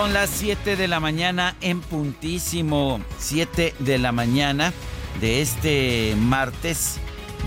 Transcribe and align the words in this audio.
Son 0.00 0.14
las 0.14 0.30
7 0.30 0.76
de 0.76 0.88
la 0.88 0.98
mañana 0.98 1.56
en 1.60 1.82
puntísimo. 1.82 3.02
7 3.18 3.74
de 3.80 3.98
la 3.98 4.12
mañana 4.12 4.72
de 5.20 5.42
este 5.42 6.16
martes, 6.16 6.96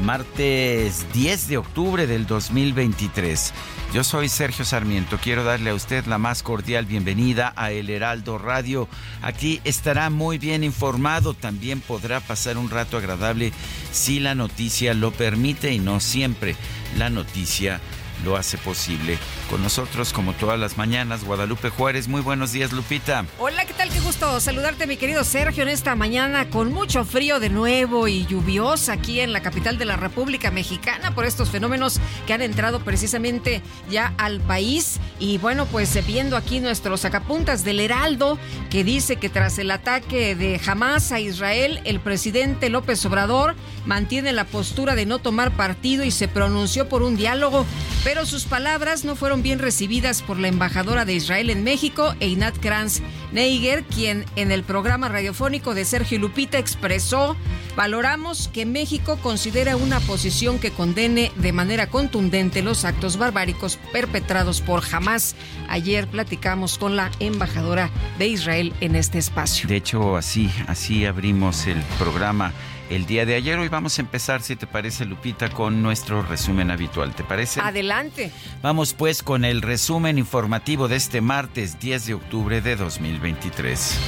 martes 0.03 1.07
10 1.13 1.47
de 1.47 1.57
octubre 1.57 2.05
del 2.05 2.27
2023. 2.27 3.53
Yo 3.91 4.03
soy 4.03 4.29
Sergio 4.29 4.65
Sarmiento. 4.65 5.17
Quiero 5.19 5.43
darle 5.43 5.71
a 5.71 5.73
usted 5.73 6.05
la 6.05 6.19
más 6.19 6.43
cordial 6.43 6.85
bienvenida 6.85 7.53
a 7.55 7.71
El 7.71 7.89
Heraldo 7.89 8.37
Radio. 8.37 8.87
Aquí 9.23 9.59
estará 9.63 10.11
muy 10.11 10.37
bien 10.37 10.63
informado. 10.63 11.33
También 11.33 11.81
podrá 11.81 12.19
pasar 12.19 12.59
un 12.59 12.69
rato 12.69 12.97
agradable 12.97 13.51
si 13.91 14.19
la 14.19 14.35
noticia 14.35 14.93
lo 14.93 15.09
permite 15.09 15.73
y 15.73 15.79
no 15.79 15.99
siempre 15.99 16.55
la 16.99 17.09
noticia 17.09 17.81
lo 18.23 18.35
hace 18.37 18.57
posible. 18.57 19.17
Con 19.49 19.61
nosotros, 19.61 20.13
como 20.13 20.33
todas 20.33 20.59
las 20.59 20.77
mañanas, 20.77 21.23
Guadalupe 21.23 21.69
Juárez. 21.69 22.07
Muy 22.07 22.21
buenos 22.21 22.51
días, 22.51 22.71
Lupita. 22.71 23.25
Hola, 23.39 23.65
¿qué 23.65 23.73
tal? 23.73 23.89
Qué 23.89 23.99
gusto 23.99 24.39
saludarte, 24.39 24.87
mi 24.87 24.97
querido 24.97 25.23
Sergio, 25.23 25.63
en 25.63 25.69
esta 25.69 25.95
mañana 25.95 26.49
con 26.49 26.73
mucho 26.73 27.05
frío 27.05 27.39
de 27.39 27.49
nuevo 27.49 28.07
y 28.07 28.25
lluviosa 28.25 28.93
aquí 28.93 29.19
en 29.19 29.33
la 29.33 29.41
capital 29.41 29.77
de 29.77 29.85
la 29.85 29.95
República 29.95 30.51
Mexicana 30.51 31.13
por 31.13 31.25
estos 31.25 31.49
fenómenos 31.49 31.99
que 32.25 32.33
han 32.33 32.41
entrado 32.41 32.79
precisamente 32.79 33.61
ya 33.89 34.13
al 34.17 34.39
país. 34.41 34.99
Y 35.19 35.37
bueno, 35.37 35.65
pues 35.65 35.93
viendo 36.05 36.37
aquí 36.37 36.59
nuestros 36.59 37.01
sacapuntas 37.01 37.63
del 37.63 37.79
Heraldo, 37.79 38.37
que 38.69 38.83
dice 38.83 39.17
que 39.17 39.29
tras 39.29 39.57
el 39.59 39.71
ataque 39.71 40.35
de 40.35 40.59
Hamas 40.65 41.11
a 41.11 41.19
Israel, 41.19 41.81
el 41.85 41.99
presidente 41.99 42.69
López 42.69 43.05
Obrador 43.05 43.55
mantiene 43.85 44.33
la 44.33 44.45
postura 44.45 44.95
de 44.95 45.05
no 45.05 45.19
tomar 45.19 45.55
partido 45.55 46.03
y 46.03 46.11
se 46.11 46.27
pronunció 46.27 46.89
por 46.89 47.03
un 47.03 47.15
diálogo 47.15 47.65
pero 48.03 48.25
sus 48.25 48.43
palabras 48.43 49.05
no 49.05 49.15
fueron 49.15 49.43
bien 49.43 49.59
recibidas 49.59 50.21
por 50.21 50.37
la 50.37 50.49
embajadora 50.49 51.05
de 51.05 51.13
Israel 51.13 51.49
en 51.49 51.63
México, 51.63 52.15
Einat 52.19 52.57
Kranz 52.57 53.01
Neiger, 53.31 53.83
quien 53.85 54.25
en 54.35 54.51
el 54.51 54.63
programa 54.63 55.07
radiofónico 55.07 55.73
de 55.73 55.85
Sergio 55.85 56.19
Lupita 56.19 56.57
expresó, 56.57 57.37
valoramos 57.77 58.49
que 58.49 58.65
México 58.65 59.17
considera 59.23 59.77
una 59.77 60.01
posición 60.01 60.59
que 60.59 60.71
condene 60.71 61.31
de 61.37 61.53
manera 61.53 61.87
contundente 61.87 62.61
los 62.61 62.83
actos 62.83 63.17
barbáricos 63.17 63.79
perpetrados 63.93 64.59
por 64.59 64.83
Hamas. 64.91 65.35
Ayer 65.69 66.07
platicamos 66.07 66.77
con 66.77 66.97
la 66.97 67.09
embajadora 67.19 67.89
de 68.19 68.27
Israel 68.27 68.73
en 68.81 68.97
este 68.97 69.17
espacio. 69.17 69.67
De 69.69 69.77
hecho, 69.77 70.17
así, 70.17 70.51
así 70.67 71.05
abrimos 71.05 71.67
el 71.67 71.81
programa 71.97 72.51
el 72.89 73.05
día 73.05 73.25
de 73.25 73.35
ayer. 73.35 73.57
Hoy 73.59 73.69
vamos 73.69 73.97
a 73.97 74.01
empezar, 74.01 74.41
si 74.41 74.55
te 74.55 74.67
parece, 74.67 75.05
Lupita, 75.05 75.49
con 75.49 75.81
nuestro 75.81 76.21
resumen 76.21 76.71
habitual. 76.71 77.13
¿Te 77.15 77.23
parece? 77.23 77.61
Adelante. 77.61 78.31
Vamos 78.61 78.93
pues 78.93 79.23
con 79.23 79.45
el 79.45 79.61
resumen 79.61 80.17
informativo 80.17 80.87
de 80.87 80.95
este 80.95 81.21
martes 81.21 81.79
10 81.79 82.05
de 82.07 82.13
octubre 82.13 82.61
de 82.61 82.75
2023. 82.75 83.99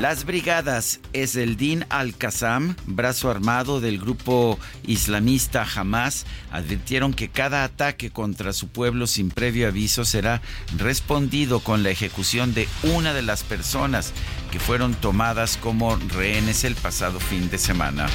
Las 0.00 0.24
brigadas 0.24 1.00
Eseldin 1.12 1.84
al-Qassam, 1.88 2.76
brazo 2.86 3.32
armado 3.32 3.80
del 3.80 3.98
grupo 3.98 4.56
islamista 4.84 5.66
Hamas, 5.74 6.24
advirtieron 6.52 7.12
que 7.12 7.28
cada 7.28 7.64
ataque 7.64 8.10
contra 8.10 8.52
su 8.52 8.68
pueblo 8.68 9.08
sin 9.08 9.30
previo 9.30 9.66
aviso 9.66 10.04
será 10.04 10.40
respondido 10.76 11.58
con 11.58 11.82
la 11.82 11.90
ejecución 11.90 12.54
de 12.54 12.68
una 12.84 13.12
de 13.12 13.22
las 13.22 13.42
personas 13.42 14.12
que 14.58 14.64
fueron 14.64 14.94
tomadas 14.94 15.56
como 15.56 15.96
rehenes 15.96 16.64
el 16.64 16.74
pasado 16.74 17.20
fin 17.20 17.48
de 17.50 17.58
semana. 17.58 18.08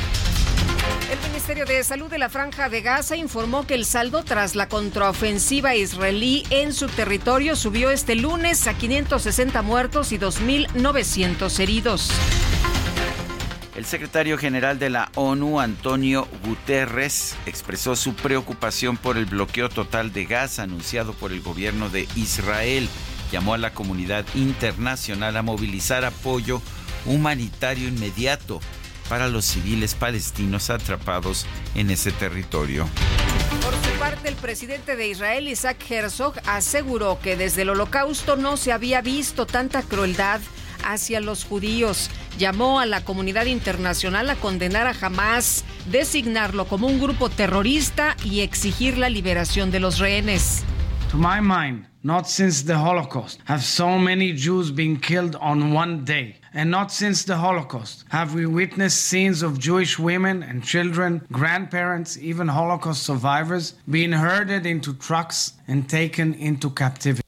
El 1.11 1.19
Ministerio 1.29 1.65
de 1.65 1.83
Salud 1.83 2.09
de 2.09 2.17
la 2.17 2.27
Franja 2.27 2.69
de 2.69 2.81
Gaza 2.81 3.15
informó 3.15 3.65
que 3.65 3.75
el 3.75 3.85
saldo 3.85 4.23
tras 4.23 4.55
la 4.55 4.67
contraofensiva 4.67 5.75
israelí 5.75 6.43
en 6.49 6.73
su 6.73 6.87
territorio 6.87 7.55
subió 7.55 7.91
este 7.91 8.15
lunes 8.15 8.67
a 8.67 8.73
560 8.73 9.61
muertos 9.61 10.11
y 10.11 10.17
2.900 10.17 11.59
heridos. 11.59 12.11
El 13.75 13.85
secretario 13.85 14.37
general 14.37 14.79
de 14.79 14.89
la 14.89 15.11
ONU, 15.15 15.59
Antonio 15.59 16.27
Guterres, 16.45 17.35
expresó 17.45 17.95
su 17.95 18.15
preocupación 18.15 18.97
por 18.97 19.17
el 19.17 19.25
bloqueo 19.25 19.69
total 19.69 20.13
de 20.13 20.25
Gaza 20.25 20.63
anunciado 20.63 21.13
por 21.13 21.31
el 21.31 21.41
gobierno 21.41 21.89
de 21.89 22.07
Israel. 22.15 22.89
Llamó 23.33 23.55
a 23.55 23.57
la 23.57 23.73
comunidad 23.73 24.25
internacional 24.35 25.35
a 25.37 25.41
movilizar 25.41 26.05
apoyo 26.05 26.61
humanitario 27.07 27.87
inmediato 27.87 28.61
para 29.09 29.27
los 29.27 29.43
civiles 29.43 29.95
palestinos 29.95 30.69
atrapados 30.69 31.47
en 31.73 31.89
ese 31.89 32.11
territorio. 32.11 32.87
Por 33.63 33.73
su 33.73 33.99
parte, 33.99 34.29
el 34.29 34.35
presidente 34.35 34.95
de 34.95 35.07
Israel, 35.07 35.47
Isaac 35.47 35.83
Herzog, 35.89 36.35
aseguró 36.45 37.17
que 37.23 37.35
desde 37.35 37.63
el 37.63 37.71
holocausto 37.71 38.35
no 38.35 38.55
se 38.55 38.71
había 38.71 39.01
visto 39.01 39.47
tanta 39.47 39.81
crueldad 39.81 40.39
hacia 40.85 41.19
los 41.19 41.43
judíos. 41.43 42.11
Llamó 42.37 42.79
a 42.79 42.85
la 42.85 43.03
comunidad 43.03 43.47
internacional 43.47 44.29
a 44.29 44.35
condenar 44.35 44.85
a 44.85 44.93
Hamas, 45.01 45.63
designarlo 45.87 46.65
como 46.65 46.85
un 46.85 47.01
grupo 47.01 47.31
terrorista 47.31 48.15
y 48.23 48.41
exigir 48.41 48.99
la 48.99 49.09
liberación 49.09 49.71
de 49.71 49.79
los 49.79 49.97
rehenes. 49.97 50.63
To 51.09 51.17
my 51.17 51.41
mind, 51.41 51.92
not 52.03 52.27
since 52.27 52.63
the 52.63 52.77
Holocaust 52.77 53.39
have 53.45 53.63
so 53.63 53.97
many 53.97 54.33
Jews 54.33 54.71
been 54.71 54.97
killed 54.97 55.37
on 55.37 55.73
one 55.73 56.03
day. 56.03 56.35
And 56.53 56.69
not 56.69 56.91
since 56.91 57.23
the 57.23 57.37
Holocaust 57.37 58.03
have 58.09 58.35
we 58.35 58.45
witnessed 58.45 59.05
scenes 59.05 59.41
of 59.41 59.57
Jewish 59.57 59.97
women 59.97 60.43
and 60.43 60.63
children, 60.63 61.25
grandparents, 61.31 62.17
even 62.17 62.49
Holocaust 62.49 63.03
survivors 63.03 63.75
being 63.89 64.11
herded 64.11 64.65
into 64.65 64.93
trucks 64.93 65.53
and 65.67 65.89
taken 65.89 66.33
into 66.35 66.69
captivity. 66.69 67.23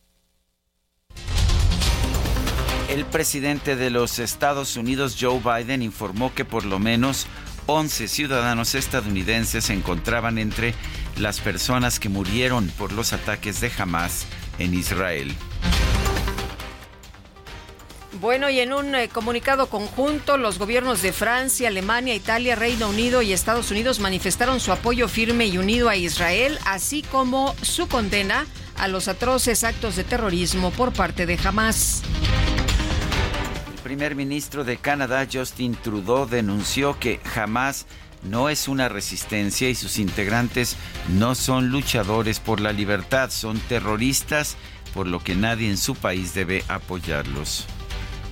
El 2.89 3.05
presidente 3.05 3.75
de 3.75 3.89
los 3.89 4.19
Estados 4.19 4.77
Unidos, 4.77 5.17
Joe 5.19 5.39
Biden, 5.39 5.81
informó 5.81 6.33
que 6.33 6.45
por 6.45 6.65
lo 6.65 6.79
menos 6.79 7.27
11 7.67 8.07
ciudadanos 8.07 8.75
estadounidenses 8.75 9.65
se 9.65 9.73
encontraban 9.73 10.37
entre 10.37 10.75
las 11.17 11.39
personas 11.39 11.99
que 11.99 12.09
murieron 12.09 12.67
por 12.77 12.91
los 12.91 13.11
ataques 13.11 13.59
de 13.59 13.71
Hamas 13.77 14.27
en 14.59 14.73
Israel. 14.73 15.35
Bueno, 18.21 18.49
y 18.49 18.61
en 18.61 18.71
un 18.71 18.95
eh, 18.95 19.09
comunicado 19.09 19.67
conjunto, 19.67 20.37
los 20.37 20.57
gobiernos 20.57 21.01
de 21.01 21.11
Francia, 21.11 21.67
Alemania, 21.67 22.15
Italia, 22.15 22.55
Reino 22.55 22.89
Unido 22.89 23.21
y 23.21 23.33
Estados 23.33 23.71
Unidos 23.71 23.99
manifestaron 23.99 24.61
su 24.61 24.71
apoyo 24.71 25.09
firme 25.09 25.47
y 25.47 25.57
unido 25.57 25.89
a 25.89 25.97
Israel, 25.97 26.57
así 26.65 27.03
como 27.03 27.53
su 27.61 27.89
condena 27.89 28.45
a 28.77 28.87
los 28.87 29.09
atroces 29.09 29.63
actos 29.65 29.97
de 29.97 30.05
terrorismo 30.05 30.71
por 30.71 30.93
parte 30.93 31.25
de 31.25 31.37
Hamas. 31.43 32.03
El 33.75 33.81
primer 33.83 34.15
ministro 34.15 34.63
de 34.63 34.77
Canadá, 34.77 35.27
Justin 35.31 35.75
Trudeau, 35.75 36.25
denunció 36.25 36.97
que 36.97 37.19
Hamas 37.35 37.85
no 38.29 38.49
es 38.49 38.67
una 38.67 38.89
resistencia 38.89 39.69
y 39.69 39.75
sus 39.75 39.97
integrantes 39.97 40.75
no 41.09 41.35
son 41.35 41.69
luchadores 41.69 42.39
por 42.39 42.59
la 42.59 42.71
libertad, 42.71 43.29
son 43.29 43.59
terroristas, 43.59 44.57
por 44.93 45.07
lo 45.07 45.23
que 45.23 45.35
nadie 45.35 45.69
en 45.69 45.77
su 45.77 45.95
país 45.95 46.33
debe 46.33 46.63
apoyarlos. 46.67 47.65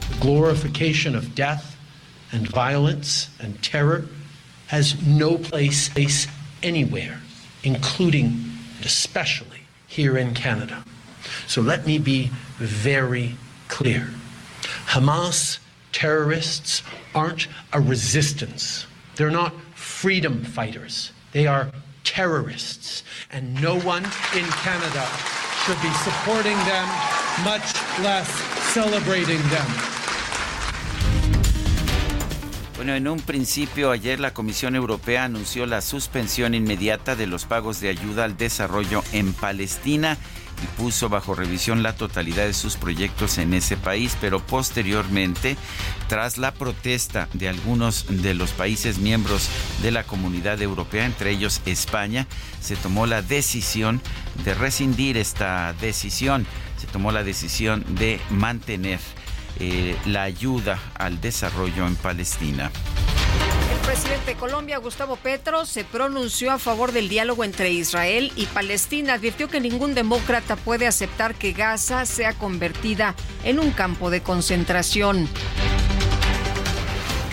The 0.10 0.20
glorification 0.20 1.16
of 1.16 1.36
death 1.36 1.76
and 2.32 2.48
violence 2.50 3.30
and 3.40 3.62
terror 3.62 4.06
has 4.68 4.96
no 5.06 5.38
place, 5.38 5.90
place 5.90 6.28
anywhere, 6.62 7.20
including 7.64 8.54
and 8.78 8.86
especially 8.86 9.62
here 9.88 10.18
in 10.18 10.34
Canada. 10.34 10.84
So 11.48 11.62
let 11.62 11.86
me 11.86 12.00
be 12.00 12.32
very 12.58 13.36
clear. 13.70 14.10
Hamas 14.88 15.60
terrorists 15.92 16.84
aren't 17.16 17.48
a 17.72 17.80
resistance. 17.80 18.86
They're 19.16 19.32
not 19.32 19.54
freedom 20.04 20.44
fighters. 20.44 21.14
They 21.32 21.48
are 21.48 21.72
terrorists. 22.04 23.06
And 23.32 23.56
no 23.62 23.80
one 23.80 24.04
in 24.36 24.46
Canada 24.62 25.08
should 25.64 25.82
be 25.82 25.94
supporting 26.04 26.58
them, 26.68 26.88
much 27.46 27.64
less 28.04 28.28
celebrating 28.74 29.40
them. 29.50 29.66
Bueno, 32.76 32.96
en 32.96 33.08
un 33.08 33.22
principio 33.22 33.92
ayer 33.92 34.20
la 34.20 34.34
Comisión 34.34 34.76
Europea 34.76 35.24
anunció 35.24 35.66
la 35.66 35.80
suspensión 35.80 36.54
inmediata 36.54 37.16
de 37.16 37.26
los 37.26 37.46
pagos 37.46 37.80
de 37.80 37.88
ayuda 37.88 38.26
al 38.26 38.36
desarrollo 38.36 39.04
en 39.14 39.32
Palestina 39.32 40.18
y 40.64 40.82
puso 40.82 41.10
bajo 41.10 41.36
revisión 41.36 41.84
la 41.84 41.96
totalidad 41.96 42.46
de 42.46 42.54
sus 42.54 42.78
proyectos 42.78 43.38
en 43.38 43.54
ese 43.54 43.78
país, 43.78 44.18
pero 44.20 44.40
posteriormente, 44.40 45.58
tras 46.08 46.38
la 46.38 46.54
protesta 46.54 47.28
de 47.34 47.50
algunos 47.50 48.06
de 48.10 48.34
los 48.34 48.52
países 48.52 48.98
miembros 48.98 49.50
de 49.82 49.92
la 49.92 50.04
comunidad 50.04 50.62
europea, 50.62 51.06
entre 51.06 51.32
ellos 51.32 51.62
España, 51.66 52.28
se 52.62 52.76
tomó 52.76 53.06
la 53.06 53.22
decisión 53.22 54.02
de 54.46 54.54
rescindir 54.54 55.18
esta 55.18 55.74
decisión, 55.74 56.46
se 56.80 56.88
tomó 56.88 57.12
la 57.12 57.24
decisión 57.24 57.84
de 57.96 58.20
mantener 58.30 59.00
eh, 59.60 59.96
la 60.06 60.24
ayuda 60.24 60.80
al 60.96 61.22
desarrollo 61.22 61.86
en 61.86 61.96
Palestina. 61.96 62.72
El 63.84 63.90
presidente 63.90 64.32
de 64.32 64.38
Colombia, 64.38 64.78
Gustavo 64.78 65.18
Petro, 65.18 65.66
se 65.66 65.84
pronunció 65.84 66.54
a 66.54 66.58
favor 66.58 66.94
del 66.94 67.10
diálogo 67.10 67.44
entre 67.44 67.70
Israel 67.72 68.32
y 68.38 68.46
Palestina. 68.46 69.16
Advirtió 69.16 69.50
que 69.50 69.60
ningún 69.60 69.94
demócrata 69.94 70.56
puede 70.56 70.88
aceptar 70.88 71.36
que 71.36 71.52
Gaza 71.52 72.06
sea 72.06 72.34
convertida 72.34 73.14
en 73.44 73.60
un 73.60 73.72
campo 73.72 74.10
de 74.10 74.22
concentración. 74.24 75.28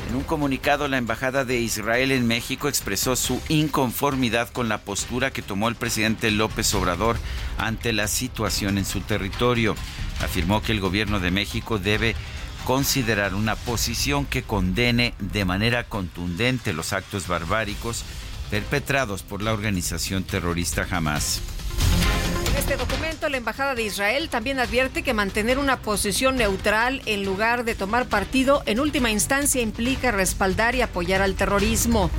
En 0.08 0.16
un 0.16 0.24
comunicado, 0.24 0.88
la 0.88 0.98
Embajada 0.98 1.44
de 1.44 1.60
Israel 1.60 2.10
en 2.10 2.26
México 2.26 2.68
expresó 2.68 3.14
su 3.14 3.40
inconformidad 3.48 4.50
con 4.50 4.68
la 4.68 4.78
postura 4.78 5.30
que 5.30 5.42
tomó 5.42 5.68
el 5.68 5.76
presidente 5.76 6.32
López 6.32 6.74
Obrador 6.74 7.16
ante 7.58 7.92
la 7.92 8.08
situación 8.08 8.76
en 8.76 8.84
su 8.84 9.00
territorio. 9.02 9.76
Afirmó 10.20 10.62
que 10.62 10.72
el 10.72 10.80
gobierno 10.80 11.20
de 11.20 11.30
México 11.30 11.78
debe 11.78 12.16
considerar 12.64 13.34
una 13.34 13.56
posición 13.56 14.26
que 14.26 14.42
condene 14.42 15.14
de 15.18 15.44
manera 15.44 15.84
contundente 15.84 16.72
los 16.72 16.92
actos 16.92 17.26
barbáricos 17.26 18.04
perpetrados 18.50 19.22
por 19.22 19.42
la 19.42 19.52
organización 19.52 20.24
terrorista 20.24 20.86
Hamas. 20.90 21.40
En 22.50 22.56
este 22.56 22.76
documento, 22.76 23.28
la 23.28 23.36
Embajada 23.36 23.74
de 23.74 23.84
Israel 23.84 24.28
también 24.28 24.58
advierte 24.58 25.02
que 25.02 25.14
mantener 25.14 25.58
una 25.58 25.80
posición 25.80 26.36
neutral 26.36 27.00
en 27.06 27.24
lugar 27.24 27.64
de 27.64 27.74
tomar 27.74 28.06
partido 28.06 28.62
en 28.66 28.80
última 28.80 29.10
instancia 29.10 29.62
implica 29.62 30.10
respaldar 30.10 30.74
y 30.74 30.82
apoyar 30.82 31.22
al 31.22 31.34
terrorismo. 31.34 32.10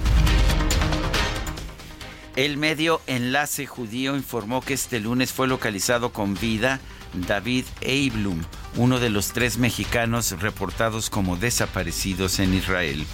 El 2.36 2.56
medio 2.56 3.02
Enlace 3.08 3.66
Judío 3.66 4.16
informó 4.16 4.62
que 4.62 4.74
este 4.74 5.02
lunes 5.02 5.34
fue 5.34 5.50
localizado 5.50 6.14
con 6.14 6.34
vida 6.36 6.80
David 7.14 7.66
Eiblum, 7.82 8.42
uno 8.76 9.00
de 9.00 9.10
los 9.10 9.34
tres 9.34 9.58
mexicanos 9.58 10.32
reportados 10.40 11.10
como 11.10 11.38
desaparecidos 11.38 12.40
en 12.40 12.54
Israel. 12.54 13.06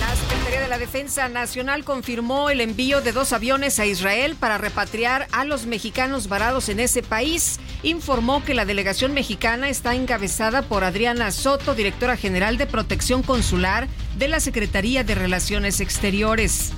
La 0.00 0.16
Secretaría 0.16 0.60
de 0.60 0.68
la 0.68 0.78
Defensa 0.78 1.28
Nacional 1.28 1.84
confirmó 1.84 2.50
el 2.50 2.60
envío 2.60 3.00
de 3.00 3.12
dos 3.12 3.32
aviones 3.32 3.78
a 3.78 3.86
Israel 3.86 4.36
para 4.38 4.58
repatriar 4.58 5.28
a 5.30 5.44
los 5.44 5.66
mexicanos 5.66 6.28
varados 6.28 6.68
en 6.68 6.80
ese 6.80 7.02
país. 7.02 7.60
Informó 7.82 8.44
que 8.44 8.54
la 8.54 8.64
delegación 8.64 9.14
mexicana 9.14 9.68
está 9.68 9.94
encabezada 9.94 10.62
por 10.62 10.84
Adriana 10.84 11.30
Soto, 11.30 11.74
directora 11.74 12.16
general 12.16 12.58
de 12.58 12.66
Protección 12.66 13.22
Consular 13.22 13.88
de 14.18 14.28
la 14.28 14.40
Secretaría 14.40 15.04
de 15.04 15.14
Relaciones 15.14 15.80
Exteriores. 15.80 16.72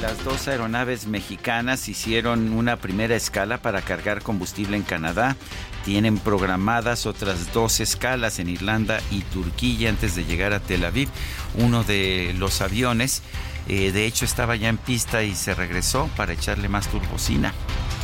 Las 0.00 0.22
dos 0.24 0.46
aeronaves 0.46 1.06
mexicanas 1.06 1.88
hicieron 1.88 2.52
una 2.52 2.76
primera 2.76 3.16
escala 3.16 3.58
para 3.58 3.82
cargar 3.82 4.22
combustible 4.22 4.76
en 4.76 4.82
Canadá. 4.82 5.36
Tienen 5.86 6.18
programadas 6.18 7.06
otras 7.06 7.52
dos 7.52 7.78
escalas 7.78 8.40
en 8.40 8.48
Irlanda 8.48 9.00
y 9.12 9.20
Turquía 9.20 9.88
antes 9.88 10.16
de 10.16 10.24
llegar 10.24 10.52
a 10.52 10.58
Tel 10.58 10.84
Aviv. 10.84 11.08
Uno 11.54 11.84
de 11.84 12.34
los 12.36 12.60
aviones, 12.60 13.22
eh, 13.68 13.92
de 13.92 14.04
hecho, 14.04 14.24
estaba 14.24 14.56
ya 14.56 14.68
en 14.68 14.78
pista 14.78 15.22
y 15.22 15.36
se 15.36 15.54
regresó 15.54 16.10
para 16.16 16.32
echarle 16.32 16.68
más 16.68 16.88
turbocina. 16.88 17.54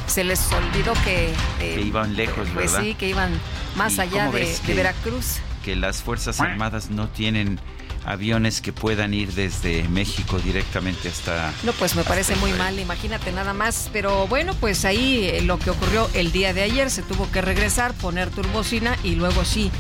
Se 0.07 0.23
les 0.23 0.41
olvidó 0.53 0.93
que... 1.05 1.31
Eh, 1.59 1.75
que 1.75 1.81
iban 1.81 2.15
lejos, 2.15 2.49
pues 2.55 2.71
¿verdad? 2.71 2.83
sí, 2.83 2.95
que 2.95 3.09
iban 3.09 3.33
más 3.75 3.99
allá 3.99 4.31
de, 4.31 4.57
de 4.65 4.75
Veracruz. 4.75 5.39
Que 5.65 5.75
las 5.75 6.03
Fuerzas 6.03 6.39
Armadas 6.39 6.89
no 6.89 7.09
tienen 7.09 7.59
aviones 8.05 8.61
que 8.61 8.73
puedan 8.73 9.15
ir 9.15 9.33
desde 9.33 9.89
México 9.89 10.39
directamente 10.39 11.09
hasta... 11.09 11.53
No, 11.63 11.73
pues 11.73 11.95
me 11.95 12.05
parece 12.05 12.37
muy 12.37 12.53
mal, 12.53 12.79
imagínate 12.79 13.33
nada 13.33 13.53
más. 13.53 13.91
Pero 13.93 14.27
bueno, 14.27 14.55
pues 14.55 14.85
ahí 14.85 15.25
eh, 15.25 15.43
lo 15.43 15.59
que 15.59 15.71
ocurrió 15.71 16.09
el 16.15 16.33
día 16.33 16.53
de 16.53 16.63
ayer, 16.63 16.91
se 16.91 17.03
tuvo 17.03 17.31
que 17.31 17.41
regresar, 17.41 17.95
poner 17.95 18.31
turbocina 18.31 18.97
y 19.03 19.15
luego 19.15 19.45
sí 19.45 19.71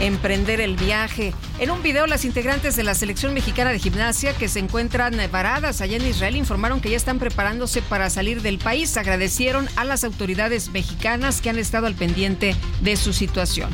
emprender 0.00 0.60
el 0.60 0.76
viaje. 0.76 1.32
En 1.58 1.70
un 1.70 1.82
video, 1.82 2.06
las 2.06 2.24
integrantes 2.24 2.76
de 2.76 2.82
la 2.82 2.94
selección 2.94 3.34
mexicana 3.34 3.70
de 3.70 3.78
gimnasia 3.78 4.34
que 4.34 4.48
se 4.48 4.58
encuentran 4.58 5.16
varadas 5.30 5.80
allá 5.80 5.96
en 5.96 6.06
Israel 6.06 6.36
informaron 6.36 6.80
que 6.80 6.90
ya 6.90 6.96
están 6.96 7.18
preparándose 7.18 7.82
para 7.82 8.10
salir 8.10 8.42
del 8.42 8.58
país. 8.58 8.96
Agradecieron 8.96 9.68
a 9.76 9.84
las 9.84 10.04
autoridades 10.04 10.70
mexicanas 10.70 11.40
que 11.40 11.50
han 11.50 11.58
estado 11.58 11.86
al 11.86 11.94
pendiente 11.94 12.54
de 12.82 12.96
su 12.96 13.12
situación. 13.12 13.70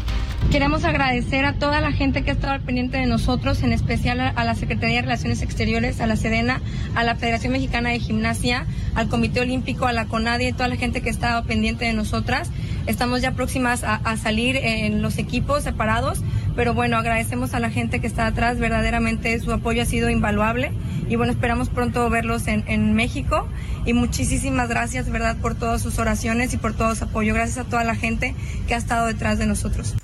Queremos 0.51 0.85
agradecer 0.85 1.45
a 1.45 1.55
toda 1.55 1.81
la 1.81 1.93
gente 1.93 2.25
que 2.25 2.31
ha 2.31 2.35
estado 2.35 2.53
al 2.53 2.61
pendiente 2.61 2.99
de 2.99 3.07
nosotros, 3.07 3.63
en 3.63 3.73
especial 3.73 4.21
a 4.21 4.45
la 4.45 4.55
Secretaría 4.55 4.97
de 4.97 5.03
Relaciones 5.03 5.41
Exteriores, 5.41 6.01
a 6.01 6.07
la 6.07 6.17
Sedena, 6.17 6.61
a 6.95 7.05
la 7.05 7.15
Federación 7.15 7.53
Mexicana 7.53 7.91
de 7.91 8.01
Gimnasia, 8.01 8.67
al 8.95 9.09
Comité 9.09 9.41
Olímpico, 9.41 9.87
a 9.87 9.93
la 9.93 10.07
CONADIE, 10.07 10.49
y 10.49 10.53
toda 10.53 10.69
la 10.69 10.77
gente 10.77 11.01
que 11.01 11.09
ha 11.09 11.13
estado 11.13 11.45
pendiente 11.45 11.85
de 11.85 11.95
nosotras. 11.95 12.51
Estamos 12.87 13.23
ya 13.23 13.33
próximas 13.33 13.85
a, 13.85 14.17
salir 14.17 14.57
en 14.57 15.03
los 15.03 15.19
equipos 15.19 15.63
separados, 15.63 16.23
pero 16.57 16.75
bueno, 16.75 16.97
agradecemos 16.97 17.55
a 17.55 17.61
la 17.61 17.71
gente 17.71 18.01
que 18.01 18.07
está 18.07 18.27
atrás, 18.27 18.59
verdaderamente 18.59 19.39
su 19.41 19.53
apoyo 19.53 19.83
ha 19.83 19.87
sido 19.87 20.11
invaluable 20.11 20.73
y 21.09 21.17
bueno, 21.17 21.33
esperamos 21.33 21.69
pronto 21.69 22.09
verlos 22.11 22.47
en, 22.49 22.65
en 22.67 22.95
México 22.95 23.49
y 23.85 23.93
muchísimas 23.93 24.69
gracias, 24.69 25.09
verdad, 25.11 25.37
por 25.37 25.55
todas 25.55 25.81
sus 25.81 25.99
oraciones 25.99 26.53
y 26.55 26.57
por 26.57 26.75
todo 26.75 26.95
su 26.95 27.05
apoyo. 27.05 27.35
Gracias 27.35 27.59
a 27.59 27.65
toda 27.65 27.85
la 27.85 27.95
gente 27.95 28.35
que 28.67 28.75
ha 28.75 28.79
estado 28.79 29.07
detrás 29.07 29.39
de 29.39 29.47
nosotros. 29.47 29.95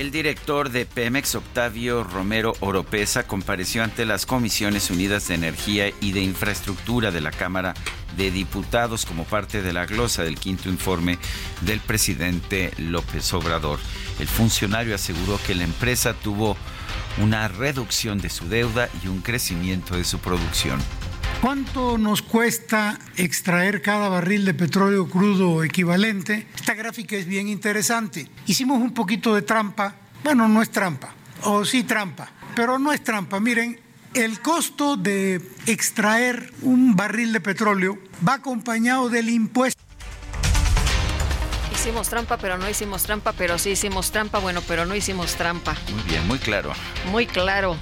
El 0.00 0.10
director 0.10 0.70
de 0.70 0.86
Pemex, 0.86 1.34
Octavio 1.34 2.04
Romero 2.04 2.54
Oropesa, 2.60 3.26
compareció 3.26 3.84
ante 3.84 4.06
las 4.06 4.24
Comisiones 4.24 4.88
Unidas 4.88 5.28
de 5.28 5.34
Energía 5.34 5.92
y 6.00 6.12
de 6.12 6.22
Infraestructura 6.22 7.10
de 7.10 7.20
la 7.20 7.30
Cámara 7.30 7.74
de 8.16 8.30
Diputados 8.30 9.04
como 9.04 9.24
parte 9.24 9.60
de 9.60 9.74
la 9.74 9.84
glosa 9.84 10.22
del 10.22 10.38
quinto 10.38 10.70
informe 10.70 11.18
del 11.60 11.80
presidente 11.80 12.72
López 12.78 13.30
Obrador. 13.34 13.78
El 14.18 14.26
funcionario 14.26 14.94
aseguró 14.94 15.38
que 15.46 15.54
la 15.54 15.64
empresa 15.64 16.14
tuvo 16.14 16.56
una 17.18 17.48
reducción 17.48 18.22
de 18.22 18.30
su 18.30 18.48
deuda 18.48 18.88
y 19.04 19.08
un 19.08 19.20
crecimiento 19.20 19.98
de 19.98 20.04
su 20.04 20.18
producción. 20.18 20.80
¿Cuánto 21.40 21.96
nos 21.96 22.20
cuesta 22.20 22.98
extraer 23.16 23.80
cada 23.80 24.10
barril 24.10 24.44
de 24.44 24.52
petróleo 24.52 25.08
crudo 25.08 25.64
equivalente? 25.64 26.46
Esta 26.54 26.74
gráfica 26.74 27.16
es 27.16 27.24
bien 27.24 27.48
interesante. 27.48 28.28
Hicimos 28.46 28.78
un 28.78 28.92
poquito 28.92 29.34
de 29.34 29.40
trampa. 29.40 29.94
Bueno, 30.22 30.48
no 30.48 30.60
es 30.60 30.70
trampa, 30.70 31.14
o 31.44 31.64
sí 31.64 31.84
trampa, 31.84 32.30
pero 32.54 32.78
no 32.78 32.92
es 32.92 33.02
trampa. 33.02 33.40
Miren, 33.40 33.80
el 34.12 34.42
costo 34.42 34.98
de 34.98 35.40
extraer 35.64 36.52
un 36.60 36.94
barril 36.94 37.32
de 37.32 37.40
petróleo 37.40 37.98
va 38.26 38.34
acompañado 38.34 39.08
del 39.08 39.30
impuesto. 39.30 39.82
Hicimos 41.72 42.10
trampa, 42.10 42.36
pero 42.36 42.58
no 42.58 42.68
hicimos 42.68 43.04
trampa, 43.04 43.32
pero 43.32 43.58
sí 43.58 43.70
hicimos 43.70 44.12
trampa, 44.12 44.40
bueno, 44.40 44.60
pero 44.68 44.84
no 44.84 44.94
hicimos 44.94 45.36
trampa. 45.36 45.74
Muy 45.90 46.02
bien, 46.02 46.26
muy 46.28 46.38
claro. 46.38 46.74
Muy 47.10 47.24
claro 47.24 47.78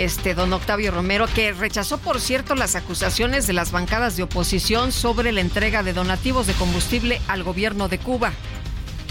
este 0.00 0.34
don 0.34 0.50
Octavio 0.54 0.90
Romero, 0.92 1.26
que 1.26 1.52
rechazó, 1.52 1.98
por 1.98 2.20
cierto, 2.20 2.54
las 2.54 2.74
acusaciones 2.74 3.46
de 3.46 3.52
las 3.52 3.70
bancadas 3.70 4.16
de 4.16 4.22
oposición 4.22 4.92
sobre 4.92 5.30
la 5.30 5.42
entrega 5.42 5.82
de 5.82 5.92
donativos 5.92 6.46
de 6.46 6.54
combustible 6.54 7.20
al 7.28 7.42
gobierno 7.42 7.86
de 7.88 7.98
Cuba. 7.98 8.32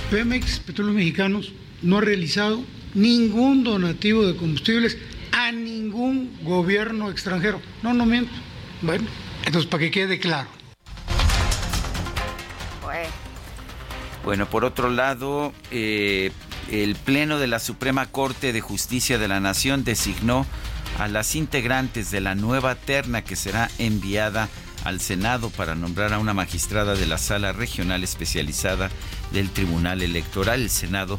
Pemex, 0.09 0.59
Petróleos 0.61 0.95
Mexicanos, 0.95 1.53
no 1.83 1.99
ha 1.99 2.01
realizado 2.01 2.63
ningún 2.95 3.63
donativo 3.63 4.25
de 4.25 4.35
combustibles 4.35 4.97
a 5.31 5.51
ningún 5.51 6.35
gobierno 6.41 7.11
extranjero. 7.11 7.61
No, 7.83 7.93
no 7.93 8.07
miento. 8.07 8.33
Bueno, 8.81 9.07
entonces 9.45 9.69
para 9.69 9.81
que 9.81 9.91
quede 9.91 10.17
claro. 10.17 10.49
Bueno, 12.81 13.09
bueno 14.23 14.49
por 14.49 14.65
otro 14.65 14.89
lado, 14.89 15.53
eh, 15.69 16.31
el 16.71 16.95
Pleno 16.95 17.37
de 17.37 17.45
la 17.45 17.59
Suprema 17.59 18.07
Corte 18.07 18.53
de 18.53 18.61
Justicia 18.61 19.19
de 19.19 19.27
la 19.27 19.39
Nación 19.39 19.83
designó 19.83 20.47
a 20.99 21.07
las 21.07 21.35
integrantes 21.35 22.11
de 22.11 22.19
la 22.19 22.35
nueva 22.35 22.75
terna 22.75 23.23
que 23.23 23.37
será 23.37 23.71
enviada 23.79 24.49
al 24.83 24.99
Senado 24.99 25.49
para 25.49 25.73
nombrar 25.73 26.13
a 26.13 26.19
una 26.19 26.33
magistrada 26.33 26.93
de 26.93 27.05
la 27.05 27.17
Sala 27.17 27.53
Regional 27.53 28.03
Especializada 28.03 28.89
del 29.31 29.49
Tribunal 29.49 30.01
Electoral. 30.01 30.61
El 30.61 30.69
Senado 30.69 31.17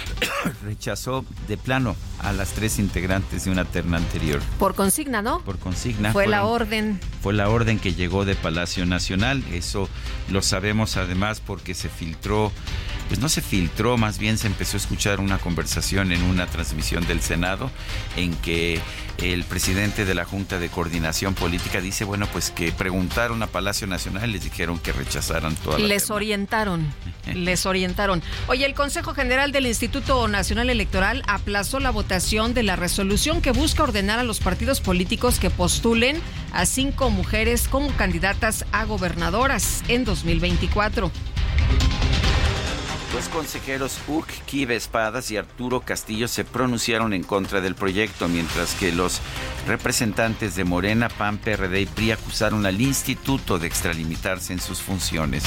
rechazó 0.62 1.24
de 1.48 1.56
plano 1.56 1.96
a 2.20 2.32
las 2.32 2.52
tres 2.52 2.78
integrantes 2.78 3.44
de 3.44 3.50
una 3.50 3.64
terna 3.64 3.96
anterior. 3.96 4.40
Por 4.58 4.74
consigna, 4.74 5.22
¿no? 5.22 5.40
Por 5.40 5.58
consigna. 5.58 6.12
Fue 6.12 6.26
la 6.26 6.44
orden. 6.44 7.00
Fue 7.22 7.32
la 7.32 7.48
orden 7.48 7.78
que 7.78 7.94
llegó 7.94 8.24
de 8.24 8.34
Palacio 8.34 8.86
Nacional. 8.86 9.42
Eso 9.52 9.88
lo 10.30 10.42
sabemos 10.42 10.96
además 10.96 11.40
porque 11.40 11.74
se 11.74 11.88
filtró 11.88 12.52
pues 13.12 13.20
no 13.20 13.28
se 13.28 13.42
filtró, 13.42 13.98
más 13.98 14.18
bien 14.18 14.38
se 14.38 14.46
empezó 14.46 14.78
a 14.78 14.80
escuchar 14.80 15.20
una 15.20 15.36
conversación 15.36 16.12
en 16.12 16.22
una 16.22 16.46
transmisión 16.46 17.06
del 17.06 17.20
Senado 17.20 17.70
en 18.16 18.34
que 18.36 18.80
el 19.18 19.44
presidente 19.44 20.06
de 20.06 20.14
la 20.14 20.24
Junta 20.24 20.58
de 20.58 20.70
Coordinación 20.70 21.34
Política 21.34 21.82
dice, 21.82 22.04
bueno, 22.04 22.26
pues 22.32 22.50
que 22.50 22.72
preguntaron 22.72 23.42
a 23.42 23.48
Palacio 23.48 23.86
Nacional 23.86 24.30
y 24.30 24.32
les 24.32 24.44
dijeron 24.44 24.78
que 24.78 24.92
rechazaran 24.92 25.54
toda 25.56 25.78
la 25.78 25.88
Les 25.88 26.10
orientaron, 26.10 26.90
les 27.34 27.66
orientaron. 27.66 28.22
Oye, 28.46 28.64
el 28.64 28.72
Consejo 28.74 29.12
General 29.12 29.52
del 29.52 29.66
Instituto 29.66 29.81
Nacional 30.28 30.70
Electoral 30.70 31.24
aplazó 31.26 31.80
la 31.80 31.90
votación 31.90 32.54
de 32.54 32.62
la 32.62 32.76
resolución 32.76 33.42
que 33.42 33.50
busca 33.50 33.82
ordenar 33.82 34.20
a 34.20 34.22
los 34.22 34.38
partidos 34.38 34.80
políticos 34.80 35.40
que 35.40 35.50
postulen 35.50 36.20
a 36.52 36.66
cinco 36.66 37.10
mujeres 37.10 37.66
como 37.66 37.90
candidatas 37.96 38.64
a 38.70 38.84
gobernadoras 38.84 39.82
en 39.88 40.04
2024. 40.04 41.10
Los 43.12 43.28
consejeros 43.28 43.98
Uk 44.06 44.28
Kive 44.46 44.76
Espadas 44.76 45.32
y 45.32 45.36
Arturo 45.36 45.80
Castillo 45.80 46.28
se 46.28 46.44
pronunciaron 46.44 47.12
en 47.12 47.24
contra 47.24 47.60
del 47.60 47.74
proyecto, 47.74 48.28
mientras 48.28 48.74
que 48.74 48.92
los 48.92 49.20
representantes 49.66 50.54
de 50.54 50.62
Morena, 50.62 51.08
PAN, 51.08 51.38
PRD 51.38 51.80
y 51.80 51.86
PRI 51.86 52.12
acusaron 52.12 52.66
al 52.66 52.80
instituto 52.80 53.58
de 53.58 53.66
extralimitarse 53.66 54.52
en 54.52 54.60
sus 54.60 54.80
funciones. 54.80 55.42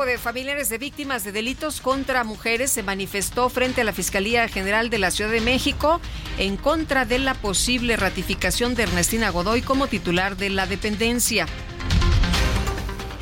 Grupo 0.00 0.12
de 0.12 0.16
familiares 0.16 0.70
de 0.70 0.78
víctimas 0.78 1.24
de 1.24 1.32
delitos 1.32 1.82
contra 1.82 2.24
mujeres 2.24 2.70
se 2.70 2.82
manifestó 2.82 3.50
frente 3.50 3.82
a 3.82 3.84
la 3.84 3.92
Fiscalía 3.92 4.48
General 4.48 4.88
de 4.88 4.96
la 4.96 5.10
Ciudad 5.10 5.30
de 5.30 5.42
México 5.42 6.00
en 6.38 6.56
contra 6.56 7.04
de 7.04 7.18
la 7.18 7.34
posible 7.34 7.98
ratificación 7.98 8.74
de 8.74 8.84
Ernestina 8.84 9.28
Godoy 9.28 9.60
como 9.60 9.88
titular 9.88 10.38
de 10.38 10.48
la 10.48 10.66
dependencia. 10.66 11.44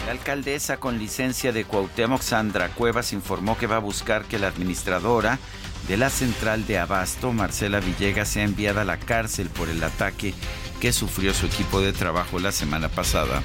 La 0.07 0.13
alcaldesa 0.13 0.77
con 0.77 1.01
licencia 1.01 1.51
de 1.51 1.65
Cuauhtémoc, 1.65 2.23
Sandra 2.23 2.69
Cuevas, 2.69 3.13
informó 3.13 3.59
que 3.59 3.67
va 3.67 3.77
a 3.77 3.81
buscar 3.81 4.27
que 4.27 4.39
la 4.39 4.47
administradora 4.47 5.41
de 5.89 5.97
la 5.97 6.11
central 6.11 6.65
de 6.69 6.79
Abasto, 6.79 7.33
Marcela 7.33 7.81
Villegas, 7.81 8.29
sea 8.29 8.45
enviada 8.45 8.83
a 8.83 8.85
la 8.85 8.99
cárcel 9.01 9.49
por 9.49 9.69
el 9.69 9.83
ataque 9.83 10.33
que 10.81 10.93
sufrió 10.93 11.35
su 11.35 11.47
equipo 11.47 11.81
de 11.81 11.93
trabajo 11.93 12.39
la 12.39 12.53
semana 12.53 12.89
pasada. 12.89 13.43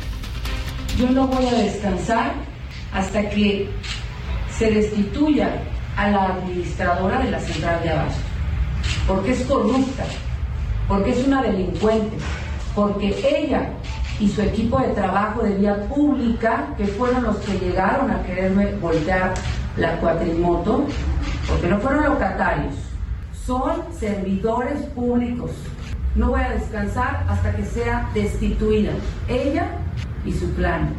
Yo 0.99 1.09
no 1.09 1.25
voy 1.25 1.47
a 1.47 1.53
descansar 1.53 2.52
hasta 2.93 3.29
que 3.29 3.69
se 4.57 4.71
destituya 4.71 5.49
a 5.97 6.09
la 6.09 6.25
administradora 6.25 7.19
de 7.19 7.31
la 7.31 7.39
central 7.39 7.81
de 7.83 7.89
Abasto, 7.89 8.21
porque 9.07 9.31
es 9.31 9.41
corrupta, 9.45 10.03
porque 10.87 11.11
es 11.11 11.25
una 11.25 11.41
delincuente, 11.41 12.17
porque 12.75 13.15
ella 13.23 13.69
y 14.19 14.29
su 14.29 14.41
equipo 14.41 14.79
de 14.79 14.89
trabajo 14.89 15.41
de 15.41 15.55
vía 15.55 15.87
pública, 15.87 16.67
que 16.77 16.85
fueron 16.85 17.23
los 17.23 17.37
que 17.37 17.57
llegaron 17.57 18.11
a 18.11 18.21
quererme 18.23 18.73
voltear 18.75 19.33
la 19.77 19.97
cuatrimoto, 19.97 20.85
porque 21.47 21.67
no 21.67 21.79
fueron 21.79 22.05
locatarios, 22.05 22.75
son 23.45 23.83
servidores 23.91 24.81
públicos. 24.95 25.51
No 26.15 26.29
voy 26.29 26.41
a 26.41 26.51
descansar 26.51 27.25
hasta 27.27 27.55
que 27.55 27.65
sea 27.65 28.09
destituida 28.13 28.91
ella 29.27 29.67
y 30.25 30.31
su 30.31 30.47
plan. 30.53 30.93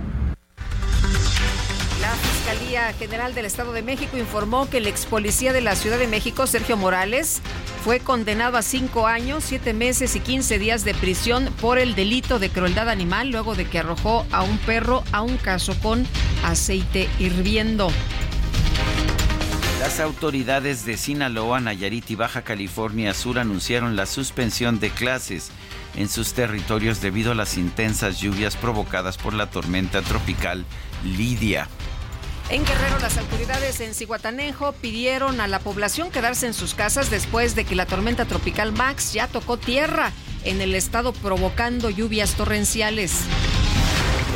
La 2.04 2.16
Fiscalía 2.16 2.92
General 2.92 3.34
del 3.34 3.46
Estado 3.46 3.72
de 3.72 3.80
México 3.80 4.18
informó 4.18 4.68
que 4.68 4.76
el 4.76 4.86
ex 4.86 5.06
policía 5.06 5.54
de 5.54 5.62
la 5.62 5.74
Ciudad 5.74 5.98
de 5.98 6.06
México, 6.06 6.46
Sergio 6.46 6.76
Morales, 6.76 7.40
fue 7.82 7.98
condenado 7.98 8.58
a 8.58 8.62
cinco 8.62 9.06
años, 9.06 9.42
siete 9.42 9.72
meses 9.72 10.14
y 10.14 10.20
quince 10.20 10.58
días 10.58 10.84
de 10.84 10.92
prisión 10.92 11.48
por 11.62 11.78
el 11.78 11.94
delito 11.94 12.38
de 12.38 12.50
crueldad 12.50 12.90
animal 12.90 13.30
luego 13.30 13.54
de 13.54 13.64
que 13.64 13.78
arrojó 13.78 14.26
a 14.32 14.42
un 14.42 14.58
perro 14.58 15.02
a 15.12 15.22
un 15.22 15.38
caso 15.38 15.74
con 15.80 16.06
aceite 16.44 17.08
hirviendo. 17.18 17.90
Las 19.80 19.98
autoridades 19.98 20.84
de 20.84 20.98
Sinaloa, 20.98 21.60
Nayarit 21.60 22.10
y 22.10 22.16
Baja 22.16 22.42
California 22.42 23.14
Sur 23.14 23.38
anunciaron 23.38 23.96
la 23.96 24.04
suspensión 24.04 24.78
de 24.78 24.90
clases 24.90 25.52
en 25.96 26.10
sus 26.10 26.34
territorios 26.34 27.00
debido 27.00 27.32
a 27.32 27.34
las 27.34 27.56
intensas 27.56 28.20
lluvias 28.20 28.56
provocadas 28.56 29.16
por 29.16 29.32
la 29.32 29.48
tormenta 29.48 30.02
tropical 30.02 30.66
Lidia. 31.02 31.66
En 32.50 32.64
Guerrero, 32.64 32.98
las 33.00 33.16
autoridades 33.16 33.80
en 33.80 33.94
Cihuatanejo 33.94 34.72
pidieron 34.72 35.40
a 35.40 35.48
la 35.48 35.60
población 35.60 36.10
quedarse 36.10 36.46
en 36.46 36.54
sus 36.54 36.74
casas 36.74 37.10
después 37.10 37.54
de 37.54 37.64
que 37.64 37.74
la 37.74 37.86
tormenta 37.86 38.26
tropical 38.26 38.72
Max 38.72 39.14
ya 39.14 39.28
tocó 39.28 39.56
tierra 39.56 40.12
en 40.44 40.60
el 40.60 40.74
estado 40.74 41.12
provocando 41.12 41.88
lluvias 41.88 42.34
torrenciales. 42.34 43.22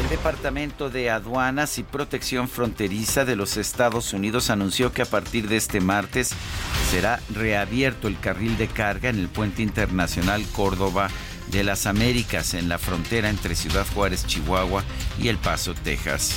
El 0.02 0.08
Departamento 0.08 0.88
de 0.88 1.10
Aduanas 1.10 1.76
y 1.78 1.82
Protección 1.82 2.48
Fronteriza 2.48 3.26
de 3.26 3.36
los 3.36 3.58
Estados 3.58 4.14
Unidos 4.14 4.48
anunció 4.48 4.90
que 4.90 5.02
a 5.02 5.06
partir 5.06 5.48
de 5.48 5.58
este 5.58 5.80
martes 5.80 6.30
será 6.90 7.20
reabierto 7.34 8.08
el 8.08 8.18
carril 8.18 8.56
de 8.56 8.68
carga 8.68 9.10
en 9.10 9.18
el 9.18 9.28
puente 9.28 9.60
internacional 9.60 10.42
Córdoba 10.52 11.10
de 11.50 11.62
las 11.62 11.84
Américas 11.84 12.54
en 12.54 12.70
la 12.70 12.78
frontera 12.78 13.28
entre 13.28 13.54
Ciudad 13.54 13.86
Juárez, 13.94 14.26
Chihuahua 14.26 14.82
y 15.20 15.28
El 15.28 15.36
Paso, 15.36 15.74
Texas. 15.74 16.36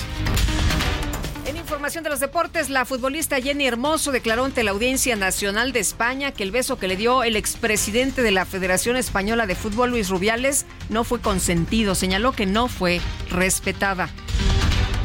En 1.45 1.57
información 1.57 2.03
de 2.03 2.11
los 2.11 2.19
deportes, 2.19 2.69
la 2.69 2.85
futbolista 2.85 3.41
Jenny 3.41 3.65
Hermoso 3.65 4.11
declaró 4.11 4.45
ante 4.45 4.63
la 4.63 4.71
Audiencia 4.71 5.15
Nacional 5.15 5.71
de 5.71 5.79
España 5.79 6.31
que 6.31 6.43
el 6.43 6.51
beso 6.51 6.77
que 6.77 6.87
le 6.87 6.95
dio 6.95 7.23
el 7.23 7.35
expresidente 7.35 8.21
de 8.21 8.31
la 8.31 8.45
Federación 8.45 8.95
Española 8.95 9.47
de 9.47 9.55
Fútbol, 9.55 9.89
Luis 9.89 10.09
Rubiales, 10.09 10.65
no 10.89 11.03
fue 11.03 11.19
consentido. 11.19 11.95
Señaló 11.95 12.31
que 12.31 12.45
no 12.45 12.67
fue 12.67 13.01
respetada. 13.29 14.09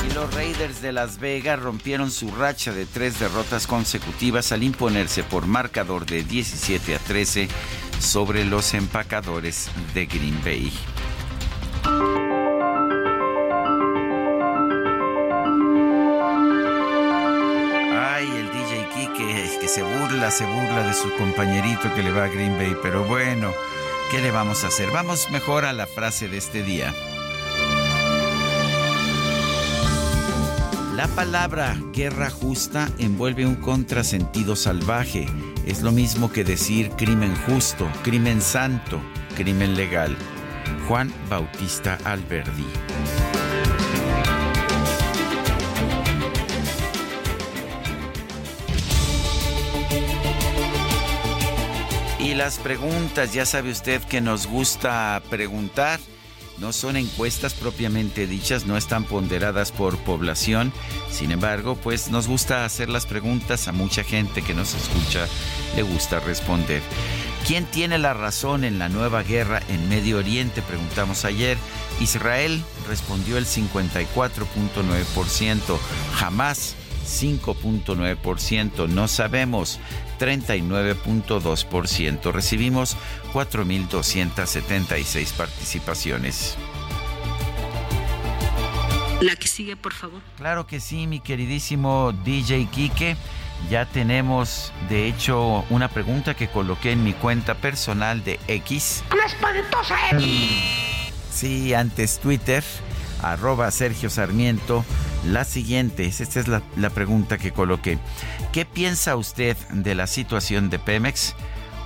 Y 0.08 0.14
los 0.14 0.32
Raiders 0.34 0.82
de 0.82 0.92
Las 0.92 1.18
Vegas 1.18 1.58
rompieron 1.58 2.10
su 2.10 2.30
racha 2.30 2.72
de 2.72 2.84
tres 2.84 3.18
derrotas 3.18 3.66
consecutivas 3.66 4.52
al 4.52 4.62
imponerse 4.62 5.22
por 5.22 5.46
marcador 5.46 6.04
de 6.04 6.22
17 6.22 6.96
a 6.96 6.98
13 6.98 7.48
sobre 7.98 8.44
los 8.44 8.74
empacadores 8.74 9.70
de 9.94 10.04
Green 10.04 10.38
Bay. 10.44 10.70
Se 20.30 20.44
burla 20.44 20.82
de 20.82 20.94
su 20.94 21.14
compañerito 21.16 21.92
que 21.94 22.02
le 22.02 22.10
va 22.10 22.24
a 22.24 22.28
Green 22.28 22.56
Bay, 22.56 22.76
pero 22.82 23.04
bueno, 23.04 23.52
¿qué 24.10 24.20
le 24.20 24.30
vamos 24.30 24.64
a 24.64 24.68
hacer? 24.68 24.90
Vamos 24.90 25.30
mejor 25.30 25.64
a 25.64 25.72
la 25.72 25.86
frase 25.86 26.28
de 26.28 26.38
este 26.38 26.62
día. 26.62 26.92
La 30.94 31.06
palabra 31.08 31.76
guerra 31.92 32.30
justa 32.30 32.88
envuelve 32.98 33.46
un 33.46 33.56
contrasentido 33.56 34.56
salvaje. 34.56 35.26
Es 35.66 35.82
lo 35.82 35.92
mismo 35.92 36.32
que 36.32 36.42
decir 36.42 36.90
crimen 36.90 37.34
justo, 37.46 37.88
crimen 38.02 38.40
santo, 38.40 39.00
crimen 39.36 39.76
legal. 39.76 40.16
Juan 40.88 41.12
Bautista 41.28 41.98
Alberdi. 42.04 42.66
Las 52.36 52.58
preguntas, 52.58 53.32
ya 53.32 53.46
sabe 53.46 53.70
usted 53.70 54.02
que 54.02 54.20
nos 54.20 54.46
gusta 54.46 55.22
preguntar. 55.30 55.98
No 56.58 56.72
son 56.72 56.96
encuestas 56.96 57.54
propiamente 57.54 58.26
dichas, 58.26 58.66
no 58.66 58.76
están 58.76 59.04
ponderadas 59.04 59.72
por 59.72 59.96
población. 59.98 60.72
Sin 61.10 61.30
embargo, 61.30 61.76
pues 61.76 62.10
nos 62.10 62.28
gusta 62.28 62.64
hacer 62.64 62.90
las 62.90 63.06
preguntas 63.06 63.68
a 63.68 63.72
mucha 63.72 64.04
gente 64.04 64.42
que 64.42 64.54
nos 64.54 64.74
escucha, 64.74 65.26
le 65.76 65.82
gusta 65.82 66.20
responder. 66.20 66.82
¿Quién 67.46 67.64
tiene 67.64 67.98
la 67.98 68.12
razón 68.12 68.64
en 68.64 68.78
la 68.78 68.88
nueva 68.88 69.22
guerra 69.22 69.62
en 69.68 69.88
Medio 69.88 70.18
Oriente? 70.18 70.62
Preguntamos 70.62 71.24
ayer. 71.24 71.56
Israel 72.00 72.60
respondió 72.88 73.38
el 73.38 73.46
54.9%, 73.46 75.78
jamás 76.14 76.74
5.9%, 77.06 78.88
no 78.88 79.08
sabemos 79.08 79.80
39.2%. 80.18 82.32
Recibimos 82.32 82.96
4.276 83.32 85.32
participaciones. 85.32 86.58
La 89.20 89.36
que 89.36 89.48
sigue, 89.48 89.76
por 89.76 89.92
favor. 89.94 90.20
Claro 90.36 90.66
que 90.66 90.80
sí, 90.80 91.06
mi 91.06 91.20
queridísimo 91.20 92.12
DJ 92.24 92.68
Quique. 92.70 93.16
Ya 93.70 93.86
tenemos, 93.86 94.74
de 94.90 95.08
hecho, 95.08 95.64
una 95.70 95.88
pregunta 95.88 96.34
que 96.34 96.48
coloqué 96.48 96.92
en 96.92 97.02
mi 97.02 97.14
cuenta 97.14 97.54
personal 97.54 98.22
de 98.22 98.38
X. 98.46 99.02
¡Una 99.10 99.24
espantosa 99.24 99.96
Sí, 101.32 101.72
antes 101.72 102.18
Twitter, 102.18 102.62
arroba 103.22 103.70
Sergio 103.70 104.10
Sarmiento. 104.10 104.84
La 105.24 105.44
siguiente, 105.44 106.06
esta 106.06 106.40
es 106.40 106.48
la, 106.48 106.62
pregunta 106.90 107.38
que 107.38 107.52
coloqué. 107.52 107.98
¿Qué 108.52 108.64
piensa 108.64 109.16
usted 109.16 109.56
de 109.72 109.94
la 109.94 110.06
situación 110.06 110.70
de 110.70 110.78
Pemex? 110.78 111.34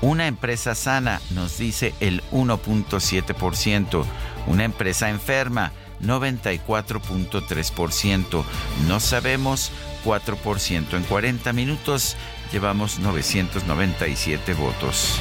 Una 0.02 0.26
empresa 0.26 0.74
sana, 0.74 1.20
nos 1.30 1.56
dice 1.58 1.94
el 2.00 2.22
1.7%. 2.32 4.04
Una 4.46 4.64
empresa 4.64 5.10
enferma, 5.10 5.72
94.3%. 6.02 8.44
No 8.88 9.00
sabemos 9.00 9.72
4%. 10.04 10.96
En 10.96 11.02
40 11.04 11.52
minutos 11.52 12.16
llevamos 12.52 12.98
997 12.98 14.54
votos. 14.54 15.20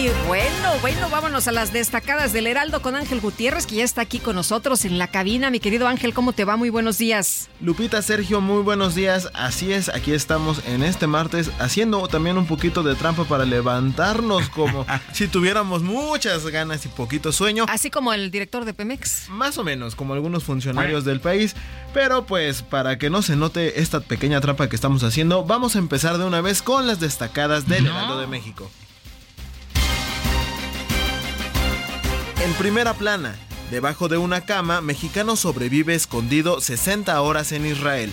Y 0.00 0.08
bueno, 0.26 0.78
bueno, 0.80 1.10
vámonos 1.10 1.46
a 1.46 1.52
las 1.52 1.74
destacadas 1.74 2.32
del 2.32 2.46
Heraldo 2.46 2.80
con 2.80 2.96
Ángel 2.96 3.20
Gutiérrez, 3.20 3.66
que 3.66 3.74
ya 3.76 3.84
está 3.84 4.00
aquí 4.00 4.18
con 4.18 4.34
nosotros 4.34 4.86
en 4.86 4.96
la 4.96 5.08
cabina. 5.08 5.50
Mi 5.50 5.60
querido 5.60 5.86
Ángel, 5.88 6.14
¿cómo 6.14 6.32
te 6.32 6.46
va? 6.46 6.56
Muy 6.56 6.70
buenos 6.70 6.96
días. 6.96 7.50
Lupita, 7.60 8.00
Sergio, 8.00 8.40
muy 8.40 8.62
buenos 8.62 8.94
días. 8.94 9.28
Así 9.34 9.74
es, 9.74 9.90
aquí 9.90 10.12
estamos 10.12 10.62
en 10.66 10.84
este 10.84 11.06
martes 11.06 11.50
haciendo 11.58 12.08
también 12.08 12.38
un 12.38 12.46
poquito 12.46 12.82
de 12.82 12.94
trampa 12.94 13.24
para 13.24 13.44
levantarnos 13.44 14.48
como 14.48 14.86
si 15.12 15.28
tuviéramos 15.28 15.82
muchas 15.82 16.46
ganas 16.46 16.86
y 16.86 16.88
poquito 16.88 17.30
sueño. 17.30 17.66
Así 17.68 17.90
como 17.90 18.14
el 18.14 18.30
director 18.30 18.64
de 18.64 18.72
Pemex. 18.72 19.28
Más 19.28 19.58
o 19.58 19.64
menos, 19.64 19.96
como 19.96 20.14
algunos 20.14 20.44
funcionarios 20.44 21.04
del 21.04 21.20
país. 21.20 21.54
Pero 21.92 22.24
pues 22.24 22.62
para 22.62 22.96
que 22.96 23.10
no 23.10 23.20
se 23.20 23.36
note 23.36 23.82
esta 23.82 24.00
pequeña 24.00 24.40
trampa 24.40 24.70
que 24.70 24.76
estamos 24.76 25.02
haciendo, 25.02 25.44
vamos 25.44 25.76
a 25.76 25.78
empezar 25.78 26.16
de 26.16 26.24
una 26.24 26.40
vez 26.40 26.62
con 26.62 26.86
las 26.86 27.00
destacadas 27.00 27.68
del 27.68 27.84
Heraldo 27.84 28.18
de 28.18 28.28
México. 28.28 28.70
En 32.42 32.54
primera 32.54 32.94
plana, 32.94 33.36
debajo 33.70 34.08
de 34.08 34.16
una 34.16 34.46
cama, 34.46 34.80
mexicano 34.80 35.36
sobrevive 35.36 35.94
escondido 35.94 36.62
60 36.62 37.20
horas 37.20 37.52
en 37.52 37.66
Israel. 37.66 38.10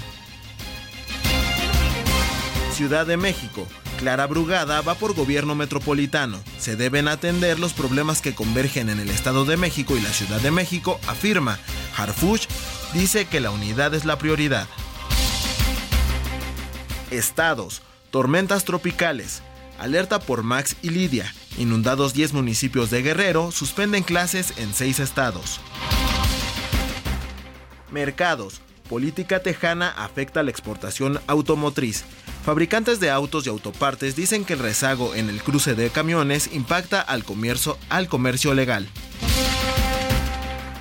Ciudad 2.74 3.08
de 3.08 3.16
México. 3.16 3.66
Clara 3.98 4.28
Brugada 4.28 4.82
va 4.82 4.96
por 4.96 5.16
gobierno 5.16 5.56
metropolitano. 5.56 6.40
Se 6.60 6.76
deben 6.76 7.08
atender 7.08 7.58
los 7.58 7.72
problemas 7.72 8.22
que 8.22 8.36
convergen 8.36 8.90
en 8.90 9.00
el 9.00 9.10
Estado 9.10 9.46
de 9.46 9.56
México 9.56 9.96
y 9.96 10.02
la 10.02 10.12
Ciudad 10.12 10.42
de 10.42 10.52
México, 10.52 11.00
afirma. 11.08 11.58
Harfush 11.96 12.48
dice 12.94 13.26
que 13.28 13.40
la 13.40 13.52
unidad 13.52 13.96
es 13.96 14.04
la 14.04 14.18
prioridad. 14.18 14.68
Estados. 17.12 17.82
Tormentas 18.12 18.66
tropicales. 18.66 19.42
Alerta 19.80 20.20
por 20.20 20.44
Max 20.44 20.76
y 20.82 20.90
Lidia. 20.90 21.34
Inundados 21.58 22.14
10 22.14 22.34
municipios 22.34 22.90
de 22.90 23.02
Guerrero 23.02 23.52
suspenden 23.52 24.04
clases 24.04 24.54
en 24.58 24.74
6 24.74 25.00
estados. 25.00 25.60
Mercados. 27.92 28.62
Política 28.90 29.42
tejana 29.42 29.90
afecta 29.90 30.44
la 30.44 30.52
exportación 30.52 31.20
automotriz. 31.28 32.06
Fabricantes 32.46 33.02
de 33.02 33.10
autos 33.10 33.46
y 33.46 33.50
autopartes 33.50 34.16
dicen 34.16 34.46
que 34.46 34.54
el 34.54 34.60
rezago 34.60 35.14
en 35.14 35.30
el 35.30 35.44
cruce 35.44 35.76
de 35.76 35.90
camiones 35.90 36.50
impacta 36.54 37.02
al 37.02 37.26
comercio, 37.26 37.78
al 37.90 38.08
comercio 38.08 38.54
legal. 38.54 38.88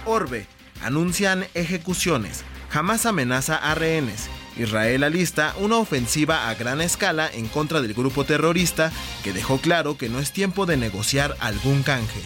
Orbe. 0.05 0.47
Anuncian 0.83 1.47
ejecuciones. 1.55 2.45
Jamás 2.71 3.07
amenaza 3.07 3.57
a 3.57 3.75
rehenes. 3.75 4.29
Israel 4.57 5.05
alista 5.05 5.55
una 5.59 5.77
ofensiva 5.77 6.49
a 6.49 6.55
gran 6.55 6.81
escala 6.81 7.31
en 7.33 7.47
contra 7.49 7.81
del 7.81 7.95
grupo 7.95 8.25
terrorista 8.25 8.91
que 9.23 9.33
dejó 9.33 9.59
claro 9.59 9.99
que 9.99 10.09
no 10.09 10.19
es 10.19 10.33
tiempo 10.33 10.67
de 10.67 10.77
negociar 10.77 11.37
algún 11.41 11.83
canje. 11.83 12.21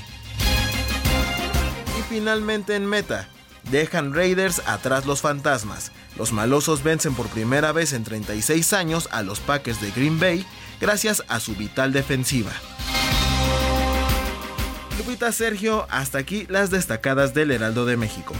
Y 1.99 2.03
finalmente 2.09 2.77
en 2.77 2.87
meta, 2.87 3.29
dejan 3.71 4.15
Raiders 4.15 4.63
atrás 4.67 5.07
los 5.07 5.21
fantasmas. 5.21 5.93
Los 6.17 6.33
malosos 6.33 6.83
vencen 6.83 7.15
por 7.15 7.29
primera 7.29 7.73
vez 7.73 7.93
en 7.93 8.05
36 8.05 8.73
años 8.73 9.09
a 9.13 9.23
los 9.23 9.41
Packers 9.41 9.81
de 9.81 9.91
Green 9.91 10.19
Bay 10.21 10.47
gracias 10.81 11.25
a 11.29 11.41
su 11.41 11.55
vital 11.55 11.93
defensiva. 11.93 12.53
Lupita 14.99 15.33
Sergio, 15.33 15.87
hasta 15.91 16.19
aquí 16.19 16.47
las 16.49 16.71
destacadas 16.71 17.35
del 17.35 17.51
Heraldo 17.51 17.87
de 17.87 17.97
México. 17.97 18.35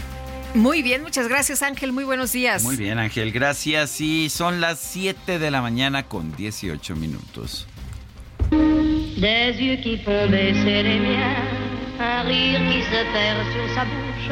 Muy 0.53 0.81
bien, 0.81 1.01
muchas 1.01 1.27
gracias 1.27 1.61
Ángel, 1.61 1.93
muy 1.93 2.03
buenos 2.03 2.33
días. 2.33 2.63
Muy 2.63 2.75
bien 2.75 2.99
Ángel, 2.99 3.31
gracias. 3.31 4.01
Y 4.01 4.29
son 4.29 4.59
las 4.59 4.79
7 4.79 5.39
de 5.39 5.51
la 5.51 5.61
mañana 5.61 6.03
con 6.03 6.35
18 6.35 6.95
minutos. 6.95 7.67
Des 8.51 9.55
yeux 9.55 9.77
qui 9.81 9.97
font 9.99 10.29
baisser 10.29 10.83
les 10.83 10.99
miens, 10.99 11.45
un 11.99 12.23
rire 12.23 12.59
qui 12.69 12.81
se 12.81 13.03
perd 13.13 13.39
sur 13.53 13.75
sa 13.75 13.85
bouche, 13.85 14.31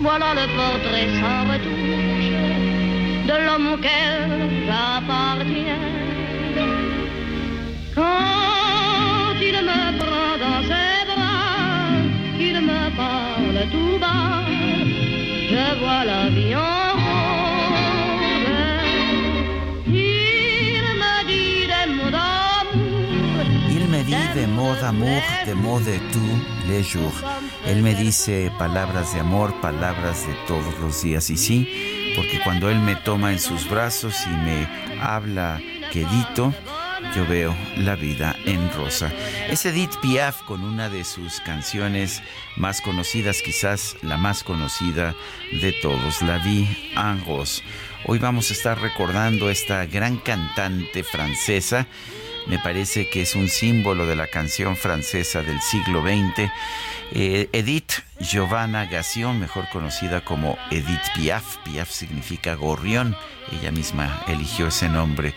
voilà 0.00 0.34
le 0.34 0.46
portrait 0.56 1.08
sans 1.20 1.44
retouche 1.52 2.32
de 3.26 3.46
l'homme 3.46 3.74
auquel 3.74 4.50
j'appartiens. 4.66 5.78
Quand 7.94 9.38
il 9.40 9.56
me 9.62 9.98
prend 9.98 10.38
dans 10.38 10.62
ses 10.62 11.04
bras, 11.06 11.92
qu'il 12.38 12.58
me 12.60 12.96
parle 12.96 13.68
tout 13.70 13.98
bas, 14.00 14.51
je 15.52 15.78
vois 15.80 16.04
la 16.04 16.28
vie 16.30 16.54
en 16.56 16.92
rose. 17.04 17.72
Il 19.86 20.84
me 21.02 21.16
dit 21.30 21.66
des 21.72 21.86
mots 21.96 22.10
d'amour. 22.16 23.44
Il 23.76 23.84
me 23.94 24.00
dit 24.02 24.24
de 24.34 24.44
d'amour, 24.80 25.22
de 25.46 25.54
mots 25.64 25.80
de 25.80 25.96
les 26.68 26.82
jours. 26.82 27.18
Él 27.66 27.82
me 27.82 27.94
dice 27.94 28.50
palabras 28.58 29.12
de 29.12 29.20
amor, 29.20 29.52
palabras 29.60 30.26
de 30.26 30.34
todos 30.46 30.74
los 30.80 31.02
días. 31.02 31.28
Y 31.30 31.36
sí, 31.36 31.56
porque 32.16 32.40
cuando 32.44 32.70
Él 32.70 32.78
me 32.78 32.96
toma 32.96 33.32
en 33.32 33.38
sus 33.38 33.68
brazos 33.68 34.14
y 34.26 34.34
me 34.46 34.68
habla 35.02 35.60
quedito, 35.92 36.54
yo 37.14 37.26
veo 37.26 37.54
la 37.76 37.94
vida 37.94 38.36
en 38.46 38.72
rosa. 38.72 39.12
Es 39.50 39.66
Edith 39.66 39.96
Piaf 40.00 40.42
con 40.42 40.62
una 40.62 40.88
de 40.88 41.04
sus 41.04 41.40
canciones 41.40 42.22
más 42.56 42.80
conocidas, 42.80 43.42
quizás 43.42 43.96
la 44.02 44.16
más 44.16 44.42
conocida 44.42 45.14
de 45.60 45.72
todos, 45.82 46.22
La 46.22 46.38
Vie 46.38 46.66
en 46.96 47.24
Rose. 47.26 47.62
Hoy 48.06 48.18
vamos 48.18 48.50
a 48.50 48.54
estar 48.54 48.80
recordando 48.80 49.50
esta 49.50 49.84
gran 49.86 50.16
cantante 50.16 51.04
francesa. 51.04 51.86
Me 52.46 52.58
parece 52.58 53.08
que 53.08 53.22
es 53.22 53.34
un 53.34 53.48
símbolo 53.48 54.06
de 54.06 54.16
la 54.16 54.26
canción 54.26 54.76
francesa 54.76 55.42
del 55.42 55.60
siglo 55.60 56.02
XX. 56.02 56.50
Eh, 57.14 57.50
Edith 57.52 57.92
Giovanna 58.20 58.86
Gassion, 58.86 59.38
mejor 59.38 59.68
conocida 59.70 60.24
como 60.24 60.56
Edith 60.70 61.12
Piaf. 61.14 61.58
Piaf 61.58 61.90
significa 61.90 62.54
gorrión. 62.54 63.14
Ella 63.52 63.70
misma 63.70 64.22
eligió 64.28 64.68
ese 64.68 64.88
nombre. 64.88 65.34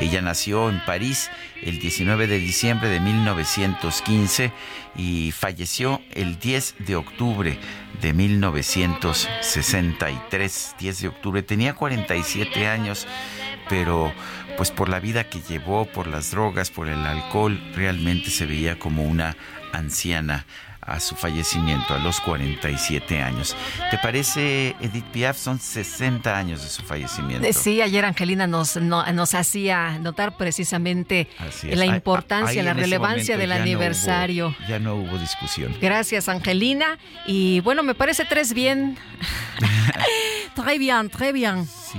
Ella 0.00 0.22
nació 0.22 0.70
en 0.70 0.82
París 0.84 1.30
el 1.62 1.78
19 1.80 2.26
de 2.26 2.38
diciembre 2.38 2.88
de 2.88 3.00
1915 3.00 4.52
y 4.96 5.32
falleció 5.32 6.00
el 6.12 6.38
10 6.38 6.76
de 6.86 6.96
octubre 6.96 7.58
de 8.00 8.14
1963. 8.14 10.76
10 10.78 11.02
de 11.02 11.08
octubre. 11.08 11.42
Tenía 11.42 11.74
47 11.74 12.68
años, 12.68 13.06
pero 13.68 14.14
pues 14.58 14.72
por 14.72 14.88
la 14.88 14.98
vida 14.98 15.22
que 15.24 15.40
llevó, 15.40 15.86
por 15.86 16.08
las 16.08 16.32
drogas, 16.32 16.70
por 16.70 16.88
el 16.88 17.06
alcohol, 17.06 17.62
realmente 17.76 18.28
se 18.28 18.44
veía 18.44 18.76
como 18.76 19.04
una 19.04 19.36
anciana 19.72 20.46
a 20.80 20.98
su 20.98 21.14
fallecimiento 21.14 21.94
a 21.94 21.98
los 21.98 22.20
47 22.20 23.22
años. 23.22 23.54
¿Te 23.90 23.98
parece, 23.98 24.74
Edith 24.80 25.04
Piaf? 25.12 25.38
Son 25.38 25.60
60 25.60 26.36
años 26.36 26.62
de 26.62 26.68
su 26.70 26.82
fallecimiento. 26.82 27.46
Eh, 27.46 27.52
sí, 27.52 27.80
ayer 27.82 28.04
Angelina 28.04 28.48
nos, 28.48 28.76
nos 28.76 29.34
hacía 29.34 29.98
notar 30.00 30.36
precisamente 30.36 31.28
la 31.62 31.86
importancia, 31.86 32.60
la 32.64 32.74
relevancia 32.74 33.36
del 33.36 33.52
aniversario. 33.52 34.56
ya 34.68 34.80
no 34.80 34.96
hubo 34.96 35.18
discusión. 35.18 35.72
Gracias, 35.80 36.28
Angelina. 36.28 36.98
Y 37.26 37.60
bueno, 37.60 37.84
me 37.84 37.94
parece 37.94 38.24
tres 38.24 38.54
bien. 38.54 38.98
très 40.56 40.78
bien, 40.78 41.10
très 41.10 41.32
bien. 41.32 41.64
Sí. 41.66 41.98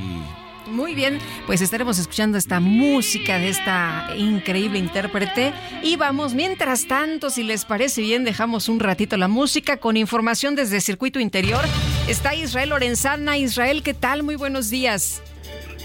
Muy 0.72 0.94
bien, 0.94 1.20
pues 1.48 1.62
estaremos 1.62 1.98
escuchando 1.98 2.38
esta 2.38 2.60
música 2.60 3.38
de 3.40 3.50
esta 3.50 4.10
increíble 4.16 4.78
intérprete 4.80 5.54
y 5.84 5.96
vamos, 5.96 6.34
mientras 6.36 6.88
tanto, 6.88 7.30
si 7.30 7.44
les 7.44 7.66
parece 7.66 8.02
bien, 8.02 8.24
dejamos 8.24 8.70
un 8.70 8.80
ratito 8.80 9.18
la 9.18 9.28
música 9.28 9.78
con 9.78 9.98
información 9.98 10.56
desde 10.56 10.82
Circuito 10.82 11.20
Interior. 11.20 11.64
Está 12.08 12.36
Israel 12.36 12.70
Lorenzana. 12.70 13.38
Israel, 13.38 13.84
¿qué 13.84 13.94
tal? 13.94 14.24
Muy 14.24 14.36
buenos 14.36 14.70
días. 14.70 15.22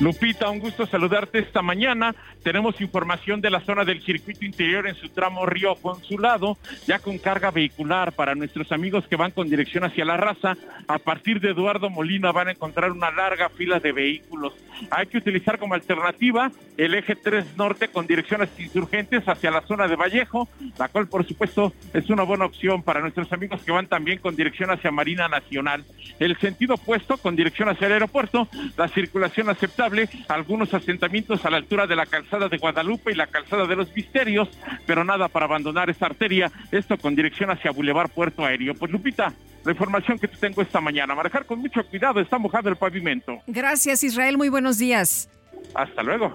Lupita, 0.01 0.51
un 0.51 0.59
gusto 0.59 0.87
saludarte 0.87 1.39
esta 1.39 1.63
mañana. 1.63 2.17
Tenemos 2.43 2.81
información 2.81 3.41
de 3.41 3.49
la 3.49 3.61
zona 3.61 3.85
del 3.85 4.03
circuito 4.03 4.45
interior 4.45 4.89
en 4.89 4.97
su 4.97 5.09
tramo 5.09 5.47
Río 5.47 5.77
Consulado, 5.77 6.59
ya 6.87 6.99
con 6.99 7.17
carga 7.19 7.53
vehicular 7.53 8.13
para 8.13 8.35
nuestros 8.35 8.73
amigos 8.73 9.07
que 9.07 9.15
van 9.15 9.31
con 9.31 9.49
dirección 9.49 9.85
hacia 9.85 10.05
la 10.05 10.17
raza. 10.17 10.57
A 10.89 10.99
partir 10.99 11.41
de 11.41 11.51
Eduardo 11.51 11.91
Molina 11.91 12.33
van 12.33 12.49
a 12.49 12.51
encontrar 12.51 12.91
una 12.91 13.13
larga 13.13 13.49
fila 13.51 13.79
de 13.79 13.93
vehículos. 13.93 14.55
Hay 14.91 15.07
que 15.07 15.19
utilizar 15.19 15.59
como 15.59 15.75
alternativa 15.75 16.51
el 16.77 16.95
eje 16.95 17.15
3 17.15 17.57
norte 17.57 17.89
con 17.89 18.09
dirección 18.09 18.43
hacia 18.43 18.65
insurgentes 18.65 19.23
hacia 19.29 19.53
la 19.53 19.63
zona 19.63 19.87
de 19.87 19.95
Vallejo, 19.95 20.49
la 20.77 20.89
cual 20.89 21.07
por 21.07 21.27
supuesto 21.27 21.73
es 21.93 22.11
una 22.11 22.25
buena 22.25 22.47
opción 22.47 22.83
para 22.83 23.01
nuestros 23.01 23.33
amigos 23.33 23.63
que 23.63 23.71
van 23.71 23.87
también 23.87 24.19
con 24.19 24.35
dirección 24.35 24.73
hacia 24.73 24.91
Marina 24.91 25.29
Nacional. 25.29 25.85
El 26.19 26.37
sentido 26.39 26.75
opuesto 26.75 27.17
con 27.17 27.37
dirección 27.37 27.69
hacia 27.69 27.87
el 27.87 27.93
aeropuerto, 27.93 28.49
la 28.77 28.89
circulación 28.89 29.49
aceptable, 29.49 29.84
algunos 30.29 30.73
asentamientos 30.73 31.45
a 31.45 31.51
la 31.51 31.59
altura 31.59 31.87
de 31.87 31.97
la 31.97 32.07
calzada 32.07 32.49
de 32.49 32.59
Guadalupe 32.59 33.13
y 33.13 33.15
la 33.15 33.27
calzada 33.27 33.67
de 33.67 33.77
los 33.77 33.95
Misterios, 33.95 34.49
pero 34.87 35.05
nada 35.05 35.29
para 35.29 35.47
abandonar 35.47 35.91
esta 35.91 36.07
arteria, 36.07 36.51
esto 36.73 36.97
con 36.99 37.15
dirección 37.15 37.51
hacia 37.51 37.71
Boulevard 37.71 38.11
Puerto 38.11 38.45
Aéreo. 38.45 38.75
Pues 38.75 38.91
Lupita, 38.91 39.33
la 39.65 39.73
información 39.73 40.19
que 40.19 40.29
te 40.29 40.37
tengo 40.37 40.63
esta 40.63 40.81
mañana. 40.81 41.15
Manejar 41.15 41.47
con 41.47 41.61
mucho 41.61 41.85
cuidado, 41.85 42.21
está 42.21 42.39
mojado 42.39 42.69
el 42.69 42.77
pavimento. 42.77 43.39
Gracias 43.47 44.03
Israel, 44.03 44.37
muy 44.37 44.49
buenos 44.49 44.79
días. 44.79 45.29
Hasta 45.75 46.03
luego. 46.03 46.33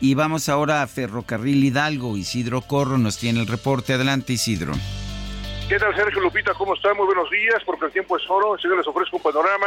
Y 0.00 0.14
vamos 0.14 0.48
ahora 0.48 0.82
a 0.82 0.86
Ferrocarril 0.86 1.62
Hidalgo. 1.62 2.16
Isidro 2.16 2.62
Corro 2.62 2.96
nos 2.96 3.18
tiene 3.18 3.40
el 3.40 3.46
reporte. 3.46 3.92
Adelante, 3.92 4.32
Isidro. 4.32 4.72
¿Qué 5.68 5.78
tal, 5.78 5.94
Sergio 5.94 6.20
Lupita? 6.22 6.54
¿Cómo 6.54 6.74
están? 6.74 6.96
Muy 6.96 7.06
buenos 7.06 7.30
días, 7.30 7.62
porque 7.66 7.86
el 7.86 7.92
tiempo 7.92 8.16
es 8.16 8.22
oro. 8.28 8.56
Yo 8.56 8.74
les 8.74 8.86
ofrezco 8.86 9.18
un 9.18 9.22
panorama 9.22 9.66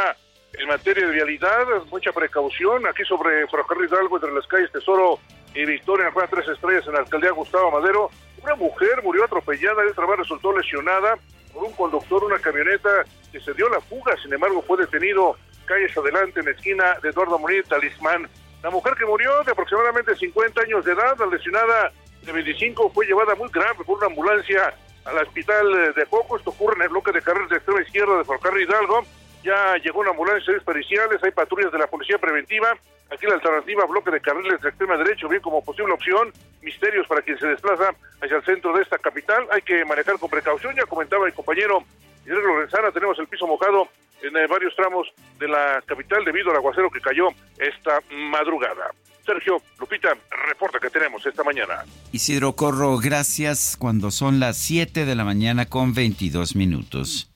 en 0.60 0.68
materia 0.68 1.08
de 1.08 1.13
vialidad, 1.13 1.66
mucha 1.92 2.12
precaución. 2.12 2.86
Aquí 2.88 3.04
sobre 3.04 3.48
Ferrocarril 3.48 3.89
Hidalgo, 3.89 4.18
entre 4.18 4.34
las 4.34 4.48
calles 4.48 4.72
Tesoro 4.72 5.20
y 5.54 5.66
Victoria, 5.66 6.08
en 6.08 6.16
la 6.16 6.28
Tres 6.28 6.48
Estrellas, 6.48 6.86
en 6.88 6.94
la 6.94 7.00
alcaldía 7.00 7.32
Gustavo 7.32 7.72
Madero, 7.72 8.10
una 8.44 8.56
mujer 8.56 9.02
murió 9.04 9.26
atropellada 9.26 9.86
y 9.86 9.89
otra 9.89 10.06
vez 10.06 10.20
resultó 10.20 10.56
lesionada 10.58 11.18
por 11.54 11.63
un 11.63 11.74
conductor, 11.74 12.24
una 12.24 12.39
camioneta 12.39 13.06
que 13.32 13.39
se 13.39 13.54
dio 13.54 13.70
la 13.70 13.80
fuga, 13.82 14.16
sin 14.22 14.34
embargo 14.34 14.62
fue 14.63 14.78
detenido 14.78 15.38
calles 15.66 15.96
adelante 15.98 16.39
en 16.39 16.48
la 16.48 16.52
esquina 16.52 16.98
de 17.02 17.10
Eduardo 17.10 17.39
Morir 17.39 17.63
Talismán. 17.68 18.28
La 18.62 18.70
mujer 18.70 18.96
que 18.96 19.06
murió 19.06 19.44
de 19.44 19.52
aproximadamente 19.52 20.16
50 20.16 20.62
años 20.62 20.86
de 20.86 20.94
edad, 20.94 21.18
la 21.20 21.26
lesionada 21.28 21.92
de 22.22 22.32
25, 22.32 22.89
fue 22.92 23.06
llevada 23.06 23.36
muy 23.36 23.50
grave 23.50 23.84
por 23.86 23.98
una 23.98 24.08
ambulancia 24.08 24.74
al 25.06 25.18
hospital 25.18 25.94
de 25.96 26.06
Coco. 26.06 26.38
Esto 26.38 26.50
ocurre 26.52 26.76
en 26.78 26.84
el 26.84 26.89
bloque 26.89 27.12
de 27.12 27.22
carreras 27.22 27.50
de 27.50 27.58
extrema 27.58 27.82
izquierda 27.82 28.18
de 28.18 28.24
Ferrocarril 28.24 28.68
Hidalgo. 28.68 29.06
Ya 29.43 29.75
llegó 29.77 29.99
una 29.99 30.12
ambulancia 30.12 30.53
de 30.53 30.62
periciales, 30.62 31.21
hay 31.23 31.32
patrullas 31.32 31.71
de 31.71 31.77
la 31.77 31.88
policía 31.88 32.17
preventiva. 32.17 32.73
Aquí 33.12 33.27
la 33.27 33.36
alternativa, 33.36 33.86
bloque 33.86 34.10
de 34.10 34.21
carriles 34.21 34.62
de 34.62 34.69
extrema 34.69 34.97
derecha, 34.97 35.27
bien 35.27 35.41
como 35.41 35.63
posible 35.63 35.93
opción, 35.93 36.32
misterios 36.62 37.06
para 37.08 37.21
quien 37.21 37.38
se 37.38 37.47
desplaza 37.47 37.93
hacia 38.21 38.38
el 38.38 38.43
centro 38.43 38.75
de 38.75 38.84
esta 38.84 38.97
capital. 38.97 39.45
Hay 39.51 39.62
que 39.62 39.84
manejar 39.86 40.17
con 40.17 40.29
precaución, 40.29 40.75
ya 40.75 40.86
comentaba 40.86 41.27
el 41.27 41.34
compañero 41.34 41.84
Israel 42.25 42.43
Lorenzana, 42.43 42.91
tenemos 42.91 43.19
el 43.19 43.27
piso 43.27 43.45
mojado 43.45 43.89
en 44.21 44.36
eh, 44.38 44.47
varios 44.47 44.73
tramos 44.75 45.08
de 45.38 45.47
la 45.47 45.84
capital 45.86 46.23
debido 46.23 46.49
al 46.51 46.58
aguacero 46.58 46.89
que 46.89 47.01
cayó 47.01 47.27
esta 47.58 47.99
madrugada. 48.32 48.91
Sergio, 49.25 49.62
Lupita, 49.79 50.10
reporta 50.47 50.79
que 50.79 50.89
tenemos 50.89 51.25
esta 51.25 51.43
mañana. 51.43 51.84
Isidro 52.12 52.53
Corro, 52.53 52.97
gracias 52.97 53.77
cuando 53.77 54.12
son 54.12 54.39
las 54.39 54.58
7 54.58 55.06
de 55.06 55.15
la 55.15 55.23
mañana 55.23 55.65
con 55.65 55.93
22 55.93 56.56
minutos. 56.56 57.33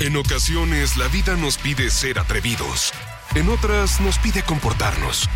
En 0.00 0.16
ocasiones 0.16 0.96
la 0.96 1.08
vida 1.08 1.36
nos 1.36 1.56
pide 1.58 1.90
ser 1.90 2.18
atrevidos. 2.18 2.92
En 3.34 3.48
otras 3.48 4.00
nos 4.00 4.18
pide 4.18 4.42
comportarnos. 4.42 5.28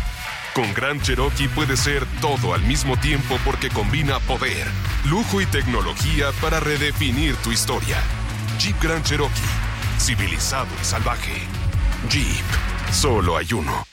Con 0.53 0.73
Gran 0.73 0.99
Cherokee 1.01 1.47
puede 1.47 1.77
ser 1.77 2.05
todo 2.19 2.53
al 2.53 2.61
mismo 2.63 2.97
tiempo 2.97 3.37
porque 3.45 3.69
combina 3.69 4.19
poder, 4.19 4.67
lujo 5.05 5.39
y 5.41 5.45
tecnología 5.45 6.31
para 6.41 6.59
redefinir 6.59 7.35
tu 7.37 7.51
historia. 7.51 7.97
Jeep 8.59 8.81
Grand 8.81 9.03
Cherokee, 9.03 9.41
civilizado 9.97 10.69
y 10.81 10.85
salvaje. 10.85 11.41
Jeep, 12.09 12.45
solo 12.91 13.37
hay 13.37 13.53
uno. 13.53 13.85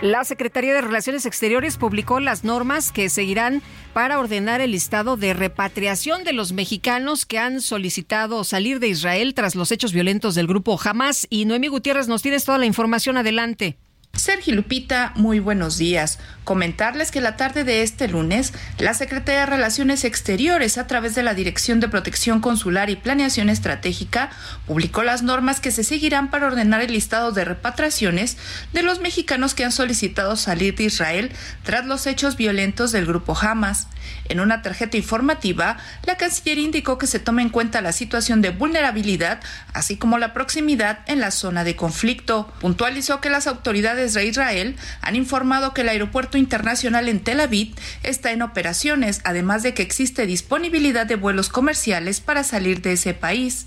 La 0.00 0.22
Secretaría 0.22 0.74
de 0.74 0.80
Relaciones 0.80 1.26
Exteriores 1.26 1.76
publicó 1.76 2.20
las 2.20 2.44
normas 2.44 2.92
que 2.92 3.08
seguirán 3.08 3.62
para 3.92 4.20
ordenar 4.20 4.60
el 4.60 4.70
listado 4.70 5.16
de 5.16 5.34
repatriación 5.34 6.22
de 6.22 6.32
los 6.32 6.52
mexicanos 6.52 7.26
que 7.26 7.40
han 7.40 7.60
solicitado 7.60 8.44
salir 8.44 8.78
de 8.78 8.86
Israel 8.86 9.34
tras 9.34 9.56
los 9.56 9.72
hechos 9.72 9.92
violentos 9.92 10.36
del 10.36 10.46
grupo 10.46 10.78
Hamas. 10.80 11.26
Y 11.30 11.46
Noemí 11.46 11.66
Gutiérrez, 11.66 12.06
nos 12.06 12.22
tienes 12.22 12.44
toda 12.44 12.58
la 12.58 12.66
información 12.66 13.16
adelante. 13.16 13.76
Sergio 14.18 14.54
Lupita, 14.56 15.12
muy 15.14 15.38
buenos 15.38 15.78
días. 15.78 16.18
Comentarles 16.42 17.12
que 17.12 17.20
la 17.20 17.36
tarde 17.36 17.62
de 17.62 17.82
este 17.82 18.08
lunes, 18.08 18.52
la 18.78 18.92
Secretaría 18.92 19.40
de 19.40 19.46
Relaciones 19.46 20.04
Exteriores, 20.04 20.76
a 20.76 20.88
través 20.88 21.14
de 21.14 21.22
la 21.22 21.34
Dirección 21.34 21.78
de 21.78 21.88
Protección 21.88 22.40
Consular 22.40 22.90
y 22.90 22.96
Planeación 22.96 23.48
Estratégica, 23.48 24.30
publicó 24.66 25.04
las 25.04 25.22
normas 25.22 25.60
que 25.60 25.70
se 25.70 25.84
seguirán 25.84 26.30
para 26.30 26.48
ordenar 26.48 26.80
el 26.80 26.92
listado 26.92 27.30
de 27.30 27.44
repatriaciones 27.44 28.38
de 28.72 28.82
los 28.82 29.00
mexicanos 29.00 29.54
que 29.54 29.64
han 29.64 29.72
solicitado 29.72 30.34
salir 30.34 30.74
de 30.74 30.84
Israel 30.84 31.30
tras 31.62 31.86
los 31.86 32.06
hechos 32.06 32.36
violentos 32.36 32.90
del 32.90 33.06
grupo 33.06 33.38
Hamas. 33.38 33.86
En 34.28 34.40
una 34.40 34.62
tarjeta 34.62 34.96
informativa, 34.96 35.76
la 36.04 36.16
Cancillería 36.16 36.64
indicó 36.64 36.98
que 36.98 37.06
se 37.06 37.18
toma 37.18 37.42
en 37.42 37.50
cuenta 37.50 37.82
la 37.82 37.92
situación 37.92 38.42
de 38.42 38.50
vulnerabilidad, 38.50 39.40
así 39.72 39.96
como 39.96 40.18
la 40.18 40.32
proximidad 40.32 41.00
en 41.06 41.20
la 41.20 41.30
zona 41.30 41.62
de 41.62 41.76
conflicto. 41.76 42.52
Puntualizó 42.60 43.20
que 43.20 43.30
las 43.30 43.46
autoridades 43.46 44.07
Israel 44.16 44.76
han 45.00 45.16
informado 45.16 45.74
que 45.74 45.82
el 45.82 45.88
aeropuerto 45.88 46.38
internacional 46.38 47.08
en 47.08 47.20
Tel 47.20 47.40
Aviv 47.40 47.74
está 48.02 48.32
en 48.32 48.42
operaciones, 48.42 49.20
además 49.24 49.62
de 49.62 49.74
que 49.74 49.82
existe 49.82 50.26
disponibilidad 50.26 51.06
de 51.06 51.16
vuelos 51.16 51.48
comerciales 51.48 52.20
para 52.20 52.44
salir 52.44 52.82
de 52.82 52.92
ese 52.92 53.14
país. 53.14 53.66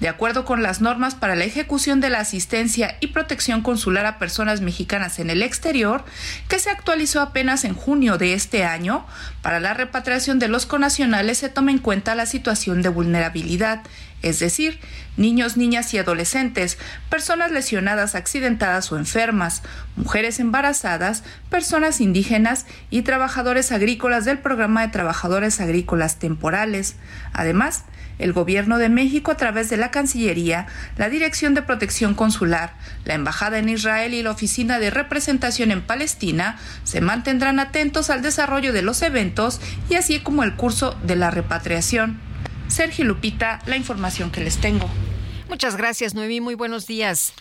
De 0.00 0.08
acuerdo 0.08 0.44
con 0.44 0.62
las 0.62 0.80
normas 0.80 1.14
para 1.14 1.36
la 1.36 1.44
ejecución 1.44 2.00
de 2.00 2.10
la 2.10 2.20
asistencia 2.20 2.96
y 3.00 3.08
protección 3.08 3.62
consular 3.62 4.06
a 4.06 4.18
personas 4.18 4.60
mexicanas 4.60 5.18
en 5.18 5.30
el 5.30 5.42
exterior, 5.42 6.04
que 6.48 6.58
se 6.58 6.70
actualizó 6.70 7.20
apenas 7.20 7.64
en 7.64 7.74
junio 7.74 8.18
de 8.18 8.34
este 8.34 8.64
año, 8.64 9.06
para 9.42 9.60
la 9.60 9.74
repatriación 9.74 10.38
de 10.38 10.48
los 10.48 10.66
conacionales 10.66 11.38
se 11.38 11.48
toma 11.48 11.70
en 11.70 11.78
cuenta 11.78 12.14
la 12.14 12.26
situación 12.26 12.82
de 12.82 12.88
vulnerabilidad, 12.88 13.82
es 14.22 14.38
decir, 14.38 14.80
niños, 15.18 15.58
niñas 15.58 15.92
y 15.92 15.98
adolescentes, 15.98 16.78
personas 17.10 17.50
lesionadas, 17.52 18.14
accidentadas 18.14 18.90
o 18.90 18.96
enfermas, 18.96 19.62
mujeres 19.96 20.40
embarazadas, 20.40 21.24
personas 21.50 22.00
indígenas 22.00 22.64
y 22.88 23.02
trabajadores 23.02 23.70
agrícolas 23.70 24.24
del 24.24 24.38
programa 24.38 24.80
de 24.80 24.88
trabajadores 24.88 25.60
agrícolas 25.60 26.18
temporales. 26.18 26.96
Además, 27.34 27.84
el 28.18 28.32
Gobierno 28.32 28.78
de 28.78 28.88
México 28.88 29.30
a 29.30 29.36
través 29.36 29.70
de 29.70 29.76
la 29.76 29.90
Cancillería, 29.90 30.66
la 30.96 31.08
Dirección 31.08 31.54
de 31.54 31.62
Protección 31.62 32.14
Consular, 32.14 32.74
la 33.04 33.14
Embajada 33.14 33.58
en 33.58 33.68
Israel 33.68 34.14
y 34.14 34.22
la 34.22 34.30
Oficina 34.30 34.78
de 34.78 34.90
Representación 34.90 35.70
en 35.70 35.82
Palestina 35.82 36.58
se 36.84 37.00
mantendrán 37.00 37.60
atentos 37.60 38.10
al 38.10 38.22
desarrollo 38.22 38.72
de 38.72 38.82
los 38.82 39.02
eventos 39.02 39.60
y 39.88 39.94
así 39.94 40.20
como 40.20 40.42
el 40.42 40.54
curso 40.54 40.96
de 41.02 41.16
la 41.16 41.30
repatriación. 41.30 42.20
Sergio 42.68 43.04
Lupita, 43.04 43.60
la 43.66 43.76
información 43.76 44.30
que 44.30 44.42
les 44.42 44.58
tengo. 44.58 44.88
Muchas 45.48 45.76
gracias, 45.76 46.14
Noemí. 46.14 46.40
Muy 46.40 46.54
buenos 46.54 46.86
días. 46.86 47.34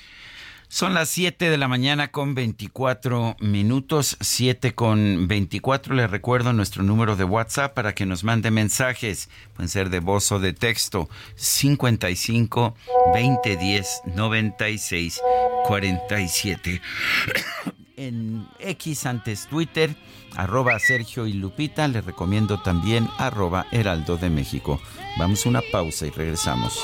Son 0.73 0.95
las 0.95 1.09
7 1.09 1.51
de 1.51 1.57
la 1.59 1.67
mañana 1.67 2.09
con 2.09 2.33
24 2.33 3.35
minutos, 3.39 4.17
7 4.19 4.73
con 4.73 5.27
24. 5.27 5.93
Les 5.93 6.09
recuerdo 6.09 6.51
nuestro 6.51 6.81
número 6.81 7.15
de 7.15 7.23
WhatsApp 7.23 7.75
para 7.75 7.93
que 7.93 8.07
nos 8.07 8.23
mande 8.23 8.49
mensajes. 8.49 9.29
Pueden 9.53 9.69
ser 9.69 9.91
de 9.91 9.99
voz 9.99 10.31
o 10.31 10.39
de 10.39 10.51
texto. 10.51 11.11
55 11.35 12.75
2010 13.13 14.01
96 14.15 15.21
47. 15.67 16.81
en 17.95 18.47
X 18.59 19.05
antes 19.05 19.45
Twitter, 19.45 19.95
arroba 20.35 20.79
Sergio 20.79 21.27
y 21.27 21.33
Lupita. 21.33 21.87
Les 21.87 22.03
recomiendo 22.03 22.63
también 22.63 23.07
arroba 23.19 23.67
Heraldo 23.71 24.17
de 24.17 24.31
México. 24.31 24.81
Vamos 25.19 25.45
a 25.45 25.49
una 25.49 25.61
pausa 25.71 26.07
y 26.07 26.09
regresamos. 26.09 26.83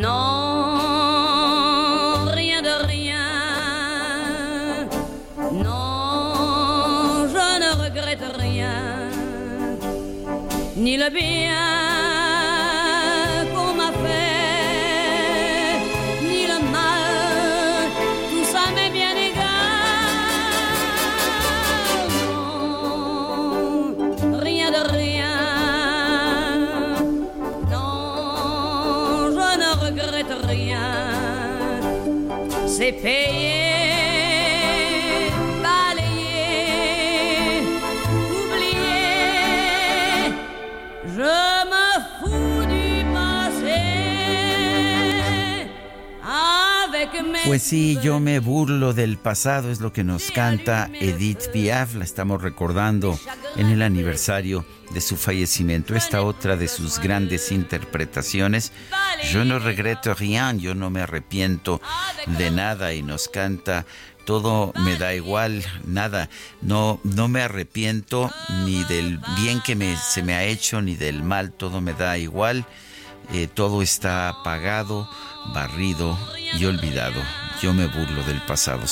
Non, 0.00 0.08
rien 2.32 2.62
de 2.62 2.74
rien. 2.86 3.28
Non, 5.52 7.26
je 7.28 7.46
ne 7.62 7.70
regrette 7.84 8.24
rien. 8.38 9.10
Ni 10.76 10.96
le 10.96 11.10
bien 11.10 11.79
CPI 32.80 33.49
Pues 47.50 47.64
sí, 47.64 47.98
yo 48.00 48.20
me 48.20 48.38
burlo 48.38 48.94
del 48.94 49.18
pasado, 49.18 49.72
es 49.72 49.80
lo 49.80 49.92
que 49.92 50.04
nos 50.04 50.30
canta 50.30 50.88
Edith 51.00 51.48
Piaf, 51.52 51.96
la 51.96 52.04
estamos 52.04 52.40
recordando 52.40 53.18
en 53.56 53.66
el 53.66 53.82
aniversario 53.82 54.64
de 54.94 55.00
su 55.00 55.16
fallecimiento. 55.16 55.96
Esta 55.96 56.22
otra 56.22 56.56
de 56.56 56.68
sus 56.68 57.00
grandes 57.00 57.50
interpretaciones, 57.50 58.70
Yo 59.32 59.44
no 59.44 59.58
regreto 59.58 60.14
rien, 60.14 60.60
yo 60.60 60.76
no 60.76 60.90
me 60.90 61.00
arrepiento 61.00 61.80
de 62.38 62.52
nada 62.52 62.94
y 62.94 63.02
nos 63.02 63.26
canta 63.26 63.84
todo 64.24 64.72
me 64.84 64.94
da 64.94 65.12
igual, 65.12 65.64
nada, 65.84 66.30
no, 66.62 67.00
no 67.02 67.26
me 67.26 67.42
arrepiento 67.42 68.30
ni 68.64 68.84
del 68.84 69.18
bien 69.34 69.60
que 69.60 69.74
me, 69.74 69.96
se 69.96 70.22
me 70.22 70.34
ha 70.34 70.44
hecho 70.44 70.82
ni 70.82 70.94
del 70.94 71.24
mal, 71.24 71.50
todo 71.50 71.80
me 71.80 71.94
da 71.94 72.16
igual, 72.16 72.64
eh, 73.32 73.48
todo 73.52 73.82
está 73.82 74.28
apagado, 74.28 75.10
barrido 75.52 76.16
y 76.56 76.64
olvidado. 76.64 77.20
Yo 77.60 77.74
me 77.74 77.86
burlo 77.86 78.22
del 78.24 78.40
pasado. 78.42 78.82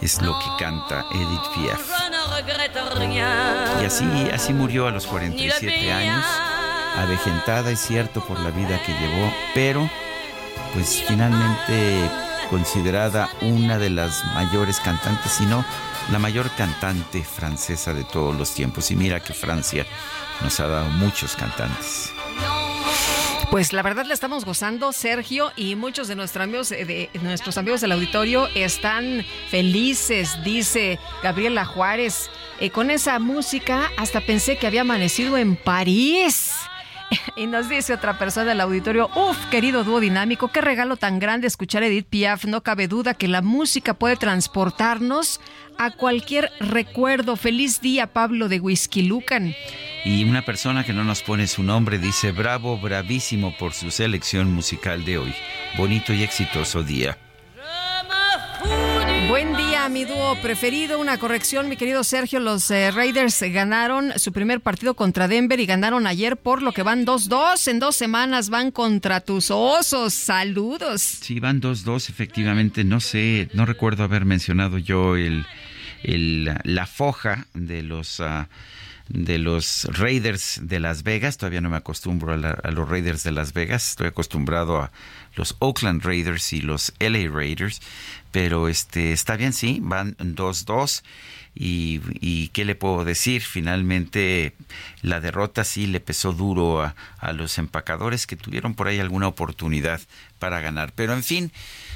Es 0.00 0.22
lo 0.22 0.38
que 0.38 0.46
canta 0.64 1.04
Edith 1.12 1.40
Piaf. 1.54 1.80
Y 3.80 3.84
así, 3.84 4.04
así 4.32 4.52
murió 4.52 4.86
a 4.86 4.90
los 4.90 5.06
47 5.06 5.92
años, 5.92 6.24
avejentada, 6.96 7.70
es 7.70 7.80
cierto, 7.80 8.24
por 8.24 8.38
la 8.40 8.50
vida 8.50 8.80
que 8.84 8.92
llevó, 8.92 9.32
pero 9.54 9.88
pues 10.72 11.02
finalmente 11.06 12.10
considerada 12.50 13.28
una 13.40 13.78
de 13.78 13.90
las 13.90 14.24
mayores 14.34 14.78
cantantes, 14.80 15.32
si 15.32 15.46
no 15.46 15.64
la 16.12 16.18
mayor 16.18 16.50
cantante 16.50 17.24
francesa 17.24 17.94
de 17.94 18.04
todos 18.04 18.36
los 18.36 18.54
tiempos. 18.54 18.90
Y 18.90 18.96
mira 18.96 19.20
que 19.20 19.32
Francia 19.32 19.86
nos 20.40 20.60
ha 20.60 20.68
dado 20.68 20.88
muchos 20.90 21.34
cantantes. 21.34 22.13
Pues 23.54 23.72
la 23.72 23.82
verdad 23.82 24.04
le 24.04 24.14
estamos 24.14 24.44
gozando, 24.44 24.92
Sergio, 24.92 25.52
y 25.54 25.76
muchos 25.76 26.08
de 26.08 26.16
nuestros 26.16 26.42
amigos, 26.42 26.72
eh, 26.72 26.84
de 26.84 27.08
nuestros 27.22 27.56
amigos 27.56 27.80
del 27.80 27.92
auditorio 27.92 28.48
están 28.56 29.24
felices, 29.48 30.42
dice 30.42 30.98
Gabriela 31.22 31.64
Juárez. 31.64 32.30
Eh, 32.58 32.70
con 32.70 32.90
esa 32.90 33.20
música 33.20 33.92
hasta 33.96 34.20
pensé 34.20 34.56
que 34.56 34.66
había 34.66 34.80
amanecido 34.80 35.36
en 35.38 35.54
París. 35.54 36.52
Y 37.36 37.46
nos 37.48 37.68
dice 37.68 37.92
otra 37.92 38.16
persona 38.16 38.50
del 38.50 38.60
auditorio, 38.60 39.10
uf, 39.16 39.36
querido 39.46 39.82
dúo 39.82 39.98
dinámico, 39.98 40.48
qué 40.48 40.60
regalo 40.60 40.96
tan 40.96 41.18
grande 41.18 41.48
escuchar 41.48 41.82
Edith 41.82 42.06
Piaf. 42.08 42.44
No 42.44 42.62
cabe 42.62 42.86
duda 42.86 43.14
que 43.14 43.26
la 43.26 43.42
música 43.42 43.94
puede 43.94 44.14
transportarnos 44.16 45.40
a 45.76 45.90
cualquier 45.90 46.52
recuerdo. 46.60 47.34
Feliz 47.34 47.80
día, 47.80 48.12
Pablo 48.12 48.48
de 48.48 48.60
Whisky 48.60 49.02
Lucan. 49.02 49.52
Y 50.04 50.22
una 50.24 50.44
persona 50.44 50.84
que 50.84 50.92
no 50.92 51.02
nos 51.02 51.22
pone 51.22 51.48
su 51.48 51.64
nombre 51.64 51.98
dice, 51.98 52.30
bravo, 52.30 52.78
bravísimo 52.78 53.56
por 53.58 53.72
su 53.72 53.90
selección 53.90 54.52
musical 54.52 55.04
de 55.04 55.18
hoy. 55.18 55.34
Bonito 55.76 56.12
y 56.12 56.22
exitoso 56.22 56.84
día. 56.84 57.18
Mi 59.90 60.04
dúo 60.04 60.34
preferido. 60.42 60.98
Una 60.98 61.18
corrección, 61.18 61.68
mi 61.68 61.76
querido 61.76 62.02
Sergio. 62.04 62.40
Los 62.40 62.70
eh, 62.70 62.90
Raiders 62.90 63.40
ganaron 63.52 64.18
su 64.18 64.32
primer 64.32 64.60
partido 64.60 64.94
contra 64.94 65.28
Denver 65.28 65.60
y 65.60 65.66
ganaron 65.66 66.06
ayer, 66.06 66.36
por 66.36 66.62
lo 66.62 66.72
que 66.72 66.82
van 66.82 67.04
2-2. 67.06 67.68
En 67.68 67.78
dos 67.80 67.94
semanas 67.94 68.48
van 68.48 68.70
contra 68.70 69.20
tus 69.20 69.50
osos. 69.50 70.14
Saludos. 70.14 71.00
Sí, 71.02 71.38
van 71.38 71.60
2-2, 71.60 72.08
efectivamente. 72.08 72.82
No 72.82 72.98
sé, 73.00 73.48
no 73.52 73.66
recuerdo 73.66 74.02
haber 74.04 74.24
mencionado 74.24 74.78
yo 74.78 75.16
el, 75.16 75.46
el- 76.02 76.52
la 76.64 76.86
foja 76.86 77.46
de 77.54 77.82
los... 77.82 78.20
ah, 78.20 78.48
de 79.08 79.36
los 79.36 79.86
Raiders 79.92 80.60
de 80.62 80.80
Las 80.80 81.02
Vegas, 81.02 81.36
todavía 81.36 81.60
no 81.60 81.68
me 81.68 81.76
acostumbro 81.76 82.32
a, 82.32 82.38
la- 82.38 82.58
a 82.64 82.70
los 82.70 82.88
Raiders 82.88 83.22
de 83.22 83.32
Las 83.32 83.52
Vegas, 83.52 83.90
estoy 83.90 84.06
acostumbrado 84.06 84.78
a 84.80 84.92
los 85.36 85.56
Oakland 85.58 86.02
Raiders 86.02 86.54
y 86.54 86.62
los 86.62 86.94
LA 87.00 87.28
Raiders, 87.30 87.82
pero 88.34 88.66
este 88.66 89.12
está 89.12 89.36
bien, 89.36 89.52
sí, 89.52 89.78
van 89.80 90.16
2-2 90.16 91.04
y, 91.54 92.00
y 92.14 92.48
qué 92.48 92.64
le 92.64 92.74
puedo 92.74 93.04
decir, 93.04 93.42
finalmente 93.42 94.54
la 95.02 95.20
derrota 95.20 95.62
sí 95.62 95.86
le 95.86 96.00
pesó 96.00 96.32
duro 96.32 96.82
a, 96.82 96.96
a 97.18 97.32
los 97.32 97.58
empacadores 97.58 98.26
que 98.26 98.34
tuvieron 98.34 98.74
por 98.74 98.88
ahí 98.88 98.98
alguna 98.98 99.28
oportunidad 99.28 100.00
para 100.40 100.58
ganar, 100.58 100.92
pero 100.96 101.12
en 101.12 101.22
fin, 101.22 101.52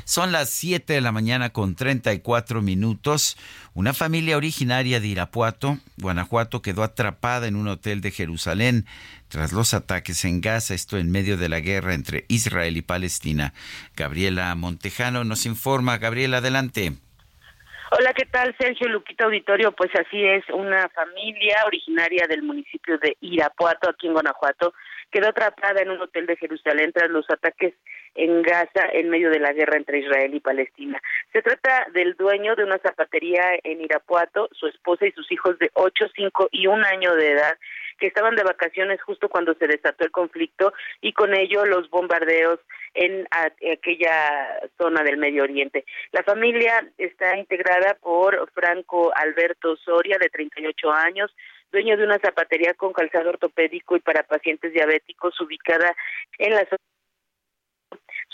son 0.09 0.33
las 0.33 0.49
7 0.49 0.95
de 0.95 1.03
la 1.03 1.13
mañana 1.13 1.51
con 1.51 1.77
34 1.77 2.63
minutos. 2.63 3.37
Una 3.75 3.93
familia 3.93 4.39
originaria 4.39 5.01
de 5.01 5.07
Irapuato, 5.07 5.77
Guanajuato, 5.99 6.63
quedó 6.63 6.83
atrapada 6.83 7.47
en 7.47 7.57
un 7.57 7.69
hotel 7.69 8.01
de 8.01 8.11
Jerusalén 8.11 8.87
tras 9.29 9.53
los 9.53 9.75
ataques 9.75 10.25
en 10.25 10.41
Gaza, 10.41 10.73
esto 10.73 10.97
en 10.97 11.13
medio 11.13 11.37
de 11.37 11.51
la 11.51 11.61
guerra 11.61 11.93
entre 11.93 12.25
Israel 12.29 12.79
y 12.79 12.83
Palestina. 12.83 13.53
Gabriela 13.97 14.55
Montejano 14.55 15.25
nos 15.25 15.45
informa. 15.45 15.99
Gabriela, 15.99 16.39
adelante. 16.39 16.93
Hola, 17.91 18.15
¿qué 18.15 18.25
tal, 18.25 18.57
Sergio 18.59 18.89
Luquita 18.89 19.25
Auditorio? 19.25 19.73
Pues 19.73 19.91
así 19.95 20.25
es, 20.25 20.43
una 20.55 20.89
familia 20.89 21.57
originaria 21.67 22.27
del 22.27 22.43
municipio 22.43 22.97
de 22.97 23.15
Irapuato, 23.21 23.91
aquí 23.91 24.07
en 24.07 24.15
Guanajuato, 24.15 24.73
quedó 25.11 25.29
atrapada 25.29 25.83
en 25.83 25.91
un 25.91 26.01
hotel 26.01 26.25
de 26.25 26.37
Jerusalén 26.37 26.93
tras 26.95 27.11
los 27.11 27.29
ataques 27.29 27.75
en 28.15 28.43
Gaza 28.43 28.89
en 28.93 29.11
medio 29.11 29.31
de 29.31 29.41
la 29.41 29.53
guerra 29.53 29.77
entre 29.77 29.99
Israel 29.99 30.35
y 30.35 30.41
Palestina. 30.41 31.01
Se 31.33 31.43
trata 31.43 31.87
del 31.93 32.15
dueño 32.15 32.57
de 32.57 32.65
una 32.65 32.79
zapatería 32.79 33.59
en 33.63 33.81
Irapuato, 33.81 34.49
su 34.53 34.67
esposa 34.67 35.07
y 35.07 35.13
sus 35.13 35.31
hijos 35.33 35.59
de 35.59 35.71
8, 35.75 36.07
5 36.15 36.49
y 36.53 36.67
un 36.67 36.85
año 36.85 37.15
de 37.15 37.33
edad, 37.33 37.59
que 37.99 38.07
estaban 38.07 38.37
de 38.37 38.45
vacaciones 38.45 39.03
justo 39.03 39.29
cuando 39.29 39.55
se 39.55 39.67
desató 39.67 40.05
el 40.05 40.11
conflicto 40.11 40.73
y 41.01 41.13
con 41.13 41.35
ello 41.35 41.67
los 41.67 41.91
bombardeos 41.91 42.61
en 42.95 43.27
aquella 43.33 44.61
zona 44.79 45.03
del 45.03 45.17
Medio 45.17 45.43
Oriente. 45.43 45.85
La 46.13 46.23
familia 46.23 46.89
está 46.97 47.37
integrada 47.37 47.95
por 48.01 48.51
Franco 48.53 49.13
Alberto 49.15 49.77
Soria, 49.77 50.19
de 50.19 50.29
38 50.29 50.93
años, 50.93 51.35
dueño 51.71 51.97
de 51.97 52.05
una 52.05 52.19
zapatería 52.19 52.75
con 52.75 52.93
calzado 52.93 53.31
ortopédico 53.31 53.97
y 53.97 54.01
para 54.01 54.23
pacientes 54.23 54.73
diabéticos 54.73 55.39
ubicada 55.41 55.95
en 56.39 56.55
la 56.55 56.65
zona 56.65 56.79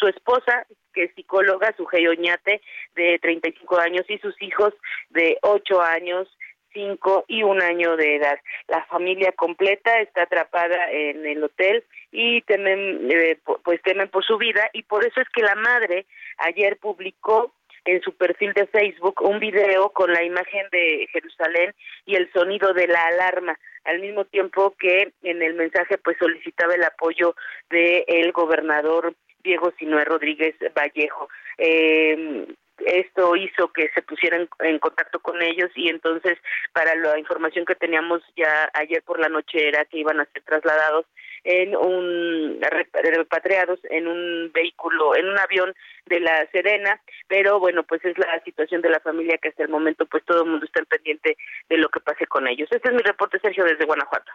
su 0.05 0.09
esposa, 0.09 0.67
que 0.93 1.05
es 1.05 1.15
psicóloga, 1.15 1.75
su 1.77 1.85
Oñate, 1.85 2.61
de 2.95 3.19
35 3.21 3.79
años, 3.79 4.05
y 4.09 4.19
sus 4.19 4.41
hijos 4.43 4.75
de 5.11 5.39
8 5.43 5.81
años, 5.81 6.29
cinco 6.75 7.25
y 7.29 7.43
un 7.43 7.63
año 7.63 7.97
de 7.97 8.17
edad. 8.17 8.39
La 8.67 8.85
familia 8.87 9.33
completa 9.33 10.01
está 10.01 10.23
atrapada 10.23 10.91
en 10.91 11.25
el 11.25 11.43
hotel 11.45 11.85
y 12.11 12.43
temen, 12.43 13.09
eh, 13.11 13.39
pues 13.63 13.81
temen 13.83 14.09
por 14.09 14.25
su 14.25 14.37
vida 14.39 14.69
y 14.73 14.83
por 14.83 15.07
eso 15.07 15.21
es 15.21 15.29
que 15.29 15.43
la 15.43 15.55
madre 15.55 16.05
ayer 16.39 16.77
publicó 16.79 17.55
en 17.85 18.03
su 18.03 18.13
perfil 18.17 18.53
de 18.55 18.67
Facebook 18.67 19.23
un 19.23 19.39
video 19.39 19.91
con 19.91 20.13
la 20.13 20.25
imagen 20.25 20.67
de 20.73 21.07
Jerusalén 21.13 21.73
y 22.07 22.17
el 22.17 22.31
sonido 22.33 22.73
de 22.73 22.89
la 22.89 23.05
alarma, 23.07 23.57
al 23.85 24.01
mismo 24.01 24.25
tiempo 24.25 24.75
que 24.79 25.13
en 25.23 25.43
el 25.43 25.55
mensaje 25.55 25.97
pues 25.99 26.17
solicitaba 26.19 26.75
el 26.75 26.83
apoyo 26.83 27.37
del 27.71 28.05
el 28.09 28.33
gobernador 28.33 29.15
Diego 29.45 29.73
Sinué 29.79 30.05
Rodríguez 30.05 30.57
Vallejo. 30.75 31.29
Eh, 31.59 32.47
esto 32.79 33.37
hizo 33.37 33.73
que 33.73 33.91
se 33.95 34.03
pusieran 34.03 34.49
en 34.61 34.79
contacto 34.79 35.21
con 35.21 35.41
ellos 35.43 35.71
y 35.75 35.89
entonces 35.89 36.39
para 36.73 36.95
la 36.97 37.19
información 37.19 37.65
que 37.65 37.75
teníamos 37.75 38.23
ya 38.37 38.71
ayer 38.75 39.03
por 39.03 39.21
la 39.21 39.29
noche 39.29 39.69
era 39.69 39.85
que 39.85 39.99
iban 39.99 40.21
a 40.21 40.27
ser 40.27 40.43
trasladados 40.43 41.07
en 41.45 41.77
un 41.77 42.59
repatriados 42.61 43.79
en 43.91 44.09
un 44.09 44.51
vehículo 44.53 45.15
en 45.15 45.29
un 45.29 45.39
avión 45.39 45.73
de 46.07 46.21
la 46.21 46.47
Serena 46.51 47.01
pero 47.29 47.61
bueno 47.61 47.85
pues 47.85 48.05
es 48.05 48.19
la 48.19 48.43
situación 48.45 48.83
de 48.83 48.91
la 48.91 49.01
familia 49.01 49.39
que 49.39 49.49
hasta 49.49 49.63
el 49.63 49.69
momento 49.69 50.07
pues 50.07 50.25
todo 50.25 50.43
el 50.43 50.51
mundo 50.51 50.67
está 50.67 50.83
pendiente 50.85 51.37
de 51.69 51.79
lo 51.79 51.89
que 51.89 52.01
pase 52.01 52.27
con 52.27 52.49
ellos. 52.49 52.69
Este 52.71 52.89
es 52.89 52.95
mi 52.95 53.03
reporte 53.03 53.39
Sergio 53.39 53.65
desde 53.65 53.85
Guanajuato. 53.85 54.33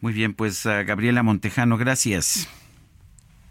Muy 0.00 0.12
bien 0.12 0.34
pues 0.34 0.66
Gabriela 0.66 1.22
Montejano 1.22 1.78
gracias. 1.78 2.48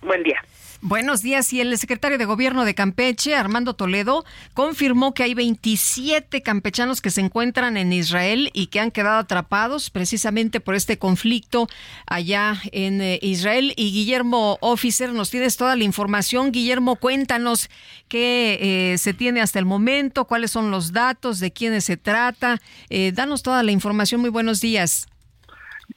Buen 0.02 0.24
día 0.24 0.42
Buenos 0.84 1.22
días. 1.22 1.54
Y 1.54 1.62
el 1.62 1.78
secretario 1.78 2.18
de 2.18 2.26
Gobierno 2.26 2.66
de 2.66 2.74
Campeche, 2.74 3.36
Armando 3.36 3.76
Toledo, 3.76 4.26
confirmó 4.56 5.14
que 5.14 5.22
hay 5.22 5.36
27 5.36 6.42
campechanos 6.42 7.02
que 7.02 7.12
se 7.12 7.22
encuentran 7.22 7.78
en 7.78 7.94
Israel 7.94 8.50
y 8.52 8.66
que 8.66 8.80
han 8.80 8.90
quedado 8.90 9.20
atrapados 9.20 9.92
precisamente 9.92 10.60
por 10.60 10.74
este 10.74 10.98
conflicto 10.98 11.68
allá 12.08 12.60
en 12.72 13.00
eh, 13.00 13.20
Israel. 13.22 13.74
Y 13.78 13.92
Guillermo 13.92 14.58
Officer, 14.60 15.14
nos 15.14 15.30
tienes 15.30 15.56
toda 15.56 15.76
la 15.76 15.84
información. 15.84 16.52
Guillermo, 16.52 16.96
cuéntanos 16.96 17.70
qué 18.08 18.94
eh, 18.94 18.98
se 18.98 19.14
tiene 19.14 19.42
hasta 19.42 19.60
el 19.60 19.66
momento, 19.66 20.26
cuáles 20.26 20.50
son 20.50 20.72
los 20.72 20.94
datos, 20.94 21.40
de 21.40 21.54
quiénes 21.54 21.84
se 21.84 21.98
trata. 21.98 22.60
Eh, 22.90 23.12
danos 23.14 23.44
toda 23.44 23.62
la 23.62 23.72
información. 23.72 24.20
Muy 24.20 24.32
buenos 24.32 24.62
días. 24.62 25.11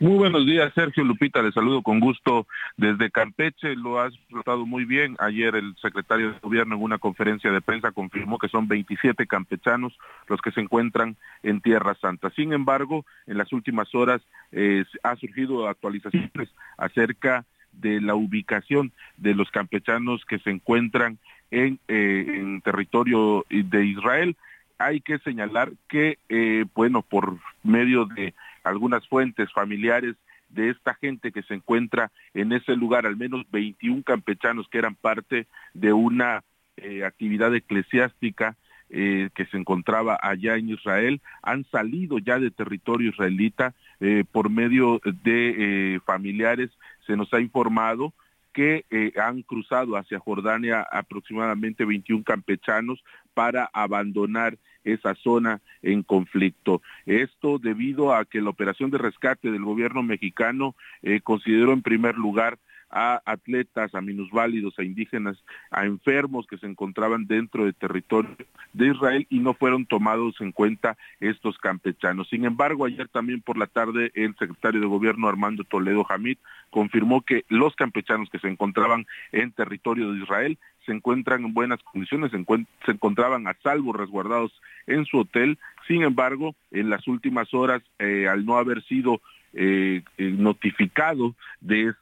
Muy 0.05 0.19
buenos 0.19 0.45
días, 0.45 0.71
Sergio 0.75 1.03
Lupita, 1.03 1.41
le 1.41 1.51
saludo 1.51 1.81
con 1.81 1.99
gusto 1.99 2.47
desde 2.77 3.11
Campeche, 3.11 3.75
lo 3.75 3.99
has 3.99 4.13
tratado 4.29 4.67
muy 4.67 4.85
bien. 4.85 5.17
Ayer 5.19 5.55
el 5.55 5.75
secretario 5.81 6.31
de 6.33 6.39
Gobierno 6.41 6.75
en 6.75 6.83
una 6.83 6.99
conferencia 6.99 7.51
de 7.51 7.63
prensa 7.63 7.91
confirmó 7.91 8.37
que 8.39 8.51
son 8.51 8.69
27 8.69 9.27
campechanos 9.27 9.97
los 10.29 10.43
que 10.43 10.51
se 10.51 10.61
encuentran 10.61 11.17
en 11.43 11.63
Tierra 11.63 11.95
Santa. 12.03 12.29
Sin 12.37 12.53
embargo, 12.53 13.07
en 13.27 13.39
las 13.39 13.51
últimas 13.55 13.95
horas 13.95 14.21
eh, 14.53 14.85
ha 15.03 15.17
surgido 15.17 15.69
actualizaciones 15.69 16.51
acerca 16.77 17.47
de 17.73 18.03
la 18.03 18.15
ubicación 18.15 18.93
de 19.17 19.35
los 19.35 19.51
campechanos 19.51 20.23
que 20.27 20.39
se 20.41 20.51
encuentran 20.51 21.17
en, 21.51 21.79
eh, 21.89 22.61
territorio 22.63 23.47
de 23.49 23.87
Israel. 23.87 24.37
Hay 24.77 25.01
que 25.01 25.19
señalar 25.21 25.73
que, 25.89 26.19
eh, 26.29 26.67
bueno, 26.75 27.01
por 27.01 27.39
medio 27.63 28.05
de 28.05 28.35
algunas 28.65 29.07
fuentes 29.07 29.53
familiares 29.53 30.17
de 30.49 30.71
esta 30.71 30.95
gente 30.95 31.33
que 31.33 31.43
se 31.43 31.55
encuentra 31.55 32.11
en 32.33 32.53
ese 32.53 32.77
lugar, 32.77 33.07
al 33.07 33.17
menos 33.17 33.45
21 33.51 34.03
campechanos 34.03 34.69
que 34.69 34.79
eran 34.79 34.95
parte 34.95 35.47
de 35.75 35.93
una 35.93 36.43
eh, 36.77 37.05
actividad 37.05 37.55
eclesiástica 37.55 38.57
eh, 38.91 39.31
que 39.35 39.47
se 39.47 39.57
encontraba 39.57 40.19
allá 40.21 40.57
en 40.57 40.69
Israel, 40.71 41.21
han 41.43 41.65
salido 41.65 42.19
ya 42.19 42.39
de 42.39 42.51
territorio 42.51 43.11
israelita 43.11 43.75
eh, 44.01 44.25
por 44.31 44.51
medio 44.51 45.01
de 45.05 46.01
familiares, 46.05 46.71
se 47.07 47.17
nos 47.17 47.33
ha 47.33 47.41
informado 47.41 48.13
que 48.53 48.85
han 49.21 49.43
cruzado 49.43 49.97
hacia 49.97 50.21
Jordania 50.21 50.83
aproximadamente 50.83 51.85
21 51.85 52.23
campechanos 52.23 53.03
para 53.35 53.69
abandonar 53.73 54.59
esa 54.85 55.15
zona 55.17 55.61
en 55.83 56.03
conflicto. 56.03 56.83
Esto 57.07 57.59
debido 57.59 58.15
a 58.15 58.25
que 58.25 58.41
la 58.41 58.51
operación 58.51 58.91
de 58.91 58.99
rescate 58.99 59.51
del 59.51 59.65
gobierno 59.65 60.03
mexicano 60.03 60.75
eh, 61.03 61.21
consideró 61.23 61.73
en 61.73 61.83
primer 61.83 62.17
lugar 62.17 62.59
a 62.95 63.21
atletas, 63.27 63.93
a 63.95 64.01
minusválidos, 64.01 64.79
a 64.79 64.85
indígenas, 64.85 65.37
a 65.73 65.85
enfermos 65.85 66.47
que 66.47 66.59
se 66.59 66.67
encontraban 66.67 67.27
dentro 67.27 67.65
del 67.65 67.75
territorio 67.75 68.37
de 68.73 68.87
Israel 68.87 69.27
y 69.29 69.41
no 69.41 69.53
fueron 69.55 69.85
tomados 69.85 70.41
en 70.41 70.53
cuenta 70.53 70.97
estos 71.19 71.59
campechanos. 71.59 72.29
Sin 72.29 72.45
embargo, 72.45 72.85
ayer 72.85 73.09
también 73.09 73.43
por 73.43 73.59
la 73.59 73.67
tarde 73.67 74.13
el 74.15 74.37
secretario 74.37 74.81
de 74.81 74.87
Gobierno 74.87 75.29
Armando 75.29 75.65
Toledo 75.65 76.07
Hamid 76.09 76.39
confirmó 76.71 77.23
que 77.23 77.45
los 77.49 77.75
campechanos 77.75 78.31
que 78.31 78.39
se 78.39 78.49
encontraban 78.49 79.07
en 79.33 79.51
territorio 79.51 80.13
de 80.13 80.21
Israel 80.21 80.59
se 80.87 80.93
encuentran 80.93 81.45
en 81.45 81.55
buenas 81.55 81.83
condiciones, 81.83 82.31
se, 82.31 82.91
encontraban 82.91 83.49
a 83.49 83.57
salvo 83.63 83.93
resguardados 83.93 84.53
en 84.87 85.05
su 85.07 85.19
hotel. 85.19 85.59
Sin 85.89 86.03
embargo, 86.03 86.55
en 86.71 86.91
las 86.91 87.09
últimas 87.09 87.53
horas, 87.55 87.83
eh, 87.99 88.29
al 88.29 88.45
no 88.45 88.57
haber 88.57 88.85
sido 88.85 89.21
eh, 89.55 90.03
eh, 90.19 90.35
notificado 90.37 91.35
de 91.61 91.95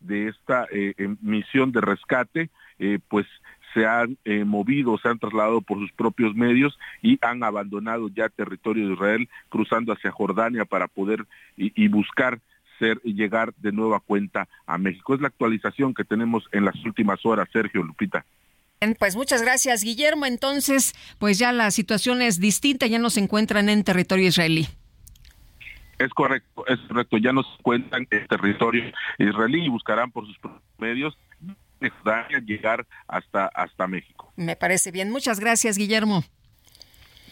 de 0.00 0.28
esta 0.28 0.66
misión 1.20 1.72
de 1.72 1.80
rescate, 1.80 2.50
pues 3.08 3.26
se 3.74 3.86
han 3.86 4.16
movido, 4.46 4.98
se 4.98 5.08
han 5.08 5.18
trasladado 5.18 5.60
por 5.60 5.78
sus 5.78 5.92
propios 5.92 6.34
medios 6.34 6.78
y 7.02 7.18
han 7.20 7.42
abandonado 7.42 8.08
ya 8.08 8.28
territorio 8.28 8.88
de 8.88 8.94
Israel, 8.94 9.28
cruzando 9.48 9.92
hacia 9.92 10.10
Jordania 10.10 10.64
para 10.64 10.88
poder 10.88 11.26
y 11.56 11.88
buscar 11.88 12.40
ser 12.78 13.00
y 13.02 13.14
llegar 13.14 13.52
de 13.56 13.72
nueva 13.72 14.00
cuenta 14.00 14.48
a 14.66 14.78
México. 14.78 15.14
Es 15.14 15.20
la 15.20 15.28
actualización 15.28 15.94
que 15.94 16.04
tenemos 16.04 16.44
en 16.52 16.64
las 16.64 16.76
últimas 16.84 17.24
horas, 17.26 17.48
Sergio 17.52 17.82
Lupita. 17.82 18.24
Pues 19.00 19.16
muchas 19.16 19.42
gracias, 19.42 19.82
Guillermo. 19.82 20.24
Entonces, 20.26 20.94
pues 21.18 21.36
ya 21.38 21.52
la 21.52 21.72
situación 21.72 22.22
es 22.22 22.38
distinta, 22.38 22.86
ya 22.86 23.00
no 23.00 23.10
se 23.10 23.18
encuentran 23.18 23.68
en 23.68 23.82
territorio 23.82 24.28
israelí. 24.28 24.68
Es 25.98 26.10
correcto, 26.10 26.64
es 26.66 26.78
correcto. 26.88 27.18
Ya 27.18 27.32
no 27.32 27.42
se 27.42 27.50
encuentran 27.58 28.06
en 28.10 28.26
territorio 28.26 28.92
israelí 29.18 29.64
y 29.64 29.68
buscarán 29.68 30.10
por 30.10 30.26
sus 30.26 30.38
medios 30.78 31.16
llegar 32.44 32.86
hasta, 33.06 33.46
hasta 33.46 33.86
México. 33.86 34.32
Me 34.36 34.56
parece 34.56 34.90
bien. 34.90 35.10
Muchas 35.10 35.40
gracias, 35.40 35.76
Guillermo. 35.76 36.24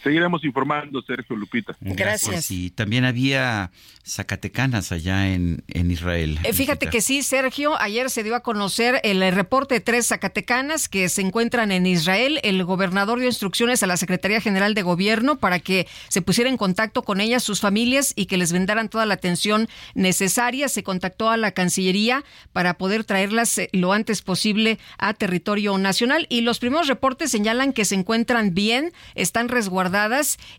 Seguiremos 0.03 0.43
informando, 0.43 1.01
Sergio 1.01 1.35
Lupita. 1.35 1.75
Gracias. 1.81 2.51
Y 2.51 2.69
también 2.69 3.05
había 3.05 3.71
zacatecanas 4.05 4.91
allá 4.91 5.33
en, 5.33 5.63
en 5.67 5.91
Israel. 5.91 6.39
Eh, 6.43 6.53
fíjate 6.53 6.87
que 6.87 7.01
sí, 7.01 7.23
Sergio, 7.23 7.79
ayer 7.79 8.09
se 8.09 8.23
dio 8.23 8.35
a 8.35 8.41
conocer 8.41 9.01
el 9.03 9.19
reporte 9.33 9.75
de 9.75 9.81
tres 9.81 10.07
zacatecanas 10.07 10.87
que 10.87 11.09
se 11.09 11.21
encuentran 11.21 11.71
en 11.71 11.85
Israel. 11.85 12.39
El 12.43 12.63
gobernador 12.63 13.19
dio 13.19 13.27
instrucciones 13.27 13.83
a 13.83 13.87
la 13.87 13.97
Secretaría 13.97 14.39
General 14.39 14.73
de 14.73 14.81
Gobierno 14.81 15.37
para 15.37 15.59
que 15.59 15.87
se 16.07 16.21
pusiera 16.21 16.49
en 16.49 16.57
contacto 16.57 17.01
con 17.01 17.19
ellas, 17.19 17.43
sus 17.43 17.59
familias, 17.59 18.13
y 18.15 18.27
que 18.27 18.37
les 18.37 18.51
vendaran 18.51 18.89
toda 18.89 19.05
la 19.05 19.15
atención 19.15 19.67
necesaria. 19.95 20.69
Se 20.69 20.83
contactó 20.83 21.29
a 21.29 21.37
la 21.37 21.51
Cancillería 21.51 22.23
para 22.53 22.75
poder 22.75 23.03
traerlas 23.03 23.57
eh, 23.57 23.69
lo 23.73 23.93
antes 23.93 24.21
posible 24.21 24.79
a 24.97 25.13
territorio 25.13 25.77
nacional. 25.77 26.27
Y 26.29 26.41
los 26.41 26.59
primeros 26.59 26.87
reportes 26.87 27.31
señalan 27.31 27.73
que 27.73 27.85
se 27.85 27.95
encuentran 27.95 28.53
bien, 28.53 28.93
están 29.15 29.49
resguardadas 29.49 29.86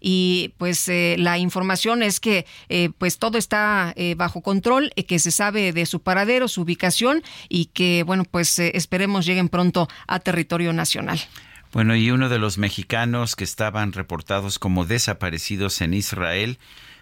y 0.01 0.55
pues 0.59 0.89
eh, 0.89 1.17
la 1.19 1.39
información 1.39 2.03
es 2.03 2.21
que 2.21 2.47
eh, 2.69 2.91
pues 2.99 3.19
todo 3.19 3.39
está 3.39 3.93
eh, 3.97 4.15
bajo 4.17 4.43
control, 4.43 4.91
que 5.07 5.19
se 5.19 5.31
sabe 5.31 5.73
de 5.73 5.87
su 5.87 6.01
paradero, 6.01 6.49
su 6.49 6.63
ubicación 6.63 7.23
y 7.49 7.67
que 7.67 8.03
bueno 8.05 8.25
pues 8.25 8.59
esperemos 8.59 9.27
lleguen 9.27 9.49
pronto 9.49 9.89
a 10.07 10.21
territorio 10.21 10.73
nacional. 10.73 11.21
Bueno, 11.73 11.95
y 11.95 12.11
uno 12.11 12.29
de 12.29 12.39
los 12.39 12.57
mexicanos 12.57 13.37
que 13.37 13.45
estaban 13.45 13.93
reportados 13.93 14.59
como 14.59 14.87
desaparecidos 14.87 15.83
en 15.83 15.93
Israel, 15.93 16.59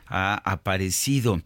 ha 0.07 0.34
aparecido. 0.44 1.42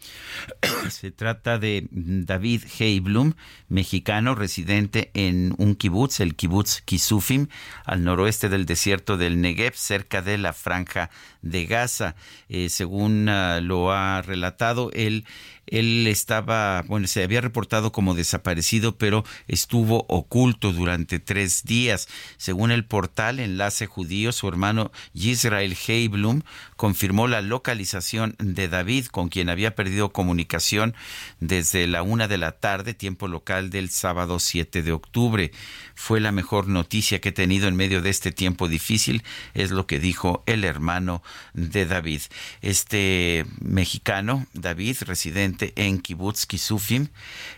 Se 0.90 1.10
trata 1.10 1.58
de 1.58 1.88
David 1.90 2.62
Heiblum, 2.78 3.34
mexicano 3.68 4.34
residente 4.34 5.10
en 5.14 5.54
un 5.58 5.74
kibutz, 5.74 6.20
el 6.20 6.34
kibutz 6.34 6.82
Kisufim, 6.82 7.48
al 7.84 8.04
noroeste 8.04 8.48
del 8.48 8.66
desierto 8.66 9.16
del 9.16 9.40
Negev, 9.40 9.74
cerca 9.74 10.22
de 10.22 10.38
la 10.38 10.52
franja 10.52 11.10
de 11.42 11.66
Gaza. 11.66 12.14
Eh, 12.48 12.68
según 12.68 13.28
ah, 13.28 13.60
lo 13.60 13.92
ha 13.92 14.22
relatado, 14.22 14.90
él 14.92 15.24
él 15.70 16.06
estaba, 16.08 16.82
bueno, 16.88 17.06
se 17.06 17.22
había 17.22 17.40
reportado 17.40 17.92
como 17.92 18.14
desaparecido, 18.14 18.98
pero 18.98 19.24
estuvo 19.46 20.04
oculto 20.08 20.72
durante 20.72 21.20
tres 21.20 21.64
días. 21.64 22.08
Según 22.36 22.72
el 22.72 22.84
portal 22.84 23.38
Enlace 23.38 23.86
Judío, 23.86 24.32
su 24.32 24.48
hermano 24.48 24.90
Yisrael 25.12 25.76
Heiblum 25.86 26.42
confirmó 26.76 27.28
la 27.28 27.40
localización 27.40 28.34
de 28.38 28.68
David, 28.68 29.06
con 29.06 29.28
quien 29.28 29.48
había 29.48 29.76
perdido 29.76 30.10
comunicación 30.10 30.94
desde 31.38 31.86
la 31.86 32.02
una 32.02 32.26
de 32.26 32.38
la 32.38 32.52
tarde, 32.52 32.92
tiempo 32.92 33.28
local 33.28 33.70
del 33.70 33.90
sábado 33.90 34.40
7 34.40 34.82
de 34.82 34.92
octubre. 34.92 35.52
Fue 35.94 36.18
la 36.18 36.32
mejor 36.32 36.66
noticia 36.66 37.20
que 37.20 37.28
he 37.28 37.32
tenido 37.32 37.68
en 37.68 37.76
medio 37.76 38.02
de 38.02 38.10
este 38.10 38.32
tiempo 38.32 38.66
difícil, 38.66 39.22
es 39.54 39.70
lo 39.70 39.86
que 39.86 40.00
dijo 40.00 40.42
el 40.46 40.64
hermano 40.64 41.22
de 41.54 41.86
David. 41.86 42.22
Este 42.62 43.46
mexicano, 43.60 44.46
David, 44.52 44.96
residente 45.02 45.72
en 45.76 46.00
Kibbutz 46.00 46.46
Kisufim, 46.46 47.08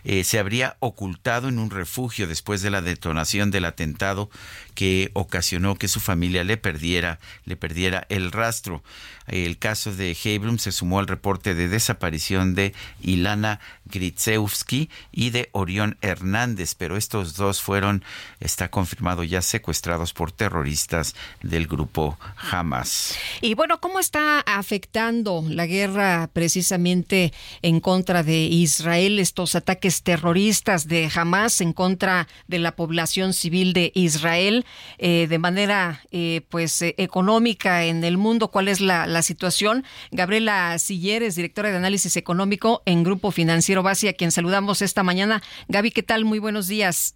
eh, 0.03 0.23
se 0.23 0.39
habría 0.39 0.77
ocultado 0.79 1.49
en 1.49 1.59
un 1.59 1.69
refugio 1.69 2.27
después 2.27 2.61
de 2.61 2.71
la 2.71 2.81
detonación 2.81 3.51
del 3.51 3.65
atentado 3.65 4.29
que 4.75 5.11
ocasionó 5.13 5.75
que 5.75 5.87
su 5.87 5.99
familia 5.99 6.43
le 6.43 6.57
perdiera, 6.57 7.19
le 7.45 7.55
perdiera 7.55 8.05
el 8.09 8.31
rastro. 8.31 8.83
El 9.27 9.57
caso 9.57 9.93
de 9.93 10.15
Heiblum 10.21 10.57
se 10.57 10.71
sumó 10.71 10.99
al 10.99 11.07
reporte 11.07 11.55
de 11.55 11.67
desaparición 11.67 12.55
de 12.55 12.73
Ilana 13.01 13.59
Gritsevsky 13.85 14.89
y 15.11 15.29
de 15.29 15.49
Orión 15.51 15.97
Hernández, 16.01 16.75
pero 16.75 16.97
estos 16.97 17.35
dos 17.35 17.61
fueron, 17.61 18.03
está 18.39 18.69
confirmado 18.69 19.23
ya, 19.23 19.41
secuestrados 19.41 20.13
por 20.13 20.31
terroristas 20.31 21.15
del 21.41 21.67
grupo 21.67 22.17
Hamas. 22.51 23.15
Y 23.41 23.53
bueno, 23.53 23.79
¿cómo 23.79 23.99
está 23.99 24.39
afectando 24.41 25.43
la 25.47 25.65
guerra 25.65 26.29
precisamente 26.33 27.33
en 27.61 27.79
contra 27.79 28.23
de 28.23 28.43
Israel, 28.43 29.19
estos 29.19 29.55
ataques 29.55 30.03
terroristas 30.03 30.87
de 30.87 31.09
Hamas 31.13 31.61
en 31.61 31.73
contra 31.73 32.27
de 32.47 32.59
la 32.59 32.75
población 32.75 33.33
civil 33.33 33.73
de 33.73 33.91
Israel 33.95 34.65
eh, 34.97 35.27
de 35.29 35.39
manera 35.39 36.01
eh, 36.11 36.41
pues 36.49 36.81
eh, 36.81 36.95
económica 36.97 37.85
en 37.85 38.03
el 38.03 38.17
mundo? 38.17 38.49
¿Cuál 38.49 38.67
es 38.67 38.81
la 38.81 39.12
la 39.13 39.21
situación. 39.21 39.83
Gabriela 40.11 40.77
Silleres, 40.79 41.35
directora 41.35 41.71
de 41.71 41.77
análisis 41.77 42.17
económico 42.17 42.81
en 42.85 43.03
Grupo 43.03 43.31
Financiero 43.31 43.83
Base, 43.83 44.09
a 44.09 44.13
quien 44.13 44.31
saludamos 44.31 44.81
esta 44.81 45.03
mañana. 45.03 45.41
Gaby, 45.69 45.91
¿qué 45.91 46.03
tal? 46.03 46.25
Muy 46.25 46.39
buenos 46.39 46.67
días. 46.67 47.15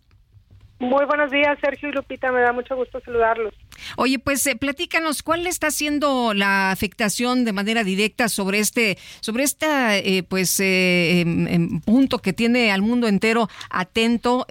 Muy 0.79 1.05
buenos 1.05 1.31
días, 1.31 1.57
Sergio 1.59 1.89
y 1.89 1.91
Lupita. 1.91 2.31
Me 2.31 2.41
da 2.41 2.53
mucho 2.53 2.75
gusto 2.75 2.99
saludarlos. 3.01 3.53
Oye, 3.95 4.19
pues 4.19 4.45
eh, 4.47 4.55
platícanos, 4.55 5.23
¿cuál 5.23 5.47
está 5.47 5.71
siendo 5.71 6.33
la 6.33 6.71
afectación 6.71 7.45
de 7.45 7.53
manera 7.53 7.83
directa 7.83 8.29
sobre 8.29 8.59
este, 8.59 8.97
sobre 9.21 9.43
esta, 9.43 9.97
eh, 9.97 10.23
pues, 10.23 10.59
eh, 10.59 11.21
em, 11.21 11.47
em, 11.47 11.81
punto 11.81 12.19
que 12.19 12.33
tiene 12.33 12.71
al 12.71 12.81
mundo 12.81 13.07
entero 13.07 13.49
atento? 13.69 14.45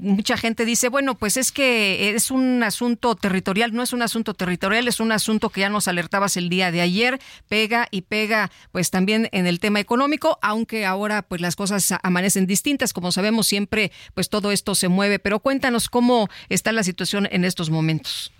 mucha 0.00 0.36
gente 0.36 0.64
dice, 0.64 0.88
bueno, 0.88 1.16
pues 1.16 1.36
es 1.36 1.52
que 1.52 2.10
es 2.14 2.30
un 2.30 2.62
asunto 2.62 3.14
territorial, 3.14 3.72
no 3.74 3.82
es 3.82 3.92
un 3.92 4.02
asunto 4.02 4.34
territorial, 4.34 4.88
es 4.88 5.00
un 5.00 5.12
asunto 5.12 5.50
que 5.50 5.60
ya 5.62 5.68
nos 5.68 5.88
alertabas 5.88 6.36
el 6.36 6.48
día 6.48 6.70
de 6.70 6.80
ayer, 6.80 7.18
pega 7.48 7.88
y 7.90 8.02
pega, 8.02 8.50
pues 8.72 8.90
también 8.90 9.28
en 9.32 9.46
el 9.46 9.60
tema 9.60 9.80
económico, 9.80 10.38
aunque 10.42 10.86
ahora, 10.86 11.22
pues 11.22 11.40
las 11.40 11.56
cosas 11.56 11.94
amanecen 12.02 12.46
distintas, 12.46 12.92
como 12.92 13.12
sabemos 13.12 13.46
siempre, 13.46 13.92
pues 14.14 14.28
todo 14.28 14.52
esto 14.52 14.74
se 14.74 14.88
mueve. 14.88 15.18
Pero 15.18 15.40
cuéntanos 15.40 15.88
cómo 15.88 16.28
está 16.48 16.72
la 16.72 16.82
situación 16.82 17.28
en 17.30 17.44
estos 17.44 17.70
momentos. 17.70 18.32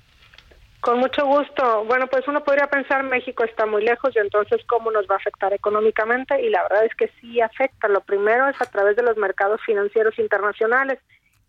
Con 0.89 1.01
mucho 1.01 1.27
gusto. 1.27 1.85
Bueno, 1.85 2.07
pues 2.07 2.27
uno 2.29 2.43
podría 2.43 2.67
pensar 2.67 3.03
México 3.03 3.45
está 3.45 3.67
muy 3.67 3.85
lejos 3.85 4.17
y 4.17 4.21
entonces 4.21 4.65
cómo 4.67 4.91
nos 4.91 5.07
va 5.07 5.17
a 5.17 5.19
afectar 5.19 5.53
económicamente 5.53 6.41
y 6.41 6.49
la 6.49 6.63
verdad 6.63 6.87
es 6.87 6.95
que 6.95 7.11
sí 7.21 7.43
afecta. 7.43 7.89
Lo 7.89 8.01
primero 8.01 8.49
es 8.49 8.59
a 8.63 8.65
través 8.65 8.97
de 8.97 9.03
los 9.03 9.19
mercados 9.19 9.61
financieros 9.67 10.19
internacionales. 10.19 10.99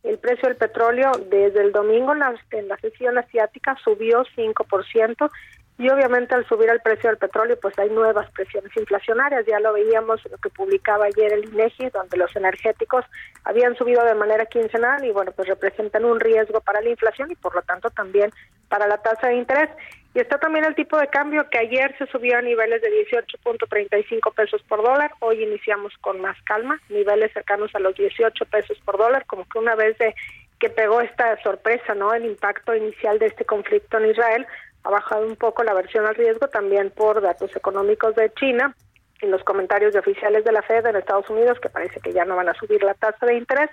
El 0.03 0.17
precio 0.17 0.49
del 0.49 0.57
petróleo 0.57 1.13
desde 1.29 1.61
el 1.61 1.71
domingo 1.71 2.11
en 2.11 2.19
la, 2.67 2.77
sesión 2.81 3.17
asiática 3.17 3.77
subió 3.81 4.25
5%, 4.35 5.31
y 5.79 5.89
obviamente 5.89 6.35
al 6.35 6.45
subir 6.45 6.69
el 6.69 6.81
precio 6.81 7.09
del 7.09 7.17
petróleo 7.17 7.57
pues 7.59 7.79
hay 7.79 7.89
nuevas 7.89 8.29
presiones 8.31 8.75
inflacionarias, 8.75 9.45
ya 9.45 9.61
lo 9.61 9.71
veíamos 9.71 10.23
en 10.25 10.33
lo 10.33 10.37
que 10.37 10.49
publicaba 10.49 11.05
ayer 11.05 11.31
el 11.31 11.45
INEGI 11.45 11.89
donde 11.89 12.17
los 12.17 12.35
energéticos 12.35 13.05
habían 13.45 13.75
subido 13.77 14.03
de 14.03 14.13
manera 14.13 14.45
quincenal 14.45 15.05
y 15.05 15.11
bueno 15.11 15.31
pues 15.31 15.47
representan 15.47 16.03
un 16.03 16.19
riesgo 16.19 16.59
para 16.59 16.81
la 16.81 16.89
inflación 16.89 17.31
y 17.31 17.35
por 17.35 17.55
lo 17.55 17.61
tanto 17.61 17.89
también 17.91 18.29
para 18.67 18.87
la 18.87 18.97
tasa 18.97 19.29
de 19.29 19.35
interés. 19.35 19.69
Y 20.13 20.19
está 20.19 20.37
también 20.39 20.65
el 20.65 20.75
tipo 20.75 20.97
de 20.97 21.07
cambio 21.07 21.49
que 21.49 21.59
ayer 21.59 21.95
se 21.97 22.07
subió 22.07 22.37
a 22.37 22.41
niveles 22.41 22.81
de 22.81 22.89
18.35 22.89 24.33
pesos 24.33 24.61
por 24.63 24.83
dólar, 24.83 25.11
hoy 25.19 25.43
iniciamos 25.43 25.93
con 26.01 26.19
más 26.19 26.35
calma, 26.43 26.79
niveles 26.89 27.31
cercanos 27.31 27.73
a 27.73 27.79
los 27.79 27.95
18 27.95 28.45
pesos 28.45 28.77
por 28.83 28.97
dólar, 28.97 29.25
como 29.27 29.47
que 29.47 29.59
una 29.59 29.75
vez 29.75 29.97
de 29.99 30.15
que 30.59 30.69
pegó 30.69 30.99
esta 30.99 31.41
sorpresa, 31.41 31.95
¿no? 31.95 32.13
El 32.13 32.25
impacto 32.25 32.75
inicial 32.75 33.17
de 33.17 33.27
este 33.27 33.45
conflicto 33.45 33.97
en 33.97 34.09
Israel, 34.09 34.45
ha 34.83 34.89
bajado 34.89 35.25
un 35.25 35.35
poco 35.35 35.63
la 35.63 35.73
versión 35.73 36.05
al 36.05 36.15
riesgo 36.15 36.47
también 36.47 36.91
por 36.91 37.21
datos 37.21 37.55
económicos 37.55 38.15
de 38.15 38.31
China 38.33 38.75
y 39.21 39.27
los 39.27 39.43
comentarios 39.43 39.93
de 39.93 39.99
oficiales 39.99 40.45
de 40.45 40.51
la 40.51 40.61
Fed 40.61 40.85
en 40.85 40.95
Estados 40.95 41.29
Unidos 41.29 41.59
que 41.59 41.69
parece 41.69 41.99
que 41.99 42.13
ya 42.13 42.25
no 42.25 42.35
van 42.35 42.49
a 42.49 42.53
subir 42.53 42.81
la 42.83 42.93
tasa 42.93 43.25
de 43.25 43.35
interés, 43.35 43.69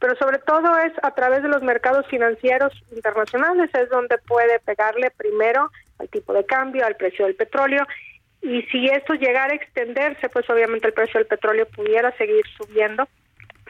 pero 0.00 0.16
sobre 0.16 0.38
todo 0.38 0.76
es 0.78 0.92
a 1.02 1.14
través 1.14 1.42
de 1.42 1.48
los 1.48 1.62
mercados 1.62 2.06
financieros 2.08 2.72
internacionales 2.90 3.70
es 3.74 3.88
donde 3.90 4.18
puede 4.18 4.58
pegarle 4.60 5.10
primero 5.10 5.70
al 5.98 6.08
tipo 6.08 6.32
de 6.32 6.44
cambio, 6.44 6.86
al 6.86 6.96
precio 6.96 7.26
del 7.26 7.36
petróleo. 7.36 7.86
Y 8.42 8.62
si 8.62 8.86
esto 8.86 9.12
llegara 9.14 9.52
a 9.52 9.56
extenderse, 9.56 10.30
pues 10.30 10.48
obviamente 10.48 10.86
el 10.86 10.94
precio 10.94 11.18
del 11.18 11.26
petróleo 11.26 11.66
pudiera 11.66 12.10
seguir 12.16 12.42
subiendo 12.56 13.06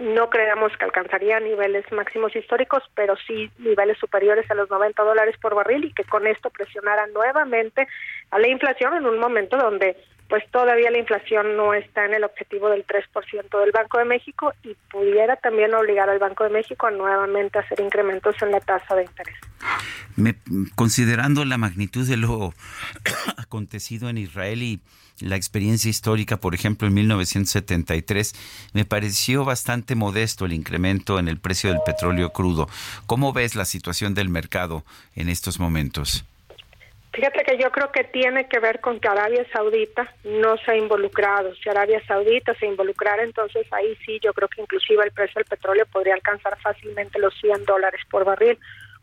no 0.01 0.30
creemos 0.30 0.76
que 0.76 0.84
alcanzaría 0.84 1.38
niveles 1.40 1.84
máximos 1.92 2.34
históricos, 2.34 2.82
pero 2.94 3.16
sí 3.26 3.51
niveles 3.59 3.98
superiores 3.98 4.51
a 4.51 4.55
los 4.55 4.70
90 4.70 5.03
dólares 5.03 5.36
por 5.40 5.55
barril 5.55 5.84
y 5.84 5.92
que 5.92 6.05
con 6.05 6.26
esto 6.26 6.51
presionara 6.51 7.07
nuevamente 7.09 7.86
a 8.30 8.38
la 8.38 8.48
inflación 8.48 8.94
en 8.96 9.07
un 9.07 9.18
momento 9.18 9.57
donde 9.57 9.96
pues 10.31 10.49
todavía 10.53 10.91
la 10.93 10.99
inflación 10.99 11.57
no 11.57 11.74
está 11.74 12.07
en 12.07 12.14
el 12.14 12.22
objetivo 12.22 12.70
del 12.70 12.87
3% 12.87 13.61
del 13.61 13.72
Banco 13.72 13.99
de 13.99 14.05
México 14.05 14.55
y 14.62 14.76
pudiera 14.89 15.35
también 15.37 15.74
obligar 15.74 16.09
al 16.09 16.20
Banco 16.20 16.45
de 16.45 16.51
México 16.51 16.87
a 16.87 16.93
nuevamente 16.93 17.59
hacer 17.59 17.81
incrementos 17.81 18.37
en 18.41 18.53
la 18.53 18.61
tasa 18.61 18.95
de 18.95 19.03
interés. 19.03 19.35
considerando 20.76 21.45
la 21.45 21.59
magnitud 21.59 22.09
de 22.09 22.16
lo 22.16 22.55
acontecido 23.37 24.09
en 24.09 24.18
Israel 24.18 24.62
y 24.62 24.81
la 25.18 25.37
experiencia 25.37 25.91
histórica, 25.91 26.39
por 26.39 26.55
ejemplo, 26.55 26.87
en 26.87 26.95
1973, 26.95 28.35
me 28.72 28.85
pareció 28.85 29.45
bastante 29.45 29.97
modesto 29.97 30.47
el 30.47 30.53
incremento 30.53 31.18
en 31.18 31.28
el 31.28 31.39
precio 31.39 31.70
del 31.70 31.81
petróleo 31.85 32.31
crudo. 32.31 32.68
¿Cómo 33.07 33.33
ves 33.33 33.55
la 33.57 33.64
situación 33.64 34.14
del 34.14 34.28
mercado 34.28 34.85
en 35.16 35.28
estos 35.28 35.59
momentos? 35.59 36.24
Fíjate 37.13 37.43
que 37.43 37.59
yo 37.59 37.73
creo 37.73 37.91
que 37.91 38.05
tiene 38.05 38.49
que 38.49 38.61
ver 38.61 38.81
con 38.81 39.01
que 39.01 39.09
Arabia 39.09 39.45
Saudita 39.53 40.15
no 40.23 40.57
se 40.59 40.71
ha 40.71 40.77
involucrado. 40.77 41.53
Si 41.57 41.69
Arabia 41.69 42.01
Saudita 42.07 42.55
se 42.55 42.67
involucrara, 42.67 43.25
entonces 43.25 43.67
ahí 43.73 43.97
sí 44.07 44.21
yo 44.23 44.33
creo 44.33 44.49
que 44.49 44.63
inclusive 44.63 45.03
el 45.05 45.11
precio 45.11 45.41
del 45.41 45.45
petróleo 45.47 45.87
podría 45.87 46.15
alcanzar 46.15 46.57
fácilmente 46.61 47.19
los 47.19 47.35
100 47.41 47.65
dólares 47.65 48.01
por 48.09 48.25
barril. 48.25 48.59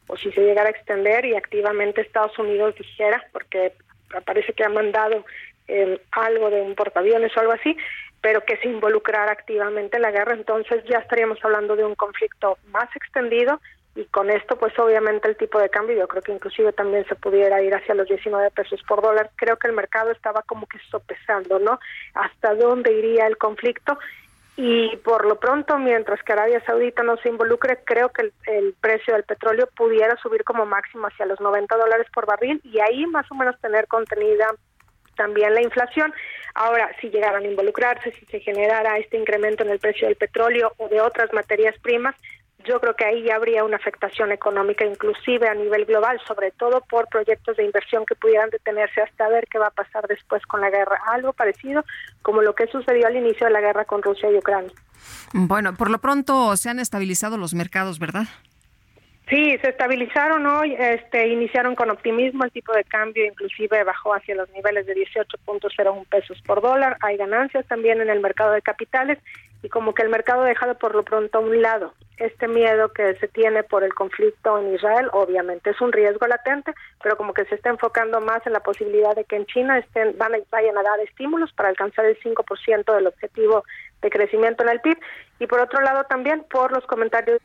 O 0.08 0.16
si 0.16 0.32
se 0.32 0.42
llegara 0.42 0.70
a 0.70 0.72
extender 0.72 1.26
y 1.26 1.36
activamente 1.36 2.00
Estados 2.00 2.40
Unidos 2.40 2.76
dijera, 2.76 3.26
porque 3.34 3.74
parece 4.26 4.54
que 4.54 4.64
ha 4.64 4.70
mandado 4.70 5.26
eh, 5.68 6.00
algo 6.12 6.50
de 6.50 6.62
un 6.62 6.76
portaaviones 6.76 7.36
o 7.36 7.40
algo 7.42 7.52
así, 7.52 7.76
pero 8.22 8.46
que 8.46 8.56
se 8.58 8.70
involucrara 8.70 9.34
activamente 9.34 9.98
en 9.98 10.04
la 10.04 10.12
guerra, 10.12 10.34
entonces 10.34 10.82
ya 10.86 11.00
estaríamos 11.00 11.44
hablando 11.44 11.76
de 11.76 11.84
un 11.84 11.96
conflicto 11.96 12.58
más 12.70 12.88
extendido 12.96 13.60
y 13.98 14.06
con 14.06 14.30
esto 14.30 14.56
pues 14.58 14.78
obviamente 14.78 15.28
el 15.28 15.36
tipo 15.36 15.60
de 15.60 15.70
cambio 15.70 15.98
yo 15.98 16.08
creo 16.08 16.22
que 16.22 16.32
inclusive 16.32 16.72
también 16.72 17.06
se 17.08 17.16
pudiera 17.16 17.62
ir 17.64 17.74
hacia 17.74 17.96
los 17.96 18.08
19 18.08 18.52
pesos 18.52 18.82
por 18.88 19.02
dólar. 19.02 19.32
Creo 19.36 19.58
que 19.58 19.68
el 19.68 19.74
mercado 19.74 20.12
estaba 20.12 20.44
como 20.44 20.68
que 20.68 20.78
sopesando, 20.92 21.58
¿no? 21.60 21.80
Hasta 22.14 22.54
dónde 22.54 22.94
iría 22.94 23.26
el 23.26 23.38
conflicto 23.38 23.98
y 24.60 24.98
por 24.98 25.26
lo 25.26 25.40
pronto, 25.40 25.78
mientras 25.78 26.22
que 26.24 26.34
Arabia 26.34 26.64
Saudita 26.66 27.04
no 27.04 27.18
se 27.18 27.30
involucre, 27.30 27.78
creo 27.86 28.10
que 28.10 28.32
el, 28.48 28.74
precio 28.82 29.14
del 29.14 29.24
petróleo 29.24 29.70
pudiera 29.76 30.18
subir 30.18 30.44
como 30.44 30.66
máximo 30.66 31.06
hacia 31.06 31.28
los 31.28 31.40
90 31.40 31.78
dólares 31.78 32.08
por 32.12 32.26
barril 32.26 32.60
y 32.64 32.80
ahí 32.80 33.06
más 33.06 33.32
o 33.32 33.36
menos 33.36 33.60
tener 33.62 33.88
contenida 33.88 34.48
también 35.16 35.54
la 35.54 35.62
inflación. 35.62 36.12
Ahora, 36.56 36.90
si 37.00 37.10
llegaran 37.12 37.44
a 37.44 37.48
involucrarse, 37.48 38.12
si 38.12 38.26
se 38.26 38.40
generara 38.40 38.98
este 38.98 39.18
incremento 39.18 39.64
en 39.64 39.70
el 39.70 39.80
precio 39.80 40.08
del 40.08 40.18
petróleo 40.18 40.74
o 40.78 40.88
de 40.90 41.02
otras 41.02 41.32
materias 41.34 41.76
primas, 41.84 42.16
yo 42.66 42.80
creo 42.80 42.96
que 42.96 43.06
ahí 43.06 43.24
ya 43.24 43.36
habría 43.36 43.64
una 43.64 43.78
afectación 43.78 44.32
económica, 44.32 44.86
inclusive 44.86 45.48
a 45.48 45.54
nivel 45.54 45.86
global, 45.86 46.20
sobre 46.28 46.52
todo 46.52 46.82
por 46.90 47.08
proyectos 47.08 47.56
de 47.58 47.64
inversión 47.64 48.06
que 48.06 48.16
pudieran 48.16 48.50
detenerse 48.50 49.02
hasta 49.02 49.30
ver 49.30 49.48
qué 49.50 49.60
va 49.60 49.68
a 49.68 49.72
pasar 49.72 50.08
después 50.08 50.46
con 50.46 50.62
la 50.62 50.70
guerra. 50.70 51.00
Algo 51.08 51.34
parecido 51.34 51.86
como 52.22 52.42
lo 52.42 52.56
que 52.56 52.68
sucedió 52.68 53.08
al 53.08 53.16
inicio 53.16 53.48
de 53.48 53.54
la 53.54 53.62
guerra 53.62 53.86
con 53.86 54.02
Rusia 54.02 54.30
y 54.32 54.38
Ucrania. 54.38 54.72
Bueno, 55.34 55.76
por 55.76 55.90
lo 55.90 56.00
pronto 56.00 56.56
se 56.58 56.70
han 56.70 56.80
estabilizado 56.80 57.38
los 57.38 57.54
mercados, 57.54 58.00
¿verdad? 58.00 58.28
Sí, 59.30 59.58
se 59.62 59.70
estabilizaron 59.70 60.46
hoy, 60.46 60.74
este, 60.80 61.28
iniciaron 61.28 61.76
con 61.76 61.90
optimismo, 61.92 62.46
el 62.46 62.52
tipo 62.52 62.72
de 62.72 62.86
cambio 62.86 63.26
inclusive 63.26 63.84
bajó 63.84 64.14
hacia 64.14 64.36
los 64.36 64.50
niveles 64.52 64.86
de 64.86 64.96
18.01 64.96 66.06
pesos 66.08 66.42
por 66.44 66.62
dólar, 66.62 66.96
hay 67.02 67.18
ganancias 67.18 67.66
también 67.68 68.00
en 68.00 68.10
el 68.10 68.22
mercado 68.22 68.54
de 68.54 68.62
capitales 68.62 69.20
y 69.64 69.70
como 69.70 69.94
que 69.94 70.04
el 70.04 70.10
mercado 70.10 70.44
ha 70.44 70.48
dejado 70.48 70.78
por 70.78 70.96
lo 70.96 71.04
pronto 71.04 71.38
a 71.38 71.42
un 71.42 71.62
lado 71.62 71.94
este 72.18 72.48
miedo 72.48 72.92
que 72.94 73.16
se 73.16 73.28
tiene 73.28 73.64
por 73.64 73.84
el 73.84 73.94
conflicto 73.94 74.58
en 74.60 74.74
Israel, 74.74 75.08
obviamente 75.14 75.70
es 75.70 75.80
un 75.82 75.92
riesgo 75.92 76.26
latente, 76.28 76.74
pero 77.02 77.16
como 77.16 77.34
que 77.34 77.46
se 77.46 77.56
está 77.56 77.70
enfocando 77.70 78.20
más 78.22 78.46
en 78.48 78.54
la 78.54 78.62
posibilidad 78.62 79.16
de 79.16 79.24
que 79.24 79.36
en 79.36 79.46
China 79.46 79.78
estén, 79.78 80.18
van 80.18 80.34
a, 80.34 80.38
vayan 80.52 80.78
a 80.78 80.84
dar 80.84 81.00
estímulos 81.00 81.54
para 81.54 81.70
alcanzar 81.70 82.06
el 82.06 82.20
5% 82.20 82.96
del 82.96 83.08
objetivo 83.08 83.64
de 84.02 84.10
crecimiento 84.10 84.64
en 84.64 84.70
el 84.70 84.82
PIB 84.82 84.98
y 85.40 85.48
por 85.48 85.60
otro 85.60 85.82
lado 85.82 86.04
también 86.06 86.44
por 86.50 86.72
los 86.72 86.86
comentarios 86.86 87.40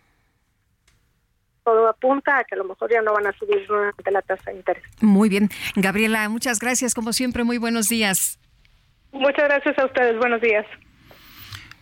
todo 1.64 1.88
apunta 1.88 2.38
a 2.38 2.44
que 2.44 2.54
a 2.54 2.58
lo 2.58 2.64
mejor 2.64 2.90
ya 2.90 3.02
no 3.02 3.12
van 3.12 3.26
a 3.26 3.32
subir 3.34 3.64
nuevamente 3.68 4.10
la 4.10 4.22
tasa 4.22 4.50
de 4.50 4.56
interés. 4.56 4.82
Muy 5.00 5.28
bien. 5.28 5.48
Gabriela, 5.76 6.28
muchas 6.28 6.58
gracias. 6.58 6.92
Como 6.92 7.12
siempre, 7.12 7.44
muy 7.44 7.58
buenos 7.58 7.88
días. 7.88 8.40
Muchas 9.12 9.44
gracias 9.44 9.78
a 9.78 9.84
ustedes. 9.84 10.18
Buenos 10.18 10.40
días. 10.40 10.66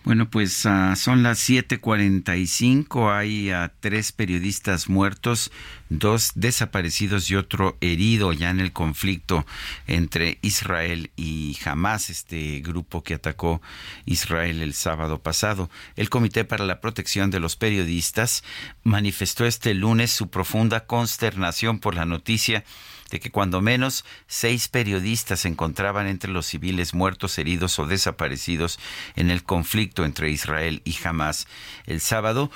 Bueno, 0.05 0.31
pues 0.31 0.65
uh, 0.65 0.97
son 0.97 1.23
las 1.23 1.39
7:45. 1.49 3.15
Hay 3.15 3.53
uh, 3.53 3.69
tres 3.81 4.13
periodistas 4.13 4.89
muertos, 4.89 5.53
dos 5.91 6.33
desaparecidos 6.37 7.31
y 7.31 7.37
otro 7.37 7.77
herido 7.81 8.33
ya 8.33 8.49
en 8.49 8.61
el 8.61 8.73
conflicto 8.73 9.45
entre 9.87 10.39
Israel 10.41 11.11
y 11.17 11.59
Hamas, 11.65 12.09
este 12.09 12.61
grupo 12.61 13.03
que 13.03 13.15
atacó 13.15 13.61
Israel 14.07 14.63
el 14.63 14.73
sábado 14.73 15.21
pasado. 15.21 15.69
El 15.97 16.09
Comité 16.09 16.45
para 16.45 16.65
la 16.65 16.81
Protección 16.81 17.31
de 17.31 17.41
los 17.41 17.57
Periodistas 17.57 18.43
manifestó 18.85 19.45
este 19.45 19.75
lunes 19.75 20.11
su 20.13 20.31
profunda 20.31 20.87
consternación 20.87 21.81
por 21.81 21.95
la 21.95 22.07
noticia 22.07 22.65
de 23.11 23.21
que 23.21 23.31
cuando 23.31 23.61
menos 23.61 24.05
seis 24.27 24.69
periodistas 24.69 25.41
se 25.41 25.49
encontraban 25.49 26.07
entre 26.07 26.31
los 26.31 26.47
civiles 26.47 26.95
muertos, 26.95 27.39
heridos 27.39 27.79
o 27.79 27.87
desaparecidos 27.87 28.79
en 29.17 29.31
el 29.31 29.43
conflicto 29.43 30.05
entre 30.05 30.31
Israel 30.31 30.81
y 30.85 30.97
Hamas. 31.05 31.47
El 31.87 32.01
sábado, 32.01 32.51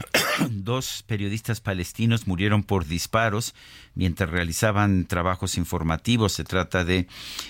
dos 0.50 1.04
periodistas 1.06 1.60
palestinos 1.60 2.26
murieron 2.26 2.62
por 2.62 2.79
disparos 2.88 3.54
mientras 3.94 4.30
realizaban 4.30 5.04
trabajos 5.06 5.56
informativos. 5.56 6.32
Se 6.32 6.44
trata 6.44 6.84
de 6.84 7.06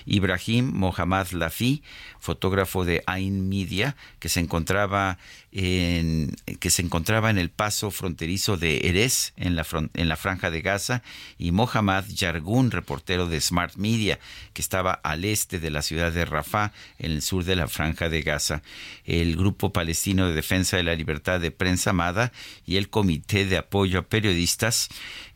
Ibrahim 0.07 0.71
Mohammad 0.73 1.31
Lafi, 1.31 1.83
fotógrafo 2.19 2.85
de 2.85 3.03
Ain 3.07 3.49
Media, 3.49 3.97
que 4.19 4.29
se 4.29 4.41
encontraba 4.41 5.19
en, 5.53 6.37
que 6.61 6.71
se 6.71 6.83
en 6.83 7.39
el 7.39 7.51
paso 7.51 7.91
fronterizo 7.91 8.57
de 8.57 8.89
Erez, 8.89 9.33
en 9.37 9.57
la, 9.57 9.67
en 9.95 10.09
la 10.09 10.17
franja 10.17 10.51
de 10.51 10.61
Gaza, 10.61 11.03
y 11.39 11.53
Mohammad 11.53 12.05
Yargun, 12.09 12.71
reportero 12.71 13.27
de 13.27 13.41
Smart 13.41 13.77
Media, 13.77 14.19
que 14.53 14.63
estaba 14.63 14.93
al 14.93 15.25
este 15.25 15.61
de 15.61 15.71
la 15.71 15.83
ciudad 15.83 16.13
de 16.13 16.25
Rafah, 16.25 16.73
en 16.99 17.13
el 17.13 17.23
sur 17.23 17.45
de 17.45 17.57
la 17.57 17.69
franja 17.69 18.09
de 18.09 18.23
Gaza. 18.23 18.63
El 19.05 19.37
Grupo 19.37 19.73
Palestino 19.73 20.29
de 20.29 20.35
Defensa 20.35 20.77
de 20.77 20.83
la 20.83 20.95
Libertad 20.95 21.41
de 21.41 21.51
Prensa 21.51 21.91
Amada 21.91 22.33
y 22.67 22.77
el 22.77 22.89
Comité 22.91 23.45
de 23.47 23.59
Apoyo 23.59 24.01
a 24.01 24.03
Periodistas 24.03 24.89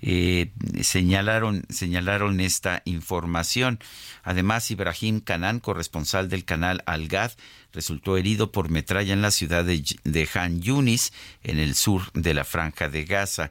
eh, 0.06 0.52
señalaron, 0.82 1.64
esta 2.40 2.82
información. 2.84 3.78
Además, 4.22 4.70
Ibrahim 4.70 5.20
Kanan, 5.20 5.60
corresponsal 5.60 6.28
del 6.28 6.44
canal 6.44 6.82
Al-Gad, 6.84 7.32
resultó 7.72 8.18
herido 8.18 8.52
por 8.52 8.68
metralla 8.68 9.14
en 9.14 9.22
la 9.22 9.30
ciudad 9.30 9.64
de, 9.64 10.28
Han 10.34 10.60
Yunis, 10.60 11.14
en 11.42 11.58
el 11.58 11.74
sur 11.74 12.12
de 12.12 12.34
la 12.34 12.44
franja 12.44 12.88
de 12.90 13.04
Gaza 13.04 13.50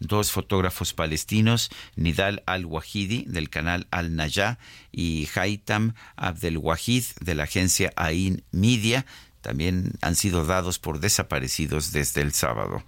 dos 0.00 0.32
fotógrafos 0.32 0.92
palestinos, 0.92 1.70
Nidal 1.94 2.42
al-Wahidi 2.46 3.24
del 3.28 3.48
canal 3.48 3.86
Al-Nayah 3.92 4.58
y 4.90 5.28
Haitam 5.34 5.94
Abdel-Wahid 6.16 7.04
de 7.20 7.34
la 7.36 7.44
agencia 7.44 7.92
Ain 7.94 8.42
Media, 8.50 9.06
también 9.40 9.92
han 10.00 10.16
sido 10.16 10.44
dados 10.44 10.78
por 10.78 10.98
desaparecidos 10.98 11.92
desde 11.92 12.22
el 12.22 12.32
sábado. 12.32 12.82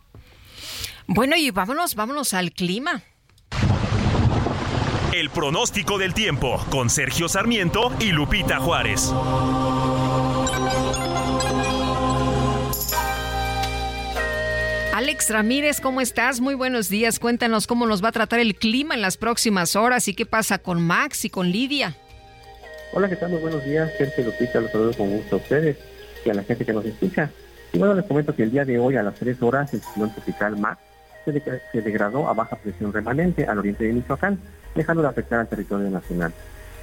Bueno, 1.09 1.37
y 1.37 1.51
vámonos, 1.51 1.95
vámonos 1.95 2.35
al 2.35 2.53
clima. 2.53 3.03
El 5.15 5.31
pronóstico 5.31 5.99
del 5.99 6.13
tiempo 6.15 6.63
con 6.69 6.91
Sergio 6.91 7.29
Sarmiento 7.29 7.93
y 8.01 8.11
Lupita 8.11 8.59
Juárez. 8.59 9.13
Alex 14.93 15.31
Ramírez, 15.31 15.81
¿cómo 15.81 16.01
estás? 16.01 16.41
Muy 16.41 16.55
buenos 16.55 16.89
días. 16.89 17.21
Cuéntanos 17.21 17.67
cómo 17.67 17.87
nos 17.87 18.03
va 18.03 18.09
a 18.09 18.13
tratar 18.13 18.41
el 18.41 18.57
clima 18.57 18.95
en 18.95 19.01
las 19.01 19.17
próximas 19.17 19.77
horas 19.77 20.09
y 20.09 20.15
qué 20.15 20.27
pasa 20.27 20.59
con 20.59 20.83
Max 20.83 21.25
y 21.25 21.31
con 21.31 21.51
Lidia. 21.51 21.95
Hola, 22.93 23.09
¿qué 23.09 23.17
tal? 23.17 23.31
Muy 23.31 23.41
buenos 23.41 23.65
días. 23.65 23.93
Sergio 23.97 24.25
Lupita, 24.25 24.61
los 24.61 24.73
saludo 24.73 24.93
con 24.97 25.11
gusto 25.11 25.37
a 25.37 25.39
ustedes 25.39 25.79
y 26.25 26.31
a 26.31 26.35
la 26.35 26.43
gente 26.43 26.65
que 26.65 26.73
nos 26.73 26.85
escucha. 26.85 27.31
Y 27.73 27.79
bueno, 27.79 27.95
les 27.95 28.07
comento 28.07 28.35
que 28.35 28.43
el 28.43 28.51
día 28.51 28.65
de 28.65 28.79
hoy 28.79 28.97
a 28.97 29.03
las 29.03 29.15
3 29.15 29.41
horas 29.43 29.73
el 29.73 29.83
ciclón 29.83 30.13
tropical 30.13 30.59
Max 30.59 30.81
se, 31.33 31.83
degradó 31.83 32.29
a 32.29 32.35
baja 32.35 32.57
presión 32.57 32.93
remanente 32.93 33.47
al 33.47 33.59
oriente 33.59 33.85
de 33.85 33.93
Michoacán, 33.93 34.39
dejando 34.75 35.03
de 35.03 35.09
afectar 35.09 35.41
al 35.41 35.49
territorio 35.49 35.91
nacional. 35.91 36.33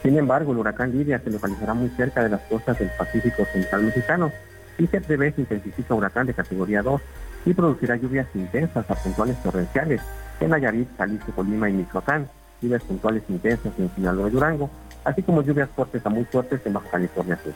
Sin 0.02 0.18
embargo, 0.18 0.52
el 0.52 0.58
huracán 0.58 0.92
Lidia 0.92 1.20
se 1.20 1.30
localizará 1.30 1.74
muy 1.74 1.90
cerca 1.90 2.24
de 2.24 2.30
las 2.30 2.42
costas 2.42 2.78
del 2.78 2.90
Pacífico 2.98 3.46
Central 3.46 3.84
Mexicano 3.84 4.32
y 4.78 4.88
se 4.88 5.00
prevé 5.00 5.32
se 5.32 5.42
intensifica 5.42 5.94
huracán 5.94 6.28
de 6.28 6.34
categoría 6.34 6.82
2 6.82 7.02
y 7.46 7.54
producirá 7.54 7.96
lluvias 7.96 8.28
intensas 8.34 8.90
a 8.90 8.96
puntuales 8.96 9.42
torrenciales 9.42 10.02
en 10.40 10.50
Nayarit, 10.50 10.90
Jalisco, 10.98 11.32
Colima 11.32 11.70
y 11.70 11.74
Michoacán, 11.74 12.28
lluvias 12.62 12.84
puntuales 12.84 13.24
intensas 13.30 13.72
en 13.78 13.94
Sinaloa 13.96 14.28
y 14.28 14.32
Durango, 14.32 14.70
así 15.04 15.22
como 15.22 15.42
lluvias 15.42 15.70
fuertes 15.70 16.06
a 16.06 16.10
muy 16.10 16.26
fuertes 16.26 16.62
en 16.66 16.74
Baja 16.74 16.90
California 16.90 17.38
Sur. 17.44 17.54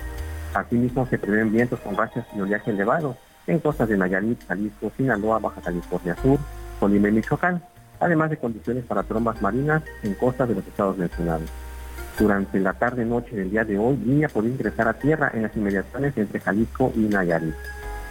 Asimismo, 0.53 1.05
se 1.07 1.17
prevén 1.17 1.51
vientos 1.51 1.79
con 1.81 1.95
rachas 1.95 2.25
y 2.35 2.41
oleaje 2.41 2.71
elevado 2.71 3.17
en 3.47 3.59
costas 3.59 3.89
de 3.89 3.97
Nayarit, 3.97 4.45
Jalisco, 4.47 4.91
Sinaloa, 4.95 5.39
Baja 5.39 5.61
California 5.61 6.15
Sur, 6.21 6.39
Colima 6.79 7.09
y 7.09 7.11
Michoacán, 7.11 7.61
además 7.99 8.29
de 8.29 8.37
condiciones 8.37 8.85
para 8.85 9.03
trombas 9.03 9.41
marinas 9.41 9.83
en 10.03 10.13
costas 10.15 10.47
de 10.47 10.55
los 10.55 10.67
estados 10.67 10.97
mencionados. 10.97 11.49
Durante 12.17 12.59
la 12.59 12.73
tarde-noche 12.73 13.35
del 13.35 13.51
día 13.51 13.63
de 13.63 13.77
hoy, 13.77 13.97
línea 13.97 14.27
podría 14.27 14.53
ingresar 14.53 14.87
a 14.87 14.93
tierra 14.93 15.31
en 15.33 15.43
las 15.43 15.55
inmediaciones 15.55 16.17
entre 16.17 16.39
Jalisco 16.39 16.91
y 16.95 17.01
Nayarit. 17.01 17.53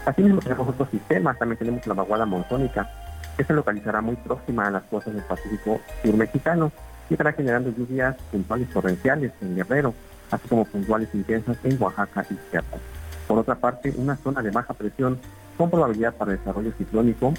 Asimismo 0.05 0.41
tenemos 0.41 0.69
otros 0.69 0.89
sistemas, 0.91 1.39
también 1.39 1.59
tenemos 1.59 1.87
la 1.87 1.95
vaguada 1.95 2.25
monzónica, 2.27 2.89
que 3.37 3.45
se 3.45 3.53
localizará 3.53 4.01
muy 4.01 4.17
próxima 4.17 4.69
a 4.69 4.71
las 4.71 4.85
costas 4.85 5.15
del 5.15 5.25
Pacífico 5.25 5.81
sur 6.03 6.17
mexicano 6.17 6.71
y 7.11 7.15
estará 7.15 7.33
generando 7.33 7.71
lluvias 7.71 8.17
puntuales 8.31 8.71
torrenciales 8.71 9.33
en 9.43 9.57
Guerrero, 9.57 9.95
así 10.31 10.49
como 10.49 10.65
puntuales 10.65 11.09
intensas 11.13 11.57
en 11.65 11.81
Oaxaca 11.83 12.25
y 12.31 12.39
Chiapas. 12.51 12.81
Por 13.27 13.39
otra 13.39 13.57
parte, 13.57 13.93
una 13.97 14.17
zona 14.17 14.41
de 14.43 14.51
baja 14.51 14.73
presión 14.75 15.19
con 15.59 15.71
probabilidad 15.71 16.15
para 16.15 16.33
desarrollo 16.33 16.73
ciclónico 16.79 17.35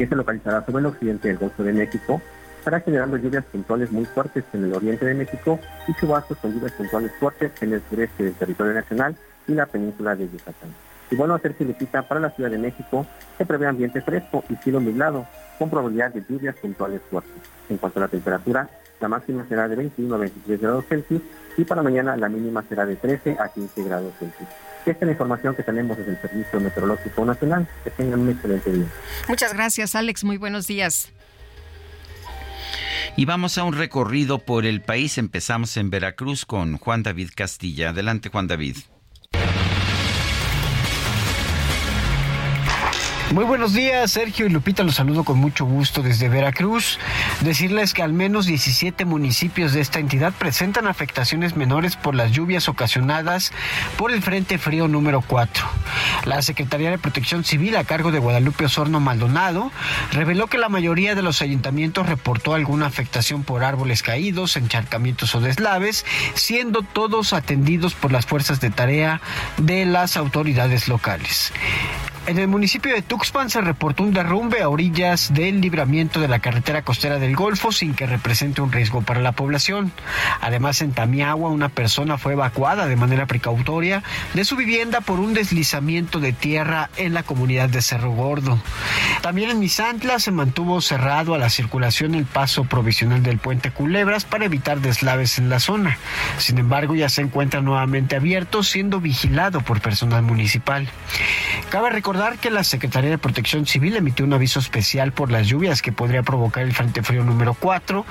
que 0.00 0.06
se 0.06 0.16
localizará 0.16 0.64
sobre 0.64 0.80
el 0.80 0.86
occidente 0.86 1.28
del 1.28 1.36
Golfo 1.36 1.62
de 1.62 1.74
México, 1.74 2.22
estará 2.58 2.80
generando 2.80 3.18
lluvias 3.18 3.44
puntuales 3.44 3.92
muy 3.92 4.06
fuertes 4.06 4.44
en 4.54 4.64
el 4.64 4.72
oriente 4.72 5.04
de 5.04 5.12
México 5.12 5.60
y 5.86 5.92
chubascos 5.92 6.38
con 6.38 6.54
lluvias 6.54 6.72
puntuales 6.72 7.12
fuertes 7.20 7.52
en 7.60 7.74
el 7.74 7.82
sureste 7.90 8.24
del 8.24 8.32
territorio 8.32 8.72
nacional 8.72 9.14
y 9.46 9.52
la 9.52 9.66
península 9.66 10.16
de 10.16 10.26
Yucatán. 10.30 10.70
Y 11.10 11.16
bueno, 11.16 11.34
a 11.34 11.36
hacer 11.36 11.52
filipita 11.52 12.00
para 12.08 12.18
la 12.18 12.30
Ciudad 12.30 12.50
de 12.50 12.56
México 12.56 13.04
se 13.36 13.44
prevé 13.44 13.66
ambiente 13.66 14.00
fresco 14.00 14.42
y 14.48 14.56
cielo 14.56 14.80
nublado, 14.80 15.26
con 15.58 15.68
probabilidad 15.68 16.14
de 16.14 16.24
lluvias 16.26 16.56
puntuales 16.56 17.02
fuertes. 17.10 17.42
En 17.68 17.76
cuanto 17.76 17.98
a 17.98 18.02
la 18.02 18.08
temperatura, 18.08 18.70
la 19.00 19.08
máxima 19.08 19.44
será 19.50 19.68
de 19.68 19.76
21 19.76 20.14
a 20.14 20.18
23 20.18 20.60
grados 20.62 20.86
Celsius 20.86 21.20
y 21.58 21.64
para 21.64 21.82
mañana 21.82 22.16
la 22.16 22.30
mínima 22.30 22.64
será 22.66 22.86
de 22.86 22.96
13 22.96 23.36
a 23.38 23.48
15 23.48 23.84
grados 23.84 24.14
Celsius. 24.18 24.48
Esta 24.86 24.92
es 24.92 25.02
la 25.02 25.12
información 25.12 25.54
que 25.54 25.62
tenemos 25.62 25.98
desde 25.98 26.12
el 26.12 26.20
Servicio 26.20 26.60
Meteorológico 26.60 27.24
Nacional. 27.24 27.68
Que 27.84 27.90
tengan 27.90 28.20
un 28.20 28.30
excelente 28.30 28.72
día. 28.72 28.86
Muchas 29.28 29.52
gracias, 29.54 29.94
Alex. 29.94 30.24
Muy 30.24 30.36
buenos 30.36 30.66
días. 30.66 31.12
Y 33.16 33.24
vamos 33.24 33.58
a 33.58 33.64
un 33.64 33.74
recorrido 33.74 34.38
por 34.38 34.64
el 34.64 34.80
país. 34.80 35.18
Empezamos 35.18 35.76
en 35.76 35.90
Veracruz 35.90 36.46
con 36.46 36.78
Juan 36.78 37.02
David 37.02 37.30
Castilla. 37.34 37.90
Adelante, 37.90 38.30
Juan 38.30 38.46
David. 38.46 38.76
Muy 43.32 43.44
buenos 43.44 43.74
días, 43.74 44.10
Sergio 44.10 44.46
y 44.46 44.48
Lupita, 44.48 44.82
los 44.82 44.96
saludo 44.96 45.22
con 45.22 45.38
mucho 45.38 45.64
gusto 45.64 46.02
desde 46.02 46.28
Veracruz. 46.28 46.98
Decirles 47.42 47.94
que 47.94 48.02
al 48.02 48.12
menos 48.12 48.46
17 48.46 49.04
municipios 49.04 49.72
de 49.72 49.80
esta 49.80 50.00
entidad 50.00 50.32
presentan 50.36 50.88
afectaciones 50.88 51.54
menores 51.54 51.94
por 51.94 52.16
las 52.16 52.32
lluvias 52.32 52.68
ocasionadas 52.68 53.52
por 53.96 54.10
el 54.10 54.20
Frente 54.20 54.58
Frío 54.58 54.88
número 54.88 55.20
4. 55.20 55.64
La 56.24 56.42
Secretaría 56.42 56.90
de 56.90 56.98
Protección 56.98 57.44
Civil 57.44 57.76
a 57.76 57.84
cargo 57.84 58.10
de 58.10 58.18
Guadalupe 58.18 58.64
Osorno 58.64 58.98
Maldonado 58.98 59.70
reveló 60.10 60.48
que 60.48 60.58
la 60.58 60.68
mayoría 60.68 61.14
de 61.14 61.22
los 61.22 61.40
ayuntamientos 61.40 62.08
reportó 62.08 62.54
alguna 62.54 62.86
afectación 62.86 63.44
por 63.44 63.62
árboles 63.62 64.02
caídos, 64.02 64.56
encharcamientos 64.56 65.36
o 65.36 65.40
deslaves, 65.40 66.04
siendo 66.34 66.82
todos 66.82 67.32
atendidos 67.32 67.94
por 67.94 68.10
las 68.10 68.26
fuerzas 68.26 68.60
de 68.60 68.70
tarea 68.70 69.20
de 69.56 69.86
las 69.86 70.16
autoridades 70.16 70.88
locales. 70.88 71.52
En 72.30 72.38
el 72.38 72.46
municipio 72.46 72.94
de 72.94 73.02
Tuxpan 73.02 73.50
se 73.50 73.60
reportó 73.60 74.04
un 74.04 74.12
derrumbe 74.12 74.62
a 74.62 74.68
orillas 74.68 75.34
del 75.34 75.60
libramiento 75.60 76.20
de 76.20 76.28
la 76.28 76.38
carretera 76.38 76.82
costera 76.82 77.18
del 77.18 77.34
Golfo 77.34 77.72
sin 77.72 77.92
que 77.92 78.06
represente 78.06 78.62
un 78.62 78.70
riesgo 78.70 79.02
para 79.02 79.20
la 79.20 79.32
población. 79.32 79.90
Además, 80.40 80.80
en 80.80 80.92
Tamiagua, 80.92 81.50
una 81.50 81.70
persona 81.70 82.18
fue 82.18 82.34
evacuada 82.34 82.86
de 82.86 82.94
manera 82.94 83.26
precautoria 83.26 84.04
de 84.32 84.44
su 84.44 84.54
vivienda 84.54 85.00
por 85.00 85.18
un 85.18 85.34
deslizamiento 85.34 86.20
de 86.20 86.32
tierra 86.32 86.88
en 86.96 87.14
la 87.14 87.24
comunidad 87.24 87.68
de 87.68 87.82
Cerro 87.82 88.12
Gordo. 88.12 88.60
También 89.22 89.50
en 89.50 89.58
Misantla 89.58 90.20
se 90.20 90.30
mantuvo 90.30 90.80
cerrado 90.80 91.34
a 91.34 91.38
la 91.38 91.50
circulación 91.50 92.14
el 92.14 92.26
paso 92.26 92.62
provisional 92.62 93.24
del 93.24 93.38
puente 93.38 93.72
Culebras 93.72 94.24
para 94.24 94.44
evitar 94.44 94.78
deslaves 94.78 95.38
en 95.38 95.48
la 95.48 95.58
zona. 95.58 95.98
Sin 96.38 96.58
embargo, 96.58 96.94
ya 96.94 97.08
se 97.08 97.22
encuentra 97.22 97.60
nuevamente 97.60 98.14
abierto, 98.14 98.62
siendo 98.62 99.00
vigilado 99.00 99.62
por 99.62 99.80
personal 99.80 100.22
municipal. 100.22 100.88
Cabe 101.70 101.90
recordar 101.90 102.19
que 102.20 102.50
la 102.50 102.64
Secretaría 102.64 103.08
de 103.08 103.16
Protección 103.16 103.64
Civil 103.64 103.96
emitió 103.96 104.26
un 104.26 104.34
aviso 104.34 104.58
especial 104.60 105.10
por 105.10 105.30
las 105.30 105.46
lluvias 105.46 105.80
que 105.80 105.90
podría 105.90 106.22
provocar 106.22 106.64
el 106.64 106.74
Frente 106.74 107.02
Frío 107.02 107.24
número 107.24 107.54
4, 107.54 108.04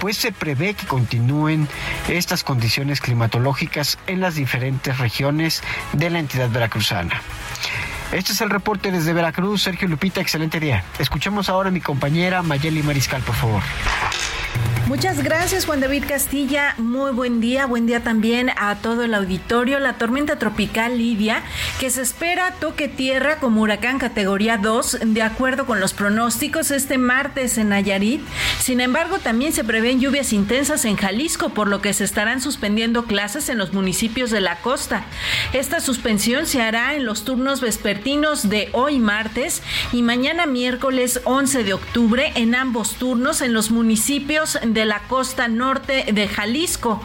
pues 0.00 0.16
se 0.16 0.32
prevé 0.32 0.74
que 0.74 0.84
continúen 0.84 1.68
estas 2.08 2.42
condiciones 2.42 3.00
climatológicas 3.00 4.00
en 4.08 4.20
las 4.20 4.34
diferentes 4.34 4.98
regiones 4.98 5.62
de 5.92 6.10
la 6.10 6.18
entidad 6.18 6.50
veracruzana. 6.50 7.22
Este 8.10 8.32
es 8.32 8.40
el 8.40 8.50
reporte 8.50 8.90
desde 8.90 9.12
Veracruz. 9.12 9.62
Sergio 9.62 9.86
Lupita, 9.86 10.20
excelente 10.20 10.58
día. 10.58 10.82
Escuchemos 10.98 11.48
ahora 11.48 11.68
a 11.68 11.72
mi 11.72 11.80
compañera 11.80 12.42
Mayeli 12.42 12.82
Mariscal, 12.82 13.22
por 13.22 13.36
favor. 13.36 13.62
Muchas 14.92 15.22
gracias 15.22 15.64
Juan 15.64 15.80
David 15.80 16.04
Castilla, 16.06 16.74
muy 16.76 17.12
buen 17.12 17.40
día, 17.40 17.66
buen 17.66 17.86
día 17.86 18.02
también 18.02 18.50
a 18.58 18.74
todo 18.76 19.04
el 19.04 19.14
auditorio. 19.14 19.78
La 19.78 19.94
tormenta 19.94 20.38
tropical 20.38 20.98
Lidia, 20.98 21.42
que 21.80 21.88
se 21.88 22.02
espera 22.02 22.56
toque 22.60 22.88
tierra 22.88 23.36
como 23.36 23.62
huracán 23.62 23.98
categoría 23.98 24.58
2, 24.58 24.98
de 25.06 25.22
acuerdo 25.22 25.66
con 25.66 25.80
los 25.80 25.94
pronósticos, 25.94 26.70
este 26.72 26.98
martes 26.98 27.56
en 27.58 27.70
Nayarit. 27.70 28.20
Sin 28.58 28.80
embargo, 28.80 29.18
también 29.18 29.52
se 29.52 29.64
prevén 29.64 29.98
lluvias 29.98 30.32
intensas 30.32 30.84
en 30.84 30.96
Jalisco, 30.96 31.50
por 31.50 31.68
lo 31.68 31.80
que 31.80 31.94
se 31.94 32.04
estarán 32.04 32.42
suspendiendo 32.42 33.04
clases 33.04 33.48
en 33.48 33.58
los 33.58 33.72
municipios 33.72 34.30
de 34.30 34.42
la 34.42 34.56
costa. 34.56 35.04
Esta 35.52 35.80
suspensión 35.80 36.46
se 36.46 36.60
hará 36.60 36.96
en 36.96 37.06
los 37.06 37.24
turnos 37.24 37.60
vespertinos 37.60 38.48
de 38.50 38.68
hoy 38.72 38.98
martes 38.98 39.62
y 39.92 40.02
mañana 40.02 40.44
miércoles 40.44 41.22
11 41.24 41.64
de 41.64 41.72
octubre 41.72 42.32
en 42.34 42.54
ambos 42.56 42.96
turnos 42.96 43.40
en 43.40 43.54
los 43.54 43.70
municipios 43.70 44.41
de 44.62 44.84
la 44.84 45.00
costa 45.08 45.48
norte 45.48 46.06
de 46.12 46.28
Jalisco, 46.28 47.00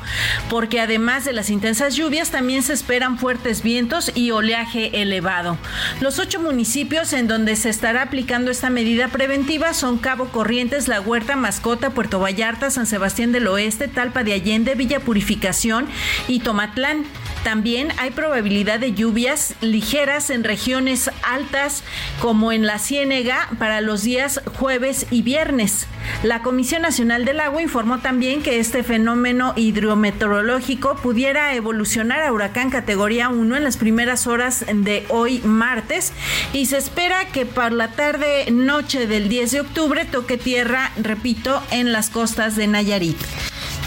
porque 0.49 0.81
además 0.81 1.25
de 1.25 1.33
las 1.33 1.49
intensas 1.49 1.95
lluvias 1.95 2.31
también 2.31 2.63
se 2.63 2.73
esperan 2.73 3.17
fuertes 3.17 3.63
vientos 3.63 4.11
y 4.15 4.31
oleaje 4.31 5.01
elevado. 5.01 5.57
Los 6.01 6.19
ocho 6.19 6.39
municipios 6.39 7.13
en 7.13 7.27
donde 7.27 7.55
se 7.55 7.69
estará 7.69 8.03
aplicando 8.03 8.51
esta 8.51 8.69
medida 8.69 9.07
preventiva 9.09 9.73
son 9.73 9.97
Cabo 9.97 10.29
Corrientes, 10.29 10.87
La 10.87 11.01
Huerta, 11.01 11.35
Mascota, 11.35 11.91
Puerto 11.91 12.19
Vallarta, 12.19 12.69
San 12.69 12.87
Sebastián 12.87 13.31
del 13.31 13.47
Oeste, 13.47 13.87
Talpa 13.87 14.23
de 14.23 14.33
Allende, 14.33 14.75
Villa 14.75 14.99
Purificación 14.99 15.87
y 16.27 16.39
Tomatlán. 16.39 17.05
También 17.43 17.93
hay 17.97 18.11
probabilidad 18.11 18.79
de 18.79 18.93
lluvias 18.93 19.55
ligeras 19.61 20.29
en 20.29 20.43
regiones 20.43 21.09
altas 21.23 21.83
como 22.19 22.51
en 22.51 22.65
la 22.65 22.79
Ciénega 22.79 23.49
para 23.57 23.79
los 23.79 24.03
días 24.03 24.41
jueves 24.57 25.05
y 25.11 25.21
viernes. 25.21 25.87
La 26.23 26.41
Comisión 26.41 26.81
Nacional 26.81 27.25
del 27.27 27.41
Agua 27.41 27.61
informó 27.61 27.99
también 27.99 28.41
que 28.41 28.57
este 28.57 28.83
fenómeno 28.83 29.51
hidrometeorológico 29.57 30.95
pudiera 30.95 31.53
evolucionar 31.55 32.21
a 32.21 32.31
huracán 32.31 32.69
categoría 32.69 33.27
1 33.27 33.57
en 33.57 33.65
las 33.65 33.75
primeras 33.75 34.27
horas 34.27 34.65
de 34.73 35.05
hoy 35.09 35.39
martes 35.39 36.13
y 36.53 36.67
se 36.67 36.77
espera 36.77 37.27
que 37.27 37.45
para 37.45 37.71
la 37.71 37.91
tarde 37.91 38.49
noche 38.49 39.07
del 39.07 39.27
10 39.27 39.51
de 39.51 39.59
octubre 39.59 40.05
toque 40.05 40.37
tierra, 40.37 40.93
repito, 40.95 41.61
en 41.71 41.91
las 41.91 42.09
costas 42.09 42.55
de 42.55 42.67
Nayarit. 42.67 43.17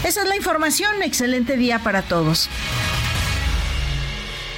Esa 0.03 0.21
es 0.21 0.27
la 0.27 0.35
información. 0.35 1.01
Excelente 1.01 1.57
día 1.57 1.79
para 1.79 2.03
todos. 2.03 2.47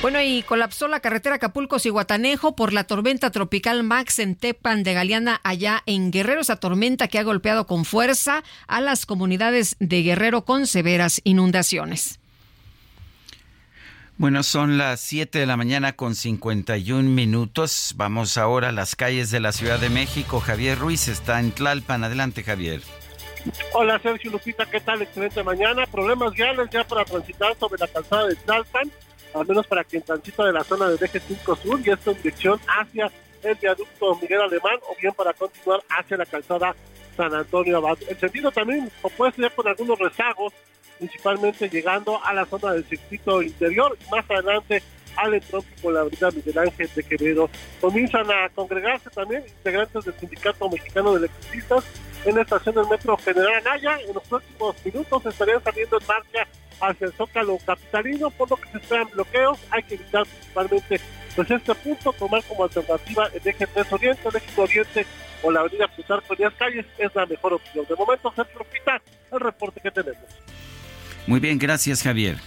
Bueno, 0.04 0.22
y 0.22 0.44
colapsó 0.44 0.90
la 0.90 1.00
carretera 1.00 1.36
Acapulco-Cihuatanejo 1.36 2.58
por 2.58 2.74
la 2.74 2.84
tormenta 2.84 3.32
tropical 3.32 3.84
Max 3.84 4.20
en 4.20 4.36
Tepan 4.36 4.84
de 4.84 4.94
Galeana, 4.94 5.40
allá 5.46 5.82
en 5.86 6.12
Guerrero. 6.12 6.42
Esa 6.42 6.58
tormenta 6.58 7.08
que 7.08 7.20
ha 7.20 7.24
golpeado 7.24 7.68
con 7.68 7.86
fuerza 7.86 8.44
a 8.68 8.82
las 8.82 9.06
comunidades 9.06 9.78
de 9.80 10.04
Guerrero 10.04 10.44
con 10.44 10.68
severas 10.68 11.22
inundaciones. 11.24 12.20
Bueno, 14.18 14.44
son 14.44 14.78
las 14.78 15.00
7 15.00 15.40
de 15.40 15.46
la 15.46 15.56
mañana 15.56 15.94
con 15.94 16.16
51 16.16 17.10
minutos. 17.10 17.94
Vamos 17.96 18.38
ahora 18.38 18.70
a 18.70 18.74
las 18.74 18.98
calles 18.98 19.32
de 19.32 19.40
la 19.40 19.54
Ciudad 19.54 19.80
de 19.80 19.90
México. 19.90 20.42
Javier 20.42 20.80
Ruiz 20.80 21.08
está 21.08 21.40
en 21.40 21.54
Tlalpan. 21.54 22.04
Adelante, 22.04 22.44
Javier. 22.44 22.82
Hola, 23.72 23.98
Sergio 24.00 24.32
Lupita, 24.32 24.66
¿qué 24.66 24.82
tal? 24.82 25.02
Excelente 25.02 25.42
mañana. 25.44 25.86
Problemas 25.86 26.36
reales 26.36 26.68
ya 26.74 26.86
para 26.86 27.06
transitar 27.06 27.56
sobre 27.58 27.80
la 27.80 27.88
calzada 27.88 28.28
de 28.28 28.36
Tlalpan 28.36 28.92
al 29.34 29.48
menos 29.48 29.68
para 29.68 29.84
quien 29.84 30.02
transita 30.02 30.46
de 30.46 30.54
la 30.54 30.64
zona 30.64 30.90
del 30.90 31.04
eje 31.04 31.20
5 31.20 31.56
sur 31.56 31.80
y 31.84 31.90
esto 31.90 32.12
en 32.12 32.18
dirección 32.18 32.60
hacia 32.68 33.12
el 33.44 33.56
viaducto 33.56 34.16
Miguel 34.22 34.42
Alemán 34.42 34.78
o 34.90 34.96
bien 35.00 35.14
para 35.14 35.34
continuar 35.34 35.82
hacia 35.90 36.18
la 36.18 36.26
calzada 36.26 36.76
San 37.16 37.34
Antonio 37.34 37.78
Abad. 37.78 37.98
El 38.08 38.18
sentido 38.18 38.52
también 38.52 38.90
opuesto 39.02 39.42
ya 39.42 39.50
con 39.50 39.68
algunos 39.68 40.00
rezagos, 40.00 40.54
principalmente 40.98 41.70
llegando 41.70 42.24
a 42.24 42.34
la 42.34 42.46
zona 42.46 42.74
del 42.74 42.86
circuito 42.86 43.42
interior 43.42 43.98
y 44.00 44.10
más 44.10 44.30
adelante 44.30 44.82
al 45.16 45.34
entronque 45.34 45.76
con 45.82 45.94
la 45.94 46.02
avenida 46.02 46.32
Miguel 46.32 46.58
Ángel 46.58 46.90
de 46.96 47.04
Quevedo. 47.04 47.50
Comienzan 47.82 48.30
a 48.32 48.50
congregarse 48.50 49.10
también 49.10 49.44
integrantes 49.46 50.06
del 50.06 50.14
Sindicato 50.16 50.70
Mexicano 50.70 51.12
de 51.14 51.20
Electricistas 51.20 51.84
en 52.26 52.36
la 52.36 52.42
estación 52.42 52.76
del 52.76 52.88
Metro 52.88 53.18
General 53.18 53.54
Anaya. 53.56 54.00
En 54.08 54.14
los 54.14 54.24
próximos 54.24 54.76
minutos 54.86 55.26
estarían 55.26 55.64
saliendo 55.64 56.00
en 56.00 56.08
marcha 56.08 56.48
hacia 56.82 57.08
el 57.08 57.14
Zócalo 57.14 57.58
Capitalino, 57.66 58.30
por 58.32 58.50
lo 58.50 58.58
que 58.58 58.70
se 58.70 58.78
esperan 58.78 59.10
bloqueos. 59.12 59.60
Hay 59.72 59.84
que 59.84 59.96
evitar 59.96 60.26
principalmente 60.26 61.02
pues 61.36 61.50
este 61.50 61.76
punto, 61.76 62.14
tomar 62.14 62.44
como 62.44 62.64
alternativa 62.64 63.28
el 63.34 63.48
eje 63.48 63.68
3 63.68 63.94
Oriente, 63.94 64.30
el 64.30 64.36
eje 64.36 64.62
Oriente 64.62 65.06
o 65.42 65.52
la 65.52 65.62
avenida 65.62 65.88
Plutarco 65.88 66.36
Díaz 66.36 66.54
Calles 66.58 66.86
es 66.98 67.14
la 67.16 67.26
mejor 67.26 67.54
opción. 67.54 67.86
De 67.88 67.96
momento, 67.96 68.32
Sergio 68.36 68.60
Lupita, 68.60 69.02
el 69.32 69.40
reporte 69.40 69.82
que 69.82 69.92
tenemos. 69.92 70.24
Muy 71.28 71.40
bien, 71.40 71.58
gracias 71.58 72.04
Javier. 72.04 72.38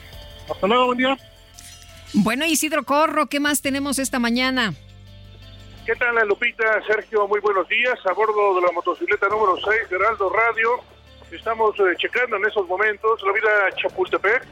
Hasta 0.50 0.66
luego, 0.66 0.86
buen 0.86 0.98
día. 0.98 1.18
Bueno, 2.14 2.46
Isidro 2.46 2.84
Corro, 2.84 3.26
¿qué 3.26 3.40
más 3.40 3.60
tenemos 3.60 3.98
esta 3.98 4.18
mañana? 4.18 4.74
¿Qué 5.86 5.94
tal, 5.94 6.16
Lupita? 6.26 6.82
Sergio, 6.84 7.28
muy 7.28 7.38
buenos 7.38 7.68
días. 7.68 7.94
A 8.06 8.12
bordo 8.12 8.56
de 8.56 8.60
la 8.60 8.72
motocicleta 8.72 9.28
número 9.28 9.56
6 9.56 9.88
de 9.88 9.94
Heraldo 9.94 10.30
Radio, 10.30 10.80
estamos 11.30 11.78
eh, 11.78 11.94
checando 11.96 12.34
en 12.34 12.44
esos 12.44 12.66
momentos 12.66 13.22
la 13.22 13.32
vida 13.32 13.70
Chapultepec. 13.76 14.44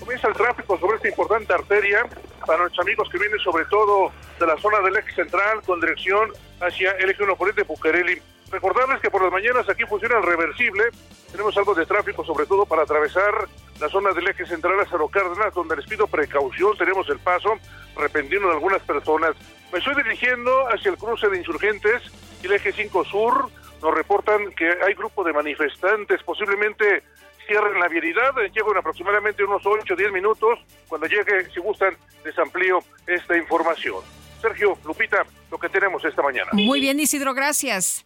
Comienza 0.00 0.26
el 0.26 0.34
tráfico 0.34 0.76
sobre 0.78 0.96
esta 0.96 1.08
importante 1.08 1.52
arteria 1.52 2.04
para 2.44 2.62
nuestros 2.62 2.84
amigos 2.84 3.08
que 3.08 3.18
vienen 3.18 3.38
sobre 3.38 3.66
todo 3.66 4.10
de 4.40 4.44
la 4.44 4.56
zona 4.56 4.80
del 4.80 4.96
eje 4.96 5.14
central 5.14 5.62
con 5.64 5.78
dirección 5.78 6.32
hacia 6.60 6.90
el 6.98 7.10
eje 7.10 7.22
1 7.22 7.36
poniente 7.36 7.62
Bucareli. 7.62 8.20
Recordarles 8.50 9.00
que 9.00 9.10
por 9.10 9.22
las 9.22 9.30
mañanas 9.30 9.68
aquí 9.68 9.84
funciona 9.84 10.18
el 10.18 10.24
reversible. 10.24 10.90
Tenemos 11.30 11.56
algo 11.56 11.72
de 11.72 11.86
tráfico, 11.86 12.24
sobre 12.24 12.46
todo 12.46 12.66
para 12.66 12.82
atravesar 12.82 13.46
la 13.78 13.88
zona 13.88 14.10
del 14.10 14.26
eje 14.26 14.44
central 14.44 14.80
a 14.80 14.86
Cárdenas, 15.08 15.54
donde 15.54 15.76
les 15.76 15.86
pido 15.86 16.08
precaución. 16.08 16.76
Tenemos 16.76 17.08
el 17.10 17.20
paso 17.20 17.60
repentino 17.96 18.48
de 18.48 18.54
algunas 18.54 18.82
personas. 18.82 19.36
Me 19.72 19.78
estoy 19.78 19.94
dirigiendo 20.02 20.66
hacia 20.68 20.90
el 20.90 20.96
cruce 20.96 21.28
de 21.28 21.38
insurgentes 21.38 22.02
y 22.42 22.46
el 22.46 22.52
eje 22.52 22.72
5 22.72 23.04
sur. 23.04 23.50
Nos 23.80 23.94
reportan 23.94 24.52
que 24.52 24.68
hay 24.84 24.94
grupo 24.94 25.24
de 25.24 25.32
manifestantes, 25.32 26.22
posiblemente 26.22 27.02
cierren 27.46 27.78
la 27.80 27.88
vialidad. 27.88 28.32
Llego 28.52 28.72
en 28.72 28.78
aproximadamente 28.78 29.44
unos 29.44 29.62
8 29.64 29.94
o 29.94 29.96
10 29.96 30.12
minutos. 30.12 30.58
Cuando 30.88 31.06
llegue, 31.06 31.50
si 31.52 31.60
gustan, 31.60 31.96
les 32.24 32.38
amplío 32.38 32.80
esta 33.06 33.36
información. 33.36 34.02
Sergio, 34.40 34.78
Lupita, 34.84 35.24
lo 35.50 35.58
que 35.58 35.68
tenemos 35.68 36.04
esta 36.04 36.22
mañana. 36.22 36.50
Muy 36.52 36.80
bien, 36.80 36.98
Isidro, 36.98 37.34
gracias. 37.34 38.04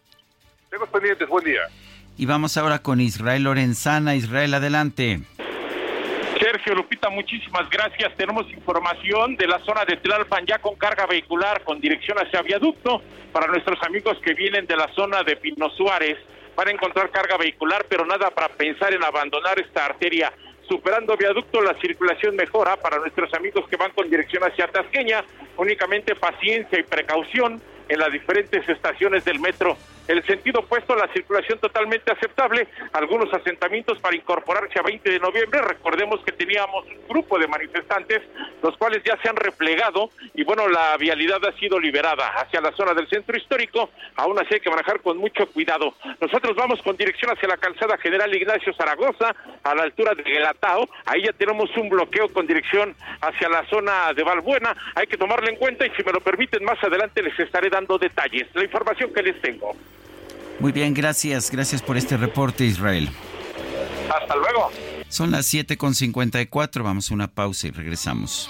Tenemos 0.69 0.89
pendientes, 0.89 1.27
buen 1.27 1.45
día. 1.45 1.61
Y 2.17 2.25
vamos 2.25 2.57
ahora 2.57 2.79
con 2.79 3.01
Israel 3.01 3.43
Lorenzana. 3.43 4.15
Israel, 4.15 4.53
adelante. 4.53 5.21
Sergio 6.65 6.81
Lupita, 6.81 7.09
muchísimas 7.11 7.69
gracias. 7.69 8.15
Tenemos 8.17 8.51
información 8.51 9.35
de 9.35 9.45
la 9.45 9.59
zona 9.59 9.85
de 9.85 9.97
Tlalpan 9.97 10.47
ya 10.47 10.57
con 10.57 10.73
carga 10.75 11.05
vehicular 11.05 11.63
con 11.63 11.79
dirección 11.79 12.17
hacia 12.17 12.41
viaducto 12.41 13.03
para 13.31 13.45
nuestros 13.45 13.77
amigos 13.83 14.17
que 14.23 14.33
vienen 14.33 14.65
de 14.65 14.75
la 14.75 14.87
zona 14.95 15.21
de 15.21 15.35
Pino 15.35 15.69
Suárez. 15.69 16.17
Van 16.55 16.67
a 16.67 16.71
encontrar 16.71 17.11
carga 17.11 17.37
vehicular, 17.37 17.85
pero 17.87 18.03
nada 18.03 18.31
para 18.31 18.49
pensar 18.49 18.91
en 18.95 19.03
abandonar 19.03 19.59
esta 19.59 19.85
arteria. 19.85 20.33
Superando 20.67 21.15
viaducto, 21.15 21.61
la 21.61 21.79
circulación 21.79 22.35
mejora 22.35 22.77
para 22.77 22.97
nuestros 22.97 23.31
amigos 23.35 23.69
que 23.69 23.77
van 23.77 23.91
con 23.91 24.09
dirección 24.09 24.43
hacia 24.43 24.67
Tasqueña. 24.67 25.23
Únicamente 25.57 26.15
paciencia 26.15 26.79
y 26.79 26.83
precaución 26.83 27.61
en 27.87 27.99
las 27.99 28.11
diferentes 28.11 28.67
estaciones 28.67 29.23
del 29.23 29.39
metro 29.39 29.77
el 30.07 30.23
sentido 30.25 30.59
opuesto, 30.59 30.95
la 30.95 31.11
circulación 31.13 31.59
totalmente 31.59 32.11
aceptable, 32.11 32.67
algunos 32.93 33.33
asentamientos 33.33 33.99
para 33.99 34.15
incorporarse 34.15 34.79
a 34.79 34.83
20 34.83 35.09
de 35.09 35.19
noviembre. 35.19 35.61
Recordemos 35.61 36.21
que 36.23 36.31
teníamos 36.31 36.85
un 36.85 37.07
grupo 37.07 37.39
de 37.39 37.47
manifestantes, 37.47 38.21
los 38.61 38.77
cuales 38.77 39.03
ya 39.03 39.17
se 39.21 39.29
han 39.29 39.35
replegado 39.35 40.09
y 40.33 40.43
bueno, 40.43 40.67
la 40.67 40.95
vialidad 40.97 41.43
ha 41.45 41.51
sido 41.53 41.79
liberada 41.79 42.27
hacia 42.35 42.61
la 42.61 42.71
zona 42.73 42.93
del 42.93 43.07
centro 43.07 43.37
histórico. 43.37 43.89
Aún 44.15 44.37
así 44.39 44.55
hay 44.55 44.59
que 44.59 44.69
manejar 44.69 45.01
con 45.01 45.17
mucho 45.17 45.47
cuidado. 45.47 45.93
Nosotros 46.19 46.55
vamos 46.55 46.81
con 46.81 46.95
dirección 46.97 47.31
hacia 47.31 47.47
la 47.47 47.57
calzada 47.57 47.97
General 47.97 48.33
Ignacio 48.33 48.73
Zaragoza, 48.73 49.35
a 49.63 49.75
la 49.75 49.83
altura 49.83 50.13
de 50.13 50.23
Gelatao. 50.23 50.87
Ahí 51.05 51.23
ya 51.23 51.33
tenemos 51.33 51.75
un 51.77 51.89
bloqueo 51.89 52.29
con 52.29 52.47
dirección 52.47 52.95
hacia 53.21 53.49
la 53.49 53.65
zona 53.67 54.13
de 54.13 54.23
Valbuena. 54.23 54.75
Hay 54.95 55.07
que 55.07 55.17
tomarlo 55.17 55.47
en 55.49 55.55
cuenta 55.55 55.85
y 55.85 55.91
si 55.91 56.03
me 56.03 56.11
lo 56.11 56.21
permiten, 56.21 56.63
más 56.63 56.81
adelante 56.83 57.21
les 57.21 57.37
estaré 57.39 57.69
dando 57.69 57.97
detalles. 57.97 58.47
La 58.53 58.63
información 58.63 59.13
que 59.13 59.23
les 59.23 59.41
tengo. 59.41 59.75
Muy 60.59 60.71
bien, 60.71 60.93
gracias. 60.93 61.51
Gracias 61.51 61.81
por 61.81 61.97
este 61.97 62.17
reporte, 62.17 62.65
Israel. 62.65 63.09
Hasta 64.13 64.35
luego. 64.35 64.71
Son 65.09 65.31
las 65.31 65.53
7.54. 65.53 66.83
Vamos 66.83 67.11
a 67.11 67.13
una 67.13 67.27
pausa 67.27 67.67
y 67.67 67.71
regresamos. 67.71 68.49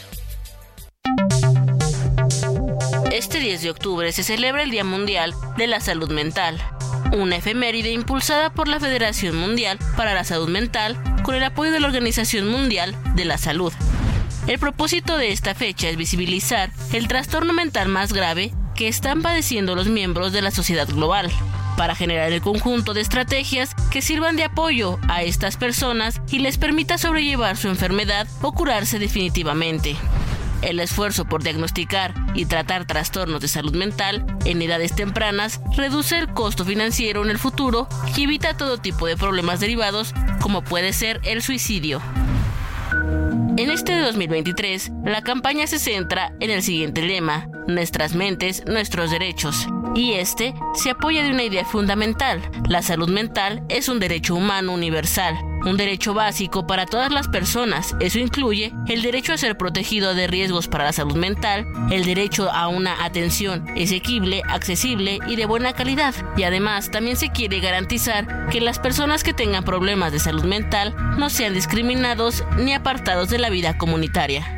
Este 3.11 3.39
10 3.39 3.61
de 3.61 3.69
octubre 3.69 4.11
se 4.13 4.23
celebra 4.23 4.63
el 4.63 4.71
Día 4.71 4.83
Mundial 4.83 5.33
de 5.57 5.67
la 5.67 5.81
Salud 5.81 6.09
Mental, 6.09 6.57
una 7.11 7.35
efeméride 7.35 7.91
impulsada 7.91 8.53
por 8.53 8.67
la 8.67 8.79
Federación 8.79 9.35
Mundial 9.35 9.77
para 9.97 10.13
la 10.13 10.23
Salud 10.23 10.47
Mental 10.47 10.97
con 11.23 11.35
el 11.35 11.43
apoyo 11.43 11.71
de 11.71 11.79
la 11.79 11.87
Organización 11.87 12.47
Mundial 12.49 12.95
de 13.15 13.25
la 13.25 13.37
Salud. 13.37 13.73
El 14.47 14.59
propósito 14.59 15.17
de 15.17 15.31
esta 15.31 15.53
fecha 15.55 15.89
es 15.89 15.97
visibilizar 15.97 16.71
el 16.93 17.07
trastorno 17.07 17.53
mental 17.53 17.89
más 17.89 18.13
grave 18.13 18.53
que 18.75 18.87
están 18.87 19.21
padeciendo 19.21 19.75
los 19.75 19.87
miembros 19.87 20.31
de 20.31 20.41
la 20.41 20.51
sociedad 20.51 20.87
global, 20.87 21.29
para 21.77 21.95
generar 21.95 22.31
el 22.31 22.41
conjunto 22.41 22.93
de 22.93 23.01
estrategias 23.01 23.75
que 23.91 24.01
sirvan 24.01 24.35
de 24.35 24.45
apoyo 24.45 24.99
a 25.09 25.23
estas 25.23 25.57
personas 25.57 26.21
y 26.31 26.39
les 26.39 26.57
permita 26.57 26.97
sobrellevar 26.97 27.57
su 27.57 27.67
enfermedad 27.67 28.27
o 28.41 28.53
curarse 28.53 28.99
definitivamente. 28.99 29.97
El 30.61 30.79
esfuerzo 30.79 31.25
por 31.25 31.43
diagnosticar 31.43 32.13
y 32.33 32.45
tratar 32.45 32.85
trastornos 32.85 33.41
de 33.41 33.47
salud 33.47 33.75
mental 33.75 34.25
en 34.45 34.61
edades 34.61 34.95
tempranas 34.95 35.59
reduce 35.75 36.17
el 36.19 36.33
costo 36.33 36.65
financiero 36.65 37.23
en 37.23 37.31
el 37.31 37.39
futuro 37.39 37.87
y 38.15 38.23
evita 38.23 38.55
todo 38.55 38.77
tipo 38.77 39.07
de 39.07 39.17
problemas 39.17 39.59
derivados 39.59 40.13
como 40.39 40.63
puede 40.63 40.93
ser 40.93 41.19
el 41.23 41.41
suicidio. 41.41 42.01
En 43.57 43.69
este 43.69 43.99
2023, 43.99 44.91
la 45.03 45.21
campaña 45.21 45.67
se 45.67 45.77
centra 45.77 46.33
en 46.39 46.51
el 46.51 46.63
siguiente 46.63 47.01
lema, 47.01 47.47
Nuestras 47.67 48.15
mentes, 48.15 48.63
nuestros 48.65 49.11
derechos. 49.11 49.67
Y 49.93 50.13
este 50.13 50.53
se 50.73 50.89
apoya 50.89 51.21
de 51.23 51.31
una 51.31 51.43
idea 51.43 51.63
fundamental. 51.63 52.41
La 52.67 52.81
salud 52.81 53.09
mental 53.09 53.63
es 53.69 53.87
un 53.87 53.99
derecho 53.99 54.35
humano 54.35 54.73
universal 54.73 55.37
un 55.65 55.77
derecho 55.77 56.13
básico 56.13 56.67
para 56.67 56.85
todas 56.85 57.11
las 57.11 57.27
personas. 57.27 57.95
Eso 57.99 58.19
incluye 58.19 58.73
el 58.87 59.01
derecho 59.01 59.33
a 59.33 59.37
ser 59.37 59.57
protegido 59.57 60.13
de 60.13 60.27
riesgos 60.27 60.67
para 60.67 60.85
la 60.85 60.93
salud 60.93 61.15
mental, 61.15 61.67
el 61.91 62.05
derecho 62.05 62.51
a 62.51 62.67
una 62.67 63.03
atención 63.03 63.67
asequible, 63.69 64.41
accesible 64.47 65.19
y 65.27 65.35
de 65.35 65.45
buena 65.45 65.73
calidad. 65.73 66.13
Y 66.37 66.43
además 66.43 66.91
también 66.91 67.17
se 67.17 67.29
quiere 67.29 67.59
garantizar 67.59 68.49
que 68.49 68.61
las 68.61 68.79
personas 68.79 69.23
que 69.23 69.33
tengan 69.33 69.63
problemas 69.63 70.11
de 70.11 70.19
salud 70.19 70.43
mental 70.43 70.95
no 71.17 71.29
sean 71.29 71.53
discriminados 71.53 72.43
ni 72.57 72.73
apartados 72.73 73.29
de 73.29 73.39
la 73.39 73.49
vida 73.49 73.77
comunitaria. 73.77 74.57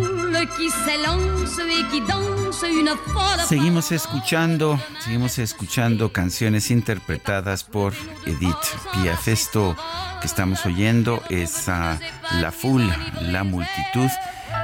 Seguimos 3.47 3.91
escuchando, 3.91 4.79
seguimos 4.99 5.37
escuchando 5.37 6.11
canciones 6.11 6.71
interpretadas 6.71 7.63
por 7.63 7.93
Edith 8.25 8.55
Piaf. 8.93 9.27
Esto 9.27 9.75
que 10.19 10.27
estamos 10.27 10.65
oyendo 10.65 11.21
es 11.29 11.67
La 11.67 12.51
Full, 12.51 12.87
La 13.21 13.43
Multitud, 13.43 14.09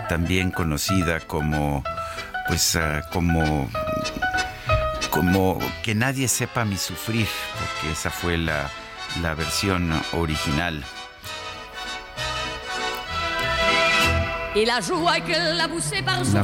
también 0.09 0.49
conocida 0.51 1.19
como, 1.19 1.83
pues, 2.47 2.75
uh, 2.75 3.01
como, 3.11 3.69
como 5.11 5.59
Que 5.83 5.93
nadie 5.93 6.27
sepa 6.27 6.65
mi 6.65 6.77
sufrir, 6.77 7.27
porque 7.59 7.91
esa 7.91 8.09
fue 8.09 8.37
la 8.37 8.69
versión 9.35 9.91
original. 10.13 10.83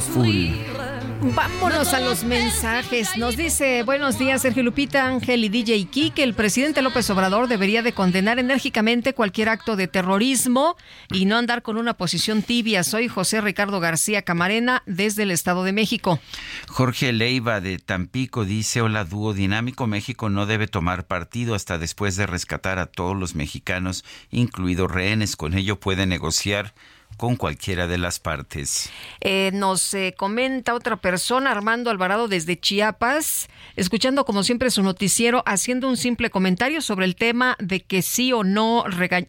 sourire. 0.00 1.04
Vámonos 1.32 1.94
a 1.94 2.00
los 2.00 2.22
mensajes. 2.22 3.16
Nos 3.16 3.36
dice, 3.36 3.82
buenos 3.82 4.18
días, 4.18 4.42
Sergio 4.42 4.62
Lupita, 4.62 5.06
Ángel 5.06 5.44
y 5.44 5.48
DJ 5.48 5.86
Kike. 5.86 6.22
El 6.22 6.34
presidente 6.34 6.82
López 6.82 7.08
Obrador 7.08 7.48
debería 7.48 7.82
de 7.82 7.92
condenar 7.92 8.38
enérgicamente 8.38 9.14
cualquier 9.14 9.48
acto 9.48 9.74
de 9.74 9.88
terrorismo 9.88 10.76
y 11.10 11.24
no 11.24 11.38
andar 11.38 11.62
con 11.62 11.78
una 11.78 11.94
posición 11.94 12.42
tibia. 12.42 12.84
Soy 12.84 13.08
José 13.08 13.40
Ricardo 13.40 13.80
García 13.80 14.20
Camarena, 14.22 14.82
desde 14.84 15.22
el 15.22 15.30
Estado 15.30 15.64
de 15.64 15.72
México. 15.72 16.20
Jorge 16.68 17.12
Leiva 17.12 17.62
de 17.62 17.78
Tampico 17.78 18.44
dice, 18.44 18.82
hola 18.82 19.04
dúo 19.04 19.32
dinámico, 19.32 19.86
México 19.86 20.28
no 20.28 20.44
debe 20.44 20.66
tomar 20.66 21.06
partido 21.06 21.54
hasta 21.54 21.78
después 21.78 22.16
de 22.16 22.26
rescatar 22.26 22.78
a 22.78 22.86
todos 22.86 23.16
los 23.16 23.34
mexicanos, 23.34 24.04
incluidos 24.30 24.90
rehenes. 24.90 25.36
Con 25.36 25.54
ello 25.54 25.80
puede 25.80 26.06
negociar 26.06 26.74
con 27.16 27.36
cualquiera 27.36 27.86
de 27.86 27.98
las 27.98 28.20
partes. 28.20 28.90
Eh, 29.20 29.50
nos 29.54 29.94
eh, 29.94 30.14
comenta 30.16 30.74
otra 30.74 30.96
persona, 30.96 31.50
Armando 31.50 31.90
Alvarado 31.90 32.28
desde 32.28 32.58
Chiapas, 32.58 33.48
escuchando 33.76 34.24
como 34.24 34.42
siempre 34.42 34.70
su 34.70 34.82
noticiero, 34.82 35.42
haciendo 35.46 35.88
un 35.88 35.96
simple 35.96 36.30
comentario 36.30 36.80
sobre 36.80 37.06
el 37.06 37.16
tema 37.16 37.56
de 37.58 37.80
que 37.80 38.02
sí 38.02 38.32
o 38.32 38.44
no 38.44 38.84
eh, 38.88 39.26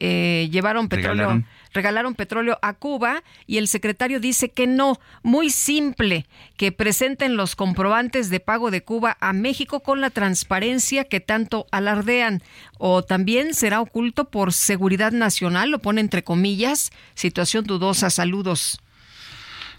eh, 0.00 0.48
llevaron 0.50 0.88
petróleo. 0.88 1.12
Regalaron. 1.12 1.46
Regalaron 1.72 2.14
petróleo 2.14 2.58
a 2.62 2.74
Cuba 2.74 3.22
y 3.46 3.58
el 3.58 3.68
secretario 3.68 4.20
dice 4.20 4.50
que 4.50 4.66
no, 4.66 4.98
muy 5.22 5.50
simple, 5.50 6.26
que 6.56 6.72
presenten 6.72 7.36
los 7.36 7.56
comprobantes 7.56 8.30
de 8.30 8.40
pago 8.40 8.70
de 8.70 8.82
Cuba 8.82 9.16
a 9.20 9.32
México 9.32 9.80
con 9.80 10.00
la 10.00 10.10
transparencia 10.10 11.04
que 11.04 11.20
tanto 11.20 11.66
alardean 11.70 12.42
o 12.78 13.02
también 13.02 13.54
será 13.54 13.80
oculto 13.80 14.30
por 14.30 14.52
seguridad 14.52 15.12
nacional, 15.12 15.70
lo 15.70 15.78
pone 15.78 16.00
entre 16.00 16.24
comillas, 16.24 16.90
situación 17.14 17.64
dudosa, 17.64 18.10
saludos. 18.10 18.80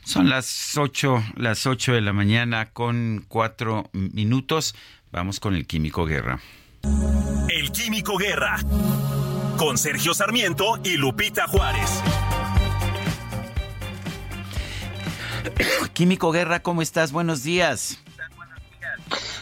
Son 0.04 0.30
las 0.30 0.76
8, 0.78 1.24
las 1.36 1.66
8 1.68 1.94
de 1.94 2.02
la 2.02 2.14
mañana 2.14 2.72
con 2.72 3.26
4 3.28 3.90
minutos. 3.94 4.74
Vamos 5.12 5.40
con 5.40 5.56
el 5.56 5.68
Químico 5.68 6.06
Guerra. 6.06 6.40
El 7.50 7.72
Químico 7.72 8.18
Guerra. 8.18 8.58
Con 9.60 9.78
Sergio 9.78 10.14
Sarmiento 10.14 10.80
y 10.86 10.96
Lupita 10.96 11.46
Juárez. 11.46 12.02
Químico 15.92 16.32
Guerra, 16.32 16.62
¿cómo 16.62 16.82
estás? 16.82 17.12
Buenos 17.12 17.44
días. 17.44 18.00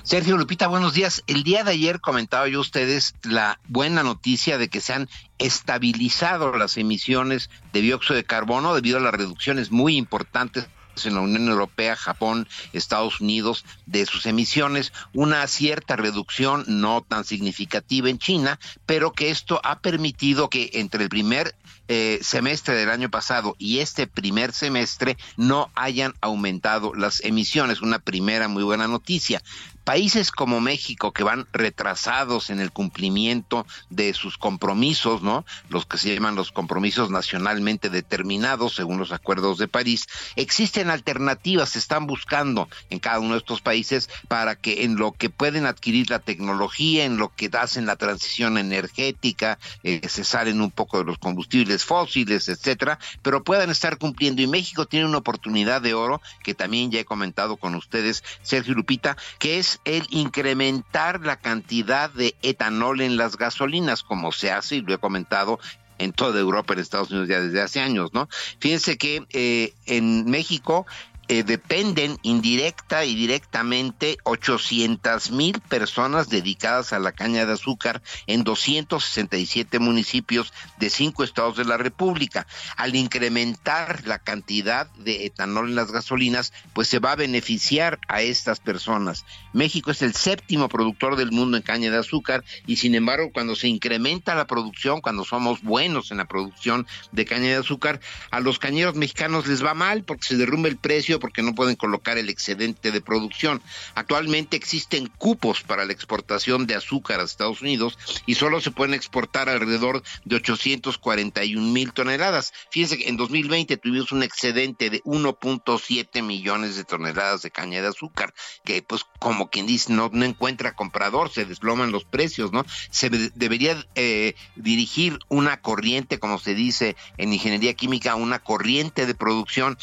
Sergio 0.02 0.36
Lupita, 0.38 0.66
buenos 0.66 0.96
días. 0.96 1.24
El 1.28 1.44
día 1.44 1.64
de 1.64 1.74
ayer 1.74 2.02
comentaba 2.02 2.48
yo 2.48 2.58
a 2.58 2.62
ustedes 2.62 3.14
la 3.22 3.60
buena 3.68 4.02
noticia 4.02 4.58
de 4.58 4.70
que 4.70 4.82
se 4.82 4.94
han 4.94 5.08
estabilizado 5.38 6.52
las 6.58 6.78
emisiones 6.78 7.52
de 7.72 7.82
dióxido 7.82 8.16
de 8.16 8.24
carbono 8.24 8.74
debido 8.74 8.98
a 8.98 9.02
las 9.02 9.14
reducciones 9.14 9.70
muy 9.70 9.98
importantes 9.98 10.68
en 11.06 11.16
la 11.16 11.22
Unión 11.22 11.48
Europea, 11.48 11.96
Japón, 11.96 12.48
Estados 12.74 13.22
Unidos 13.22 13.66
de 13.86 14.06
sus 14.06 14.26
emisiones, 14.26 14.94
una 15.14 15.46
cierta 15.48 15.96
reducción 15.96 16.64
no 16.68 17.06
tan 17.08 17.24
significativa 17.24 18.10
en 18.10 18.20
China, 18.20 18.60
pero 18.86 19.12
que 19.12 19.30
esto 19.30 19.62
ha 19.64 19.80
permitido 19.80 20.50
que 20.50 20.72
entre 20.74 21.04
el 21.04 21.10
primer 21.10 21.56
eh, 21.90 22.20
semestre 22.22 22.76
del 22.76 22.90
año 22.90 23.10
pasado 23.10 23.56
y 23.58 23.80
este 23.80 24.08
primer 24.08 24.52
semestre 24.52 25.18
no 25.38 25.72
hayan 25.76 26.16
aumentado 26.20 26.94
las 26.94 27.24
emisiones, 27.24 27.82
una 27.82 28.00
primera 28.00 28.48
muy 28.50 28.64
buena 28.64 28.88
noticia. 28.88 29.42
Países 29.88 30.32
como 30.32 30.60
México 30.60 31.14
que 31.14 31.24
van 31.24 31.48
retrasados 31.54 32.50
en 32.50 32.60
el 32.60 32.74
cumplimiento 32.74 33.66
de 33.90 34.14
sus 34.14 34.38
compromisos, 34.38 35.22
¿no? 35.22 35.46
Los 35.70 35.86
que 35.86 35.98
se 35.98 36.14
llaman 36.14 36.36
los 36.36 36.52
compromisos 36.52 37.10
nacionalmente 37.10 37.90
determinados 37.90 38.76
según 38.76 38.98
los 38.98 39.14
acuerdos 39.14 39.58
de 39.58 39.70
París, 39.70 40.08
existen 40.36 40.90
alternativas, 40.90 41.70
se 41.70 41.80
están 41.80 42.06
buscando 42.06 42.68
en 42.90 43.00
cada 43.00 43.20
uno 43.20 43.36
de 43.36 43.38
estos 43.38 43.62
países 43.62 44.10
para 44.28 44.58
que 44.58 44.84
en 44.84 44.98
lo 44.98 45.14
que 45.14 45.30
pueden 45.30 45.66
adquirir 45.66 46.10
la 46.10 46.20
tecnología, 46.20 47.06
en 47.06 47.16
lo 47.16 47.34
que 47.34 47.50
hacen 47.58 47.86
la 47.86 47.96
transición 47.96 48.58
energética, 48.58 49.58
eh, 49.84 50.02
se 50.10 50.26
salen 50.26 50.60
un 50.60 50.72
poco 50.72 50.98
de 50.98 51.06
los 51.06 51.18
combustibles 51.18 51.86
fósiles, 51.86 52.50
etcétera, 52.50 53.00
pero 53.22 53.46
puedan 53.46 53.70
estar 53.70 53.98
cumpliendo. 53.98 54.42
Y 54.42 54.48
México 54.48 54.86
tiene 54.86 55.06
una 55.06 55.20
oportunidad 55.20 55.82
de 55.82 55.94
oro 55.94 56.22
que 56.44 56.54
también 56.54 56.92
ya 56.92 57.00
he 57.00 57.06
comentado 57.06 57.56
con 57.56 57.74
ustedes, 57.74 58.22
Sergio 58.42 58.74
Lupita, 58.74 59.16
que 59.40 59.60
es 59.60 59.77
el 59.86 60.06
incrementar 60.10 61.22
la 61.22 61.38
cantidad 61.38 62.10
de 62.10 62.36
etanol 62.42 63.02
en 63.02 63.18
las 63.18 63.38
gasolinas, 63.38 64.04
como 64.04 64.32
se 64.32 64.52
hace, 64.52 64.78
y 64.78 64.82
lo 64.82 64.94
he 64.94 64.98
comentado 64.98 65.60
en 65.98 66.14
toda 66.14 66.40
Europa, 66.40 66.74
en 66.74 66.80
Estados 66.80 67.10
Unidos 67.10 67.28
ya 67.28 67.42
desde 67.42 67.62
hace 67.62 67.80
años, 67.80 68.14
¿no? 68.14 68.30
Fíjense 68.60 68.98
que 68.98 69.26
eh, 69.32 69.74
en 69.86 70.30
México 70.30 70.86
eh, 71.30 71.44
dependen 71.44 72.18
indirecta 72.22 73.04
y 73.04 73.14
directamente 73.16 74.18
800 74.24 75.32
mil 75.32 75.60
personas 75.60 76.30
dedicadas 76.30 76.94
a 76.94 77.00
la 77.00 77.12
caña 77.12 77.46
de 77.46 77.54
azúcar 77.54 78.02
en 78.28 78.44
267 78.44 79.80
municipios 79.80 80.54
de 80.80 80.90
cinco 80.90 81.24
estados 81.24 81.58
de 81.58 81.66
la 81.66 81.78
República. 81.78 82.48
Al 82.78 82.96
incrementar 82.96 84.06
la 84.06 84.20
cantidad 84.20 84.90
de 84.92 85.26
etanol 85.26 85.70
en 85.70 85.76
las 85.76 85.92
gasolinas, 85.92 86.54
pues 86.74 86.88
se 86.88 87.00
va 87.00 87.12
a 87.12 87.18
beneficiar 87.18 88.00
a 88.08 88.22
estas 88.22 88.60
personas. 88.60 89.26
México 89.54 89.92
es 89.92 90.02
el 90.02 90.14
séptimo 90.14 90.70
productor 90.70 91.18
del 91.18 91.32
mundo 91.32 91.58
en 91.58 91.64
caña 91.64 91.92
de 91.92 91.98
azúcar 91.98 92.44
y 92.66 92.78
sin 92.78 92.96
embargo 92.96 93.32
cuando 93.34 93.56
se 93.56 93.68
incrementa 93.68 94.36
la 94.36 94.48
producción, 94.48 95.02
cuando 95.02 95.26
somos 95.26 95.62
buenos 95.62 96.12
en 96.12 96.18
la 96.18 96.26
producción 96.26 96.88
de 97.12 97.26
caña 97.26 97.48
de 97.48 97.56
azúcar, 97.56 98.00
a 98.32 98.40
los 98.40 98.60
cañeros 98.60 98.96
mexicanos 98.96 99.48
les 99.48 99.64
va 99.64 99.74
mal 99.74 100.04
porque 100.04 100.28
se 100.28 100.38
derrumba 100.38 100.70
el 100.70 100.78
precio 100.78 101.17
porque 101.20 101.42
no 101.44 101.56
pueden 101.56 101.76
colocar 101.76 102.18
el 102.18 102.30
excedente 102.30 102.92
de 102.92 103.02
producción. 103.02 103.62
Actualmente 103.96 104.58
existen 104.58 105.08
cupos 105.18 105.62
para 105.64 105.86
la 105.86 105.94
exportación 105.94 106.68
de 106.68 106.76
azúcar 106.76 107.20
a 107.20 107.24
Estados 107.24 107.62
Unidos 107.62 107.98
y 108.26 108.36
solo 108.36 108.62
se 108.62 108.72
pueden 108.72 108.94
exportar 108.94 109.50
alrededor 109.50 110.04
de 110.26 110.36
841 110.38 111.62
mil 111.72 111.94
toneladas. 111.94 112.54
Fíjense 112.72 112.98
que 112.98 113.10
en 113.10 113.18
2020 113.18 113.78
tuvimos 113.78 114.12
un 114.12 114.24
excedente 114.24 114.90
de 114.90 115.02
1.7 115.04 116.22
millones 116.24 116.76
de 116.76 116.84
toneladas 116.84 117.42
de 117.42 117.52
caña 117.52 117.82
de 117.82 117.88
azúcar, 117.88 118.34
que 118.64 118.82
pues 118.82 119.04
como 119.20 119.50
quien 119.50 119.66
dice 119.68 119.92
no, 119.94 120.10
no 120.12 120.26
encuentra 120.26 120.74
comprador, 120.76 121.32
se 121.32 121.46
desploman 121.46 121.92
los 121.92 122.06
precios, 122.06 122.52
¿no? 122.52 122.66
Se 122.90 123.10
de- 123.10 123.32
debería 123.36 123.78
eh, 123.96 124.36
dirigir 124.56 125.20
una 125.30 125.62
corriente, 125.62 126.20
como 126.20 126.40
se 126.40 126.54
dice 126.56 126.96
en 127.18 127.34
ingeniería 127.34 127.74
química, 127.74 128.16
una 128.16 128.40
corriente 128.40 129.06
de 129.06 129.16
producción 129.16 129.78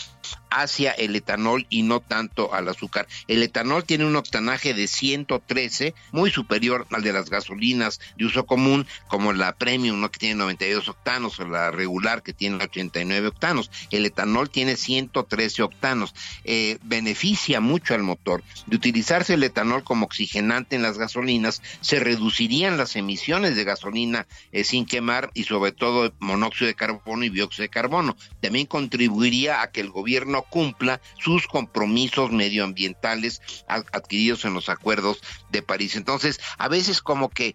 hacia 0.50 0.92
el 0.92 1.16
etanol 1.16 1.66
y 1.68 1.82
no 1.82 2.00
tanto 2.00 2.54
al 2.54 2.68
azúcar. 2.68 3.06
El 3.28 3.42
etanol 3.42 3.84
tiene 3.84 4.04
un 4.04 4.16
octanaje 4.16 4.74
de 4.74 4.86
113, 4.86 5.94
muy 6.12 6.30
superior 6.30 6.86
al 6.90 7.02
de 7.02 7.12
las 7.12 7.30
gasolinas 7.30 8.00
de 8.16 8.26
uso 8.26 8.46
común, 8.46 8.86
como 9.08 9.32
la 9.32 9.52
Premium, 9.52 10.08
que 10.08 10.18
tiene 10.18 10.36
92 10.36 10.88
octanos, 10.88 11.38
o 11.40 11.46
la 11.46 11.70
regular, 11.70 12.22
que 12.22 12.32
tiene 12.32 12.62
89 12.62 13.28
octanos. 13.28 13.70
El 13.90 14.06
etanol 14.06 14.50
tiene 14.50 14.76
113 14.76 15.62
octanos. 15.62 16.14
Eh, 16.44 16.78
beneficia 16.82 17.60
mucho 17.60 17.94
al 17.94 18.02
motor. 18.02 18.42
De 18.66 18.76
utilizarse 18.76 19.34
el 19.34 19.42
etanol 19.42 19.84
como 19.84 20.06
oxigenante 20.06 20.76
en 20.76 20.82
las 20.82 20.98
gasolinas, 20.98 21.62
se 21.80 22.00
reducirían 22.00 22.76
las 22.76 22.96
emisiones 22.96 23.56
de 23.56 23.64
gasolina 23.64 24.26
eh, 24.52 24.64
sin 24.64 24.86
quemar 24.86 25.30
y 25.34 25.44
sobre 25.44 25.72
todo 25.72 26.12
monóxido 26.18 26.66
de 26.66 26.74
carbono 26.74 27.24
y 27.24 27.30
dióxido 27.30 27.62
de 27.62 27.68
carbono. 27.68 28.16
También 28.40 28.66
contribuiría 28.66 29.62
a 29.62 29.70
que 29.70 29.80
el 29.80 29.90
gobierno 29.90 30.13
cumpla 30.48 31.00
sus 31.18 31.46
compromisos 31.46 32.30
medioambientales 32.30 33.40
adquiridos 33.68 34.44
en 34.44 34.54
los 34.54 34.68
acuerdos 34.68 35.20
de 35.50 35.62
París. 35.62 35.96
Entonces, 35.96 36.40
a 36.58 36.68
veces 36.68 37.02
como 37.02 37.28
que 37.30 37.54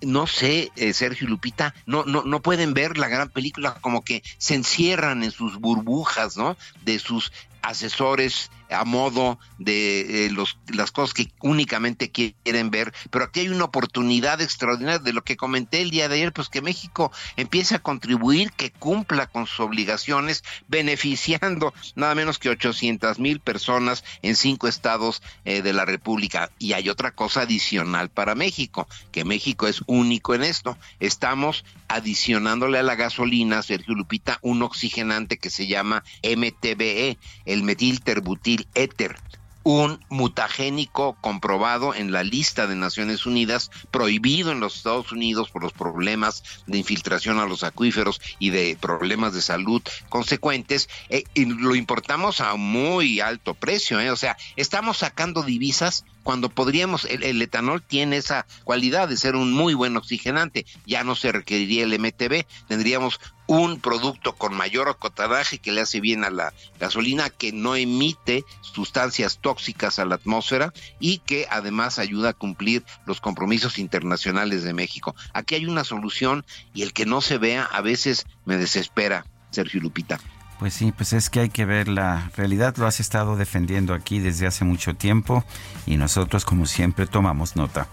no 0.00 0.28
sé, 0.28 0.70
eh, 0.76 0.92
Sergio 0.92 1.26
Lupita, 1.26 1.74
no, 1.84 2.04
no, 2.04 2.22
no 2.22 2.40
pueden 2.40 2.72
ver 2.72 2.98
la 2.98 3.08
gran 3.08 3.30
película, 3.30 3.74
como 3.80 4.04
que 4.04 4.22
se 4.38 4.54
encierran 4.54 5.24
en 5.24 5.32
sus 5.32 5.56
burbujas, 5.56 6.36
¿no? 6.36 6.56
De 6.84 7.00
sus 7.00 7.32
asesores 7.62 8.50
a 8.70 8.84
modo 8.84 9.38
de 9.58 10.26
eh, 10.26 10.30
los, 10.30 10.58
las 10.68 10.92
cosas 10.92 11.14
que 11.14 11.32
únicamente 11.40 12.10
quieren 12.10 12.70
ver, 12.70 12.92
pero 13.10 13.24
aquí 13.24 13.40
hay 13.40 13.48
una 13.48 13.64
oportunidad 13.64 14.40
extraordinaria 14.40 14.98
de 14.98 15.12
lo 15.12 15.22
que 15.22 15.36
comenté 15.36 15.80
el 15.80 15.90
día 15.90 16.08
de 16.08 16.16
ayer, 16.16 16.32
pues 16.32 16.48
que 16.48 16.62
México 16.62 17.10
empiece 17.36 17.74
a 17.74 17.78
contribuir, 17.80 18.52
que 18.52 18.70
cumpla 18.70 19.26
con 19.26 19.46
sus 19.46 19.60
obligaciones, 19.60 20.44
beneficiando 20.68 21.72
nada 21.94 22.14
menos 22.14 22.38
que 22.38 22.50
800 22.50 23.18
mil 23.18 23.40
personas 23.40 24.04
en 24.22 24.36
cinco 24.36 24.68
estados 24.68 25.22
eh, 25.44 25.62
de 25.62 25.72
la 25.72 25.84
República. 25.84 26.50
Y 26.58 26.72
hay 26.72 26.88
otra 26.88 27.12
cosa 27.12 27.42
adicional 27.42 28.10
para 28.10 28.34
México, 28.34 28.88
que 29.12 29.24
México 29.24 29.66
es 29.66 29.82
único 29.86 30.34
en 30.34 30.42
esto. 30.42 30.76
Estamos 31.00 31.64
adicionándole 31.88 32.78
a 32.78 32.82
la 32.82 32.96
gasolina, 32.96 33.62
Sergio 33.62 33.94
Lupita, 33.94 34.38
un 34.42 34.62
oxigenante 34.62 35.38
que 35.38 35.50
se 35.50 35.66
llama 35.66 36.04
MTBE, 36.22 37.18
el 37.46 37.62
metilterbutil 37.62 38.57
éter. 38.74 39.16
un 39.64 40.02
mutagénico 40.08 41.18
comprobado 41.20 41.94
en 41.94 42.10
la 42.10 42.22
lista 42.22 42.66
de 42.66 42.74
Naciones 42.74 43.26
Unidas, 43.26 43.70
prohibido 43.90 44.50
en 44.50 44.60
los 44.60 44.76
Estados 44.76 45.12
Unidos 45.12 45.50
por 45.50 45.62
los 45.62 45.74
problemas 45.74 46.42
de 46.66 46.78
infiltración 46.78 47.38
a 47.38 47.44
los 47.44 47.64
acuíferos 47.64 48.18
y 48.38 48.48
de 48.48 48.78
problemas 48.80 49.34
de 49.34 49.42
salud 49.42 49.82
consecuentes, 50.08 50.88
eh, 51.10 51.24
y 51.34 51.44
lo 51.44 51.74
importamos 51.74 52.40
a 52.40 52.54
muy 52.54 53.20
alto 53.20 53.52
precio, 53.52 54.00
¿eh? 54.00 54.10
o 54.10 54.16
sea, 54.16 54.38
estamos 54.56 54.96
sacando 54.96 55.42
divisas 55.42 56.06
cuando 56.22 56.50
podríamos, 56.50 57.06
el, 57.06 57.40
etanol 57.40 57.82
tiene 57.82 58.18
esa 58.18 58.46
cualidad 58.64 59.08
de 59.08 59.16
ser 59.16 59.34
un 59.34 59.52
muy 59.52 59.74
buen 59.74 59.96
oxigenante, 59.96 60.66
ya 60.86 61.04
no 61.04 61.14
se 61.14 61.32
requeriría 61.32 61.84
el 61.84 61.98
MTB, 61.98 62.44
tendríamos 62.68 63.18
un 63.48 63.80
producto 63.80 64.34
con 64.34 64.54
mayor 64.54 64.88
octanaje 64.88 65.58
que 65.58 65.72
le 65.72 65.80
hace 65.80 66.00
bien 66.00 66.22
a 66.22 66.30
la 66.30 66.52
gasolina, 66.78 67.30
que 67.30 67.50
no 67.50 67.74
emite 67.74 68.44
sustancias 68.60 69.38
tóxicas 69.40 69.98
a 69.98 70.04
la 70.04 70.16
atmósfera 70.16 70.72
y 71.00 71.18
que 71.18 71.46
además 71.50 71.98
ayuda 71.98 72.28
a 72.30 72.34
cumplir 72.34 72.84
los 73.06 73.20
compromisos 73.20 73.78
internacionales 73.78 74.62
de 74.62 74.74
México. 74.74 75.16
Aquí 75.32 75.54
hay 75.54 75.66
una 75.66 75.82
solución 75.82 76.44
y 76.74 76.82
el 76.82 76.92
que 76.92 77.06
no 77.06 77.22
se 77.22 77.38
vea 77.38 77.64
a 77.64 77.80
veces 77.80 78.26
me 78.44 78.58
desespera, 78.58 79.24
Sergio 79.50 79.80
Lupita. 79.80 80.20
Pues 80.58 80.74
sí, 80.74 80.92
pues 80.92 81.14
es 81.14 81.30
que 81.30 81.40
hay 81.40 81.48
que 81.48 81.64
ver 81.64 81.88
la 81.88 82.30
realidad. 82.36 82.76
Lo 82.76 82.86
has 82.86 83.00
estado 83.00 83.36
defendiendo 83.36 83.94
aquí 83.94 84.18
desde 84.18 84.46
hace 84.46 84.64
mucho 84.64 84.94
tiempo 84.94 85.44
y 85.86 85.96
nosotros, 85.96 86.44
como 86.44 86.66
siempre, 86.66 87.06
tomamos 87.06 87.56
nota. 87.56 87.88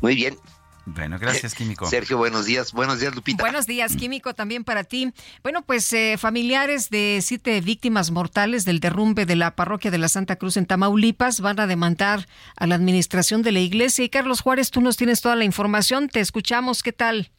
Muy 0.00 0.14
bien. 0.14 0.38
Bueno, 0.86 1.18
gracias, 1.18 1.54
Químico. 1.54 1.86
Sergio, 1.86 2.16
buenos 2.16 2.46
días. 2.46 2.72
Buenos 2.72 3.00
días, 3.00 3.14
Lupita. 3.14 3.42
Buenos 3.42 3.66
días, 3.66 3.96
Químico, 3.96 4.34
también 4.34 4.64
para 4.64 4.84
ti. 4.84 5.12
Bueno, 5.42 5.62
pues 5.62 5.92
eh, 5.92 6.16
familiares 6.18 6.90
de 6.90 7.20
siete 7.22 7.60
víctimas 7.60 8.10
mortales 8.10 8.64
del 8.64 8.80
derrumbe 8.80 9.26
de 9.26 9.36
la 9.36 9.54
parroquia 9.54 9.90
de 9.90 9.98
la 9.98 10.08
Santa 10.08 10.36
Cruz 10.36 10.56
en 10.56 10.66
Tamaulipas 10.66 11.40
van 11.40 11.60
a 11.60 11.66
demandar 11.66 12.26
a 12.56 12.66
la 12.66 12.74
administración 12.74 13.42
de 13.42 13.52
la 13.52 13.60
iglesia. 13.60 14.04
Y 14.04 14.08
Carlos 14.08 14.40
Juárez, 14.40 14.70
tú 14.70 14.80
nos 14.80 14.96
tienes 14.96 15.20
toda 15.20 15.36
la 15.36 15.44
información. 15.44 16.08
Te 16.08 16.20
escuchamos. 16.20 16.82
¿Qué 16.82 16.92
tal? 16.92 17.30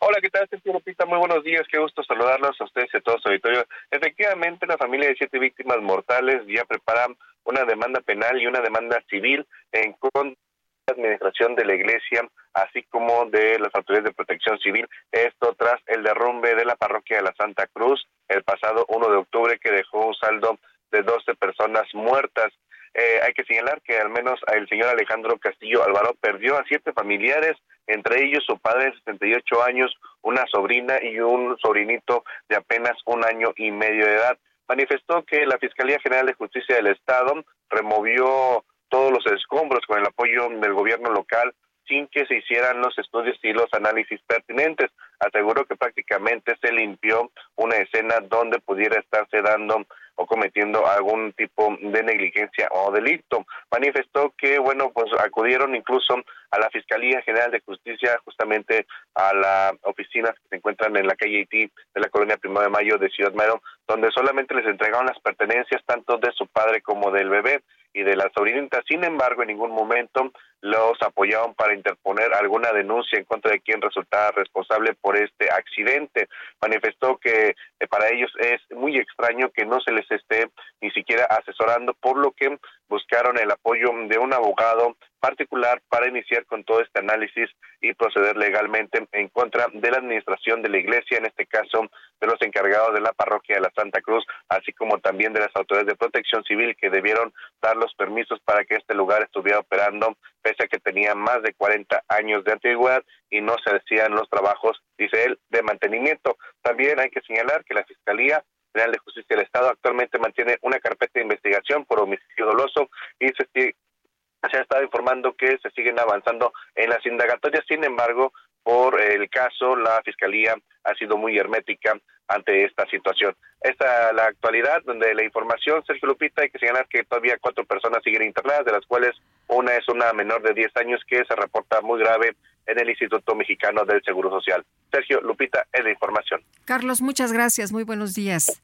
Hola, 0.00 0.18
¿qué 0.20 0.28
tal, 0.28 0.46
Sergio 0.50 0.72
Lupita? 0.72 1.06
Muy 1.06 1.18
buenos 1.18 1.42
días, 1.44 1.62
qué 1.70 1.78
gusto 1.78 2.02
saludarlos 2.02 2.60
a 2.60 2.64
ustedes 2.64 2.90
y 2.92 2.96
a 2.96 3.00
todo 3.00 3.16
su 3.20 3.28
auditorio. 3.28 3.64
Efectivamente, 3.90 4.66
la 4.66 4.76
familia 4.76 5.08
de 5.08 5.14
siete 5.16 5.38
víctimas 5.38 5.78
mortales 5.80 6.42
ya 6.46 6.64
prepara 6.64 7.06
una 7.44 7.64
demanda 7.64 8.00
penal 8.00 8.40
y 8.40 8.46
una 8.46 8.60
demanda 8.60 9.02
civil 9.08 9.46
en 9.72 9.94
contra 9.94 10.43
administración 10.92 11.54
de 11.54 11.64
la 11.64 11.74
iglesia, 11.74 12.28
así 12.52 12.82
como 12.84 13.26
de 13.26 13.58
las 13.58 13.74
autoridades 13.74 14.10
de 14.10 14.14
protección 14.14 14.58
civil. 14.58 14.86
Esto 15.10 15.54
tras 15.58 15.80
el 15.86 16.02
derrumbe 16.02 16.54
de 16.54 16.64
la 16.64 16.76
parroquia 16.76 17.18
de 17.18 17.24
la 17.24 17.34
Santa 17.36 17.66
Cruz 17.68 18.06
el 18.28 18.42
pasado 18.42 18.84
1 18.88 19.08
de 19.10 19.16
octubre 19.16 19.58
que 19.58 19.70
dejó 19.70 20.06
un 20.06 20.14
saldo 20.14 20.58
de 20.90 21.02
12 21.02 21.34
personas 21.34 21.82
muertas. 21.94 22.52
Eh, 22.94 23.20
hay 23.22 23.32
que 23.32 23.44
señalar 23.44 23.82
que 23.82 23.98
al 23.98 24.08
menos 24.10 24.38
el 24.54 24.68
señor 24.68 24.90
Alejandro 24.90 25.36
Castillo 25.38 25.84
Álvaro 25.84 26.14
perdió 26.20 26.56
a 26.56 26.64
siete 26.68 26.92
familiares, 26.92 27.56
entre 27.86 28.24
ellos 28.24 28.44
su 28.46 28.56
padre 28.58 28.86
de 28.86 28.98
68 28.98 29.62
años, 29.64 29.92
una 30.22 30.44
sobrina 30.46 30.98
y 31.02 31.18
un 31.18 31.56
sobrinito 31.58 32.24
de 32.48 32.56
apenas 32.56 32.96
un 33.06 33.24
año 33.24 33.52
y 33.56 33.70
medio 33.72 34.06
de 34.06 34.14
edad. 34.14 34.38
Manifestó 34.68 35.24
que 35.24 35.44
la 35.44 35.58
Fiscalía 35.58 35.98
General 36.00 36.26
de 36.26 36.34
Justicia 36.34 36.76
del 36.76 36.86
Estado 36.86 37.44
removió 37.68 38.64
todos 38.94 39.10
los 39.10 39.26
escombros 39.26 39.84
con 39.88 39.98
el 39.98 40.06
apoyo 40.06 40.48
del 40.50 40.72
gobierno 40.72 41.10
local 41.10 41.52
sin 41.88 42.06
que 42.06 42.24
se 42.26 42.36
hicieran 42.36 42.80
los 42.80 42.96
estudios 42.96 43.36
y 43.42 43.52
los 43.52 43.66
análisis 43.72 44.20
pertinentes. 44.24 44.92
Aseguró 45.18 45.64
que 45.64 45.74
prácticamente 45.74 46.56
se 46.62 46.70
limpió 46.70 47.32
una 47.56 47.74
escena 47.78 48.20
donde 48.20 48.60
pudiera 48.60 49.00
estarse 49.00 49.42
dando 49.42 49.84
o 50.14 50.26
cometiendo 50.26 50.86
algún 50.86 51.32
tipo 51.32 51.76
de 51.80 52.04
negligencia 52.04 52.68
o 52.70 52.92
delito. 52.92 53.44
Manifestó 53.68 54.32
que, 54.38 54.60
bueno, 54.60 54.92
pues 54.94 55.06
acudieron 55.18 55.74
incluso 55.74 56.14
a 56.52 56.58
la 56.60 56.70
Fiscalía 56.70 57.20
General 57.22 57.50
de 57.50 57.62
Justicia, 57.66 58.20
justamente 58.24 58.86
a 59.16 59.34
las 59.34 59.72
oficinas 59.82 60.34
que 60.34 60.48
se 60.50 60.56
encuentran 60.56 60.96
en 60.96 61.08
la 61.08 61.16
calle 61.16 61.38
Haití 61.38 61.68
de 61.94 62.00
la 62.00 62.10
colonia 62.10 62.36
Primero 62.36 62.62
de 62.62 62.68
Mayo 62.68 62.96
de 62.96 63.10
Ciudad 63.10 63.34
Madero, 63.34 63.60
donde 63.88 64.12
solamente 64.12 64.54
les 64.54 64.66
entregaron 64.66 65.06
las 65.06 65.18
pertenencias 65.18 65.82
tanto 65.84 66.16
de 66.18 66.30
su 66.30 66.46
padre 66.46 66.80
como 66.80 67.10
del 67.10 67.28
bebé 67.28 67.60
y 67.94 68.02
de 68.02 68.16
la 68.16 68.30
sobrinita. 68.34 68.82
Sin 68.86 69.04
embargo, 69.04 69.42
en 69.42 69.48
ningún 69.48 69.70
momento 69.70 70.32
los 70.64 70.96
apoyaron 71.02 71.54
para 71.54 71.74
interponer 71.74 72.32
alguna 72.32 72.72
denuncia 72.72 73.18
en 73.18 73.26
contra 73.26 73.52
de 73.52 73.60
quien 73.60 73.82
resultara 73.82 74.30
responsable 74.30 74.94
por 74.94 75.14
este 75.14 75.50
accidente. 75.50 76.26
Manifestó 76.58 77.18
que 77.18 77.54
eh, 77.80 77.86
para 77.86 78.08
ellos 78.08 78.32
es 78.38 78.62
muy 78.70 78.96
extraño 78.96 79.50
que 79.50 79.66
no 79.66 79.78
se 79.80 79.92
les 79.92 80.10
esté 80.10 80.48
ni 80.80 80.90
siquiera 80.92 81.24
asesorando, 81.24 81.92
por 81.92 82.16
lo 82.16 82.32
que 82.32 82.58
buscaron 82.88 83.36
el 83.36 83.50
apoyo 83.50 83.90
de 84.08 84.16
un 84.16 84.32
abogado 84.32 84.96
particular 85.20 85.82
para 85.88 86.08
iniciar 86.08 86.46
con 86.46 86.64
todo 86.64 86.80
este 86.80 87.00
análisis 87.00 87.50
y 87.80 87.92
proceder 87.92 88.36
legalmente 88.36 89.06
en 89.12 89.28
contra 89.28 89.66
de 89.72 89.90
la 89.90 89.98
administración 89.98 90.62
de 90.62 90.70
la 90.70 90.78
iglesia, 90.78 91.18
en 91.18 91.26
este 91.26 91.46
caso 91.46 91.90
de 92.20 92.26
los 92.26 92.40
encargados 92.40 92.94
de 92.94 93.00
la 93.00 93.12
parroquia 93.12 93.56
de 93.56 93.62
la 93.62 93.72
Santa 93.74 94.00
Cruz, 94.00 94.24
así 94.48 94.72
como 94.72 94.98
también 94.98 95.32
de 95.32 95.40
las 95.40 95.54
autoridades 95.54 95.88
de 95.88 95.96
protección 95.96 96.42
civil 96.44 96.76
que 96.76 96.90
debieron 96.90 97.32
dar 97.60 97.76
los 97.76 97.94
permisos 97.94 98.40
para 98.40 98.64
que 98.64 98.76
este 98.76 98.94
lugar 98.94 99.22
estuviera 99.22 99.60
operando, 99.60 100.16
pese 100.44 100.64
a 100.64 100.68
que 100.68 100.78
tenía 100.78 101.14
más 101.14 101.42
de 101.42 101.54
40 101.54 102.04
años 102.08 102.44
de 102.44 102.52
antigüedad 102.52 103.02
y 103.30 103.40
no 103.40 103.56
se 103.64 103.70
hacían 103.70 104.12
los 104.12 104.28
trabajos, 104.28 104.80
dice 104.98 105.24
él, 105.24 105.38
de 105.48 105.62
mantenimiento. 105.62 106.36
También 106.60 107.00
hay 107.00 107.08
que 107.08 107.22
señalar 107.22 107.64
que 107.64 107.72
la 107.72 107.84
Fiscalía 107.84 108.44
General 108.72 108.92
de 108.92 108.98
Justicia 108.98 109.36
del 109.36 109.46
Estado 109.46 109.70
actualmente 109.70 110.18
mantiene 110.18 110.58
una 110.60 110.78
carpeta 110.78 111.12
de 111.14 111.22
investigación 111.22 111.86
por 111.86 112.00
homicidio 112.00 112.46
doloso 112.46 112.90
y 113.18 113.28
se, 113.28 113.48
se 113.54 114.56
ha 114.58 114.60
estado 114.60 114.82
informando 114.82 115.34
que 115.34 115.56
se 115.62 115.70
siguen 115.70 115.98
avanzando 115.98 116.52
en 116.74 116.90
las 116.90 117.04
indagatorias. 117.06 117.64
Sin 117.66 117.82
embargo, 117.82 118.32
por 118.62 119.00
el 119.00 119.30
caso, 119.30 119.76
la 119.76 120.02
Fiscalía 120.04 120.54
ha 120.84 120.94
sido 120.94 121.16
muy 121.16 121.36
hermética 121.38 121.98
ante 122.28 122.64
esta 122.64 122.86
situación. 122.86 123.34
Esta 123.60 124.12
la 124.12 124.24
actualidad, 124.24 124.82
donde 124.84 125.14
la 125.14 125.24
información, 125.24 125.84
Sergio 125.86 126.08
Lupita, 126.08 126.42
hay 126.42 126.50
que 126.50 126.58
señalar 126.58 126.86
que 126.88 127.04
todavía 127.04 127.38
cuatro 127.40 127.64
personas 127.64 128.02
siguen 128.02 128.22
internadas, 128.22 128.64
de 128.64 128.72
las 128.72 128.86
cuales 128.86 129.12
una 129.48 129.74
es 129.74 129.88
una 129.88 130.12
menor 130.12 130.42
de 130.42 130.54
10 130.54 130.76
años 130.76 131.00
que 131.06 131.24
se 131.24 131.34
reporta 131.34 131.80
muy 131.80 132.00
grave 132.00 132.36
en 132.66 132.78
el 132.78 132.88
Instituto 132.88 133.34
Mexicano 133.34 133.84
del 133.84 134.02
Seguro 134.02 134.30
Social. 134.30 134.64
Sergio 134.90 135.20
Lupita, 135.20 135.66
es 135.72 135.84
la 135.84 135.90
información. 135.90 136.42
Carlos, 136.64 137.02
muchas 137.02 137.32
gracias. 137.32 137.72
Muy 137.72 137.84
buenos 137.84 138.14
días. 138.14 138.62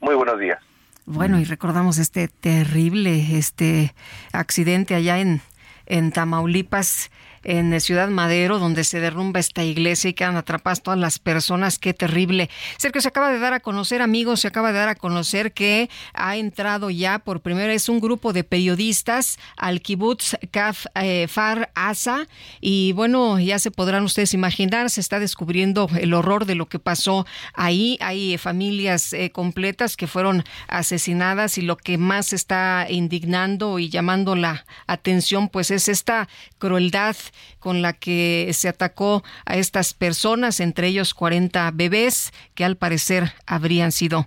Muy 0.00 0.14
buenos 0.14 0.38
días. 0.38 0.62
Bueno, 1.04 1.38
y 1.40 1.44
recordamos 1.44 1.98
este 1.98 2.28
terrible 2.28 3.38
este 3.38 3.94
accidente 4.32 4.94
allá 4.94 5.18
en, 5.18 5.40
en 5.86 6.12
Tamaulipas 6.12 7.10
en 7.48 7.80
Ciudad 7.80 8.08
Madero, 8.10 8.58
donde 8.58 8.84
se 8.84 9.00
derrumba 9.00 9.40
esta 9.40 9.64
iglesia 9.64 10.10
y 10.10 10.12
quedan 10.12 10.36
atrapadas 10.36 10.82
todas 10.82 11.00
las 11.00 11.18
personas. 11.18 11.78
Qué 11.78 11.94
terrible. 11.94 12.50
Sergio, 12.76 13.00
se 13.00 13.08
acaba 13.08 13.30
de 13.30 13.38
dar 13.38 13.54
a 13.54 13.60
conocer, 13.60 14.02
amigos, 14.02 14.40
se 14.40 14.48
acaba 14.48 14.70
de 14.70 14.78
dar 14.78 14.90
a 14.90 14.94
conocer 14.94 15.52
que 15.52 15.88
ha 16.12 16.36
entrado 16.36 16.90
ya 16.90 17.20
por 17.20 17.40
primera 17.40 17.68
vez 17.68 17.88
un 17.88 18.00
grupo 18.00 18.34
de 18.34 18.44
periodistas 18.44 19.38
al 19.56 19.80
kibbutz 19.80 20.36
Kaf 20.50 20.84
eh, 20.94 21.26
Far 21.26 21.70
Asa. 21.74 22.28
Y 22.60 22.92
bueno, 22.92 23.40
ya 23.40 23.58
se 23.58 23.70
podrán 23.70 24.04
ustedes 24.04 24.34
imaginar, 24.34 24.90
se 24.90 25.00
está 25.00 25.18
descubriendo 25.18 25.88
el 25.98 26.12
horror 26.12 26.44
de 26.44 26.54
lo 26.54 26.68
que 26.68 26.78
pasó 26.78 27.26
ahí. 27.54 27.96
Hay 28.02 28.36
familias 28.36 29.14
eh, 29.14 29.30
completas 29.30 29.96
que 29.96 30.06
fueron 30.06 30.44
asesinadas 30.66 31.56
y 31.56 31.62
lo 31.62 31.78
que 31.78 31.96
más 31.96 32.34
está 32.34 32.86
indignando 32.90 33.78
y 33.78 33.88
llamando 33.88 34.36
la 34.36 34.66
atención, 34.86 35.48
pues 35.48 35.70
es 35.70 35.88
esta 35.88 36.28
crueldad 36.58 37.16
con 37.58 37.82
la 37.82 37.92
que 37.92 38.50
se 38.52 38.68
atacó 38.68 39.22
a 39.46 39.56
estas 39.56 39.94
personas, 39.94 40.60
entre 40.60 40.88
ellos 40.88 41.14
40 41.14 41.70
bebés 41.72 42.32
que 42.54 42.64
al 42.64 42.76
parecer 42.76 43.34
habrían 43.46 43.92
sido 43.92 44.24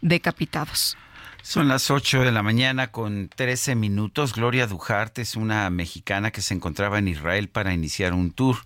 decapitados. 0.00 0.96
Son 1.42 1.68
las 1.68 1.90
8 1.90 2.22
de 2.22 2.32
la 2.32 2.42
mañana 2.42 2.90
con 2.90 3.28
13 3.28 3.74
minutos. 3.74 4.32
Gloria 4.32 4.66
Dujarte 4.66 5.20
es 5.20 5.36
una 5.36 5.68
mexicana 5.68 6.30
que 6.30 6.40
se 6.40 6.54
encontraba 6.54 6.98
en 6.98 7.06
Israel 7.06 7.48
para 7.48 7.74
iniciar 7.74 8.14
un 8.14 8.30
tour. 8.30 8.56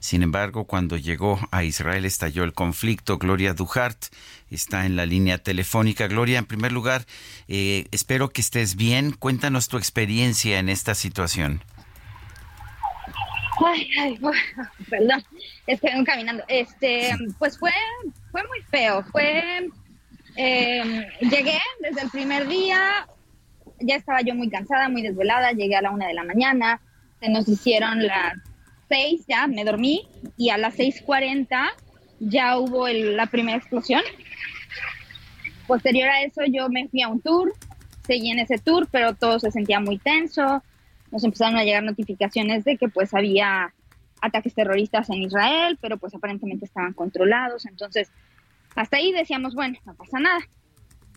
Sin 0.00 0.22
embargo, 0.22 0.64
cuando 0.64 0.98
llegó 0.98 1.40
a 1.50 1.64
Israel 1.64 2.04
estalló 2.04 2.44
el 2.44 2.52
conflicto. 2.52 3.16
Gloria 3.18 3.54
Dujart 3.54 4.06
está 4.50 4.84
en 4.84 4.96
la 4.96 5.06
línea 5.06 5.38
telefónica. 5.38 6.08
Gloria, 6.08 6.38
en 6.38 6.46
primer 6.46 6.72
lugar, 6.72 7.06
eh, 7.48 7.86
espero 7.90 8.28
que 8.28 8.42
estés 8.42 8.76
bien. 8.76 9.12
Cuéntanos 9.12 9.68
tu 9.68 9.78
experiencia 9.78 10.58
en 10.58 10.68
esta 10.68 10.94
situación. 10.94 11.62
Ay, 13.64 13.90
ay, 13.98 14.18
perdón, 14.90 15.22
estoy 15.66 16.04
caminando. 16.04 16.42
Este, 16.48 17.14
pues 17.38 17.58
fue, 17.58 17.72
fue 18.30 18.42
muy 18.48 18.60
feo. 18.70 19.02
Fue, 19.12 19.70
em, 20.36 21.04
llegué 21.20 21.58
desde 21.80 22.02
el 22.02 22.10
primer 22.10 22.48
día, 22.48 23.06
ya 23.80 23.96
estaba 23.96 24.20
yo 24.22 24.34
muy 24.34 24.48
cansada, 24.48 24.88
muy 24.88 25.02
desvelada. 25.02 25.52
Llegué 25.52 25.76
a 25.76 25.82
la 25.82 25.90
una 25.90 26.06
de 26.06 26.14
la 26.14 26.24
mañana, 26.24 26.80
se 27.20 27.28
nos 27.28 27.48
hicieron 27.48 28.06
las 28.06 28.34
seis, 28.88 29.24
ya 29.28 29.46
me 29.46 29.64
dormí 29.64 30.08
y 30.36 30.50
a 30.50 30.58
las 30.58 30.74
seis 30.74 31.00
cuarenta 31.00 31.70
ya 32.18 32.58
hubo 32.58 32.88
la 32.88 33.26
primera 33.26 33.58
explosión. 33.58 34.02
posterior 35.66 36.08
a 36.08 36.22
eso 36.22 36.42
yo 36.46 36.68
me 36.68 36.88
fui 36.88 37.02
a 37.02 37.08
un 37.08 37.20
tour, 37.20 37.52
seguí 38.06 38.30
en 38.30 38.40
ese 38.40 38.58
tour, 38.58 38.88
pero 38.90 39.14
todo 39.14 39.38
se 39.38 39.50
sentía 39.50 39.80
muy 39.80 39.98
tenso. 39.98 40.62
Nos 41.10 41.24
empezaron 41.24 41.56
a 41.56 41.64
llegar 41.64 41.82
notificaciones 41.82 42.64
de 42.64 42.76
que 42.76 42.88
pues 42.88 43.14
había 43.14 43.72
ataques 44.20 44.54
terroristas 44.54 45.10
en 45.10 45.22
Israel, 45.22 45.78
pero 45.80 45.98
pues 45.98 46.14
aparentemente 46.14 46.66
estaban 46.66 46.92
controlados. 46.92 47.66
Entonces, 47.66 48.10
hasta 48.74 48.98
ahí 48.98 49.12
decíamos, 49.12 49.54
bueno, 49.54 49.78
no 49.84 49.94
pasa 49.94 50.20
nada. 50.20 50.40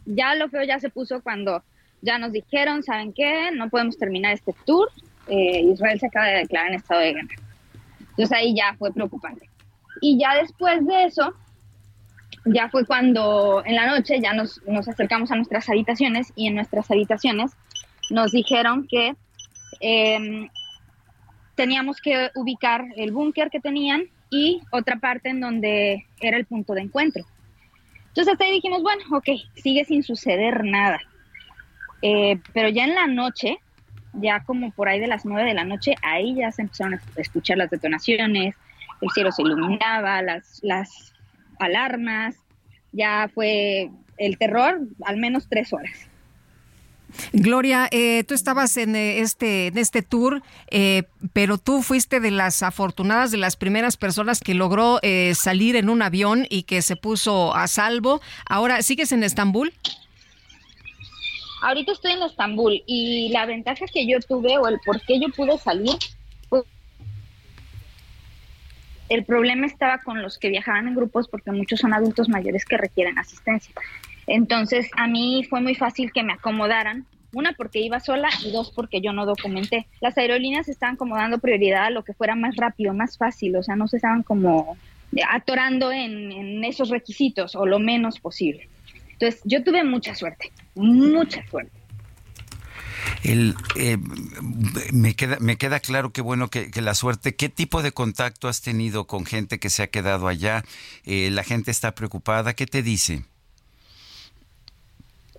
Ya 0.06 0.36
lo 0.36 0.50
feo 0.50 0.64
ya 0.64 0.80
se 0.80 0.90
puso 0.90 1.22
cuando 1.22 1.64
ya 2.02 2.18
nos 2.18 2.32
dijeron, 2.32 2.84
¿saben 2.84 3.14
qué? 3.14 3.52
No 3.54 3.70
podemos 3.70 3.98
terminar 3.98 4.34
este 4.34 4.54
tour. 4.66 4.90
Eh, 5.28 5.62
Israel 5.62 6.00
se 6.00 6.08
acaba 6.08 6.28
de 6.28 6.38
declarar 6.40 6.70
en 6.70 6.76
estado 6.76 7.02
de 7.02 7.14
guerra. 7.14 7.36
Entonces 8.00 8.32
ahí 8.32 8.56
ya 8.56 8.76
fue 8.78 8.92
preocupante. 8.92 9.50
Y 10.02 10.20
ya 10.20 10.36
después 10.36 10.86
de 10.86 11.06
eso, 11.06 11.34
ya 12.46 12.70
fue 12.70 12.86
cuando 12.86 13.64
en 13.66 13.76
la 13.76 13.88
noche 13.88 14.20
ya 14.22 14.34
nos, 14.34 14.62
nos 14.68 14.88
acercamos 14.88 15.32
a 15.32 15.36
nuestras 15.36 15.70
habitaciones 15.70 16.34
y 16.36 16.48
en 16.48 16.56
nuestras 16.56 16.92
habitaciones 16.92 17.52
nos 18.10 18.32
dijeron 18.34 18.86
que 18.90 19.16
em, 19.80 20.50
teníamos 21.56 22.02
que 22.02 22.32
ubicar 22.36 22.86
el 22.96 23.12
búnker 23.12 23.50
que 23.50 23.60
tenían 23.60 24.04
y 24.30 24.62
otra 24.72 24.98
parte 24.98 25.30
en 25.30 25.40
donde 25.40 26.06
era 26.20 26.38
el 26.38 26.46
punto 26.46 26.74
de 26.74 26.82
encuentro. 26.82 27.24
Entonces 28.08 28.32
hasta 28.32 28.46
ahí 28.46 28.52
dijimos, 28.52 28.82
bueno, 28.84 29.04
ok, 29.12 29.28
sigue 29.56 29.86
sin 29.86 30.04
suceder 30.04 30.64
nada. 30.64 31.00
Eh, 32.02 32.40
pero 32.54 32.70
ya 32.70 32.84
en 32.84 32.96
la 32.96 33.08
noche, 33.08 33.58
ya 34.14 34.44
como 34.44 34.72
por 34.72 34.90
ahí 34.90 35.00
de 35.00 35.08
las 35.08 35.26
nueve 35.26 35.48
de 35.48 35.56
la 35.56 35.64
noche, 35.64 35.96
ahí 36.02 36.36
ya 36.36 36.52
se 36.52 36.64
empezaron 36.64 36.96
a 36.96 37.02
escuchar 37.16 37.58
las 37.58 37.70
detonaciones, 37.70 38.56
el 39.02 39.10
cielo 39.12 39.32
se 39.32 39.42
iluminaba, 39.42 40.22
las, 40.22 40.60
las 40.64 41.14
alarmas, 41.60 42.36
ya 42.92 43.30
fue 43.34 43.90
el 44.18 44.38
terror 44.38 44.82
al 45.06 45.18
menos 45.18 45.48
tres 45.50 45.74
horas. 45.74 46.10
Gloria, 47.32 47.88
eh, 47.92 48.24
tú 48.24 48.34
estabas 48.34 48.76
en 48.78 48.96
eh, 48.96 49.20
este, 49.20 49.68
en 49.68 49.78
este 49.78 50.02
tour, 50.02 50.42
eh, 50.70 51.04
pero 51.34 51.58
tú 51.58 51.82
fuiste 51.82 52.20
de 52.20 52.32
las 52.32 52.64
afortunadas, 52.64 53.32
de 53.32 53.38
las 53.38 53.56
primeras 53.56 53.98
personas 53.98 54.40
que 54.40 54.54
logró 54.54 55.00
salir 55.34 55.76
en 55.76 55.90
un 55.90 56.02
avión 56.02 56.46
y 56.50 56.64
que 56.64 56.82
se 56.82 56.96
puso 56.96 57.56
a 57.56 57.68
salvo. 57.68 58.22
Ahora, 58.48 58.82
¿sigues 58.82 59.12
en 59.12 59.24
Estambul? 59.24 59.74
Ahorita 61.62 61.94
estoy 61.94 62.14
en 62.14 62.24
Estambul 62.24 62.84
y 62.86 63.30
la 63.30 63.46
ventaja 63.46 63.86
que 63.92 64.06
yo 64.06 64.20
tuve 64.20 64.58
o 64.58 64.68
el 64.68 64.80
por 64.86 65.02
qué 65.02 65.20
yo 65.20 65.30
pude 65.30 65.58
salir, 65.58 65.98
pues, 66.50 66.64
el 69.10 69.24
problema 69.24 69.66
estaba 69.66 70.00
con 70.00 70.22
los 70.22 70.38
que 70.38 70.50
viajaban 70.50 70.88
en 70.88 70.96
grupos 70.96 71.28
porque 71.28 71.52
muchos 71.52 71.80
son 71.80 71.94
adultos 71.94 72.28
mayores 72.28 72.66
que 72.66 72.78
requieren 72.78 73.18
asistencia. 73.18 73.74
Entonces, 74.28 74.90
a 74.96 75.08
mí 75.08 75.46
fue 75.50 75.62
muy 75.62 75.76
fácil 75.76 76.12
que 76.12 76.24
me 76.24 76.34
acomodaran. 76.34 77.06
Una, 77.34 77.54
porque 77.54 77.80
iba 77.80 78.00
sola 78.00 78.30
y 78.46 78.52
dos, 78.52 78.72
porque 78.72 79.02
yo 79.02 79.12
no 79.12 79.26
documenté. 79.26 79.88
Las 80.02 80.18
aerolíneas 80.18 80.70
estaban 80.70 80.98
como 80.98 81.16
dando 81.16 81.40
prioridad 81.40 81.86
a 81.86 81.90
lo 81.90 82.04
que 82.04 82.14
fuera 82.14 82.36
más 82.36 82.56
rápido, 82.56 82.94
más 82.94 83.18
fácil, 83.18 83.56
o 83.56 83.64
sea, 83.64 83.76
no 83.76 83.88
se 83.88 83.98
estaban 83.98 84.22
como 84.22 84.78
atorando 85.30 85.92
en, 85.92 86.64
esos 86.64 86.90
requisitos 86.90 87.56
o 87.56 87.66
lo 87.66 87.80
menos 87.80 88.20
posible. 88.20 88.70
Entonces, 89.14 89.42
yo 89.46 89.64
tuve 89.64 89.84
mucha 89.84 90.16
suerte, 90.16 90.52
mucha 90.76 91.46
suerte. 91.48 91.84
Eh, 93.24 93.98
me, 94.92 95.16
queda, 95.16 95.38
me 95.40 95.56
queda 95.58 95.80
claro 95.80 96.12
que 96.12 96.22
bueno 96.22 96.50
que, 96.50 96.70
la 96.82 96.94
suerte. 96.94 97.36
¿Qué 97.36 97.50
tipo 97.50 97.82
de 97.82 97.92
contacto 97.92 98.48
has 98.48 98.62
tenido 98.62 99.08
con 99.08 99.26
gente 99.26 99.60
que 99.60 99.70
se 99.70 99.84
ha 99.84 99.88
quedado 99.88 100.28
allá? 100.28 100.64
Eh, 101.06 101.30
¿La 101.32 101.44
gente 101.44 101.72
está 101.72 101.96
preocupada? 101.96 102.54
¿Qué 102.54 102.66
te 102.66 102.84
dice? 102.84 103.24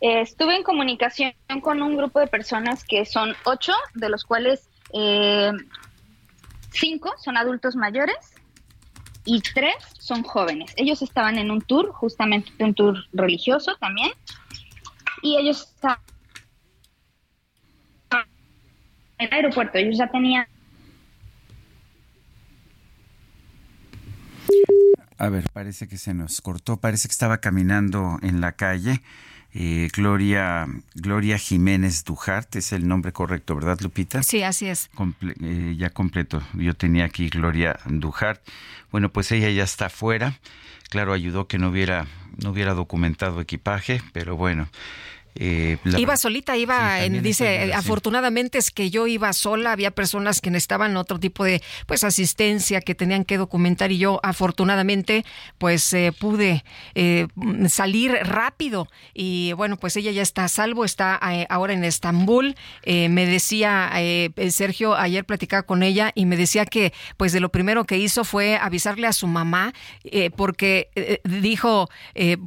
Eh, 0.04 0.20
estuve 0.20 0.54
en 0.54 0.62
comunicación 0.62 1.32
con 1.62 1.80
un 1.80 1.96
grupo 1.96 2.20
de 2.20 2.26
personas 2.26 2.84
que 2.84 3.06
son 3.06 3.34
ocho, 3.44 3.72
de 3.94 4.10
los 4.10 4.22
cuales 4.22 4.68
eh, 4.92 5.50
cinco 6.72 7.14
son 7.16 7.38
adultos 7.38 7.74
mayores 7.74 8.34
y 9.24 9.40
tres 9.40 9.74
son 9.98 10.22
jóvenes. 10.22 10.74
Ellos 10.76 11.00
estaban 11.00 11.38
en 11.38 11.50
un 11.50 11.62
tour, 11.62 11.90
justamente 11.92 12.52
un 12.62 12.74
tour 12.74 12.98
religioso 13.14 13.76
también, 13.76 14.10
y 15.22 15.38
ellos 15.38 15.72
estaban 15.74 16.00
en 18.10 19.26
el 19.26 19.32
aeropuerto, 19.32 19.78
ellos 19.78 19.96
ya 19.96 20.08
tenían... 20.08 20.46
A 25.24 25.30
ver, 25.30 25.48
parece 25.50 25.88
que 25.88 25.96
se 25.96 26.12
nos 26.12 26.42
cortó, 26.42 26.76
parece 26.76 27.08
que 27.08 27.12
estaba 27.12 27.38
caminando 27.38 28.18
en 28.20 28.42
la 28.42 28.52
calle. 28.52 29.00
Eh, 29.54 29.88
Gloria, 29.96 30.66
Gloria 30.94 31.38
Jiménez 31.38 32.04
Dujart, 32.04 32.54
es 32.56 32.74
el 32.74 32.86
nombre 32.86 33.12
correcto, 33.12 33.54
¿verdad, 33.54 33.80
Lupita? 33.80 34.22
Sí, 34.22 34.42
así 34.42 34.66
es. 34.66 34.90
Eh, 35.40 35.76
ya 35.78 35.88
completo. 35.88 36.42
Yo 36.52 36.74
tenía 36.74 37.06
aquí 37.06 37.30
Gloria 37.30 37.80
Dujart. 37.86 38.42
Bueno, 38.90 39.08
pues 39.08 39.32
ella 39.32 39.48
ya 39.48 39.64
está 39.64 39.88
fuera. 39.88 40.40
Claro, 40.90 41.14
ayudó 41.14 41.48
que 41.48 41.56
no 41.56 41.70
hubiera, 41.70 42.06
no 42.42 42.50
hubiera 42.50 42.74
documentado 42.74 43.40
equipaje, 43.40 44.02
pero 44.12 44.36
bueno, 44.36 44.68
eh, 45.36 45.78
iba 45.98 46.16
solita, 46.16 46.56
iba, 46.56 47.04
en, 47.04 47.20
dice, 47.22 47.72
afortunadamente 47.74 48.58
es 48.58 48.70
que 48.70 48.90
yo 48.90 49.08
iba 49.08 49.32
sola, 49.32 49.72
había 49.72 49.90
personas 49.90 50.40
que 50.40 50.50
necesitaban 50.50 50.96
otro 50.96 51.18
tipo 51.18 51.42
de 51.42 51.60
pues 51.86 52.04
asistencia 52.04 52.80
que 52.80 52.94
tenían 52.94 53.24
que 53.24 53.36
documentar 53.36 53.90
y 53.90 53.98
yo 53.98 54.20
afortunadamente 54.22 55.24
pues 55.58 55.92
eh, 55.92 56.12
pude 56.16 56.64
eh, 56.94 57.26
salir 57.68 58.12
rápido 58.12 58.88
y 59.12 59.52
bueno 59.54 59.76
pues 59.76 59.96
ella 59.96 60.12
ya 60.12 60.22
está 60.22 60.44
a 60.44 60.48
salvo, 60.48 60.84
está 60.84 61.16
ahora 61.48 61.72
en 61.72 61.82
Estambul, 61.82 62.54
me 62.86 63.26
decía 63.26 63.90
Sergio, 64.50 64.94
ayer 64.94 65.24
platicaba 65.24 65.64
con 65.64 65.82
ella 65.82 66.12
y 66.14 66.26
me 66.26 66.36
decía 66.36 66.64
que 66.64 66.92
pues 67.16 67.32
de 67.32 67.40
lo 67.40 67.50
primero 67.50 67.84
que 67.84 67.98
hizo 67.98 68.24
fue 68.24 68.56
avisarle 68.56 69.06
a 69.08 69.12
su 69.12 69.26
mamá 69.26 69.72
porque 70.36 71.20
dijo 71.24 71.88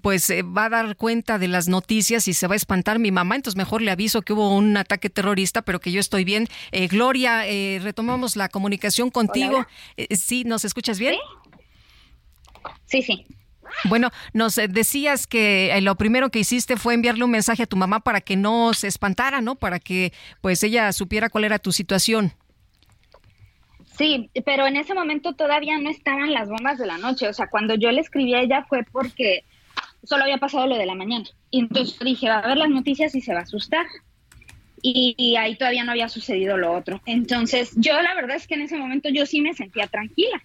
pues 0.01 0.31
va 0.31 0.65
a 0.65 0.69
dar 0.69 0.95
cuenta 0.95 1.37
de 1.37 1.47
las 1.49 1.67
noticias 1.67 2.27
y 2.27 2.33
se 2.33 2.47
va 2.47 2.53
a 2.53 2.55
espantar 2.55 2.76
mi 2.99 3.11
mamá, 3.11 3.35
entonces 3.35 3.57
mejor 3.57 3.81
le 3.81 3.91
aviso 3.91 4.21
que 4.21 4.33
hubo 4.33 4.55
un 4.55 4.75
ataque 4.77 5.09
terrorista, 5.09 5.61
pero 5.61 5.79
que 5.79 5.91
yo 5.91 5.99
estoy 5.99 6.23
bien. 6.23 6.47
Eh, 6.71 6.87
Gloria, 6.87 7.47
eh, 7.47 7.79
retomamos 7.81 8.35
la 8.35 8.49
comunicación 8.49 9.09
contigo. 9.09 9.65
Eh, 9.97 10.15
¿Sí? 10.15 10.43
¿Nos 10.43 10.65
escuchas 10.65 10.99
bien? 10.99 11.15
Sí, 12.85 13.01
sí. 13.01 13.25
Bueno, 13.83 14.09
nos 14.33 14.55
decías 14.55 15.27
que 15.27 15.77
lo 15.81 15.95
primero 15.95 16.29
que 16.29 16.39
hiciste 16.39 16.77
fue 16.77 16.93
enviarle 16.93 17.25
un 17.25 17.31
mensaje 17.31 17.63
a 17.63 17.67
tu 17.67 17.75
mamá 17.75 17.99
para 17.99 18.21
que 18.21 18.37
no 18.37 18.73
se 18.73 18.87
espantara, 18.87 19.41
¿no? 19.41 19.55
Para 19.55 19.79
que 19.79 20.13
pues 20.41 20.63
ella 20.63 20.91
supiera 20.93 21.29
cuál 21.29 21.43
era 21.43 21.59
tu 21.59 21.73
situación. 21.73 22.33
Sí, 23.97 24.29
pero 24.45 24.67
en 24.67 24.75
ese 24.75 24.93
momento 24.93 25.33
todavía 25.33 25.77
no 25.79 25.89
estaban 25.89 26.31
las 26.31 26.47
bombas 26.47 26.77
de 26.77 26.85
la 26.85 26.97
noche. 26.97 27.27
O 27.27 27.33
sea, 27.33 27.47
cuando 27.47 27.75
yo 27.75 27.91
le 27.91 28.01
escribí 28.01 28.33
a 28.35 28.41
ella 28.41 28.65
fue 28.69 28.83
porque 28.83 29.43
solo 30.07 30.23
había 30.23 30.37
pasado 30.37 30.67
lo 30.67 30.77
de 30.77 30.85
la 30.85 30.95
mañana. 30.95 31.25
Y 31.51 31.59
entonces 31.59 31.99
dije, 31.99 32.29
va 32.29 32.39
a 32.39 32.47
ver 32.47 32.57
las 32.57 32.69
noticias 32.69 33.13
y 33.13 33.21
se 33.21 33.33
va 33.33 33.41
a 33.41 33.43
asustar. 33.43 33.85
Y, 34.81 35.35
ahí 35.37 35.57
todavía 35.57 35.83
no 35.83 35.91
había 35.91 36.07
sucedido 36.07 36.55
lo 36.55 36.73
otro. 36.73 37.01
Entonces, 37.05 37.73
yo 37.75 37.99
la 38.01 38.15
verdad 38.15 38.37
es 38.37 38.47
que 38.47 38.53
en 38.53 38.61
ese 38.61 38.77
momento 38.77 39.09
yo 39.09 39.25
sí 39.25 39.41
me 39.41 39.53
sentía 39.53 39.87
tranquila. 39.87 40.41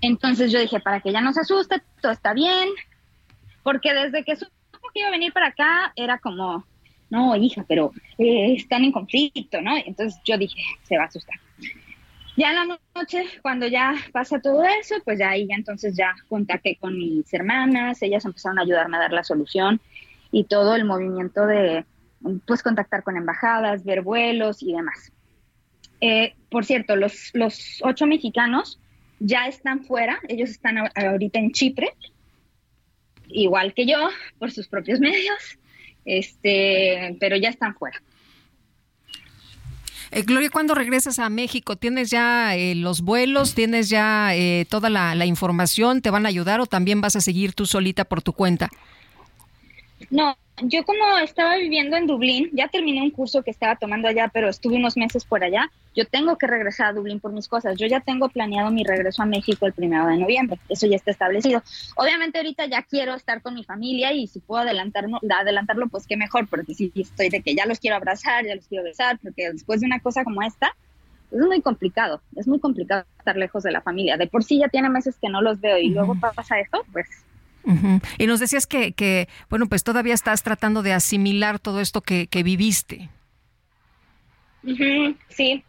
Entonces 0.00 0.52
yo 0.52 0.60
dije, 0.60 0.78
para 0.78 1.00
que 1.00 1.08
ella 1.08 1.20
no 1.20 1.32
se 1.32 1.40
asuste, 1.40 1.82
todo 2.00 2.12
está 2.12 2.32
bien. 2.32 2.68
Porque 3.62 3.92
desde 3.92 4.24
que 4.24 4.36
supo 4.36 4.52
que 4.94 5.00
iba 5.00 5.08
a 5.08 5.12
venir 5.12 5.32
para 5.32 5.48
acá, 5.48 5.92
era 5.96 6.18
como, 6.18 6.64
no, 7.08 7.34
hija, 7.34 7.64
pero 7.66 7.92
eh, 8.18 8.54
están 8.56 8.84
en 8.84 8.92
conflicto, 8.92 9.60
¿no? 9.60 9.76
Entonces 9.76 10.20
yo 10.24 10.38
dije, 10.38 10.62
se 10.84 10.96
va 10.96 11.04
a 11.04 11.06
asustar. 11.06 11.40
Ya 12.40 12.52
en 12.52 12.68
la 12.68 12.78
noche, 12.94 13.26
cuando 13.42 13.66
ya 13.66 13.94
pasa 14.12 14.40
todo 14.40 14.64
eso, 14.64 14.94
pues 15.04 15.18
ya 15.18 15.28
ahí 15.28 15.46
ya 15.46 15.56
entonces 15.56 15.94
ya 15.94 16.14
contacté 16.26 16.78
con 16.80 16.96
mis 16.96 17.30
hermanas, 17.34 18.00
ellas 18.00 18.24
empezaron 18.24 18.58
a 18.58 18.62
ayudarme 18.62 18.96
a 18.96 19.00
dar 19.00 19.12
la 19.12 19.24
solución 19.24 19.78
y 20.32 20.44
todo 20.44 20.74
el 20.74 20.86
movimiento 20.86 21.46
de, 21.46 21.84
pues, 22.46 22.62
contactar 22.62 23.02
con 23.02 23.18
embajadas, 23.18 23.84
ver 23.84 24.00
vuelos 24.00 24.62
y 24.62 24.72
demás. 24.72 25.12
Eh, 26.00 26.32
por 26.48 26.64
cierto, 26.64 26.96
los, 26.96 27.28
los 27.34 27.78
ocho 27.82 28.06
mexicanos 28.06 28.80
ya 29.18 29.46
están 29.46 29.84
fuera, 29.84 30.18
ellos 30.26 30.48
están 30.48 30.78
ahorita 30.78 31.38
en 31.38 31.52
Chipre, 31.52 31.92
igual 33.28 33.74
que 33.74 33.84
yo, 33.84 34.08
por 34.38 34.50
sus 34.50 34.66
propios 34.66 34.98
medios, 35.08 35.58
este, 36.06 37.18
pero 37.20 37.36
ya 37.36 37.50
están 37.50 37.74
fuera. 37.74 38.00
Eh, 40.12 40.22
Gloria, 40.22 40.50
¿cuándo 40.50 40.74
regresas 40.74 41.18
a 41.18 41.28
México? 41.28 41.76
¿Tienes 41.76 42.10
ya 42.10 42.56
eh, 42.56 42.74
los 42.74 43.02
vuelos? 43.02 43.54
¿Tienes 43.54 43.88
ya 43.88 44.34
eh, 44.34 44.66
toda 44.68 44.90
la, 44.90 45.26
información? 45.26 46.02
¿Te 46.02 46.10
van 46.10 46.26
a 46.26 46.28
ayudar 46.28 46.60
o 46.60 46.66
también 46.66 47.00
vas 47.00 47.14
a 47.16 47.20
seguir 47.20 47.54
tú 47.54 47.66
solita 47.66 48.04
por 48.04 48.20
tu 48.20 48.32
cuenta? 48.32 48.68
No, 50.10 50.36
yo 50.62 50.84
como 50.84 51.18
estaba 51.18 51.56
viviendo 51.56 51.96
en 51.96 52.06
Dublín, 52.06 52.50
ya 52.52 52.68
terminé 52.68 53.02
un 53.02 53.10
curso 53.10 53.42
que 53.42 53.50
estaba 53.50 53.76
tomando 53.76 54.08
allá, 54.08 54.28
pero 54.32 54.48
estuve 54.48 54.76
unos 54.76 54.96
meses 54.96 55.24
por 55.24 55.42
allá, 55.42 55.70
yo 55.94 56.04
tengo 56.06 56.36
que 56.36 56.46
regresar 56.46 56.88
a 56.88 56.92
Dublín 56.92 57.20
por 57.20 57.32
mis 57.32 57.48
cosas. 57.48 57.76
Yo 57.78 57.86
ya 57.86 58.00
tengo 58.00 58.28
planeado 58.28 58.70
mi 58.70 58.84
regreso 58.84 59.22
a 59.22 59.26
México 59.26 59.66
el 59.66 59.72
primero 59.72 60.06
de 60.06 60.18
noviembre, 60.18 60.58
eso 60.68 60.86
ya 60.86 60.96
está 60.96 61.10
establecido. 61.10 61.62
Obviamente 61.96 62.38
ahorita 62.38 62.66
ya 62.66 62.82
quiero 62.82 63.14
estar 63.14 63.42
con 63.42 63.54
mi 63.54 63.64
familia 63.64 64.12
y 64.12 64.26
si 64.26 64.40
puedo 64.40 64.62
adelantarlo, 64.62 65.18
adelantarlo 65.38 65.88
pues 65.88 66.06
qué 66.06 66.16
mejor, 66.16 66.48
porque 66.48 66.74
si 66.74 66.92
estoy 66.94 67.28
de 67.28 67.42
que 67.42 67.54
ya 67.54 67.66
los 67.66 67.80
quiero 67.80 67.96
abrazar, 67.96 68.44
ya 68.44 68.54
los 68.54 68.66
quiero 68.66 68.84
besar, 68.84 69.18
porque 69.22 69.50
después 69.52 69.80
de 69.80 69.86
una 69.86 70.00
cosa 70.00 70.24
como 70.24 70.42
esta, 70.42 70.74
es 71.32 71.38
muy 71.38 71.60
complicado, 71.60 72.20
es 72.36 72.48
muy 72.48 72.58
complicado 72.58 73.04
estar 73.18 73.36
lejos 73.36 73.62
de 73.62 73.70
la 73.70 73.80
familia. 73.80 74.16
De 74.16 74.26
por 74.26 74.42
sí 74.42 74.58
ya 74.58 74.68
tiene 74.68 74.88
meses 74.88 75.16
que 75.20 75.28
no 75.28 75.40
los 75.42 75.60
veo 75.60 75.78
y 75.78 75.90
luego 75.90 76.16
pasa 76.18 76.58
esto, 76.58 76.84
pues 76.92 77.06
y 78.18 78.26
nos 78.26 78.40
decías 78.40 78.66
que, 78.66 78.92
que, 78.92 79.28
bueno, 79.48 79.66
pues 79.66 79.84
todavía 79.84 80.14
estás 80.14 80.42
tratando 80.42 80.82
de 80.82 80.92
asimilar 80.92 81.58
todo 81.58 81.80
esto 81.80 82.00
que, 82.00 82.26
que 82.26 82.42
viviste. 82.42 83.08
Sí, 85.28 85.64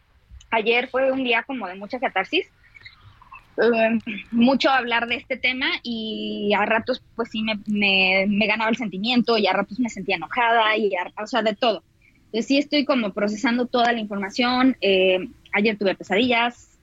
ayer 0.49 0.89
fue 0.89 1.11
un 1.11 1.23
día 1.23 1.43
como 1.43 1.68
de 1.68 1.76
mucha 1.76 1.99
catarsis, 1.99 2.47
em, 3.57 3.99
mucho 4.31 4.69
hablar 4.69 5.07
de 5.07 5.15
este 5.15 5.38
tema 5.38 5.68
y 5.84 6.51
a 6.57 6.65
ratos 6.65 7.01
pues 7.15 7.30
sí 7.31 7.43
me, 7.43 7.59
me, 8.27 8.47
ganaba 8.47 8.69
el 8.69 8.77
sentimiento 8.77 9.38
y 9.38 9.47
a 9.47 9.53
ratos 9.53 9.80
me 9.80 9.89
sentía 9.89 10.15
enojada 10.15 10.76
y 10.77 10.91
o 11.22 11.27
sea, 11.27 11.41
de 11.41 11.55
todo. 11.55 11.84
Entonces 12.26 12.47
sí 12.47 12.57
estoy 12.57 12.85
como 12.85 13.13
procesando 13.13 13.65
toda 13.65 13.91
la 13.91 13.99
información. 13.99 14.77
Eh, 14.81 15.27
ayer 15.53 15.77
tuve 15.77 15.95
pesadillas, 15.95 16.80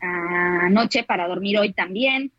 anoche 0.00 1.02
para 1.02 1.26
dormir 1.26 1.58
hoy 1.58 1.72
también 1.72 2.32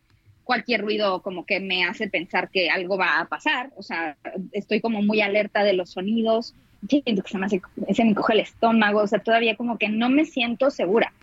cualquier 0.44 0.82
ruido 0.82 1.22
como 1.22 1.46
que 1.46 1.60
me 1.60 1.86
hace 1.86 2.08
pensar 2.10 2.50
que 2.50 2.70
algo 2.70 2.98
va 2.98 3.20
a 3.20 3.26
pasar, 3.26 3.72
o 3.76 3.84
sea, 3.84 4.18
estoy 4.52 4.82
como 4.82 5.02
muy 5.02 5.22
alerta 5.22 5.64
de 5.64 5.74
los 5.74 5.92
sonidos, 5.92 6.54
siento 6.88 7.24
que 7.24 7.30
se 7.30 7.38
me 7.38 7.46
hace, 7.46 7.62
se 7.94 8.04
me 8.06 8.16
coge 8.16 8.34
el 8.34 8.40
estómago, 8.42 9.02
o 9.02 9.08
sea, 9.08 9.20
todavía 9.20 9.56
como 9.56 9.78
que 9.78 9.90
no 9.90 10.10
me 10.10 10.26
siento 10.26 10.70
segura. 10.72 11.14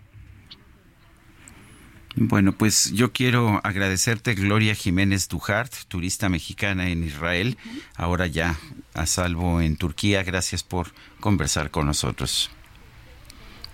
Bueno, 2.16 2.52
pues 2.52 2.92
yo 2.92 3.12
quiero 3.12 3.60
agradecerte, 3.62 4.34
Gloria 4.34 4.74
Jiménez 4.74 5.28
Dujart, 5.28 5.72
turista 5.88 6.28
mexicana 6.28 6.90
en 6.90 7.04
Israel, 7.04 7.56
ahora 7.94 8.26
ya 8.26 8.58
a 8.94 9.06
salvo 9.06 9.60
en 9.60 9.76
Turquía. 9.76 10.22
Gracias 10.24 10.62
por 10.64 10.88
conversar 11.20 11.70
con 11.70 11.86
nosotros. 11.86 12.50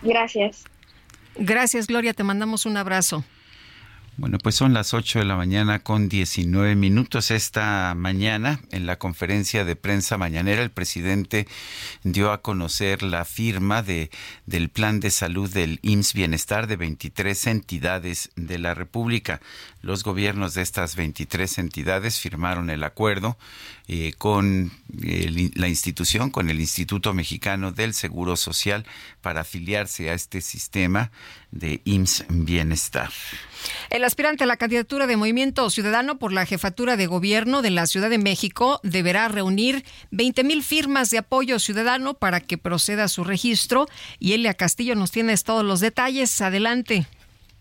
Gracias. 0.02 0.64
Gracias, 1.36 1.86
Gloria. 1.86 2.12
Te 2.12 2.24
mandamos 2.24 2.66
un 2.66 2.76
abrazo. 2.76 3.24
Bueno, 4.18 4.38
pues 4.38 4.54
son 4.54 4.72
las 4.72 4.94
8 4.94 5.18
de 5.18 5.24
la 5.26 5.36
mañana 5.36 5.80
con 5.80 6.08
19 6.08 6.74
minutos. 6.74 7.30
Esta 7.30 7.92
mañana, 7.94 8.60
en 8.70 8.86
la 8.86 8.98
conferencia 8.98 9.66
de 9.66 9.76
prensa 9.76 10.16
mañanera, 10.16 10.62
el 10.62 10.70
presidente 10.70 11.46
dio 12.02 12.32
a 12.32 12.40
conocer 12.40 13.02
la 13.02 13.26
firma 13.26 13.82
de, 13.82 14.08
del 14.46 14.70
plan 14.70 15.00
de 15.00 15.10
salud 15.10 15.50
del 15.52 15.80
IMSS 15.82 16.14
Bienestar 16.14 16.66
de 16.66 16.76
23 16.76 17.46
entidades 17.48 18.30
de 18.36 18.58
la 18.58 18.72
República. 18.72 19.42
Los 19.82 20.02
gobiernos 20.02 20.54
de 20.54 20.62
estas 20.62 20.96
23 20.96 21.58
entidades 21.58 22.18
firmaron 22.18 22.70
el 22.70 22.84
acuerdo 22.84 23.36
eh, 23.88 24.12
con 24.18 24.72
la 24.88 25.68
institución, 25.68 26.30
con 26.30 26.50
el 26.50 26.60
Instituto 26.60 27.14
Mexicano 27.14 27.70
del 27.72 27.94
Seguro 27.94 28.36
Social, 28.36 28.84
para 29.20 29.42
afiliarse 29.42 30.10
a 30.10 30.14
este 30.14 30.40
sistema 30.40 31.12
de 31.52 31.80
IMSS 31.84 32.24
Bienestar. 32.28 33.10
El 33.90 34.04
aspirante 34.04 34.44
a 34.44 34.46
la 34.46 34.56
candidatura 34.56 35.06
de 35.06 35.16
Movimiento 35.16 35.70
Ciudadano 35.70 36.18
por 36.18 36.32
la 36.32 36.46
jefatura 36.46 36.96
de 36.96 37.06
gobierno 37.06 37.62
de 37.62 37.70
la 37.70 37.86
Ciudad 37.86 38.10
de 38.10 38.18
México 38.18 38.80
deberá 38.82 39.28
reunir 39.28 39.84
20 40.10 40.44
mil 40.44 40.62
firmas 40.62 41.10
de 41.10 41.18
apoyo 41.18 41.58
ciudadano 41.58 42.14
para 42.14 42.40
que 42.40 42.58
proceda 42.58 43.08
su 43.08 43.24
registro. 43.24 43.86
Y 44.18 44.32
Elia 44.32 44.54
Castillo 44.54 44.94
nos 44.94 45.10
tiene 45.10 45.36
todos 45.38 45.64
los 45.64 45.80
detalles. 45.80 46.40
Adelante. 46.40 47.06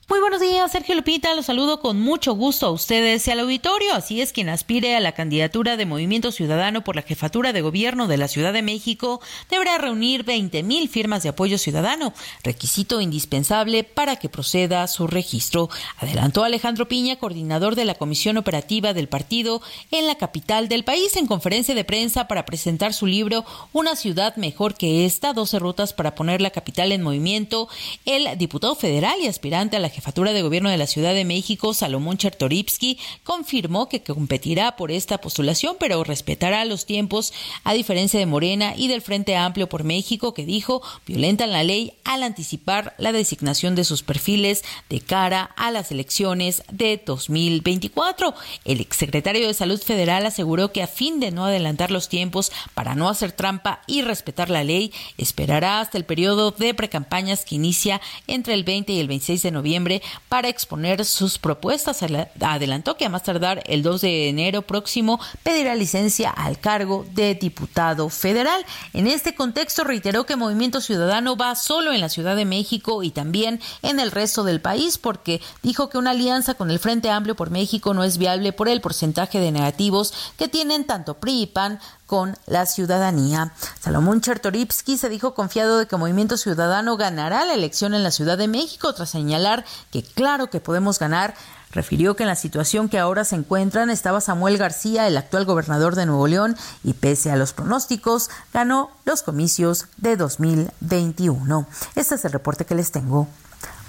Muy 0.08 0.20
buenos 0.20 0.40
días, 0.40 0.72
Sergio 0.72 0.94
Lupita. 0.94 1.34
Los 1.34 1.48
saludo 1.48 1.80
con 1.80 2.00
mucho 2.00 2.36
gusto 2.36 2.68
a 2.68 2.72
ustedes 2.72 3.28
y 3.28 3.32
al 3.32 3.40
auditorio. 3.40 3.96
Así 3.96 4.22
es, 4.22 4.34
quien 4.34 4.50
aspire 4.50 4.96
a 4.96 5.00
la 5.00 5.14
candidatura 5.14 5.78
de 5.78 5.88
Movimiento 5.88 6.32
Ciudadano 6.32 6.84
por 6.84 6.96
la 6.96 7.02
jefatura 7.02 7.54
de 7.54 7.62
gobierno 7.62 8.06
de 8.06 8.18
la 8.18 8.28
Ciudad 8.28 8.54
de 8.54 8.62
México 8.62 9.20
deberá 9.50 9.80
reunir 9.80 10.24
20 10.24 10.62
mil 10.62 10.90
firmas 10.90 11.24
de 11.24 11.30
apoyo 11.30 11.58
ciudadano, 11.58 12.14
requisito 12.44 13.02
indispensable 13.02 13.84
para 13.84 14.18
que 14.18 14.30
proceda 14.30 14.88
su 14.88 15.08
registro. 15.08 15.70
Adelantó 15.98 16.44
Alejandro 16.44 16.88
Piña, 16.88 17.16
coordinador 17.16 17.74
de 17.76 17.86
la 17.86 17.96
Comisión 17.96 18.38
Operativa 18.38 18.94
del 18.94 19.08
partido 19.08 19.64
en 19.90 20.06
la 20.06 20.20
capital 20.20 20.70
del 20.70 20.84
país, 20.84 21.16
en 21.16 21.26
conferencia 21.26 21.74
de 21.74 21.84
prensa 21.84 22.28
para 22.28 22.46
presentar 22.46 22.94
su 22.94 23.08
libro 23.08 23.44
Una 23.74 23.96
ciudad 23.96 24.36
mejor 24.36 24.76
que 24.76 25.08
esta, 25.08 25.34
12 25.34 25.58
rutas 25.58 25.94
para 25.94 26.14
poner 26.14 26.42
la 26.42 26.52
capital 26.52 26.92
en 26.92 27.02
movimiento. 27.02 27.70
El 28.06 28.38
diputado 28.38 28.76
federal 28.76 29.20
y 29.20 29.26
aspirante 29.26 29.78
a 29.78 29.80
la 29.80 29.95
jefatura 29.96 30.34
de 30.34 30.42
gobierno 30.42 30.70
de 30.70 30.78
la 30.78 30.88
Ciudad 30.88 31.14
de 31.14 31.24
México, 31.24 31.74
Salomón 31.74 32.18
Chertoripsky, 32.18 33.00
confirmó 33.24 33.88
que 33.88 34.04
competirá 34.04 34.76
por 34.76 34.92
esta 34.92 35.20
postulación, 35.20 35.78
pero 35.80 36.04
respetará 36.04 36.66
los 36.66 36.86
tiempos, 36.86 37.34
a 37.64 37.74
diferencia 37.74 38.20
de 38.20 38.26
Morena 38.26 38.74
y 38.76 38.90
del 38.90 39.02
Frente 39.02 39.38
Amplio 39.38 39.70
por 39.70 39.86
México, 39.86 40.34
que 40.34 40.46
dijo 40.46 40.82
violentan 41.06 41.52
la 41.52 41.64
ley 41.64 41.94
al 42.04 42.24
anticipar 42.24 42.94
la 42.98 43.14
designación 43.14 43.74
de 43.76 43.86
sus 43.86 44.04
perfiles 44.04 44.64
de 44.90 45.00
cara 45.00 45.52
a 45.56 45.72
las 45.72 45.92
elecciones 45.92 46.64
de 46.72 47.02
2024. 47.04 48.34
El 48.66 48.82
exsecretario 48.82 49.48
de 49.48 49.54
Salud 49.54 49.82
Federal 49.82 50.26
aseguró 50.26 50.74
que 50.74 50.84
a 50.84 50.88
fin 50.88 51.22
de 51.22 51.32
no 51.32 51.46
adelantar 51.46 51.90
los 51.90 52.10
tiempos 52.10 52.52
para 52.74 52.96
no 52.96 53.08
hacer 53.08 53.32
trampa 53.32 53.82
y 53.88 54.02
respetar 54.02 54.50
la 54.50 54.66
ley, 54.66 54.92
esperará 55.18 55.80
hasta 55.80 55.98
el 55.98 56.04
periodo 56.04 56.52
de 56.52 56.74
precampañas 56.74 57.46
que 57.46 57.56
inicia 57.56 58.02
entre 58.28 58.54
el 58.54 58.66
20 58.66 58.92
y 58.92 59.00
el 59.00 59.08
26 59.08 59.42
de 59.42 59.52
noviembre 59.52 59.85
para 60.30 60.50
exponer 60.50 61.06
sus 61.06 61.38
propuestas. 61.38 62.04
Adelantó 62.42 62.98
que 62.98 63.06
a 63.06 63.10
más 63.10 63.24
tardar 63.24 63.64
el 63.66 63.84
2 63.84 64.02
de 64.02 64.30
enero 64.30 64.62
próximo 64.62 65.20
pedirá 65.44 65.76
licencia 65.76 66.30
al 66.30 66.60
cargo 66.60 67.06
de 67.12 67.36
diputado 67.36 68.10
federal. 68.10 68.66
En 68.94 69.08
este 69.08 69.36
contexto 69.36 69.84
reiteró 69.84 70.26
que 70.26 70.36
Movimiento 70.36 70.82
Ciudadano 70.82 71.36
va 71.36 71.56
solo 71.56 71.94
en 71.94 72.02
la 72.02 72.10
Ciudad 72.10 72.36
de 72.36 72.46
México 72.46 73.04
y 73.04 73.12
también 73.12 73.60
en 73.82 74.00
el 74.00 74.12
resto 74.12 74.44
del 74.44 74.62
país 74.62 74.98
porque 74.98 75.42
dijo 75.64 75.90
que 75.90 75.98
una 75.98 76.12
alianza 76.12 76.54
con 76.54 76.72
el 76.72 76.80
Frente 76.80 77.10
Amplio 77.10 77.36
por 77.36 77.52
México 77.52 77.94
no 77.94 78.04
es 78.04 78.18
viable 78.18 78.54
por 78.54 78.70
el 78.70 78.82
porcentaje 78.82 79.40
de 79.40 79.52
negativos 79.52 80.14
que 80.38 80.48
tienen 80.48 80.86
tanto 80.86 81.16
PRI 81.16 81.44
y 81.44 81.48
PAN 81.48 81.80
con 82.06 82.38
la 82.46 82.66
ciudadanía. 82.66 83.52
Salomón 83.80 84.22
Chertoripsky 84.22 84.98
se 84.98 85.10
dijo 85.10 85.34
confiado 85.34 85.80
de 85.80 85.88
que 85.88 85.98
Movimiento 85.98 86.38
Ciudadano 86.38 86.98
ganará 86.98 87.46
la 87.46 87.54
elección 87.54 87.94
en 87.94 88.04
la 88.04 88.12
Ciudad 88.12 88.38
de 88.38 88.48
México 88.48 88.94
tras 88.94 89.10
señalar 89.10 89.66
que 89.92 90.04
claro 90.04 90.50
que 90.50 90.60
podemos 90.60 91.00
ganar. 91.00 91.34
Refirió 91.72 92.16
que 92.16 92.24
en 92.24 92.30
la 92.30 92.36
situación 92.36 92.88
que 92.88 93.00
ahora 93.00 93.26
se 93.26 93.36
encuentran 93.36 93.90
estaba 93.90 94.22
Samuel 94.22 94.58
García, 94.58 95.08
el 95.08 95.18
actual 95.18 95.44
gobernador 95.46 95.96
de 95.96 96.06
Nuevo 96.06 96.28
León, 96.28 96.56
y 96.84 96.94
pese 96.94 97.32
a 97.32 97.36
los 97.36 97.52
pronósticos, 97.52 98.30
ganó 98.54 98.92
los 99.04 99.24
comicios 99.24 99.88
de 99.98 100.16
2021. 100.16 101.68
Este 101.96 102.16
es 102.16 102.24
el 102.24 102.32
reporte 102.32 102.66
que 102.66 102.76
les 102.76 102.92
tengo. 102.92 103.28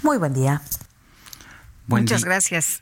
Muy 0.01 0.17
buen 0.17 0.33
día. 0.33 0.61
Muchas 1.87 2.25
gracias. 2.25 2.81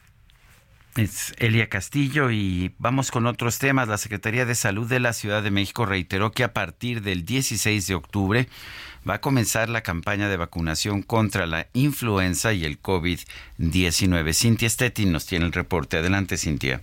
Es 0.98 1.34
Elia 1.40 1.68
Castillo 1.68 2.32
y 2.32 2.72
vamos 2.78 3.12
con 3.12 3.28
otros 3.28 3.60
temas. 3.60 3.90
La 3.90 3.98
Secretaría 3.98 4.46
de 4.46 4.56
Salud 4.56 4.88
de 4.88 5.02
la 5.02 5.12
Ciudad 5.12 5.44
de 5.44 5.52
México 5.52 5.86
reiteró 5.86 6.32
que 6.32 6.46
a 6.46 6.54
partir 6.54 7.02
del 7.02 7.26
16 7.26 7.86
de 7.88 7.96
octubre 7.96 8.48
va 9.08 9.16
a 9.16 9.22
comenzar 9.22 9.68
la 9.68 9.82
campaña 9.82 10.30
de 10.30 10.38
vacunación 10.38 11.02
contra 11.02 11.48
la 11.48 11.68
influenza 11.74 12.54
y 12.54 12.64
el 12.64 12.82
COVID-19. 12.82 14.34
Cintia 14.34 14.70
Stettin 14.70 15.12
nos 15.12 15.26
tiene 15.26 15.46
el 15.46 15.52
reporte. 15.52 15.98
Adelante, 15.98 16.38
Cintia. 16.38 16.80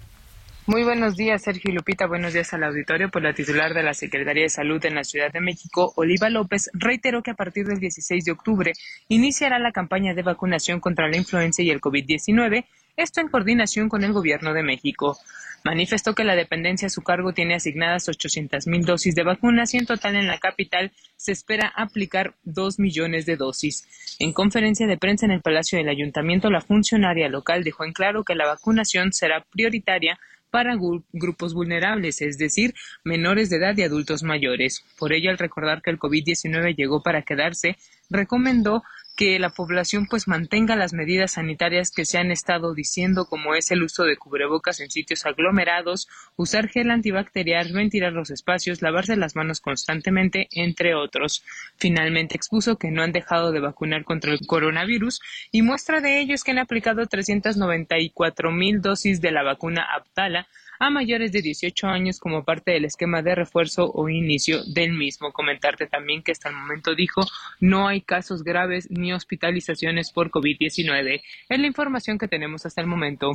Muy 0.67 0.85
buenos 0.85 1.17
días, 1.17 1.43
Sergio 1.43 1.73
Lupita. 1.73 2.07
Buenos 2.07 2.35
días 2.35 2.53
al 2.53 2.65
auditorio. 2.65 3.11
Por 3.11 3.23
la 3.23 3.33
titular 3.33 3.73
de 3.73 3.83
la 3.83 3.95
Secretaría 3.95 4.43
de 4.43 4.51
Salud 4.51 4.85
en 4.85 4.95
la 4.95 5.05
Ciudad 5.05 5.33
de 5.33 5.41
México, 5.41 5.95
Oliva 5.97 6.29
López, 6.29 6.69
reiteró 6.75 7.23
que 7.23 7.31
a 7.31 7.35
partir 7.35 7.67
del 7.67 7.81
16 7.81 8.27
de 8.27 8.33
octubre 8.33 8.73
iniciará 9.09 9.59
la 9.59 9.73
campaña 9.73 10.13
de 10.13 10.23
vacunación 10.23 10.81
contra 10.81 11.09
la 11.09 11.17
influenza 11.17 11.63
y 11.63 11.71
el 11.71 11.81
COVID-19 11.81 12.67
esto 12.97 13.21
en 13.21 13.29
coordinación 13.29 13.89
con 13.89 14.05
el 14.05 14.13
Gobierno 14.13 14.53
de 14.53 14.63
México. 14.63 15.19
Manifestó 15.65 16.15
que 16.15 16.25
la 16.25 16.35
dependencia 16.35 16.87
a 16.87 16.91
su 16.91 17.03
cargo 17.03 17.33
tiene 17.33 17.55
asignadas 17.55 18.09
800.000 18.09 18.85
dosis 18.85 19.15
de 19.15 19.23
vacunas 19.23 19.73
y 19.75 19.79
en 19.79 19.87
total 19.87 20.17
en 20.17 20.27
la 20.27 20.39
capital 20.39 20.93
se 21.17 21.33
espera 21.33 21.73
aplicar 21.75 22.35
2 22.43 22.81
millones 22.81 23.27
de 23.27 23.37
dosis. 23.37 24.17
En 24.19 24.33
conferencia 24.33 24.87
de 24.87 24.99
prensa 24.99 25.27
en 25.27 25.33
el 25.33 25.41
Palacio 25.41 25.79
del 25.79 25.89
Ayuntamiento, 25.89 26.51
la 26.51 26.61
funcionaria 26.61 27.29
local 27.29 27.63
dejó 27.63 27.85
en 27.85 27.93
claro 27.93 28.25
que 28.25 28.35
la 28.35 28.47
vacunación 28.47 29.13
será 29.13 29.45
prioritaria 29.51 30.19
para 30.51 30.77
grupos 31.13 31.55
vulnerables, 31.55 32.21
es 32.21 32.37
decir, 32.37 32.75
menores 33.05 33.49
de 33.49 33.57
edad 33.57 33.75
y 33.75 33.85
adultos 33.85 34.23
mayores. 34.23 34.85
Por 34.99 35.15
ello, 35.15 35.31
al 35.31 35.39
recordar 35.39 35.81
que 35.81 35.91
el 35.91 35.99
COVID-19 35.99 36.77
llegó 36.77 37.03
para 37.03 37.23
quedarse, 37.23 37.79
recomendó 38.11 38.83
que 39.23 39.39
la 39.39 39.51
población 39.51 40.09
pues 40.11 40.27
mantenga 40.27 40.75
las 40.75 40.93
medidas 40.93 41.35
sanitarias 41.35 41.93
que 41.93 42.05
se 42.05 42.19
han 42.19 42.33
estado 42.33 42.75
diciendo, 42.75 43.27
como 43.27 43.55
es 43.55 43.71
el 43.71 43.85
uso 43.85 44.03
de 44.03 44.17
cubrebocas 44.17 44.81
en 44.81 44.91
sitios 44.91 45.25
aglomerados, 45.27 46.09
usar 46.35 46.67
gel 46.67 46.91
antibacterial, 46.91 47.73
ventilar 47.73 48.13
los 48.13 48.31
espacios, 48.31 48.83
lavarse 48.83 49.15
las 49.15 49.37
manos 49.37 49.61
constantemente, 49.61 50.49
entre 50.51 50.97
otros. 50.97 51.45
Finalmente 51.77 52.35
expuso 52.35 52.79
que 52.79 52.91
no 52.91 53.05
han 53.05 53.13
dejado 53.13 53.53
de 53.53 53.61
vacunar 53.61 54.03
contra 54.03 54.33
el 54.33 54.45
coronavirus 54.45 55.21
y 55.53 55.63
muestra 55.63 56.01
de 56.01 56.19
ello 56.19 56.35
es 56.35 56.43
que 56.43 56.51
han 56.51 56.59
aplicado 56.59 57.07
394 57.07 58.51
mil 58.51 58.81
dosis 58.81 59.21
de 59.21 59.31
la 59.31 59.45
vacuna 59.45 59.87
Abdala 59.95 60.49
a 60.79 60.91
mayores 60.91 61.33
de 61.33 61.43
18 61.43 61.87
años 61.87 62.19
como 62.19 62.45
parte 62.45 62.73
del 62.73 62.85
esquema 62.85 63.23
de 63.23 63.35
refuerzo 63.35 63.91
o 63.93 64.09
inicio 64.09 64.65
del 64.65 64.93
mismo. 64.93 65.33
Comentarte 65.33 65.87
también 65.87 66.23
que 66.23 66.33
hasta 66.33 66.49
el 66.49 66.57
momento 66.57 66.95
dijo 66.95 67.23
no 67.61 67.89
hay 67.89 68.01
casos 68.01 68.43
graves 68.43 68.91
ni 68.91 69.13
hospitalizaciones 69.13 70.13
por 70.13 70.31
COVID-19. 70.31 71.23
Es 71.49 71.59
la 71.59 71.67
información 71.67 72.19
que 72.19 72.29
tenemos 72.29 72.67
hasta 72.67 72.81
el 72.81 72.87
momento. 72.87 73.33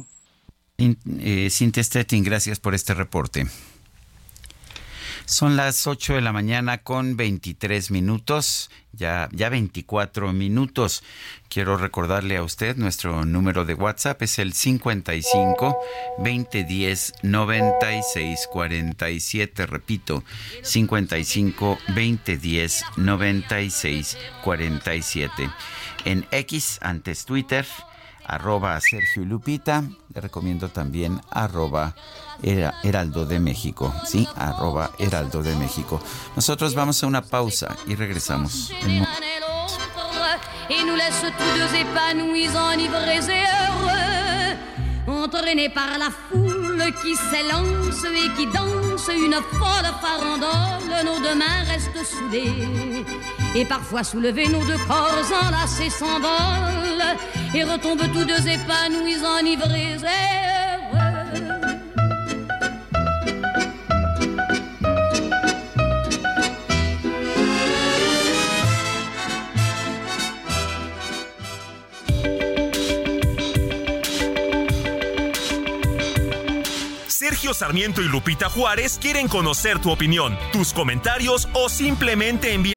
Eh, 0.78 1.50
Cintia 1.50 1.84
Stettin, 1.84 2.24
gracias 2.24 2.60
por 2.60 2.76
este 2.76 2.94
reporte. 2.94 3.46
Son 5.28 5.58
las 5.58 5.88
8 5.88 6.14
de 6.14 6.22
la 6.22 6.32
mañana 6.32 6.78
con 6.78 7.18
23 7.18 7.92
minutos, 7.92 8.72
ya, 8.94 9.28
ya 9.34 9.50
24 9.50 10.32
minutos. 10.32 11.04
Quiero 11.50 11.76
recordarle 11.76 12.38
a 12.38 12.44
usted 12.44 12.78
nuestro 12.78 13.26
número 13.26 13.66
de 13.66 13.74
WhatsApp 13.74 14.22
es 14.22 14.40
el 14.40 14.54
55 14.54 15.78
2010 16.20 17.14
96 17.24 18.48
47. 18.54 19.66
Repito, 19.66 20.24
55 20.64 21.78
2010 21.90 22.86
96 22.96 24.18
47. 24.46 25.50
En 26.06 26.26
X, 26.32 26.80
antes 26.82 27.26
Twitter, 27.26 27.66
arroba 28.28 28.80
Sergio 28.80 29.24
Lupita. 29.26 29.84
Le 30.14 30.22
recomiendo 30.22 30.70
también 30.70 31.22
arroba 31.32 31.96
Heraldo 32.42 33.26
de 33.26 33.40
México. 33.40 33.94
Sí, 34.06 34.28
arroba 34.36 34.92
Heraldo 35.00 35.42
de 35.42 35.56
México. 35.56 36.00
Nosotros 36.36 36.76
vamos 36.76 37.02
a 37.04 37.08
una 37.08 37.22
pausa 37.22 37.76
y 37.88 37.96
regresamos. 37.96 38.72
Et 40.70 40.84
nous 40.84 40.98
laisse 40.98 41.22
tous 41.22 41.54
deux 41.58 41.74
épanouis, 41.76 42.50
enivrés 42.50 43.26
et 43.30 43.46
heureux, 43.56 45.24
entraînés 45.24 45.70
par 45.70 45.98
la 45.98 46.10
foule 46.12 46.84
qui 47.02 47.16
s'élance 47.16 48.04
et 48.04 48.30
qui 48.36 48.48
danse 48.48 49.08
une 49.08 49.36
folle 49.58 49.90
farandole. 50.02 51.06
Nos 51.06 51.20
deux 51.22 51.36
mains 51.36 51.64
restent 51.70 52.04
soudées, 52.04 53.06
et 53.58 53.66
parfois 53.66 54.04
soulevés, 54.04 54.48
nos 54.50 54.64
deux 54.66 54.78
corps 54.88 55.32
enlacés 55.44 55.90
s'envolent, 55.90 57.18
et 57.56 57.64
retombent 57.64 58.12
tous 58.14 58.24
deux 58.24 58.48
épanouis, 58.48 59.18
enivrés. 59.40 59.98
Sergio 77.08 77.54
Sarmiento 77.54 78.02
y 78.02 78.08
Lupita 78.08 78.50
Juárez 78.50 79.00
quieren 79.02 79.28
conocer 79.28 79.80
tu 79.82 79.90
opinión, 79.90 80.38
tus 80.52 80.74
comentarios 80.74 81.48
o 81.54 81.70
simplemente 81.70 82.54
enviar. 82.54 82.77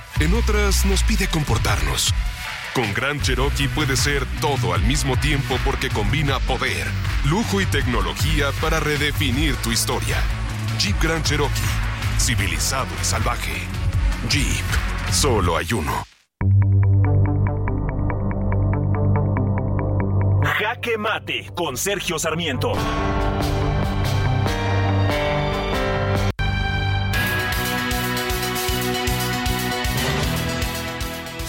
En 0.19 0.33
otras 0.33 0.85
nos 0.85 1.03
pide 1.03 1.27
comportarnos. 1.27 2.13
Con 2.73 2.93
Gran 2.93 3.19
Cherokee 3.19 3.67
puede 3.67 3.97
ser 3.97 4.25
todo 4.39 4.73
al 4.73 4.81
mismo 4.83 5.17
tiempo 5.17 5.57
porque 5.65 5.89
combina 5.89 6.39
poder, 6.39 6.87
lujo 7.25 7.59
y 7.59 7.65
tecnología 7.65 8.51
para 8.61 8.79
redefinir 8.79 9.55
tu 9.57 9.71
historia. 9.71 10.17
Jeep 10.79 10.95
Grand 11.01 11.23
Cherokee, 11.23 11.51
civilizado 12.17 12.87
y 13.01 13.03
salvaje. 13.03 13.61
Jeep, 14.29 14.65
solo 15.11 15.57
hay 15.57 15.73
uno. 15.73 16.03
Jaque 20.43 20.97
Mate 20.97 21.51
con 21.55 21.75
Sergio 21.75 22.17
Sarmiento. 22.17 22.73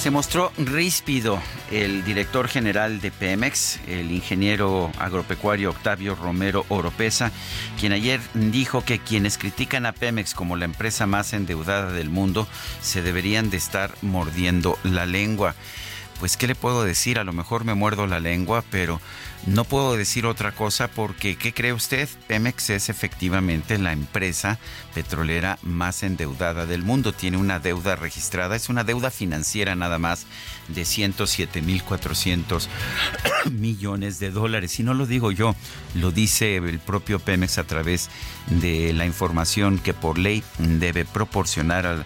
Se 0.03 0.11
mostró 0.11 0.51
ríspido 0.59 1.41
el 1.71 2.05
director 2.05 2.49
general 2.49 3.01
de 3.01 3.13
Pemex, 3.13 3.79
el 3.87 4.11
ingeniero 4.11 4.91
agropecuario 4.99 5.71
Octavio 5.71 6.17
Romero 6.17 6.67
Oropesa, 6.71 7.31
quien 7.79 7.93
ayer 7.93 8.21
dijo 8.35 8.85
que 8.85 8.99
quienes 8.99 9.39
critican 9.39 9.87
a 9.87 9.93
Pemex 9.93 10.35
como 10.35 10.57
la 10.57 10.65
empresa 10.65 11.07
más 11.07 11.33
endeudada 11.35 11.93
del 11.93 12.11
mundo 12.11 12.49
se 12.81 13.01
deberían 13.01 13.49
de 13.49 13.59
estar 13.59 13.95
mordiendo 14.03 14.77
la 14.83 15.07
lengua. 15.07 15.55
Pues, 16.19 16.37
¿qué 16.37 16.49
le 16.49 16.57
puedo 16.57 16.83
decir? 16.83 17.21
A 17.21 17.25
lo 17.25 17.33
mejor 17.33 17.65
me 17.65 17.75
muerdo 17.75 18.09
la 18.09 18.19
lengua, 18.19 18.65
pero 18.71 19.01
no 19.47 19.65
puedo 19.65 19.97
decir 19.97 20.27
otra 20.27 20.53
cosa 20.53 20.89
porque, 20.89 21.37
¿qué 21.37 21.53
cree 21.53 21.73
usted? 21.73 22.09
Pemex 22.27 22.71
es 22.71 22.89
efectivamente 22.89 23.79
la 23.79 23.93
empresa 23.93 24.59
petrolera 24.95 25.59
más 25.63 26.03
endeudada 26.03 26.67
del 26.67 26.83
mundo. 26.83 27.13
Tiene 27.13 27.37
una 27.37 27.59
deuda 27.59 27.97
registrada, 27.97 28.57
es 28.57 28.69
una 28.69 28.85
deuda 28.85 29.11
financiera 29.11 29.75
nada 29.75 29.99
más 29.99 30.27
de 30.69 30.83
107.400 30.83 32.69
millones 33.53 34.19
de 34.19 34.31
dólares. 34.31 34.79
Y 34.81 34.83
no 34.83 34.95
lo 34.95 35.07
digo 35.07 35.33
yo, 35.33 35.55
lo 35.95 36.11
dice 36.11 36.57
el 36.57 36.79
propio 36.79 37.19
Pemex 37.19 37.59
a 37.59 37.65
través 37.65 38.11
de 38.47 38.93
la 38.93 39.07
información 39.07 39.79
que 39.79 39.95
por 39.95 40.19
ley 40.19 40.43
debe 40.59 41.05
proporcionar 41.05 41.87
a, 41.87 42.05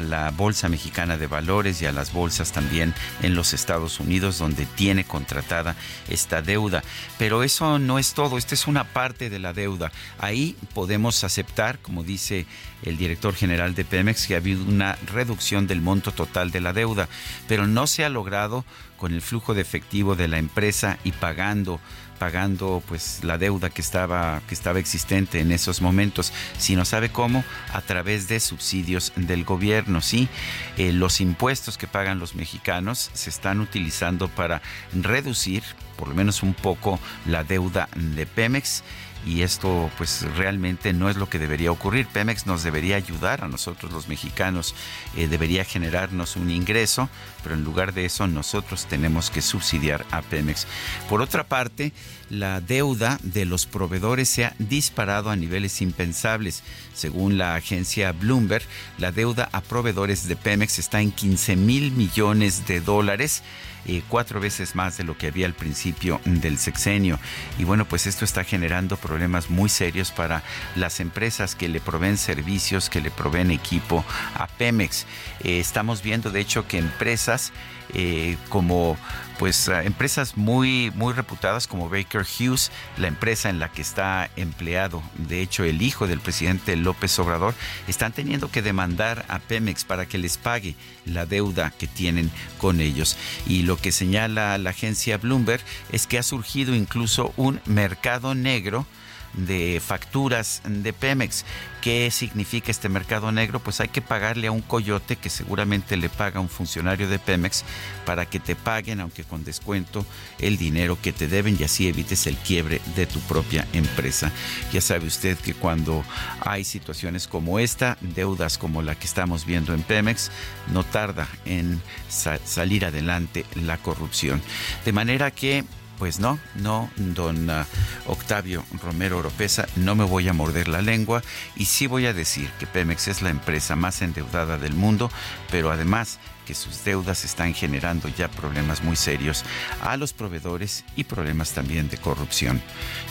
la 0.00 0.30
Bolsa 0.30 0.68
Mexicana 0.68 1.18
de 1.18 1.28
Valores 1.28 1.80
y 1.80 1.86
a 1.86 1.92
las 1.92 2.12
bolsas 2.12 2.50
también 2.50 2.94
en 3.22 3.36
los 3.36 3.52
Estados 3.52 4.00
Unidos, 4.00 4.38
donde 4.38 4.66
tiene 4.66 5.04
contratada 5.04 5.76
esta 6.08 6.42
deuda. 6.42 6.82
Pero 7.16 7.44
eso 7.44 7.78
no 7.78 8.00
es 8.00 8.14
todo, 8.14 8.36
esta 8.36 8.54
es 8.54 8.66
una 8.66 8.84
parte 8.84 9.30
de 9.30 9.38
la 9.38 9.52
deuda. 9.52 9.92
Ahí 10.18 10.56
podemos 10.74 11.22
aceptar, 11.22 11.78
como 11.78 12.02
dice 12.02 12.23
el 12.30 12.96
director 12.96 13.34
general 13.34 13.74
de 13.74 13.84
Pemex, 13.84 14.26
que 14.26 14.34
ha 14.34 14.38
habido 14.38 14.64
una 14.64 14.96
reducción 15.12 15.66
del 15.66 15.80
monto 15.80 16.12
total 16.12 16.50
de 16.50 16.60
la 16.60 16.72
deuda, 16.72 17.08
pero 17.48 17.66
no 17.66 17.86
se 17.86 18.04
ha 18.04 18.08
logrado 18.08 18.64
con 18.96 19.12
el 19.12 19.22
flujo 19.22 19.54
de 19.54 19.62
efectivo 19.62 20.16
de 20.16 20.28
la 20.28 20.38
empresa 20.38 20.98
y 21.04 21.12
pagando 21.12 21.80
pagando 22.18 22.82
pues 22.86 23.24
la 23.24 23.38
deuda 23.38 23.70
que 23.70 23.82
estaba 23.82 24.40
que 24.48 24.54
estaba 24.54 24.78
existente 24.78 25.40
en 25.40 25.52
esos 25.52 25.82
momentos 25.82 26.32
si 26.58 26.76
no 26.76 26.84
sabe 26.84 27.10
cómo 27.10 27.44
a 27.72 27.80
través 27.80 28.28
de 28.28 28.40
subsidios 28.40 29.12
del 29.16 29.44
gobierno 29.44 30.00
sí 30.00 30.28
eh, 30.76 30.92
los 30.92 31.20
impuestos 31.20 31.76
que 31.76 31.86
pagan 31.86 32.20
los 32.20 32.34
mexicanos 32.34 33.10
se 33.12 33.30
están 33.30 33.60
utilizando 33.60 34.28
para 34.28 34.62
reducir 34.94 35.62
por 35.96 36.08
lo 36.08 36.14
menos 36.14 36.42
un 36.42 36.54
poco 36.54 36.98
la 37.26 37.44
deuda 37.44 37.88
de 37.94 38.26
Pemex 38.26 38.84
y 39.26 39.42
esto 39.42 39.90
pues 39.96 40.22
realmente 40.36 40.92
no 40.92 41.08
es 41.08 41.16
lo 41.16 41.28
que 41.28 41.38
debería 41.38 41.72
ocurrir. 41.72 42.06
Pemex 42.06 42.46
nos 42.46 42.62
debería 42.62 42.96
ayudar 42.96 43.44
a 43.44 43.48
nosotros 43.48 43.92
los 43.92 44.08
mexicanos, 44.08 44.74
eh, 45.16 45.28
debería 45.28 45.64
generarnos 45.64 46.36
un 46.36 46.50
ingreso, 46.50 47.08
pero 47.42 47.54
en 47.54 47.64
lugar 47.64 47.94
de 47.94 48.04
eso 48.04 48.26
nosotros 48.26 48.86
tenemos 48.86 49.30
que 49.30 49.42
subsidiar 49.42 50.04
a 50.10 50.22
Pemex. 50.22 50.66
Por 51.08 51.22
otra 51.22 51.44
parte, 51.44 51.92
la 52.30 52.60
deuda 52.60 53.18
de 53.22 53.44
los 53.44 53.66
proveedores 53.66 54.28
se 54.28 54.44
ha 54.44 54.54
disparado 54.58 55.30
a 55.30 55.36
niveles 55.36 55.80
impensables. 55.82 56.62
Según 56.94 57.38
la 57.38 57.54
agencia 57.54 58.12
Bloomberg, 58.12 58.64
la 58.98 59.12
deuda 59.12 59.48
a 59.52 59.60
proveedores 59.60 60.26
de 60.26 60.36
Pemex 60.36 60.78
está 60.78 61.00
en 61.00 61.12
15 61.12 61.56
mil 61.56 61.92
millones 61.92 62.66
de 62.66 62.80
dólares 62.80 63.42
eh, 63.86 64.02
cuatro 64.08 64.40
veces 64.40 64.74
más 64.74 64.96
de 64.96 65.04
lo 65.04 65.16
que 65.16 65.28
había 65.28 65.46
al 65.46 65.54
principio 65.54 66.20
del 66.24 66.58
sexenio. 66.58 67.18
Y 67.58 67.64
bueno, 67.64 67.84
pues 67.84 68.06
esto 68.06 68.24
está 68.24 68.44
generando 68.44 68.96
problemas 68.96 69.50
muy 69.50 69.68
serios 69.68 70.10
para 70.10 70.42
las 70.74 71.00
empresas 71.00 71.54
que 71.54 71.68
le 71.68 71.80
proveen 71.80 72.16
servicios, 72.16 72.90
que 72.90 73.00
le 73.00 73.10
proveen 73.10 73.50
equipo 73.50 74.04
a 74.34 74.46
Pemex. 74.46 75.06
Eh, 75.42 75.60
estamos 75.60 76.02
viendo, 76.02 76.30
de 76.30 76.40
hecho, 76.40 76.66
que 76.66 76.78
empresas 76.78 77.52
eh, 77.92 78.36
como 78.48 78.96
pues 79.38 79.68
empresas 79.68 80.36
muy 80.36 80.92
muy 80.94 81.12
reputadas 81.12 81.66
como 81.66 81.88
Baker 81.88 82.22
Hughes, 82.22 82.70
la 82.96 83.08
empresa 83.08 83.50
en 83.50 83.58
la 83.58 83.70
que 83.70 83.82
está 83.82 84.30
empleado, 84.36 85.02
de 85.16 85.40
hecho 85.40 85.64
el 85.64 85.82
hijo 85.82 86.06
del 86.06 86.20
presidente 86.20 86.76
López 86.76 87.18
Obrador, 87.18 87.54
están 87.88 88.12
teniendo 88.12 88.50
que 88.50 88.62
demandar 88.62 89.24
a 89.28 89.38
Pemex 89.38 89.84
para 89.84 90.06
que 90.06 90.18
les 90.18 90.38
pague 90.38 90.76
la 91.04 91.26
deuda 91.26 91.72
que 91.76 91.86
tienen 91.86 92.30
con 92.58 92.80
ellos. 92.80 93.16
Y 93.46 93.62
lo 93.62 93.76
que 93.76 93.92
señala 93.92 94.56
la 94.58 94.70
agencia 94.70 95.18
Bloomberg 95.18 95.62
es 95.92 96.06
que 96.06 96.18
ha 96.18 96.22
surgido 96.22 96.74
incluso 96.74 97.32
un 97.36 97.60
mercado 97.66 98.34
negro 98.34 98.86
de 99.34 99.80
facturas 99.84 100.62
de 100.66 100.92
Pemex. 100.92 101.44
¿Qué 101.82 102.10
significa 102.10 102.70
este 102.70 102.88
mercado 102.88 103.30
negro? 103.30 103.60
Pues 103.60 103.80
hay 103.80 103.88
que 103.88 104.00
pagarle 104.00 104.46
a 104.46 104.52
un 104.52 104.62
coyote 104.62 105.16
que 105.16 105.28
seguramente 105.28 105.98
le 105.98 106.08
paga 106.08 106.38
a 106.38 106.40
un 106.40 106.48
funcionario 106.48 107.08
de 107.08 107.18
Pemex 107.18 107.62
para 108.06 108.24
que 108.24 108.40
te 108.40 108.56
paguen, 108.56 109.00
aunque 109.00 109.24
con 109.24 109.44
descuento, 109.44 110.06
el 110.38 110.56
dinero 110.56 110.98
que 111.00 111.12
te 111.12 111.28
deben 111.28 111.58
y 111.60 111.64
así 111.64 111.86
evites 111.86 112.26
el 112.26 112.36
quiebre 112.36 112.80
de 112.96 113.06
tu 113.06 113.20
propia 113.20 113.66
empresa. 113.74 114.32
Ya 114.72 114.80
sabe 114.80 115.06
usted 115.06 115.36
que 115.36 115.52
cuando 115.52 116.04
hay 116.40 116.64
situaciones 116.64 117.28
como 117.28 117.58
esta, 117.58 117.98
deudas 118.00 118.56
como 118.56 118.80
la 118.80 118.94
que 118.94 119.06
estamos 119.06 119.44
viendo 119.44 119.74
en 119.74 119.82
Pemex, 119.82 120.30
no 120.72 120.84
tarda 120.84 121.28
en 121.44 121.82
salir 122.08 122.86
adelante 122.86 123.44
la 123.54 123.76
corrupción. 123.76 124.40
De 124.84 124.92
manera 124.92 125.30
que 125.30 125.64
pues 125.98 126.18
no, 126.18 126.38
no, 126.54 126.90
don 126.96 127.48
ah, 127.50 127.66
Octavio 128.06 128.64
Romero 128.82 129.18
Oropesa, 129.18 129.66
no 129.76 129.94
me 129.94 130.04
voy 130.04 130.28
a 130.28 130.32
morder 130.32 130.68
la 130.68 130.82
lengua 130.82 131.22
y 131.56 131.66
sí 131.66 131.86
voy 131.86 132.06
a 132.06 132.12
decir 132.12 132.50
que 132.58 132.66
Pemex 132.66 133.08
es 133.08 133.22
la 133.22 133.30
empresa 133.30 133.76
más 133.76 134.02
endeudada 134.02 134.58
del 134.58 134.74
mundo, 134.74 135.10
pero 135.50 135.70
además 135.70 136.18
que 136.46 136.54
sus 136.54 136.84
deudas 136.84 137.24
están 137.24 137.54
generando 137.54 138.08
ya 138.08 138.28
problemas 138.28 138.82
muy 138.82 138.96
serios 138.96 139.44
a 139.82 139.96
los 139.96 140.12
proveedores 140.12 140.84
y 140.96 141.04
problemas 141.04 141.52
también 141.52 141.88
de 141.88 141.98
corrupción. 141.98 142.62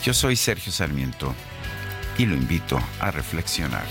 Yo 0.04 0.14
soy 0.14 0.36
Sergio 0.36 0.72
Sarmiento 0.72 1.34
y 2.18 2.26
lo 2.26 2.36
invito 2.36 2.80
a 3.00 3.12
reflexionar. 3.12 3.86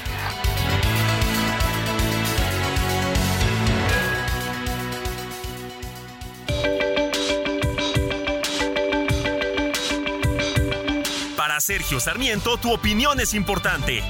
Sergio 11.62 12.00
Sarmiento, 12.00 12.56
tu 12.56 12.72
opinión 12.72 13.20
es 13.20 13.34
importante. 13.34 14.02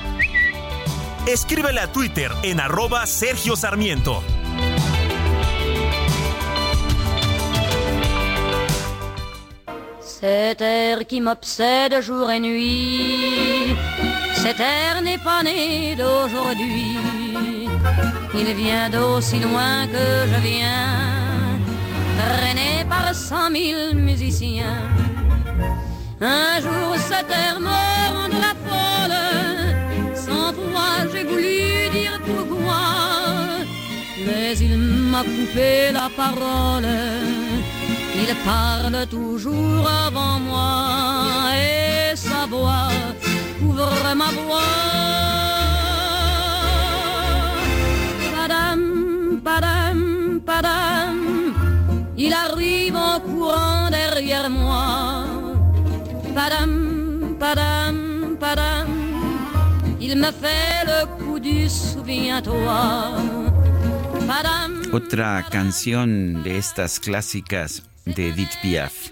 Escríbele 1.26 1.80
a 1.80 1.92
Twitter 1.92 2.32
en 2.42 2.60
arroba 2.60 3.04
Sergio 3.04 3.56
Sarmiento. 3.56 4.22
Cet 10.00 10.62
air 10.62 11.06
qui 11.06 11.20
m'obsède 11.20 12.00
jour 12.00 12.30
et 12.30 12.40
nuit, 12.40 13.76
cet 14.36 14.58
air 14.58 15.02
n'est 15.02 15.22
pas 15.22 15.42
né 15.42 15.94
d'aujourd'hui. 15.94 16.96
Il 18.34 18.54
vient 18.54 18.88
d'aussi 18.88 19.40
loin 19.40 19.86
que 19.88 20.26
je 20.26 20.40
viens, 20.40 21.58
traîné 22.16 22.86
par 22.88 23.14
cent 23.14 23.50
mille 23.50 23.94
musiciens. 23.94 24.88
Un 26.24 26.60
jour 26.60 26.94
cette 27.08 27.26
terre 27.26 27.58
me 27.58 27.82
rendra 28.14 28.52
folle, 28.64 29.18
sans 30.14 30.52
toi 30.52 31.10
j'ai 31.12 31.24
voulu 31.24 31.90
dire 31.90 32.20
pourquoi, 32.24 32.84
mais 34.24 34.56
il 34.56 34.78
m'a 34.78 35.24
coupé 35.24 35.90
la 35.92 36.08
parole, 36.16 36.86
il 38.14 38.32
parle 38.44 39.04
toujours 39.08 39.84
avant 40.06 40.38
moi, 40.38 41.56
et 41.56 42.14
sa 42.14 42.46
voix 42.48 42.88
couvre 43.58 44.14
ma 44.14 44.30
voix. 44.30 44.78
Padam, 48.32 49.40
padam, 49.42 50.40
padam, 50.46 51.18
il 52.16 52.32
arrive 52.32 52.94
en 52.94 53.18
courant 53.18 53.90
derrière 53.90 54.48
moi 54.48 55.11
Padam, 56.34 57.36
padam, 57.38 58.36
padam, 58.40 58.88
il 60.00 60.16
me 60.16 60.32
fait 60.32 60.84
le 60.86 61.06
coup 61.18 61.38
du 61.38 61.68
souviens-toi. 61.68 63.42
Otra 64.92 65.44
canción 65.50 66.42
de 66.42 66.56
estas 66.58 66.98
clásicas 67.00 67.82
de 68.04 68.28
Edith 68.28 68.56
Piaf 68.62 69.10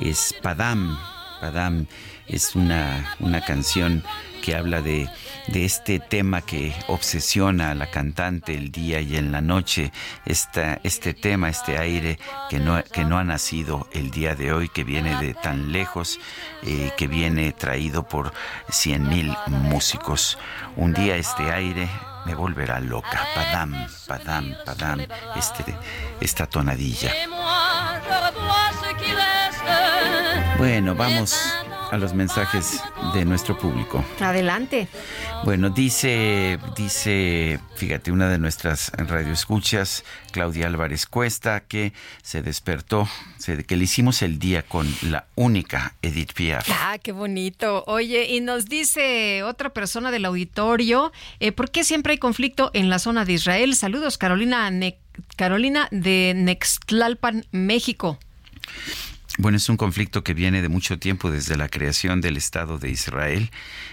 es 0.00 0.34
Padam. 0.42 0.98
Padam 1.40 1.86
es 2.26 2.54
una, 2.56 3.16
una 3.20 3.40
canción 3.40 4.02
que 4.42 4.56
habla 4.56 4.82
de, 4.82 5.08
este 5.54 5.98
tema 5.98 6.42
que 6.42 6.74
obsesiona 6.88 7.70
a 7.70 7.74
la 7.74 7.90
cantante 7.90 8.54
el 8.54 8.70
día 8.70 9.00
y 9.00 9.16
en 9.16 9.32
la 9.32 9.40
noche, 9.40 9.92
esta, 10.24 10.78
este 10.82 11.14
tema, 11.14 11.48
este 11.48 11.78
aire 11.78 12.18
que 12.50 12.58
no, 12.58 12.82
que 12.84 13.04
no 13.04 13.18
ha 13.18 13.24
nacido 13.24 13.88
el 13.92 14.10
día 14.10 14.34
de 14.34 14.52
hoy, 14.52 14.68
que 14.68 14.84
viene 14.84 15.16
de 15.16 15.34
tan 15.34 15.72
lejos, 15.72 16.20
eh, 16.62 16.92
que 16.96 17.06
viene 17.06 17.52
traído 17.52 18.06
por 18.06 18.32
cien 18.68 19.08
mil 19.08 19.34
músicos. 19.46 20.38
Un 20.76 20.92
día 20.92 21.16
este 21.16 21.50
aire 21.50 21.88
me 22.26 22.34
volverá 22.34 22.78
loca. 22.80 23.26
Padam, 23.34 23.74
padam, 24.06 24.54
padam, 24.64 25.00
este, 25.36 25.74
esta 26.20 26.46
tonadilla. 26.46 27.12
Bueno, 30.58 30.94
vamos 30.94 31.57
a 31.90 31.96
los 31.96 32.14
mensajes 32.14 32.82
de 33.14 33.24
nuestro 33.24 33.58
público. 33.58 34.04
Adelante. 34.20 34.88
Bueno, 35.44 35.70
dice, 35.70 36.58
dice, 36.76 37.60
fíjate, 37.76 38.12
una 38.12 38.28
de 38.28 38.38
nuestras 38.38 38.90
radioescuchas, 38.92 40.04
Claudia 40.32 40.66
Álvarez 40.66 41.06
Cuesta, 41.06 41.60
que 41.60 41.92
se 42.22 42.42
despertó, 42.42 43.08
que 43.66 43.76
le 43.76 43.84
hicimos 43.84 44.22
el 44.22 44.38
día 44.38 44.62
con 44.62 44.92
la 45.02 45.26
única 45.34 45.94
Edith 46.02 46.32
Piaf. 46.32 46.68
Ah, 46.70 46.98
qué 47.02 47.12
bonito. 47.12 47.84
Oye, 47.86 48.26
y 48.26 48.40
nos 48.40 48.66
dice 48.66 49.42
otra 49.42 49.70
persona 49.70 50.10
del 50.10 50.24
auditorio, 50.24 51.12
eh, 51.40 51.52
¿por 51.52 51.70
qué 51.70 51.84
siempre 51.84 52.12
hay 52.12 52.18
conflicto 52.18 52.70
en 52.74 52.90
la 52.90 52.98
zona 52.98 53.24
de 53.24 53.34
Israel? 53.34 53.74
Saludos, 53.74 54.18
Carolina, 54.18 54.70
Carolina 55.36 55.88
de 55.90 56.32
Nextlalpan, 56.36 57.46
México. 57.52 58.18
Bueno, 59.40 59.56
es 59.56 59.68
un 59.68 59.76
conflicto 59.76 60.24
que 60.24 60.34
viene 60.34 60.62
de 60.62 60.68
mucho 60.68 60.98
tiempo, 60.98 61.30
desde 61.30 61.56
la 61.56 61.68
creación 61.68 62.20
del 62.20 62.36
Estado 62.36 62.80
de 62.80 62.90
Israel 62.90 63.52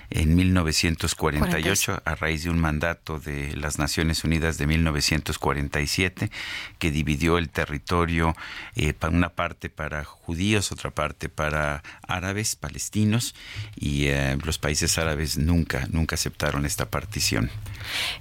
en 0.10 0.36
1948, 0.36 2.02
a 2.06 2.16
raíz 2.16 2.44
de 2.44 2.50
un 2.50 2.60
mandato 2.60 3.20
de 3.20 3.56
las 3.56 3.80
Naciones 3.80 4.24
Unidas 4.24 4.58
de 4.58 4.68
1947, 4.68 6.32
que 6.80 6.92
dividió 6.92 7.38
el 7.38 7.50
territorio, 7.50 8.36
eh, 8.76 8.94
para 8.94 9.16
una 9.16 9.30
parte 9.30 9.70
para 9.70 10.04
judíos, 10.04 10.72
otra 10.72 10.92
parte 10.92 11.30
para 11.30 11.84
árabes, 12.08 12.56
palestinos, 12.56 13.36
y 13.76 14.08
eh, 14.08 14.38
los 14.44 14.58
países 14.58 14.98
árabes 14.98 15.38
nunca, 15.38 15.88
nunca 15.92 16.16
aceptaron 16.16 16.66
esta 16.66 16.90
partición. 16.90 17.50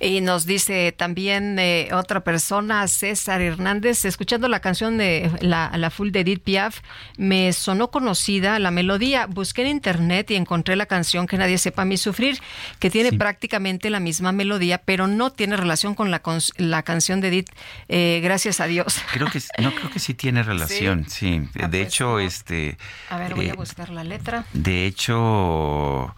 Y 0.01 0.21
nos 0.21 0.47
dice 0.47 0.93
también 0.93 1.59
eh, 1.59 1.89
otra 1.93 2.25
persona, 2.25 2.87
César 2.89 3.41
Hernández, 3.41 4.05
escuchando 4.05 4.49
la 4.49 4.61
canción 4.61 4.99
de 4.99 5.31
la, 5.41 5.73
la 5.77 5.91
full 5.91 6.11
de 6.11 6.21
Edith 6.21 6.43
Piaf, 6.43 6.81
me 7.17 7.53
sonó 7.53 7.91
conocida 7.91 8.59
la 8.59 8.71
melodía. 8.71 9.27
Busqué 9.27 9.63
en 9.63 9.69
internet 9.69 10.31
y 10.31 10.37
encontré 10.37 10.77
la 10.77 10.87
canción 10.87 11.27
Que 11.27 11.39
nadie 11.39 11.59
sepa 11.75 11.85
mi 11.85 11.97
sufrir, 11.97 12.39
que 12.79 12.89
tiene 12.89 13.13
prácticamente 13.13 13.91
la 13.91 13.99
misma 13.99 14.31
melodía, 14.31 14.79
pero 14.79 15.09
no 15.09 15.31
tiene 15.31 15.57
relación 15.57 15.95
con 15.97 16.11
la, 16.13 16.23
la 16.57 16.83
canción 16.85 17.21
de 17.21 17.29
Edith. 17.29 17.51
Eh, 17.89 18.21
gracias 18.23 18.61
a 18.61 18.67
Dios. 18.67 19.01
Creo 19.13 19.27
que 19.27 19.41
no 19.61 19.75
creo 19.75 19.91
que 19.91 19.99
sí 19.99 20.15
tiene 20.15 20.43
relación. 20.53 21.07
Sí, 21.09 21.43
Ah, 21.59 21.67
de 21.67 21.79
pues, 21.79 21.87
hecho, 21.89 22.19
este. 22.21 22.79
A 23.11 23.19
ver, 23.19 23.35
voy 23.35 23.49
a 23.49 23.53
eh, 23.53 23.57
buscar 23.57 23.91
la 23.91 24.05
letra. 24.05 24.45
De 24.53 24.87
hecho, 24.87 26.15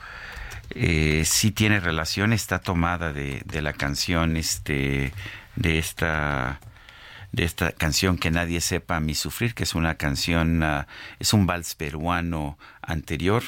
eh, 0.70 1.22
sí 1.24 1.50
tiene 1.52 1.80
relación, 1.80 2.32
está 2.32 2.58
tomada 2.58 3.12
de, 3.12 3.42
de 3.46 3.62
la 3.62 3.72
canción, 3.72 4.36
este, 4.36 5.12
de 5.56 5.78
esta 5.78 6.60
de 7.32 7.44
esta 7.44 7.72
canción 7.72 8.16
que 8.16 8.30
nadie 8.30 8.62
sepa 8.62 8.98
mi 8.98 9.14
sufrir, 9.14 9.54
que 9.54 9.64
es 9.64 9.74
una 9.74 9.96
canción, 9.96 10.62
ah, 10.62 10.86
es 11.18 11.34
un 11.34 11.46
vals 11.46 11.74
peruano 11.74 12.58
anterior, 12.80 13.42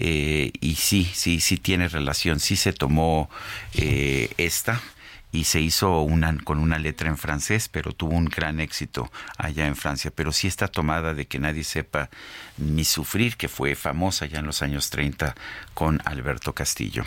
eh, 0.00 0.52
y 0.60 0.76
sí, 0.76 1.10
sí, 1.12 1.40
sí 1.40 1.56
tiene 1.56 1.88
relación, 1.88 2.38
sí 2.38 2.54
se 2.56 2.72
tomó 2.72 3.28
eh, 3.74 4.30
esta 4.36 4.80
y 5.32 5.44
se 5.44 5.60
hizo 5.60 6.00
una, 6.02 6.38
con 6.44 6.58
una 6.58 6.78
letra 6.78 7.08
en 7.08 7.18
francés, 7.18 7.68
pero 7.68 7.92
tuvo 7.92 8.14
un 8.14 8.26
gran 8.26 8.60
éxito 8.60 9.10
allá 9.36 9.66
en 9.66 9.76
Francia. 9.76 10.12
Pero 10.14 10.32
sí 10.32 10.46
está 10.46 10.68
tomada 10.68 11.14
de 11.14 11.26
que 11.26 11.38
nadie 11.38 11.64
sepa 11.64 12.08
mi 12.56 12.84
sufrir, 12.84 13.36
que 13.36 13.48
fue 13.48 13.74
famosa 13.74 14.26
ya 14.26 14.38
en 14.38 14.46
los 14.46 14.62
años 14.62 14.88
30 14.90 15.34
con 15.74 16.00
Alberto 16.04 16.54
Castillo. 16.54 17.04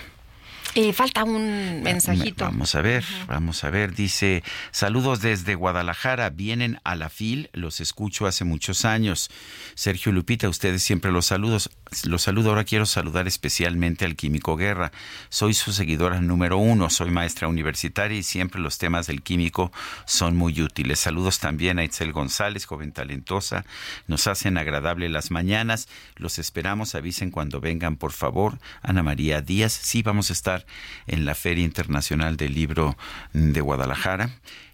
Y 0.74 0.94
falta 0.94 1.24
un 1.24 1.84
mensajito. 1.84 2.46
Vamos 2.46 2.76
a 2.76 2.82
ver, 2.82 3.04
vamos 3.28 3.64
a 3.64 3.70
ver. 3.70 3.94
Dice, 3.94 4.44
saludos 4.72 5.22
desde 5.22 5.56
Guadalajara, 5.56 6.30
vienen 6.30 6.80
a 6.84 6.96
la 6.96 7.10
FIL, 7.10 7.50
los 7.54 7.82
escucho 7.82 8.26
hace 8.26 8.46
muchos 8.46 8.86
años. 8.86 9.30
Sergio 9.76 10.12
Lupita, 10.12 10.48
ustedes 10.48 10.82
siempre 10.82 11.12
los 11.12 11.26
saludos. 11.26 11.70
Los 12.06 12.22
saludo, 12.22 12.50
ahora 12.50 12.64
quiero 12.64 12.86
saludar 12.86 13.28
especialmente 13.28 14.06
al 14.06 14.16
Químico 14.16 14.56
Guerra. 14.56 14.94
Soy 15.30 15.54
su 15.54 15.74
seguidora 15.74 16.22
número 16.22 16.58
uno, 16.58 16.90
soy 16.90 17.12
maestra 17.12 17.50
universitaria 17.50 18.18
y 18.18 18.24
siempre 18.24 18.62
los 18.62 18.78
temas 18.78 19.08
del 19.08 19.24
químico 19.24 19.74
son 20.06 20.38
muy 20.38 20.62
útiles. 20.62 21.00
Saludos 21.00 21.40
también 21.40 21.80
a 21.80 21.84
Itzel 21.84 22.14
González, 22.14 22.66
joven 22.66 22.94
talentosa. 22.94 23.66
Nos 24.08 24.28
hacen 24.28 24.58
agradable 24.58 25.10
las 25.10 25.32
mañanas. 25.32 25.90
Los 26.16 26.40
esperamos, 26.40 26.96
avisen 26.96 27.30
cuando 27.30 27.60
vengan, 27.60 27.98
por 27.98 28.14
favor. 28.14 28.60
Ana 28.82 29.04
María 29.04 29.42
Díaz, 29.42 29.74
sí, 29.74 30.02
vamos 30.02 30.30
a 30.30 30.34
estar 30.34 30.61
en 31.08 31.26
la 31.26 31.36
Feria 31.36 31.64
Internacional 31.64 32.38
del 32.38 32.54
Libro 32.54 32.98
de 33.34 33.62
Guadalajara. 33.62 34.30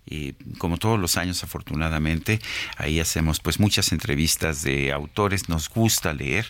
Y 0.09 0.34
como 0.57 0.77
todos 0.77 0.97
los 0.97 1.18
años, 1.18 1.43
afortunadamente, 1.43 2.39
ahí 2.77 3.01
hacemos 3.01 3.41
pues 3.41 3.59
muchas 3.59 3.91
entrevistas 3.91 4.64
de 4.64 4.93
autores. 4.93 5.49
Nos 5.49 5.69
gusta 5.69 6.14
leer, 6.14 6.49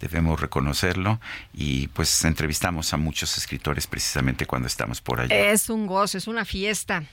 debemos 0.00 0.40
reconocerlo, 0.40 1.20
y 1.52 1.88
pues 1.88 2.24
entrevistamos 2.24 2.94
a 2.94 2.96
muchos 2.96 3.36
escritores 3.36 3.86
precisamente 3.86 4.46
cuando 4.46 4.68
estamos 4.68 5.02
por 5.02 5.20
allá. 5.20 5.50
Es 5.50 5.68
un 5.68 5.86
gozo, 5.86 6.16
es 6.16 6.26
una 6.26 6.46
fiesta. 6.46 7.04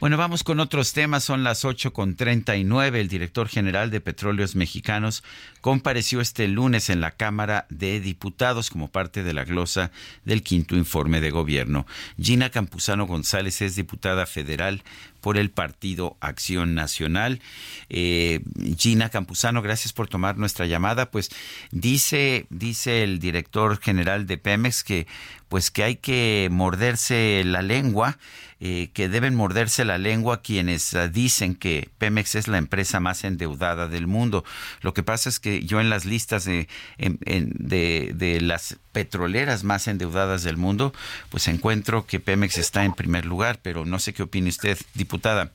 Bueno, 0.00 0.16
vamos 0.16 0.42
con 0.42 0.60
otros 0.60 0.92
temas. 0.92 1.24
Son 1.24 1.44
las 1.44 1.64
8 1.64 1.92
con 1.92 2.16
39. 2.16 3.00
El 3.00 3.08
director 3.08 3.48
general 3.48 3.90
de 3.90 4.00
Petróleos 4.00 4.56
Mexicanos 4.56 5.22
compareció 5.60 6.20
este 6.20 6.48
lunes 6.48 6.90
en 6.90 7.00
la 7.00 7.12
Cámara 7.12 7.66
de 7.68 8.00
Diputados 8.00 8.70
como 8.70 8.88
parte 8.88 9.22
de 9.22 9.32
la 9.32 9.44
glosa 9.44 9.90
del 10.24 10.42
quinto 10.42 10.76
informe 10.76 11.20
de 11.20 11.30
gobierno. 11.30 11.86
Gina 12.20 12.50
Campuzano 12.50 13.06
González 13.06 13.62
es 13.62 13.76
diputada 13.76 14.26
federal 14.26 14.82
por 15.20 15.38
el 15.38 15.50
Partido 15.50 16.16
Acción 16.20 16.74
Nacional. 16.74 17.40
Eh, 17.88 18.40
Gina 18.76 19.08
Campuzano, 19.08 19.62
gracias 19.62 19.92
por 19.92 20.08
tomar 20.08 20.36
nuestra 20.36 20.66
llamada. 20.66 21.10
Pues 21.10 21.30
dice, 21.70 22.46
dice 22.50 23.04
el 23.04 23.20
director 23.20 23.80
general 23.80 24.26
de 24.26 24.38
Pemex 24.38 24.82
que 24.82 25.06
pues 25.52 25.70
que 25.70 25.84
hay 25.84 25.96
que 25.96 26.48
morderse 26.50 27.42
la 27.44 27.60
lengua, 27.60 28.16
eh, 28.58 28.88
que 28.94 29.10
deben 29.10 29.34
morderse 29.34 29.84
la 29.84 29.98
lengua 29.98 30.40
quienes 30.40 30.94
uh, 30.94 31.10
dicen 31.12 31.56
que 31.56 31.90
Pemex 31.98 32.36
es 32.36 32.48
la 32.48 32.56
empresa 32.56 33.00
más 33.00 33.22
endeudada 33.22 33.86
del 33.86 34.06
mundo. 34.06 34.44
Lo 34.80 34.94
que 34.94 35.02
pasa 35.02 35.28
es 35.28 35.38
que 35.40 35.62
yo 35.62 35.78
en 35.78 35.90
las 35.90 36.06
listas 36.06 36.46
de, 36.46 36.68
en, 36.96 37.18
en, 37.26 37.52
de, 37.52 38.12
de 38.14 38.40
las 38.40 38.78
petroleras 38.92 39.62
más 39.62 39.88
endeudadas 39.88 40.42
del 40.42 40.56
mundo, 40.56 40.94
pues 41.28 41.46
encuentro 41.48 42.06
que 42.06 42.18
Pemex 42.18 42.56
está 42.56 42.86
en 42.86 42.94
primer 42.94 43.26
lugar, 43.26 43.58
pero 43.60 43.84
no 43.84 43.98
sé 43.98 44.14
qué 44.14 44.22
opine 44.22 44.48
usted, 44.48 44.78
diputada. 44.94 45.52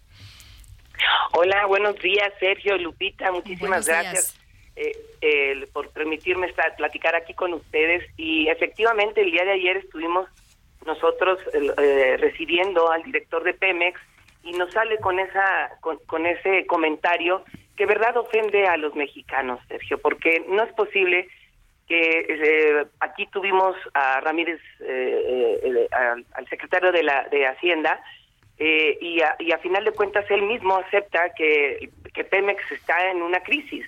Hola, 1.31 1.65
buenos 1.65 1.97
días, 2.03 2.31
Sergio, 2.39 2.77
Lupita, 2.77 3.31
muchísimas 3.31 3.87
Buenos 3.87 3.87
gracias 3.87 4.46
eh, 4.77 4.91
eh, 5.21 5.67
por 5.73 5.89
permitirme 5.89 6.45
estar, 6.45 6.75
platicar 6.75 7.15
aquí 7.15 7.33
con 7.33 7.53
ustedes. 7.53 8.03
Y 8.15 8.47
efectivamente, 8.47 9.21
el 9.21 9.31
día 9.31 9.43
de 9.43 9.53
ayer 9.53 9.77
estuvimos 9.77 10.29
nosotros 10.85 11.39
eh, 11.53 12.17
recibiendo 12.17 12.91
al 12.91 13.01
director 13.03 13.43
de 13.43 13.55
Pemex 13.55 13.99
y 14.43 14.51
nos 14.51 14.71
sale 14.71 14.97
con 14.99 15.19
esa 15.19 15.71
con, 15.81 16.25
ese 16.25 16.65
comentario 16.67 17.43
que 17.75 17.87
verdad 17.87 18.15
ofende 18.17 18.67
a 18.67 18.77
los 18.77 18.95
mexicanos, 18.95 19.59
Sergio, 19.67 19.97
porque 19.97 20.45
no 20.47 20.63
es 20.63 20.71
posible 20.73 21.27
que 21.87 22.25
eh, 22.29 22.85
aquí 22.99 23.27
tuvimos 23.27 23.75
a 23.95 24.19
Ramírez, 24.21 24.61
eh, 24.81 25.59
eh, 25.63 25.87
al, 25.91 26.47
secretario 26.49 26.91
de 26.91 27.01
la 27.01 27.27
de 27.29 27.47
Hacienda, 27.47 27.99
y, 28.59 29.21
a, 29.21 29.35
y 29.37 29.51
a 29.51 29.59
final 29.59 29.85
de 29.85 29.91
cuentas 29.91 30.25
él 30.31 30.41
mismo 30.41 30.77
acepta 30.77 31.31
que, 31.35 31.91
que 32.11 32.23
Pemex 32.23 32.71
está 32.71 33.11
en 33.11 33.21
una 33.21 33.39
crisis 33.41 33.85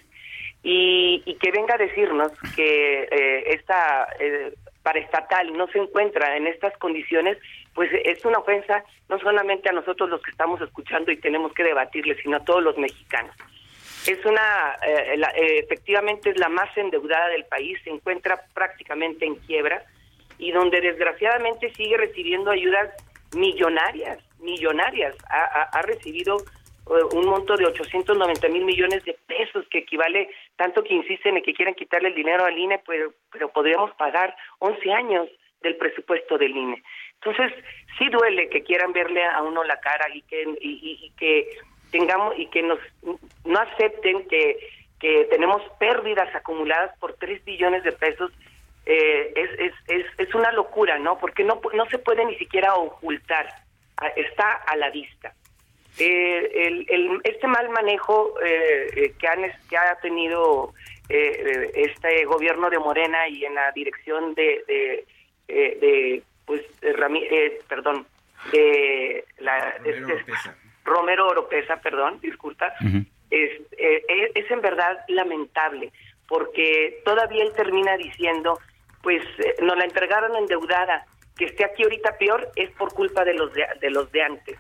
y, 0.64 1.24
y 1.26 1.36
que 1.36 1.52
venga 1.52 1.76
a 1.76 1.78
decirnos 1.78 2.32
que 2.56 3.04
eh, 3.04 3.54
esta 3.54 4.08
eh, 4.20 4.54
paraestatal 4.84 5.54
no 5.54 5.68
se 5.68 5.80
encuentra 5.80 6.36
en 6.36 6.48
estas 6.48 6.76
condiciones, 6.78 7.38
pues 7.74 7.90
es 8.04 8.24
una 8.26 8.40
ofensa 8.40 8.84
no 9.08 9.20
solamente 9.20 9.70
a 9.70 9.74
nosotros 9.74 10.10
los 10.10 10.22
que 10.22 10.32
estamos 10.32 10.62
escuchando 10.62 11.12
y 11.12 11.18
tenemos 11.18 11.54
que 11.54 11.64
debatirle, 11.64 12.16
sino 12.22 12.38
a 12.38 12.44
todos 12.44 12.64
los 12.64 12.78
mexicanos. 12.78 13.36
Es 14.08 14.24
una, 14.26 14.76
eh, 14.86 15.18
la, 15.18 15.30
eh, 15.30 15.60
efectivamente 15.60 16.30
es 16.30 16.40
la 16.40 16.50
más 16.50 16.76
endeudada 16.78 17.30
del 17.30 17.46
país, 17.46 17.78
se 17.84 17.90
encuentra 17.90 18.42
prácticamente 18.54 19.26
en 19.26 19.36
quiebra 19.36 19.84
y 20.38 20.52
donde 20.52 20.80
desgraciadamente 20.80 21.74
sigue 21.74 21.98
recibiendo 21.98 22.50
ayudas 22.50 22.90
millonarias, 23.36 24.20
millonarias. 24.40 25.16
Ha, 25.30 25.82
recibido 25.82 26.38
un 26.90 27.26
monto 27.26 27.56
de 27.56 27.66
890 27.66 28.50
mil 28.50 28.66
millones 28.66 29.04
de 29.06 29.16
pesos, 29.28 29.66
que 29.70 29.80
equivale, 29.80 30.30
tanto 30.56 30.84
que 30.84 30.94
insisten 30.94 31.38
en 31.38 31.44
que 31.44 31.54
quieran 31.54 31.76
quitarle 31.76 32.10
el 32.10 32.16
dinero 32.16 32.46
al 32.46 32.58
INE, 32.58 32.82
pero, 32.86 33.14
pero 33.32 33.50
podríamos 33.50 33.92
pagar 33.96 34.36
11 34.60 34.92
años 34.92 35.30
del 35.62 35.76
presupuesto 35.78 36.38
del 36.38 36.56
INE. 36.56 36.84
Entonces, 37.16 37.54
sí 37.98 38.08
duele 38.10 38.50
que 38.50 38.64
quieran 38.64 38.94
verle 38.94 39.24
a 39.24 39.42
uno 39.42 39.64
la 39.64 39.80
cara 39.80 40.08
y 40.14 40.22
que, 40.24 40.46
y, 40.62 41.12
que 41.18 41.50
tengamos 41.92 42.38
y 42.38 42.48
que 42.48 42.64
nos 42.64 42.80
no 43.46 43.60
acepten 43.60 44.28
que, 44.28 44.58
que 45.00 45.26
tenemos 45.26 45.62
pérdidas 45.80 46.34
acumuladas 46.34 46.98
por 47.00 47.14
3 47.16 47.44
billones 47.44 47.84
de 47.84 47.92
pesos 47.92 48.32
eh, 48.86 49.34
es, 49.36 49.60
es, 49.60 49.74
es, 49.88 50.06
es 50.18 50.34
una 50.34 50.52
locura, 50.52 50.98
¿no? 50.98 51.20
Porque 51.20 51.44
no, 51.44 51.62
no 51.74 51.86
se 51.88 52.00
puede 52.00 52.26
ni 52.26 52.36
siquiera 52.38 52.74
ocultar, 52.76 53.48
está 54.16 54.54
a 54.54 54.76
la 54.78 54.90
vista. 54.90 55.34
Eh, 55.98 56.52
el, 56.68 56.86
el, 56.90 57.22
este 57.24 57.48
mal 57.48 57.70
manejo 57.70 58.36
eh, 58.44 59.14
que, 59.20 59.28
han, 59.28 59.42
que 59.70 59.78
ha 59.78 59.96
tenido 60.02 60.74
eh, 61.10 61.72
este 61.74 62.26
gobierno 62.26 62.70
de 62.70 62.80
Morena 62.80 63.28
y 63.28 63.46
en 63.46 63.56
la 63.56 63.72
dirección 63.72 64.34
de, 64.36 64.64
de, 64.68 65.06
de 65.48 66.24
pues, 66.46 66.62
de 66.82 66.94
Ramí, 66.94 67.28
perdón, 67.68 68.06
de 68.52 69.26
la... 69.40 69.76
Romero 69.80 70.18
este, 70.18 70.34
Romero 70.86 71.28
Oropesa, 71.28 71.78
perdón, 71.82 72.20
disculpa, 72.22 72.74
uh 72.82 72.86
-huh. 72.86 73.06
es, 73.30 73.62
es, 73.78 74.32
es 74.36 74.52
en 74.52 74.62
verdad 74.62 74.98
lamentable, 75.08 75.92
porque 76.28 77.02
todavía 77.04 77.44
él 77.44 77.54
termina 77.54 77.96
diciendo 77.98 78.60
pues 79.02 79.24
eh, 79.40 79.56
nos 79.62 79.78
la 79.78 79.86
entregaron 79.86 80.36
endeudada, 80.36 81.06
que 81.38 81.46
esté 81.46 81.64
aquí 81.64 81.84
ahorita 81.84 82.18
peor 82.18 82.50
es 82.56 82.70
por 82.72 82.94
culpa 82.94 83.24
de 83.24 83.34
los 83.34 83.54
de, 83.54 83.66
de 83.80 83.90
los 83.90 84.12
de 84.12 84.22
antes. 84.22 84.58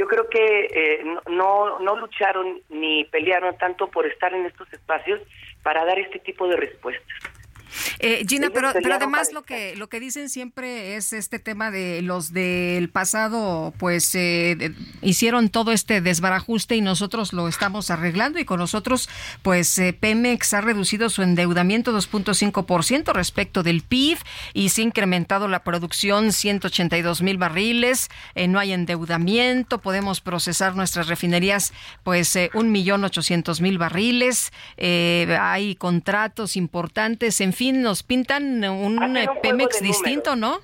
Yo 0.00 0.06
creo 0.06 0.30
que 0.30 0.66
eh, 0.72 1.04
no, 1.28 1.78
no 1.78 1.96
lucharon 1.96 2.62
ni 2.70 3.04
pelearon 3.04 3.54
tanto 3.58 3.88
por 3.88 4.06
estar 4.06 4.32
en 4.32 4.46
estos 4.46 4.72
espacios 4.72 5.20
para 5.62 5.84
dar 5.84 5.98
este 5.98 6.18
tipo 6.20 6.48
de 6.48 6.56
respuestas. 6.56 7.18
Eh, 7.98 8.24
Gina, 8.28 8.50
pero, 8.52 8.72
pero 8.72 8.94
además 8.94 9.32
lo 9.32 9.42
que 9.42 9.76
lo 9.76 9.88
que 9.88 10.00
dicen 10.00 10.28
siempre 10.28 10.96
es 10.96 11.12
este 11.12 11.38
tema 11.38 11.70
de 11.70 12.02
los 12.02 12.32
del 12.32 12.88
pasado, 12.90 13.72
pues 13.78 14.14
eh, 14.14 14.72
hicieron 15.02 15.48
todo 15.48 15.72
este 15.72 16.00
desbarajuste 16.00 16.76
y 16.76 16.80
nosotros 16.80 17.32
lo 17.32 17.48
estamos 17.48 17.90
arreglando 17.90 18.38
y 18.38 18.44
con 18.44 18.58
nosotros, 18.58 19.08
pues 19.42 19.78
eh, 19.78 19.92
Pemex 19.92 20.54
ha 20.54 20.60
reducido 20.60 21.08
su 21.10 21.22
endeudamiento 21.22 21.92
2.5% 21.96 23.12
respecto 23.12 23.62
del 23.62 23.82
PIB 23.82 24.18
y 24.54 24.70
se 24.70 24.82
ha 24.82 24.84
incrementado 24.84 25.48
la 25.48 25.62
producción 25.62 26.32
182 26.32 27.22
mil 27.22 27.38
barriles, 27.38 28.08
no 28.48 28.58
hay 28.58 28.72
endeudamiento, 28.72 29.80
podemos 29.80 30.20
procesar 30.20 30.76
nuestras 30.76 31.08
refinerías 31.08 31.72
pues 32.02 32.38
un 32.54 32.72
millón 32.72 33.04
ochocientos 33.04 33.60
mil 33.60 33.78
barriles, 33.78 34.52
hay 34.78 35.74
contratos 35.76 36.56
importantes, 36.56 37.40
en 37.40 37.52
fin 37.52 37.59
fin, 37.60 37.82
nos 37.82 38.02
pintan 38.02 38.64
un, 38.64 39.18
eh, 39.18 39.28
Pemex 39.42 39.82
distinto, 39.82 40.34
¿no? 40.34 40.60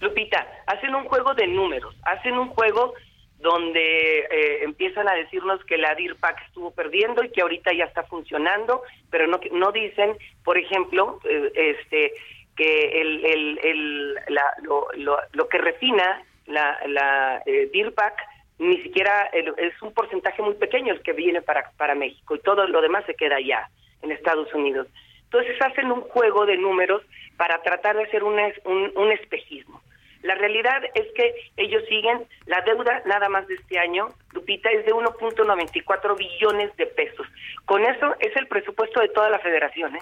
Lupita, 0.00 0.46
hacen 0.66 0.94
un 0.94 1.04
juego 1.04 1.32
de 1.32 1.46
números, 1.46 1.96
hacen 2.02 2.34
un 2.36 2.48
juego 2.48 2.92
donde 3.38 4.18
eh, 4.18 4.64
empiezan 4.64 5.08
a 5.08 5.14
decirnos 5.14 5.64
que 5.64 5.78
la 5.78 5.94
DIRPAC 5.94 6.42
estuvo 6.46 6.72
perdiendo 6.72 7.24
y 7.24 7.30
que 7.30 7.40
ahorita 7.40 7.72
ya 7.72 7.84
está 7.84 8.02
funcionando, 8.02 8.82
pero 9.08 9.26
no 9.28 9.40
no 9.52 9.72
dicen, 9.72 10.14
por 10.44 10.58
ejemplo, 10.58 11.20
eh, 11.24 11.52
este 11.54 12.12
que 12.54 13.00
el, 13.00 13.24
el, 13.24 13.58
el 13.62 14.14
la, 14.28 14.44
lo, 14.62 14.88
lo, 15.32 15.48
que 15.48 15.56
refina 15.56 16.22
la, 16.46 16.78
la 16.86 17.42
DIRPAC 17.72 18.14
ni 18.58 18.82
siquiera 18.82 19.30
es 19.32 19.80
un 19.80 19.94
porcentaje 19.94 20.42
muy 20.42 20.54
pequeño 20.54 20.92
el 20.92 21.00
que 21.00 21.14
viene 21.14 21.40
para, 21.40 21.70
para 21.78 21.94
México 21.94 22.34
y 22.34 22.40
todo 22.40 22.66
lo 22.66 22.82
demás 22.82 23.06
se 23.06 23.14
queda 23.14 23.36
allá 23.36 23.70
en 24.02 24.12
Estados 24.12 24.52
Unidos. 24.52 24.86
Entonces 25.30 25.60
hacen 25.60 25.92
un 25.92 26.00
juego 26.02 26.46
de 26.46 26.56
números 26.56 27.02
para 27.36 27.60
tratar 27.62 27.96
de 27.96 28.04
hacer 28.04 28.24
un, 28.24 28.40
un, 28.64 29.12
espejismo. 29.12 29.82
La 30.22 30.34
realidad 30.34 30.82
es 30.94 31.06
que 31.14 31.34
ellos 31.58 31.82
siguen, 31.86 32.26
la 32.46 32.62
deuda 32.62 33.02
nada 33.04 33.28
más 33.28 33.46
de 33.46 33.54
este 33.54 33.78
año, 33.78 34.08
Lupita, 34.32 34.70
es 34.70 34.86
de 34.86 34.92
1.94 34.92 36.16
billones 36.16 36.74
de 36.76 36.86
pesos. 36.86 37.26
Con 37.66 37.84
eso 37.84 38.16
es 38.20 38.34
el 38.36 38.48
presupuesto 38.48 39.00
de 39.00 39.10
toda 39.10 39.28
la 39.28 39.38
federación, 39.38 39.96
¿eh? 39.96 40.00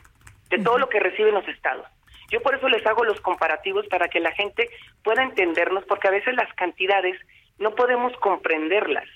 de 0.48 0.58
todo 0.58 0.78
lo 0.78 0.88
que 0.88 1.00
reciben 1.00 1.34
los 1.34 1.46
estados. 1.48 1.86
Yo 2.30 2.40
por 2.40 2.54
eso 2.54 2.68
les 2.68 2.86
hago 2.86 3.04
los 3.04 3.20
comparativos 3.20 3.86
para 3.88 4.08
que 4.08 4.20
la 4.20 4.32
gente 4.32 4.68
pueda 5.02 5.24
entendernos, 5.24 5.84
porque 5.86 6.08
a 6.08 6.12
veces 6.12 6.34
las 6.34 6.52
cantidades 6.54 7.18
no 7.58 7.74
podemos 7.74 8.16
comprenderlas. 8.18 9.08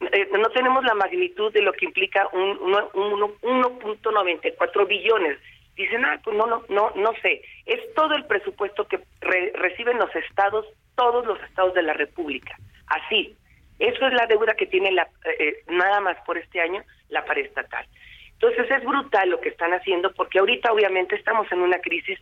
Eh, 0.00 0.28
no 0.32 0.48
tenemos 0.50 0.84
la 0.84 0.94
magnitud 0.94 1.52
de 1.52 1.62
lo 1.62 1.72
que 1.72 1.84
implica 1.84 2.28
un, 2.32 2.58
1.94 2.58 4.86
billones. 4.86 5.38
Dicen, 5.76 6.04
ah, 6.04 6.20
pues 6.22 6.36
no, 6.36 6.46
no, 6.46 6.62
no, 6.68 6.92
no 6.96 7.12
sé. 7.22 7.42
Es 7.66 7.80
todo 7.94 8.14
el 8.14 8.26
presupuesto 8.26 8.86
que 8.88 9.00
reciben 9.20 9.98
los 9.98 10.14
estados, 10.16 10.66
todos 10.96 11.24
los 11.26 11.40
estados 11.42 11.74
de 11.74 11.82
la 11.82 11.92
República. 11.92 12.56
Así. 12.86 13.36
Eso 13.78 14.06
es 14.06 14.12
la 14.12 14.26
deuda 14.26 14.54
que 14.54 14.66
tiene 14.66 14.90
la, 14.92 15.04
eh, 15.24 15.36
eh, 15.38 15.62
nada 15.68 16.00
más 16.00 16.16
por 16.26 16.36
este 16.36 16.60
año 16.60 16.82
la 17.08 17.24
pared 17.24 17.46
estatal. 17.46 17.86
Entonces 18.32 18.70
es 18.70 18.84
brutal 18.84 19.30
lo 19.30 19.40
que 19.40 19.50
están 19.50 19.72
haciendo 19.72 20.12
porque 20.12 20.38
ahorita 20.38 20.72
obviamente 20.72 21.16
estamos 21.16 21.50
en 21.50 21.60
una 21.60 21.80
crisis 21.80 22.18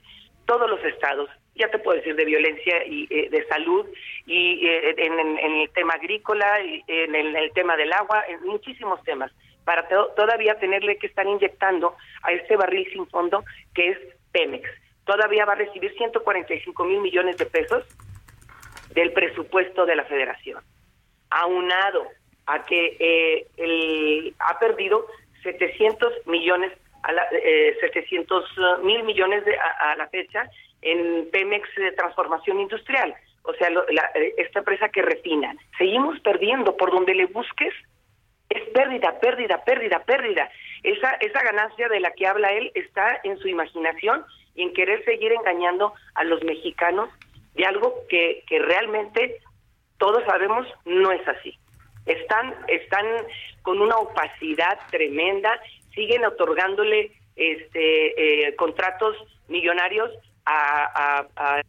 todos 0.46 0.70
los 0.70 0.82
estados, 0.84 1.28
ya 1.58 1.70
te 1.70 1.78
puedo 1.78 1.98
decir, 1.98 2.14
de 2.14 2.24
violencia 2.24 2.86
y 2.86 3.06
eh, 3.10 3.28
de 3.30 3.44
salud, 3.46 3.86
y 4.26 4.66
eh, 4.66 4.94
en, 4.96 5.38
el 5.38 5.70
tema 5.70 5.94
agrícola, 5.94 6.60
y 6.62 6.82
en 6.86 7.14
el, 7.14 7.52
tema 7.52 7.76
del 7.76 7.92
agua, 7.92 8.24
en 8.28 8.42
muchísimos 8.44 9.02
temas, 9.02 9.32
para 9.64 9.86
todavía 10.16 10.58
tenerle 10.58 10.96
que 10.96 11.08
estar 11.08 11.26
inyectando 11.26 11.94
a 12.22 12.32
este 12.32 12.56
barril 12.56 12.88
sin 12.90 13.06
fondo 13.08 13.44
que 13.74 13.90
es 13.90 13.98
Pemex. 14.32 14.68
Todavía 15.04 15.44
va 15.44 15.52
a 15.52 15.56
recibir 15.56 15.92
145 15.94 16.84
mil 16.84 17.00
millones 17.00 17.36
de 17.36 17.46
pesos 17.46 17.84
del 18.94 19.12
presupuesto 19.12 19.84
de 19.84 19.96
la 19.96 20.04
federación, 20.04 20.62
aunado 21.30 22.08
a 22.46 22.64
que 22.64 22.96
eh, 22.98 23.46
el, 23.58 24.34
ha 24.38 24.58
perdido 24.58 25.06
700 25.42 26.26
millones 26.26 26.72
a 27.02 27.12
la, 27.12 27.28
700 27.80 28.44
eh, 28.44 28.84
mil 28.84 29.02
millones 29.04 29.44
de, 29.44 29.56
a, 29.56 29.96
la 29.96 30.08
fecha 30.08 30.48
en 30.82 31.28
Pemex 31.30 31.68
de 31.76 31.92
Transformación 31.92 32.60
Industrial, 32.60 33.14
o 33.42 33.54
sea, 33.54 33.68
eh, 33.68 34.34
esta 34.38 34.60
empresa 34.60 34.88
que 34.88 35.02
refina. 35.02 35.54
Seguimos 35.76 36.18
perdiendo 36.20 36.76
por 36.76 36.90
donde 36.90 37.14
le 37.14 37.26
busques, 37.26 37.74
es 38.50 38.62
pérdida, 38.70 39.18
pérdida, 39.20 39.64
pérdida, 39.64 40.04
pérdida. 40.04 40.50
Esa, 40.82 41.12
esa 41.20 41.42
ganancia 41.42 41.88
de 41.88 42.00
la 42.00 42.12
que 42.12 42.26
habla 42.26 42.52
él 42.52 42.70
está 42.74 43.20
en 43.24 43.38
su 43.38 43.48
imaginación 43.48 44.24
y 44.54 44.62
en 44.62 44.72
querer 44.72 45.04
seguir 45.04 45.32
engañando 45.32 45.92
a 46.14 46.24
los 46.24 46.42
mexicanos 46.44 47.10
de 47.54 47.66
algo 47.66 47.94
que, 48.08 48.44
que 48.46 48.58
realmente 48.58 49.38
todos 49.98 50.24
sabemos 50.24 50.66
no 50.84 51.12
es 51.12 51.26
así. 51.28 51.58
Están, 52.06 52.54
están 52.68 53.06
con 53.62 53.80
una 53.80 53.96
opacidad 53.96 54.78
tremenda 54.90 55.60
siguen 55.94 56.24
otorgándole 56.24 57.12
este 57.36 58.46
eh, 58.46 58.56
contratos 58.56 59.16
millonarios 59.48 60.10
a, 60.48 61.26
a, 61.36 61.62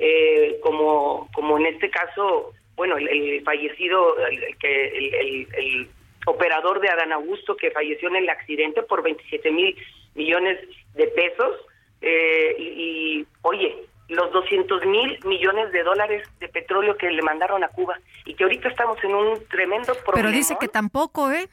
eh, 0.00 0.60
como 0.62 1.28
como 1.34 1.58
en 1.58 1.66
este 1.66 1.90
caso 1.90 2.52
bueno 2.76 2.96
el, 2.96 3.42
fallecido 3.44 4.16
el, 4.26 4.56
que 4.58 4.86
el, 4.86 5.90
operador 6.26 6.80
de 6.80 6.90
Adán 6.90 7.12
Augusto 7.12 7.56
que 7.56 7.70
falleció 7.70 8.08
en 8.10 8.16
el 8.16 8.28
accidente 8.28 8.82
por 8.82 9.02
27 9.02 9.50
mil 9.50 9.76
millones 10.14 10.58
de 10.94 11.06
pesos 11.08 11.56
eh, 12.00 12.54
y, 12.58 13.26
oye 13.42 13.74
los 14.08 14.32
200 14.32 14.86
mil 14.86 15.18
millones 15.24 15.72
de 15.72 15.82
dólares 15.82 16.28
de 16.38 16.48
petróleo 16.48 16.96
que 16.96 17.10
le 17.10 17.22
mandaron 17.22 17.64
a 17.64 17.68
Cuba 17.68 17.98
y 18.24 18.34
que 18.34 18.44
ahorita 18.44 18.68
estamos 18.68 19.02
en 19.04 19.14
un 19.14 19.46
tremendo 19.48 19.92
problema. 19.94 20.14
Pero 20.14 20.30
dice 20.30 20.56
que 20.58 20.68
tampoco, 20.68 21.30
¿eh? 21.30 21.48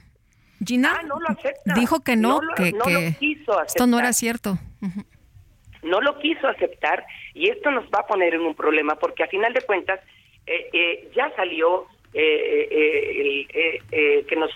Gina 0.64 0.98
ah, 1.00 1.04
no 1.04 1.20
lo 1.20 1.30
acepta. 1.30 1.74
dijo 1.74 2.04
que 2.04 2.16
no, 2.16 2.40
que, 2.56 2.74
esto 3.66 3.88
no 3.88 4.00
era 4.00 4.14
cierto. 4.14 4.58
No 5.84 6.02
lo 6.02 6.18
quiso 6.20 6.48
aceptar 6.48 7.06
y 7.34 7.50
esto 7.50 7.72
nos 7.72 7.86
va 7.86 8.00
a 8.00 8.08
poner 8.08 8.34
en 8.34 8.42
un 8.42 8.56
problema 8.56 8.96
porque 8.96 9.24
a 9.24 9.28
final 9.28 9.54
de 9.54 9.62
cuentas 9.62 10.00
eh, 10.48 10.70
eh, 10.74 11.12
ya 11.16 11.32
salió 11.36 11.88
eh, 12.14 13.46
que 14.28 14.36
nos 14.36 14.52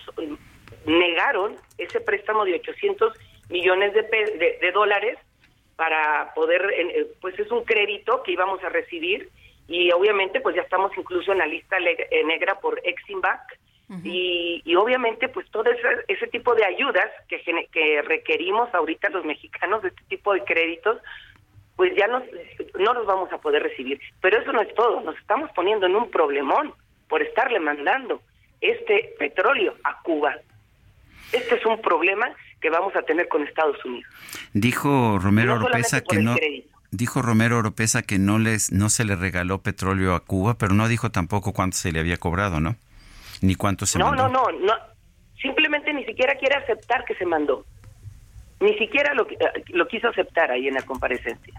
negaron 0.86 1.56
ese 1.78 2.00
préstamo 2.00 2.44
de 2.44 2.54
800 2.54 3.12
millones 3.50 3.92
de, 3.94 4.02
de, 4.60 4.72
dólares 4.72 5.18
para 5.76 6.32
poder, 6.34 6.62
pues 7.20 7.38
es 7.38 7.50
un 7.50 7.64
crédito 7.64 8.22
que 8.22 8.32
íbamos 8.32 8.62
a 8.64 8.68
recibir 8.68 9.28
y 9.68 9.90
obviamente 9.92 10.40
pues 10.40 10.56
ya 10.56 10.62
estamos 10.62 10.90
incluso 10.96 11.32
en 11.32 11.38
la 11.38 11.46
lista 11.46 11.76
negra 11.78 12.58
por 12.60 12.80
Y, 14.04 14.74
obviamente 14.76 15.28
pues 15.28 15.50
todo 15.50 15.64
ese, 15.64 15.88
ese 16.06 16.28
tipo 16.28 16.54
de 16.54 16.64
ayudas 16.64 17.06
que, 17.28 17.42
que 17.72 18.02
requerimos 18.02 18.72
ahorita 18.72 19.08
los 19.08 19.24
mexicanos 19.24 19.82
de 19.82 19.88
este 19.88 20.02
tipo 20.08 20.32
de 20.32 20.44
créditos 20.44 20.98
pues 21.74 21.92
ya 21.96 22.06
nos, 22.08 22.22
no 22.78 22.92
los 22.92 23.06
vamos 23.06 23.32
a 23.32 23.38
poder 23.38 23.62
recibir. 23.62 23.98
Pero 24.20 24.38
eso 24.38 24.52
no 24.52 24.60
es 24.60 24.72
todo, 24.74 25.00
nos 25.00 25.16
estamos 25.16 25.50
poniendo 25.56 25.86
en 25.86 25.96
un 25.96 26.10
problemón 26.10 26.74
por 27.08 27.22
estarle 27.22 27.58
mandando 27.58 28.20
este 28.60 29.14
petróleo 29.18 29.74
a 29.82 30.00
Cuba. 30.02 30.36
Este 31.32 31.54
es 31.54 31.64
un 31.64 31.80
problema 31.80 32.30
que 32.60 32.68
vamos 32.68 32.94
a 32.96 33.02
tener 33.02 33.28
con 33.28 33.42
Estados 33.42 33.82
Unidos. 33.84 34.12
Dijo 34.52 35.18
Romero 35.18 35.54
Oropesa 35.54 36.02
que 36.02 36.18
no 36.18 36.36
dijo 36.90 37.22
Romero 37.22 37.58
Oropesa 37.58 38.02
que 38.02 38.18
no 38.18 38.38
les 38.38 38.72
no 38.72 38.90
se 38.90 39.04
le 39.04 39.16
regaló 39.16 39.62
petróleo 39.62 40.14
a 40.14 40.20
Cuba, 40.20 40.58
pero 40.58 40.74
no 40.74 40.86
dijo 40.86 41.10
tampoco 41.10 41.52
cuánto 41.52 41.78
se 41.78 41.92
le 41.92 42.00
había 42.00 42.18
cobrado, 42.18 42.60
¿no? 42.60 42.76
Ni 43.40 43.54
cuánto 43.54 43.86
se 43.86 43.98
no, 43.98 44.06
mandó. 44.06 44.28
No, 44.28 44.50
no, 44.50 44.58
no, 44.58 44.74
simplemente 45.40 45.92
ni 45.92 46.04
siquiera 46.04 46.34
quiere 46.36 46.56
aceptar 46.56 47.04
que 47.04 47.14
se 47.14 47.26
mandó. 47.26 47.64
Ni 48.60 48.76
siquiera 48.78 49.14
lo, 49.14 49.28
eh, 49.28 49.64
lo 49.68 49.88
quiso 49.88 50.08
aceptar 50.08 50.50
ahí 50.50 50.68
en 50.68 50.74
la 50.74 50.82
comparecencia. 50.82 51.54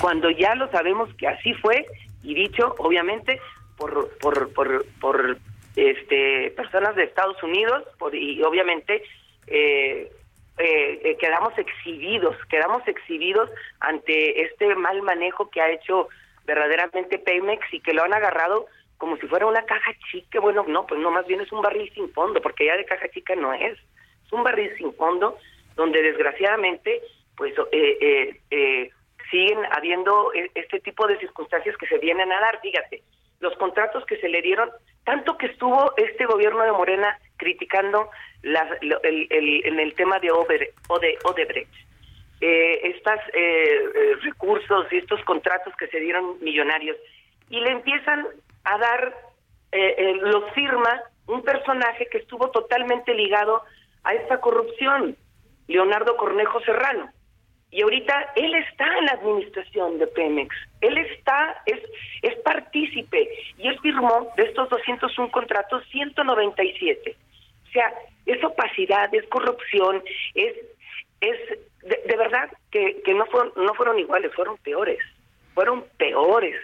Cuando 0.00 0.30
ya 0.30 0.54
lo 0.54 0.70
sabemos 0.70 1.12
que 1.16 1.28
así 1.28 1.52
fue 1.54 1.86
y 2.22 2.34
dicho, 2.34 2.74
obviamente, 2.78 3.40
por, 3.76 4.16
por, 4.18 4.52
por, 4.52 4.86
por 5.00 5.38
este, 5.76 6.50
personas 6.56 6.96
de 6.96 7.04
Estados 7.04 7.42
Unidos 7.42 7.84
por, 7.98 8.14
y 8.14 8.42
obviamente 8.42 9.02
eh, 9.46 10.10
eh, 10.58 11.16
quedamos 11.20 11.56
exhibidos, 11.58 12.36
quedamos 12.48 12.86
exhibidos 12.88 13.50
ante 13.80 14.42
este 14.42 14.74
mal 14.74 15.02
manejo 15.02 15.50
que 15.50 15.60
ha 15.60 15.70
hecho 15.70 16.08
verdaderamente 16.46 17.18
Pemex 17.18 17.62
y 17.72 17.80
que 17.80 17.92
lo 17.92 18.04
han 18.04 18.14
agarrado 18.14 18.66
como 18.98 19.16
si 19.16 19.26
fuera 19.26 19.46
una 19.46 19.64
caja 19.64 19.92
chica. 20.10 20.40
Bueno, 20.40 20.64
no, 20.68 20.86
pues 20.86 21.00
no, 21.00 21.10
más 21.10 21.26
bien 21.26 21.40
es 21.40 21.52
un 21.52 21.62
barril 21.62 21.90
sin 21.94 22.10
fondo, 22.12 22.40
porque 22.40 22.66
ya 22.66 22.76
de 22.76 22.84
caja 22.84 23.08
chica 23.08 23.34
no 23.34 23.52
es. 23.52 23.78
Es 24.24 24.32
un 24.32 24.42
barril 24.42 24.72
sin 24.76 24.92
fondo 24.94 25.38
donde 25.74 26.02
desgraciadamente, 26.02 27.02
pues 27.36 27.54
eh, 27.72 27.98
eh, 28.00 28.40
eh, 28.50 28.90
siguen 29.30 29.58
habiendo 29.72 30.32
e, 30.34 30.50
este 30.54 30.80
tipo 30.80 31.06
de 31.06 31.18
circunstancias 31.18 31.76
que 31.76 31.86
se 31.86 31.98
vienen 31.98 32.32
a 32.32 32.40
dar. 32.40 32.60
Fíjate, 32.60 33.02
los 33.40 33.54
contratos 33.56 34.04
que 34.06 34.16
se 34.18 34.28
le 34.28 34.42
dieron, 34.42 34.70
tanto 35.04 35.36
que 35.36 35.46
estuvo 35.46 35.92
este 35.96 36.24
gobierno 36.26 36.62
de 36.62 36.72
Morena 36.72 37.18
criticando 37.36 38.10
las, 38.42 38.66
en 38.82 39.80
el 39.80 39.94
tema 39.94 40.18
de, 40.18 40.30
Odebrecht. 40.30 41.74
Eh, 42.40 42.80
estos 42.94 43.18
eh, 43.32 43.80
eh, 43.94 44.16
recursos 44.22 44.86
y 44.92 44.98
estos 44.98 45.24
contratos 45.24 45.74
que 45.76 45.86
se 45.86 45.98
dieron 45.98 46.36
millonarios 46.42 46.98
y 47.48 47.60
le 47.60 47.70
empiezan 47.70 48.26
a 48.66 48.78
dar, 48.78 49.14
los 49.72 50.50
firma 50.52 51.02
un 51.26 51.42
personaje 51.42 52.06
que 52.10 52.18
estuvo 52.18 52.50
totalmente 52.50 53.12
ligado 53.14 53.62
a 54.04 54.14
esta 54.14 54.40
corrupción, 54.40 55.16
Leonardo 55.66 56.16
Cornejo 56.16 56.60
Serrano. 56.60 57.10
Y 57.70 57.82
ahorita 57.82 58.32
él 58.36 58.54
está 58.54 58.86
en 58.98 59.06
la 59.06 59.12
administración 59.12 59.98
de 59.98 60.06
Pemex, 60.06 60.54
él 60.80 60.96
está, 60.98 61.62
es, 61.66 61.80
es 62.22 62.36
partícipe, 62.36 63.28
y 63.58 63.66
él 63.66 63.78
firmó 63.80 64.32
de 64.36 64.44
estos 64.44 64.68
201 64.70 65.30
contratos 65.32 65.82
197. 65.90 67.16
O 67.68 67.72
sea, 67.72 67.92
es 68.24 68.42
opacidad, 68.44 69.12
es 69.12 69.26
corrupción, 69.28 70.02
es, 70.34 70.54
es 71.20 71.58
de, 71.82 72.16
verdad 72.16 72.50
que, 72.70 73.02
que, 73.04 73.14
no, 73.14 73.26
fueron, 73.26 73.52
no 73.56 73.74
fueron 73.74 73.98
iguales, 73.98 74.32
fueron 74.34 74.56
peores, 74.58 75.00
fueron 75.54 75.84
peores, 75.98 76.56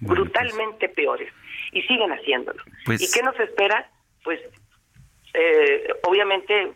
pues. 0.00 0.10
brutalmente 0.10 0.88
peores, 0.88 1.32
y 1.72 1.82
siguen 1.82 2.10
haciéndolo. 2.10 2.62
Pues 2.84 3.02
¿Y 3.02 3.10
qué 3.10 3.22
nos 3.22 3.38
espera? 3.40 3.88
Pues 4.22 4.40
eh, 5.34 5.88
obviamente 6.02 6.72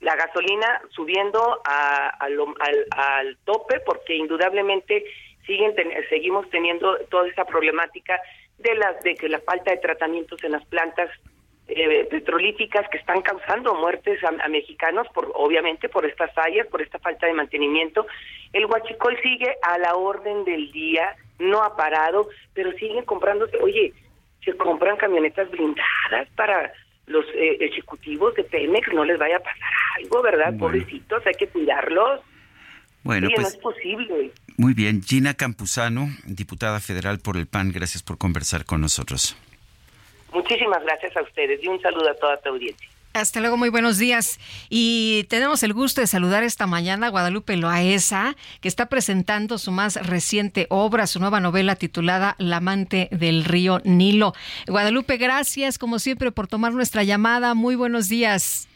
la 0.00 0.14
gasolina 0.14 0.82
subiendo 0.90 1.60
a, 1.64 2.08
al, 2.08 3.38
tope 3.44 3.80
porque 3.80 4.14
indudablemente 4.14 5.04
siguen 5.46 5.74
seguimos 6.10 6.48
teniendo 6.50 6.98
toda 7.10 7.28
esa 7.28 7.44
problemática 7.44 8.20
de 8.58 8.74
las 8.74 9.02
de 9.02 9.14
que 9.14 9.28
la 9.28 9.40
falta 9.40 9.70
de 9.70 9.78
tratamientos 9.78 10.42
en 10.44 10.52
las 10.52 10.64
plantas 10.66 11.10
eh, 11.68 12.06
petrolíficas 12.10 12.88
que 12.90 12.98
están 12.98 13.22
causando 13.22 13.74
muertes 13.74 14.22
a, 14.24 14.48
mexicanos 14.48 15.06
por 15.12 15.32
obviamente 15.34 15.88
por 15.88 16.06
estas 16.06 16.32
fallas 16.32 16.66
por 16.68 16.80
esta 16.80 16.98
falta 16.98 17.26
de 17.26 17.32
mantenimiento 17.32 18.06
el 18.52 18.66
huachicol 18.66 19.18
sigue 19.22 19.56
a 19.62 19.78
la 19.78 19.94
orden 19.94 20.44
del 20.44 20.70
día 20.70 21.16
no 21.38 21.62
ha 21.62 21.76
parado 21.76 22.28
pero 22.54 22.72
siguen 22.72 23.04
comprándose 23.04 23.56
oye 23.58 23.92
se 24.44 24.56
compran 24.56 24.96
camionetas 24.96 25.50
blindadas 25.50 26.28
para 26.36 26.72
los 27.06 27.24
eh, 27.34 27.58
ejecutivos 27.60 28.34
de 28.34 28.44
Pemex 28.44 28.92
no 28.92 29.04
les 29.04 29.18
vaya 29.18 29.36
a 29.36 29.40
pasar 29.40 29.70
algo, 29.98 30.22
¿verdad? 30.22 30.56
Pobrecitos, 30.58 31.24
hay 31.26 31.34
que 31.34 31.48
cuidarlos. 31.48 32.20
Bueno, 33.02 33.28
pues, 33.32 33.40
no 33.40 33.48
es 33.48 33.56
posible. 33.56 34.32
Muy 34.56 34.74
bien, 34.74 35.02
Gina 35.02 35.34
Campuzano, 35.34 36.08
diputada 36.24 36.80
federal 36.80 37.20
por 37.20 37.36
el 37.36 37.46
PAN, 37.46 37.70
gracias 37.72 38.02
por 38.02 38.18
conversar 38.18 38.64
con 38.64 38.80
nosotros. 38.80 39.36
Muchísimas 40.36 40.84
gracias 40.84 41.16
a 41.16 41.22
ustedes 41.22 41.64
y 41.64 41.66
un 41.66 41.80
saludo 41.80 42.10
a 42.10 42.14
toda 42.14 42.36
tu 42.36 42.50
audiencia. 42.50 42.86
Hasta 43.14 43.40
luego, 43.40 43.56
muy 43.56 43.70
buenos 43.70 43.96
días. 43.96 44.38
Y 44.68 45.24
tenemos 45.30 45.62
el 45.62 45.72
gusto 45.72 46.02
de 46.02 46.06
saludar 46.06 46.42
esta 46.42 46.66
mañana 46.66 47.06
a 47.06 47.08
Guadalupe 47.08 47.56
Loaesa, 47.56 48.36
que 48.60 48.68
está 48.68 48.90
presentando 48.90 49.56
su 49.56 49.72
más 49.72 49.96
reciente 50.06 50.66
obra, 50.68 51.06
su 51.06 51.20
nueva 51.20 51.40
novela 51.40 51.74
titulada 51.76 52.34
La 52.36 52.58
amante 52.58 53.08
del 53.12 53.46
río 53.46 53.80
Nilo. 53.84 54.34
Guadalupe, 54.66 55.16
gracias 55.16 55.78
como 55.78 55.98
siempre 55.98 56.30
por 56.32 56.48
tomar 56.48 56.74
nuestra 56.74 57.02
llamada. 57.02 57.54
Muy 57.54 57.74
buenos 57.74 58.10
días. 58.10 58.68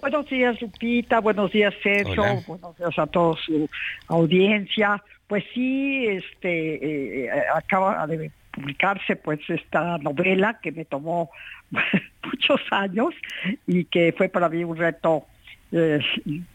Buenos 0.00 0.30
días, 0.30 0.62
Lupita. 0.62 1.18
Buenos 1.18 1.50
días, 1.50 1.74
Sergio. 1.82 2.22
Buenos 2.46 2.78
días 2.78 2.96
a 2.96 3.08
toda 3.08 3.34
su 3.44 3.68
audiencia. 4.06 5.02
Pues 5.26 5.42
sí, 5.52 6.06
este 6.06 7.24
eh, 7.24 7.30
acaba 7.52 8.06
de 8.06 8.30
publicarse 8.50 9.16
pues 9.16 9.40
esta 9.48 9.98
novela 9.98 10.58
que 10.62 10.72
me 10.72 10.84
tomó 10.84 11.30
muchos 12.24 12.60
años 12.70 13.14
y 13.66 13.84
que 13.84 14.14
fue 14.16 14.28
para 14.28 14.48
mí 14.48 14.64
un 14.64 14.76
reto 14.76 15.26
eh, 15.70 16.00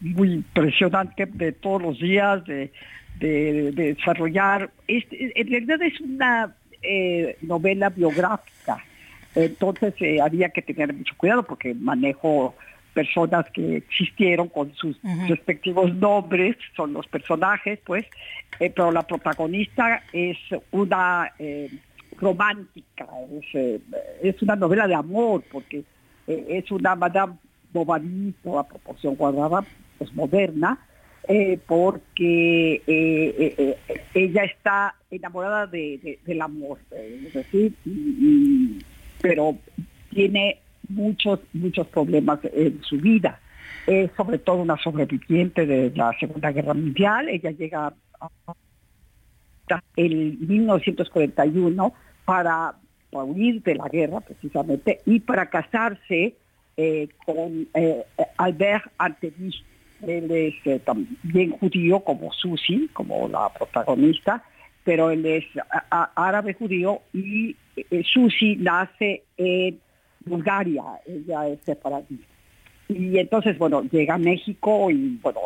muy 0.00 0.32
impresionante 0.32 1.26
de 1.26 1.52
todos 1.52 1.82
los 1.82 1.98
días 1.98 2.44
de, 2.44 2.72
desarrollar. 3.20 4.70
Este, 4.88 5.40
en 5.40 5.48
realidad 5.48 5.82
es 5.82 6.00
una 6.00 6.54
eh, 6.82 7.36
novela 7.42 7.90
biográfica, 7.90 8.84
entonces 9.36 9.94
eh, 10.00 10.20
había 10.20 10.48
que 10.48 10.62
tener 10.62 10.92
mucho 10.92 11.14
cuidado 11.16 11.44
porque 11.44 11.74
manejo 11.74 12.56
personas 12.94 13.50
que 13.50 13.76
existieron 13.76 14.48
con 14.48 14.74
sus 14.74 14.96
respectivos 15.28 15.94
nombres, 15.94 16.56
son 16.76 16.92
los 16.92 17.06
personajes, 17.08 17.78
pues, 17.84 18.06
pero 18.58 18.92
la 18.92 19.02
protagonista 19.02 20.02
es 20.12 20.38
una 20.70 21.30
romántica, 22.18 23.06
eh, 23.54 23.80
es, 24.22 24.42
una 24.42 24.56
novela 24.56 24.86
de 24.86 24.94
amor, 24.94 25.42
porque 25.50 25.84
eh, 26.26 26.46
es 26.48 26.70
una 26.70 26.94
Madame 26.94 27.34
Bovary, 27.72 28.34
a 28.58 28.62
proporción 28.62 29.14
guardada, 29.16 29.64
pues 29.98 30.12
moderna, 30.14 30.78
eh, 31.26 31.58
porque 31.66 32.82
ella 34.14 34.44
está 34.44 34.94
enamorada 35.10 35.66
de, 35.66 36.18
del 36.24 36.42
amor, 36.42 36.78
es 36.90 37.32
decir, 37.32 37.72
pero 39.20 39.56
tiene 40.10 40.58
muchos, 40.88 41.40
muchos 41.52 41.86
problemas 41.88 42.40
en 42.52 42.82
su 42.82 42.96
vida. 42.98 43.40
Es 43.86 44.10
sobre 44.16 44.38
todo 44.38 44.56
una 44.56 44.76
sobreviviente 44.78 45.66
de 45.66 45.92
la 45.94 46.12
Segunda 46.18 46.52
Guerra 46.52 46.74
Mundial, 46.74 47.28
ella 47.28 47.50
llega 47.50 47.92
en 49.96 50.46
1941 50.46 51.92
para, 52.24 52.74
huir 53.12 53.62
de 53.62 53.76
la 53.76 53.88
guerra 53.88 54.20
precisamente 54.20 55.00
y 55.06 55.20
para 55.20 55.46
casarse 55.46 56.34
eh, 56.76 57.08
con 57.24 57.68
eh, 57.74 58.04
Albert 58.36 58.90
Antení. 58.98 59.54
Él 60.04 60.30
es 60.30 60.54
eh, 60.64 60.80
también 60.80 61.52
judío 61.52 62.00
como 62.00 62.32
Susi, 62.32 62.90
como 62.92 63.28
la 63.28 63.48
protagonista, 63.50 64.42
pero 64.82 65.10
él 65.10 65.24
es 65.24 65.44
árabe 65.90 66.54
judío 66.54 67.00
y 67.12 67.56
Susi 68.12 68.56
nace 68.56 69.22
en 69.36 69.78
Bulgaria, 70.26 70.82
ella 71.06 71.48
es 71.48 71.60
separatista. 71.64 72.34
Y 72.88 73.18
entonces, 73.18 73.56
bueno, 73.56 73.82
llega 73.90 74.14
a 74.14 74.18
México 74.18 74.90
y, 74.90 75.18
bueno, 75.22 75.40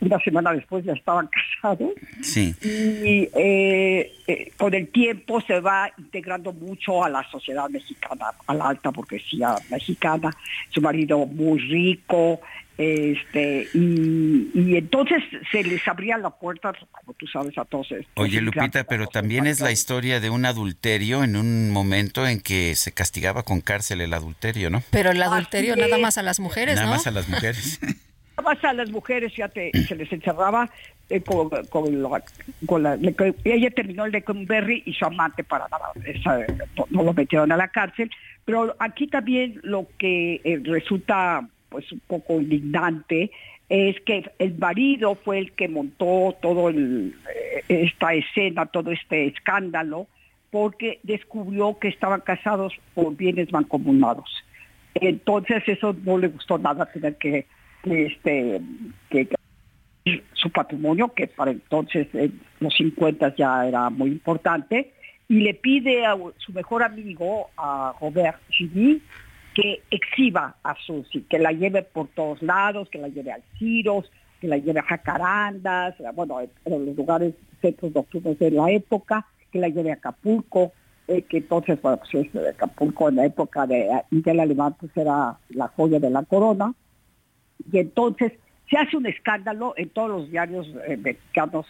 una 0.00 0.18
semana 0.20 0.52
después 0.52 0.84
ya 0.84 0.92
estaban 0.92 1.28
casados. 1.62 1.90
Sí. 2.20 2.54
Y 2.62 3.28
eh, 3.34 4.12
eh, 4.26 4.52
con 4.56 4.74
el 4.74 4.88
tiempo 4.88 5.40
se 5.40 5.60
va 5.60 5.90
integrando 5.96 6.52
mucho 6.52 7.02
a 7.02 7.08
la 7.08 7.28
sociedad 7.30 7.68
mexicana, 7.70 8.26
a 8.46 8.54
la 8.54 8.68
alta 8.68 8.90
burguesía 8.90 9.56
mexicana. 9.70 10.30
Su 10.68 10.82
marido 10.82 11.24
muy 11.26 11.58
rico, 11.60 12.40
este 12.78 13.68
y, 13.72 14.76
entonces 14.76 15.22
se 15.50 15.62
les 15.62 15.86
abría 15.88 16.18
la 16.18 16.30
puerta 16.30 16.72
como 16.90 17.14
tú 17.14 17.26
sabes 17.26 17.56
a 17.56 17.64
todos 17.64 17.88
oye 18.14 18.40
Lupita 18.40 18.84
pero 18.84 19.06
también 19.06 19.46
es 19.46 19.60
la 19.60 19.72
historia 19.72 20.20
de 20.20 20.28
un 20.28 20.44
adulterio 20.44 21.24
en 21.24 21.36
un 21.36 21.70
momento 21.70 22.26
en 22.26 22.40
que 22.40 22.74
se 22.74 22.92
castigaba 22.92 23.42
con 23.44 23.60
cárcel 23.60 24.02
el 24.02 24.12
adulterio 24.12 24.68
no 24.68 24.82
pero 24.90 25.10
el 25.10 25.22
adulterio 25.22 25.74
nada 25.76 25.98
más 25.98 26.18
a 26.18 26.22
las 26.22 26.38
mujeres 26.38 26.76
nada 26.76 26.90
más 26.90 27.06
a 27.06 27.10
las 27.10 27.28
mujeres. 27.28 27.80
Nada 28.36 28.50
más 28.50 28.64
a 28.64 28.74
las 28.74 28.90
mujeres 28.90 29.32
ya 29.34 29.48
se 29.48 29.94
les 29.96 30.12
encerraba 30.12 30.68
eh, 31.08 31.22
con, 31.22 31.48
con, 31.70 32.02
la, 32.82 32.98
ella 33.44 33.70
terminó 33.70 34.04
el 34.04 34.12
de 34.12 34.22
Berry 34.46 34.82
y 34.84 34.92
su 34.92 35.06
amante 35.06 35.42
para 35.42 35.66
nada 35.68 35.92
no, 36.90 37.02
lo 37.02 37.14
metieron 37.14 37.50
a 37.50 37.56
la 37.56 37.68
cárcel. 37.68 38.10
Pero 38.44 38.76
aquí 38.78 39.06
también 39.06 39.58
lo 39.62 39.86
que 39.98 40.42
eh, 40.44 40.60
resulta 40.64 41.48
pues 41.68 41.90
un 41.92 42.00
poco 42.06 42.40
indignante 42.40 43.30
es 43.68 44.00
que 44.02 44.30
el 44.38 44.56
marido 44.58 45.16
fue 45.16 45.38
el 45.38 45.52
que 45.52 45.68
montó 45.68 46.36
todo 46.40 46.70
eh, 46.70 47.12
esta 47.68 48.14
escena, 48.14 48.66
todo 48.66 48.92
este 48.92 49.26
escándalo, 49.26 50.06
porque 50.50 51.00
descubrió 51.02 51.78
que 51.78 51.88
estaban 51.88 52.20
casados 52.20 52.72
por 52.94 53.16
bienes 53.16 53.52
mancomunados. 53.52 54.30
Entonces 54.94 55.62
eso 55.66 55.94
no 56.04 56.16
le 56.18 56.28
gustó 56.28 56.58
nada 56.58 56.86
tener 56.86 57.16
que, 57.16 57.46
este 57.84 58.60
su 60.34 60.50
patrimonio, 60.50 61.12
que 61.12 61.26
para 61.26 61.50
entonces 61.50 62.06
en 62.14 62.40
los 62.60 62.72
50 62.74 63.34
ya 63.34 63.66
era 63.66 63.90
muy 63.90 64.10
importante, 64.10 64.92
y 65.28 65.40
le 65.40 65.54
pide 65.54 66.06
a 66.06 66.16
su 66.38 66.52
mejor 66.52 66.84
amigo, 66.84 67.50
a 67.56 67.92
Robert 68.00 68.38
Gini, 68.50 69.02
que 69.56 69.82
exhiba 69.90 70.54
a 70.62 70.76
Susi, 70.76 71.22
que 71.22 71.38
la 71.38 71.50
lleve 71.50 71.82
por 71.82 72.08
todos 72.08 72.42
lados, 72.42 72.90
que 72.90 72.98
la 72.98 73.08
lleve 73.08 73.32
al 73.32 73.42
Ciros, 73.58 74.12
que 74.38 74.48
la 74.48 74.58
lleve 74.58 74.80
a 74.80 74.82
Jacarandas, 74.82 75.94
bueno, 76.14 76.42
en 76.42 76.86
los 76.86 76.94
lugares 76.94 77.32
centros 77.62 77.94
nocturnos 77.94 78.38
de 78.38 78.50
la 78.50 78.70
época, 78.70 79.26
que 79.50 79.58
la 79.58 79.68
lleve 79.68 79.92
a 79.92 79.94
Acapulco, 79.94 80.72
eh, 81.08 81.22
que 81.22 81.38
entonces, 81.38 81.80
bueno, 81.80 81.98
pues 81.98 82.28
Acapulco 82.54 83.08
en 83.08 83.16
la 83.16 83.24
época 83.24 83.66
de 83.66 83.88
Miguel 84.10 84.40
Alemán 84.40 84.76
pues 84.78 84.94
era 84.94 85.38
la 85.48 85.68
joya 85.68 85.98
de 86.00 86.10
la 86.10 86.22
corona, 86.24 86.74
y 87.72 87.78
entonces 87.78 88.32
se 88.68 88.76
hace 88.76 88.94
un 88.94 89.06
escándalo 89.06 89.72
en 89.78 89.88
todos 89.88 90.10
los 90.10 90.30
diarios 90.30 90.66
eh, 90.86 90.98
mexicanos 90.98 91.64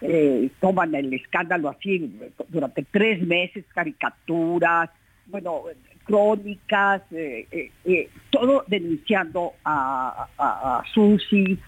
eh, 0.00 0.50
toman 0.60 0.96
el 0.96 1.14
escándalo 1.14 1.68
así 1.68 2.12
durante 2.48 2.82
tres 2.82 3.24
meses, 3.24 3.64
caricaturas, 3.72 4.90
bueno, 5.26 5.62
crónicas, 6.04 7.02
eh, 7.12 7.70
eh, 7.84 8.08
todo 8.30 8.64
denunciando 8.66 9.54
a, 9.64 10.28
a, 10.38 10.82
Susi, 10.92 11.58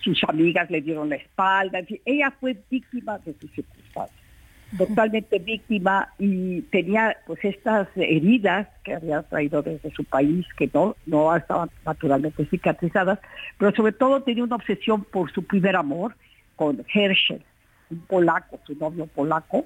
sus 0.00 0.22
amigas 0.28 0.70
le 0.70 0.80
dieron 0.80 1.08
la 1.08 1.16
espalda, 1.16 1.80
ella 2.04 2.32
fue 2.38 2.56
víctima 2.70 3.18
de 3.18 3.34
sus 3.40 3.50
circunstancias, 3.50 4.20
totalmente 4.76 5.38
víctima 5.38 6.12
y 6.18 6.62
tenía 6.62 7.16
pues 7.26 7.44
estas 7.44 7.88
heridas 7.96 8.68
que 8.84 8.94
había 8.94 9.22
traído 9.22 9.62
desde 9.62 9.90
su 9.92 10.04
país 10.04 10.46
que 10.56 10.70
no, 10.72 10.94
no 11.06 11.34
estaban 11.34 11.70
naturalmente 11.84 12.44
cicatrizadas, 12.46 13.18
pero 13.58 13.74
sobre 13.74 13.92
todo 13.92 14.22
tenía 14.22 14.44
una 14.44 14.56
obsesión 14.56 15.04
por 15.04 15.32
su 15.32 15.42
primer 15.42 15.74
amor 15.74 16.14
con 16.54 16.84
Herschel, 16.92 17.42
un 17.90 18.00
polaco, 18.00 18.60
su 18.66 18.76
novio 18.76 19.06
polaco, 19.06 19.64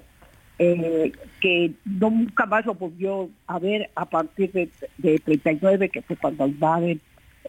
eh, 0.59 1.11
que 1.41 1.71
nunca 1.85 2.45
más 2.45 2.65
lo 2.65 2.75
volvió 2.75 3.29
a 3.47 3.59
ver 3.59 3.89
a 3.95 4.05
partir 4.05 4.51
de, 4.51 4.69
de 4.97 5.19
39, 5.19 5.89
que 5.89 6.01
fue 6.01 6.15
cuando 6.15 6.47
invaden 6.47 7.01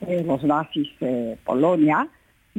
eh, 0.06 0.22
los 0.26 0.43
nazis 0.43 0.89
eh, 1.01 1.36
Polonia, 1.44 2.09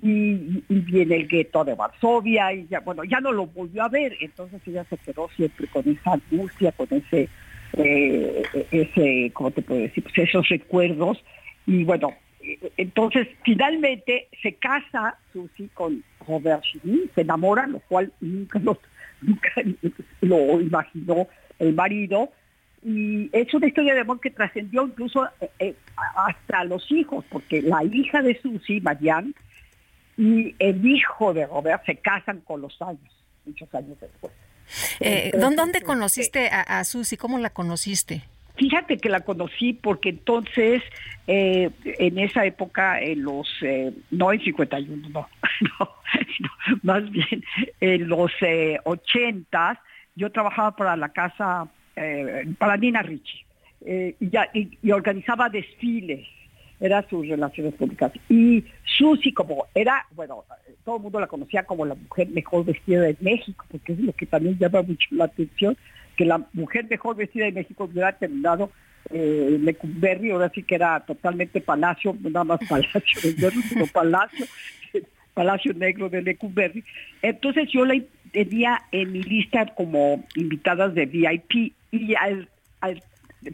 y, 0.01 0.63
viene 0.67 1.15
el 1.15 1.27
gueto 1.27 1.63
de 1.63 1.73
Varsovia, 1.73 2.53
y 2.53 2.67
ya, 2.67 2.81
bueno, 2.81 3.03
ya 3.05 3.19
no 3.21 3.31
lo 3.31 3.47
volvió 3.47 3.83
a 3.83 3.89
ver, 3.89 4.15
entonces 4.19 4.61
ella 4.67 4.85
se 4.89 4.97
quedó 4.97 5.29
siempre 5.35 5.67
con 5.67 5.87
esa 5.89 6.13
angustia, 6.13 6.71
con 6.73 6.87
ese, 6.91 7.29
ese 8.71 9.31
¿cómo 9.33 9.51
te 9.51 9.61
puedo 9.61 9.81
decir? 9.81 10.03
Pues 10.03 10.29
esos 10.29 10.47
recuerdos, 10.49 11.23
y 11.65 11.83
bueno, 11.85 12.13
entonces 12.77 13.27
finalmente 13.43 14.27
se 14.41 14.53
casa 14.53 15.17
Susi 15.31 15.69
con 15.73 16.03
Robert 16.27 16.63
Chini, 16.63 17.03
se 17.15 17.21
enamora, 17.21 17.67
lo 17.67 17.79
cual 17.79 18.11
nunca 18.19 18.59
lo, 18.59 18.77
nunca 19.21 19.49
lo 20.21 20.61
imaginó 20.61 21.27
el 21.59 21.73
marido, 21.73 22.31
y 22.83 23.29
es 23.31 23.51
una 23.53 23.67
historia 23.67 23.95
de 23.95 24.01
amor 24.01 24.19
que 24.19 24.29
trascendió 24.29 24.85
incluso 24.85 25.25
eh, 25.41 25.49
eh, 25.59 25.75
hasta 26.15 26.63
los 26.65 26.91
hijos, 26.91 27.25
porque 27.29 27.61
la 27.61 27.83
hija 27.83 28.21
de 28.21 28.39
Susi, 28.39 28.79
Marianne, 28.81 29.33
y 30.17 30.55
el 30.59 30.85
hijo 30.85 31.33
de 31.33 31.47
Robert 31.47 31.83
se 31.85 31.95
casan 31.97 32.41
con 32.41 32.61
los 32.61 32.79
años, 32.81 33.11
muchos 33.45 33.73
años 33.73 33.97
después. 33.99 34.31
Eh, 34.99 35.31
¿Dónde 35.37 35.81
conociste 35.81 36.47
a, 36.49 36.61
a 36.61 36.83
Susi? 36.83 37.17
¿Cómo 37.17 37.37
la 37.39 37.49
conociste? 37.49 38.23
Fíjate 38.57 38.97
que 38.97 39.09
la 39.09 39.21
conocí 39.21 39.73
porque 39.73 40.09
entonces, 40.09 40.81
eh, 41.27 41.69
en 41.83 42.17
esa 42.19 42.45
época, 42.45 43.01
en 43.01 43.23
los, 43.23 43.49
eh, 43.61 43.91
no 44.11 44.31
en 44.31 44.41
51, 44.41 45.09
no, 45.09 45.27
no, 45.79 45.91
más 46.83 47.09
bien 47.11 47.43
en 47.81 48.07
los 48.07 48.31
eh, 48.41 48.77
80, 48.85 49.81
yo 50.15 50.31
trabajaba 50.31 50.75
para 50.75 50.95
la 50.95 51.09
casa, 51.09 51.67
eh, 51.97 52.45
para 52.57 52.77
Nina 52.77 53.01
Ricci, 53.01 53.43
y, 53.85 54.29
ya, 54.29 54.49
y, 54.53 54.91
organizaba 54.91 55.49
desfiles, 55.49 56.25
era 56.79 57.07
sus 57.09 57.27
relaciones 57.27 57.73
públicas. 57.73 58.11
Y 58.29 58.63
Susi, 58.83 59.33
como 59.33 59.67
era, 59.75 60.05
bueno, 60.15 60.45
todo 60.85 60.97
el 60.97 61.03
mundo 61.03 61.19
la 61.19 61.27
conocía 61.27 61.63
como 61.63 61.85
la 61.85 61.95
mujer 61.95 62.29
mejor 62.29 62.65
vestida 62.65 63.01
de 63.01 63.17
México, 63.19 63.65
porque 63.69 63.93
es 63.93 63.99
lo 63.99 64.13
que 64.13 64.25
también 64.25 64.57
llama 64.57 64.81
mucho 64.81 65.07
la 65.11 65.25
atención, 65.25 65.77
que 66.15 66.25
la 66.25 66.45
mujer 66.53 66.85
mejor 66.89 67.15
vestida 67.15 67.45
de 67.45 67.51
México 67.51 67.85
hubiera 67.85 68.11
terminado 68.13 68.71
eh, 69.11 69.57
Lecumberri, 69.61 70.31
ahora 70.31 70.51
sí 70.53 70.63
que 70.63 70.75
era 70.75 70.99
totalmente 71.01 71.61
palacio, 71.61 72.15
nada 72.21 72.43
más 72.43 72.59
palacio 72.69 73.01
sino 73.21 73.85
palacio, 73.87 74.45
palacio 75.33 75.73
negro 75.73 76.09
de 76.09 76.21
Lecumberri. 76.21 76.83
Entonces 77.21 77.69
yo 77.71 77.85
la 77.85 78.01
tenía 78.31 78.81
en 78.91 79.11
mi 79.11 79.23
lista 79.23 79.65
como 79.75 80.25
invitadas 80.35 80.93
de 80.95 81.05
VIP 81.05 81.73
y 81.91 82.15
al, 82.15 82.49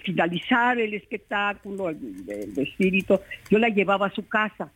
finalizar 0.03 0.79
el 0.79 0.93
espectáculo, 0.93 1.89
el, 1.89 2.23
el 2.27 2.57
espíritu, 2.57 3.19
yo 3.49 3.59
la 3.59 3.69
llevaba 3.69 4.07
a 4.07 4.11
su 4.11 4.25
casa 4.27 4.71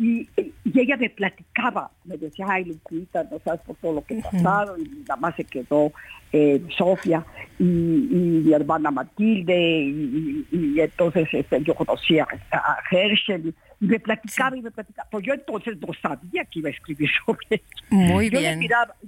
y, 0.00 0.26
ella 0.74 0.96
me 0.96 1.10
platicaba, 1.10 1.90
me 2.04 2.16
decía, 2.16 2.46
ay, 2.48 2.64
Lupita, 2.64 3.22
no 3.24 3.38
sabes 3.44 3.60
por 3.60 3.76
todo 3.76 3.92
lo 3.96 4.02
que 4.02 4.14
pasaron, 4.14 4.80
y 4.80 4.88
nada 5.00 5.16
más 5.16 5.36
se 5.36 5.44
quedó 5.44 5.92
eh, 6.32 6.62
Sofía 6.74 7.22
y, 7.58 7.64
mi 7.64 8.50
hermana 8.50 8.90
Matilde, 8.90 9.54
y, 9.54 10.80
entonces 10.80 11.28
este, 11.32 11.62
yo 11.62 11.74
conocía 11.74 12.26
a 12.50 12.78
Herschel, 12.90 13.54
y 13.78 13.86
me 13.86 14.00
platicaba 14.00 14.56
y 14.56 14.62
me 14.62 14.70
platicaba, 14.70 15.06
pues 15.10 15.26
yo 15.26 15.34
entonces 15.34 15.76
no 15.78 15.92
sabía 16.00 16.46
que 16.46 16.60
iba 16.60 16.70
a 16.70 16.72
escribir 16.72 17.10
sobre 17.26 17.46
eso. 17.50 17.84
Muy 17.90 18.30
bien. 18.30 18.58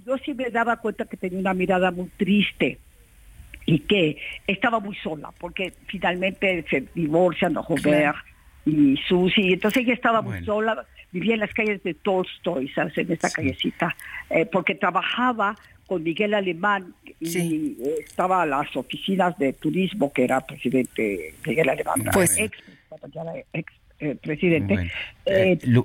yo 0.04 0.18
sí 0.18 0.34
me 0.34 0.50
daba 0.50 0.76
cuenta 0.76 1.06
que 1.06 1.16
tenía 1.16 1.38
una 1.38 1.54
mirada 1.54 1.90
muy 1.90 2.08
triste 2.18 2.78
y 3.64 3.78
que 3.78 4.18
estaba 4.46 4.78
muy 4.78 4.96
sola, 4.96 5.30
porque 5.38 5.72
finalmente 5.86 6.66
se 6.68 6.86
divorcian, 6.94 7.54
no 7.54 7.64
Robert 7.66 8.16
y 8.64 8.96
Susi. 9.08 9.52
Entonces 9.52 9.82
ella 9.82 9.94
estaba 9.94 10.22
muy 10.22 10.44
sola, 10.44 10.84
vivía 11.10 11.34
en 11.34 11.40
las 11.40 11.52
calles 11.52 11.82
de 11.82 11.94
Tolstoy, 11.94 12.68
¿sabes? 12.68 12.96
En 12.98 13.12
esta 13.12 13.30
callecita, 13.30 13.96
eh, 14.30 14.46
porque 14.46 14.74
trabajaba 14.74 15.56
con 15.86 16.02
Miguel 16.02 16.34
Alemán 16.34 16.94
y 17.20 17.36
eh, 17.36 17.94
estaba 18.06 18.42
a 18.42 18.46
las 18.46 18.74
oficinas 18.76 19.36
de 19.38 19.52
turismo 19.52 20.12
que 20.12 20.24
era 20.24 20.40
presidente 20.40 21.34
Miguel 21.46 21.68
Alemán, 21.68 22.04
pues, 22.12 22.38
ex, 22.38 22.56
eh, 24.00 24.16
presidente. 24.20 24.90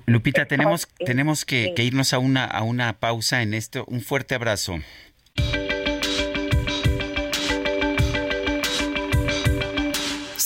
Lupita, 0.06 0.46
tenemos, 0.46 0.88
tenemos 1.06 1.46
que, 1.46 1.74
que, 1.76 1.84
irnos 1.84 2.14
a 2.14 2.20
una, 2.20 2.46
a 2.46 2.64
una 2.64 2.94
pausa 2.94 3.44
en 3.44 3.54
esto. 3.54 3.86
Un 3.88 4.02
fuerte 4.02 4.34
abrazo. 4.34 4.80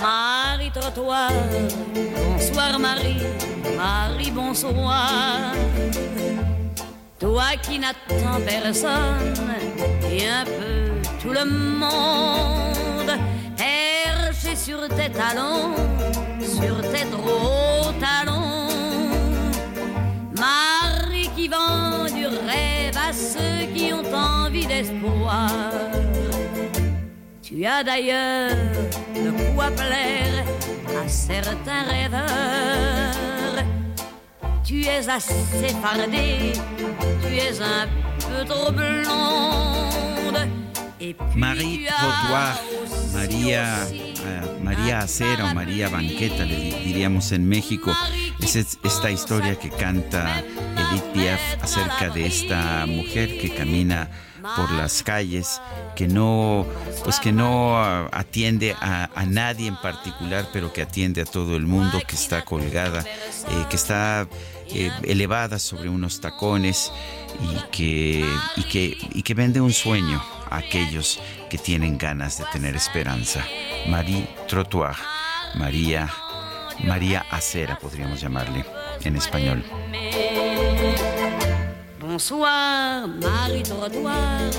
Marie 0.00 0.70
trottoir, 0.70 1.30
bonsoir 2.16 2.78
Marie, 2.78 3.22
Marie 3.76 4.30
bonsoir. 4.30 5.52
Toi 7.20 7.44
qui 7.62 7.78
n'attend 7.78 8.40
personne 8.46 9.34
et 10.10 10.28
un 10.28 10.44
peu 10.44 10.90
tout 11.20 11.32
le 11.32 11.44
monde. 11.44 13.12
Perché 13.56 14.56
sur 14.56 14.88
tes 14.88 15.10
talons, 15.10 15.74
sur 16.40 16.80
tes 16.90 17.04
gros 17.10 17.92
talons. 18.00 18.68
Marie 20.36 21.28
qui 21.36 21.48
vend 21.48 22.06
du 22.06 22.26
rêve 22.26 22.96
à 22.96 23.12
ceux 23.12 23.66
qui 23.74 23.92
ont 23.92 24.14
envie 24.14 24.66
d'espoir. 24.66 25.91
Tu 27.54 27.66
as 27.66 27.84
d'ailleurs 27.84 28.50
de 29.14 29.30
quoi 29.54 29.70
plaire 29.70 30.44
à 31.04 31.08
certains 31.08 31.82
rêveurs. 31.82 33.64
Tu 34.64 34.84
es 34.84 35.06
assez 35.08 35.68
fardé, 35.82 36.52
tu 37.22 37.34
es 37.36 37.60
un 37.60 37.86
peu 38.18 38.44
trop 38.46 38.72
blonde. 38.72 40.48
Et 41.00 41.14
puis 41.14 41.26
Marie 41.40 41.86
aussi, 41.88 43.12
María, 43.12 43.64
aussi 43.84 43.96
eh, 44.24 44.62
María 44.62 44.98
Acera 45.00 45.50
o 45.50 45.54
María 45.54 45.88
Banqueta, 45.88 46.44
le 46.44 46.54
di- 46.56 46.74
diríamos 46.84 47.32
en 47.32 47.46
México. 47.48 47.92
Es- 48.40 48.78
esta 48.82 49.10
historia 49.10 49.56
que 49.58 49.68
canta 49.68 50.42
Edith 50.78 51.04
Piaf 51.12 51.40
acerca 51.60 52.08
de 52.10 52.26
esta 52.26 52.86
mujer 52.86 53.36
que 53.38 53.50
camina 53.52 54.08
por 54.56 54.70
las 54.72 55.02
calles, 55.02 55.60
que 55.96 56.08
no, 56.08 56.66
pues 57.04 57.20
que 57.20 57.32
no 57.32 57.76
ah, 57.76 58.08
atiende 58.12 58.74
a, 58.80 59.10
a 59.14 59.26
nadie 59.26 59.68
en 59.68 59.76
particular, 59.76 60.48
pero 60.52 60.72
que 60.72 60.82
atiende 60.82 61.22
a 61.22 61.24
todo 61.24 61.56
el 61.56 61.66
mundo, 61.66 62.00
que 62.06 62.16
está 62.16 62.44
colgada, 62.44 63.00
eh, 63.00 63.66
que 63.70 63.76
está 63.76 64.26
eh, 64.74 64.90
elevada 65.04 65.58
sobre 65.58 65.88
unos 65.88 66.20
tacones 66.20 66.90
y 67.40 67.70
que, 67.70 68.26
y, 68.56 68.62
que, 68.64 68.96
y 69.12 69.22
que 69.22 69.34
vende 69.34 69.60
un 69.60 69.72
sueño 69.72 70.22
a 70.50 70.56
aquellos 70.58 71.20
que 71.50 71.58
tienen 71.58 71.98
ganas 71.98 72.38
de 72.38 72.44
tener 72.52 72.74
esperanza. 72.76 73.44
Marie 73.88 74.28
Trottoir, 74.48 74.96
María, 75.54 76.08
María 76.84 77.26
Acera 77.30 77.78
podríamos 77.78 78.20
llamarle 78.20 78.64
en 79.04 79.16
español. 79.16 79.62
Bonsoir, 82.12 83.08
Marie 83.08 83.62
Trottoir. 83.62 84.50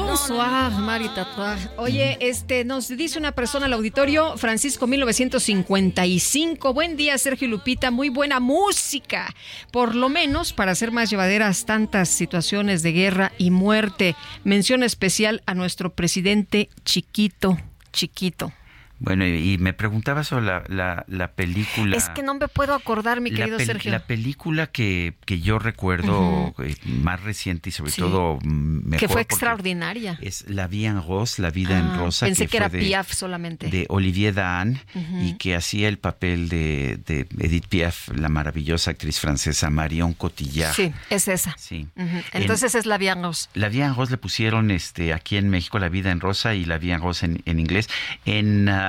Bonsoir, 0.00 0.70
Mari 0.72 1.08
Tatuar. 1.14 1.56
Oye, 1.78 2.18
este 2.20 2.66
nos 2.66 2.88
dice 2.88 3.18
una 3.18 3.32
persona 3.32 3.64
al 3.64 3.72
auditorio, 3.72 4.36
Francisco 4.36 4.86
1955. 4.86 6.74
Buen 6.74 6.98
día, 6.98 7.16
Sergio 7.16 7.48
y 7.48 7.50
Lupita. 7.50 7.90
Muy 7.90 8.10
buena 8.10 8.38
música. 8.38 9.34
Por 9.72 9.94
lo 9.94 10.10
menos 10.10 10.52
para 10.52 10.72
hacer 10.72 10.92
más 10.92 11.08
llevaderas 11.08 11.64
tantas 11.64 12.10
situaciones 12.10 12.82
de 12.82 12.92
guerra 12.92 13.32
y 13.38 13.50
muerte. 13.50 14.14
Mención 14.44 14.82
especial 14.82 15.42
a 15.46 15.54
nuestro 15.54 15.94
presidente 15.94 16.68
chiquito, 16.84 17.56
chiquito. 17.94 18.52
Bueno, 19.00 19.26
y, 19.26 19.54
y 19.54 19.58
me 19.58 19.72
preguntaba 19.72 20.24
sobre 20.24 20.46
la, 20.46 20.62
la, 20.68 21.04
la 21.08 21.32
película. 21.32 21.96
Es 21.96 22.08
que 22.10 22.22
no 22.22 22.34
me 22.34 22.48
puedo 22.48 22.74
acordar, 22.74 23.20
mi 23.20 23.30
la 23.30 23.36
querido 23.36 23.58
pel- 23.58 23.66
Sergio. 23.66 23.90
La 23.92 24.06
película 24.06 24.66
que, 24.68 25.14
que 25.26 25.40
yo 25.40 25.58
recuerdo 25.58 26.20
Ujú. 26.48 26.62
eh, 26.62 26.76
más 26.86 27.22
reciente 27.22 27.68
y 27.68 27.72
sobre 27.72 27.90
Sí. 27.90 28.00
todo 28.00 28.38
mm, 28.42 28.88
mejor 28.88 28.98
que 29.00 29.08
fue 29.08 29.20
extraordinaria. 29.20 30.18
Es 30.22 30.48
La 30.48 30.66
Vie 30.68 30.86
en 30.86 31.02
Rose, 31.02 31.42
La 31.42 31.50
Vida 31.50 31.78
en 31.78 31.86
Ah, 31.86 31.96
Rosa. 31.98 32.26
pensé 32.26 32.44
que, 32.44 32.50
fue 32.50 32.56
era 32.58 32.68
de- 32.68 32.78
Piaf 32.78 33.12
solamente. 33.12 33.68
de 33.68 33.86
Olivier 33.88 34.32
Dahan 34.34 34.80
Ujú. 34.94 35.20
y 35.22 35.34
que 35.38 35.54
hacía 35.54 35.88
el 35.88 35.98
papel 35.98 36.48
de, 36.48 36.98
de 37.06 37.26
Edith 37.40 37.66
Piaf, 37.68 38.08
la 38.16 38.28
maravillosa 38.28 38.92
actriz 38.92 39.18
francesa 39.20 39.70
Marion 39.70 40.14
Cotillard. 40.14 40.74
Sí, 40.74 40.92
es 41.10 41.28
esa. 41.28 41.54
Sí. 41.58 41.88
Ujú. 41.96 42.18
Entonces 42.32 42.74
es 42.74 42.86
la 42.86 42.96
Vianos. 42.98 43.50
La 43.54 43.68
Vida 43.68 43.86
en 43.86 43.94
Rose 43.94 44.12
le 44.12 44.18
pusieron 44.18 44.70
este 44.70 45.12
aquí 45.12 45.36
en 45.36 45.48
México 45.50 45.78
La 45.78 45.88
Vida 45.88 46.10
en 46.10 46.20
Rosa 46.20 46.54
y 46.54 46.64
La 46.64 46.78
Vida 46.78 46.94
en 46.94 47.00
Rosa 47.02 47.26
en, 47.26 47.42
en 47.44 47.58
inglés. 47.60 47.88
En, 48.24 48.68
ah, 48.68 48.83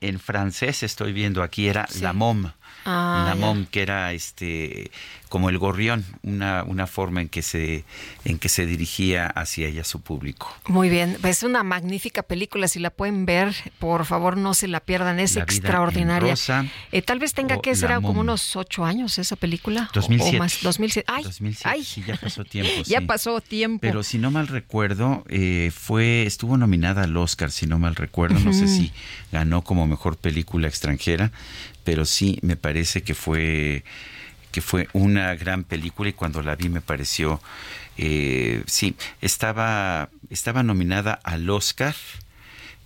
en 0.00 0.20
francés 0.20 0.82
estoy 0.82 1.12
viendo 1.12 1.42
aquí 1.42 1.68
era 1.68 1.86
La 2.00 2.12
Mom. 2.12 2.52
Ah, 2.84 3.34
mom 3.38 3.66
que 3.66 3.82
era 3.82 4.12
este 4.12 4.90
como 5.28 5.50
el 5.50 5.58
gorrión, 5.58 6.06
una, 6.22 6.62
una 6.64 6.86
forma 6.86 7.20
en 7.20 7.28
que 7.28 7.42
se 7.42 7.84
en 8.24 8.38
que 8.38 8.48
se 8.48 8.64
dirigía 8.64 9.26
hacia 9.26 9.68
ella 9.68 9.84
su 9.84 10.00
público. 10.00 10.50
Muy 10.68 10.88
bien, 10.88 11.18
es 11.22 11.42
una 11.42 11.62
magnífica 11.62 12.22
película, 12.22 12.66
si 12.66 12.78
la 12.78 12.88
pueden 12.88 13.26
ver, 13.26 13.54
por 13.78 14.06
favor 14.06 14.38
no 14.38 14.54
se 14.54 14.68
la 14.68 14.80
pierdan, 14.80 15.20
es 15.20 15.34
La 15.36 15.42
extraordinaria. 15.42 16.30
rosa 16.30 16.64
Eh, 16.92 17.02
tal 17.02 17.18
vez 17.18 17.34
tenga 17.34 17.60
que 17.60 17.74
ser 17.76 17.92
como 17.96 18.20
unos 18.22 18.56
ocho 18.56 18.84
años 18.86 19.18
esa 19.18 19.36
película. 19.36 19.88
o- 19.90 19.94
2007. 19.94 20.36
O 20.36 20.38
más, 20.38 20.58
2007. 20.62 21.04
Ay, 21.12 21.24
2007, 21.24 21.68
ay. 21.68 21.84
sí, 21.84 22.02
ya 22.06 22.16
pasó 22.16 22.44
tiempo. 22.46 22.70
ya 22.86 23.00
pasó 23.02 23.40
tiempo. 23.42 23.80
Pero 23.82 24.02
si 24.02 24.16
no 24.18 24.30
mal 24.30 24.46
recuerdo, 24.48 25.24
eh, 25.28 25.70
fue 25.74 26.22
estuvo 26.24 26.56
nominada 26.56 27.02
al 27.02 27.14
Oscar, 27.16 27.50
si 27.50 27.66
no 27.66 27.78
mal 27.78 27.96
recuerdo. 27.96 28.38
No 28.40 28.52
sé 28.54 28.66
si 28.66 28.92
ganó 29.30 29.62
como 29.62 29.86
mejor 29.86 30.16
película 30.16 30.68
extranjera, 30.68 31.32
pero 31.88 32.04
sí 32.04 32.38
me 32.42 32.54
parece 32.56 33.00
que 33.00 33.14
fue 33.14 33.82
que 34.52 34.60
fue 34.60 34.88
una 34.92 35.34
gran 35.36 35.64
película 35.64 36.10
y 36.10 36.12
cuando 36.12 36.42
la 36.42 36.54
vi 36.54 36.68
me 36.68 36.82
pareció, 36.82 37.40
eh, 37.96 38.62
sí, 38.66 38.94
estaba 39.22 40.10
estaba 40.28 40.62
nominada 40.62 41.18
al 41.24 41.48
Oscar. 41.48 41.94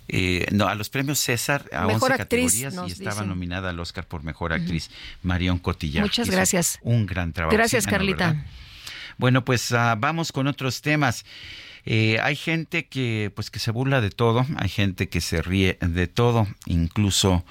eh, 0.06 0.46
no, 0.52 0.68
a 0.68 0.76
los 0.76 0.88
premios 0.88 1.18
César 1.18 1.68
a 1.72 1.84
Mejor 1.88 2.12
11 2.12 2.22
actriz, 2.22 2.52
categorías 2.52 2.88
y 2.88 2.92
estaba 2.92 3.14
dicen. 3.16 3.28
nominada 3.28 3.70
al 3.70 3.80
Oscar 3.80 4.06
por 4.06 4.22
mejor 4.22 4.52
actriz 4.52 4.88
Marion 5.24 5.58
Cotillard. 5.58 6.04
Muchas 6.04 6.28
Hizo 6.28 6.36
gracias. 6.36 6.78
Un 6.82 7.04
gran 7.04 7.32
trabajo. 7.32 7.56
Gracias, 7.56 7.82
Sí 7.82 7.90
Carlita. 7.90 8.44
Bueno, 9.18 9.44
pues 9.44 9.72
ah, 9.72 9.96
vamos 9.98 10.30
con 10.30 10.46
otros 10.46 10.80
temas. 10.80 11.24
Eh, 11.84 12.18
hay 12.22 12.36
gente 12.36 12.86
que 12.86 13.32
pues 13.34 13.50
que 13.50 13.58
se 13.58 13.72
burla 13.72 14.00
de 14.00 14.10
todo, 14.10 14.46
hay 14.58 14.68
gente 14.68 15.08
que 15.08 15.20
se 15.20 15.42
ríe 15.42 15.76
de 15.80 16.06
todo, 16.06 16.46
incluso 16.66 17.44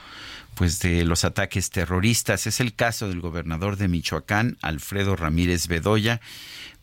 pues 0.61 0.77
de 0.77 1.05
los 1.05 1.25
ataques 1.25 1.71
terroristas. 1.71 2.45
Es 2.45 2.59
el 2.59 2.75
caso 2.75 3.07
del 3.07 3.19
gobernador 3.19 3.77
de 3.77 3.87
Michoacán, 3.87 4.59
Alfredo 4.61 5.15
Ramírez 5.15 5.65
Bedoya, 5.65 6.21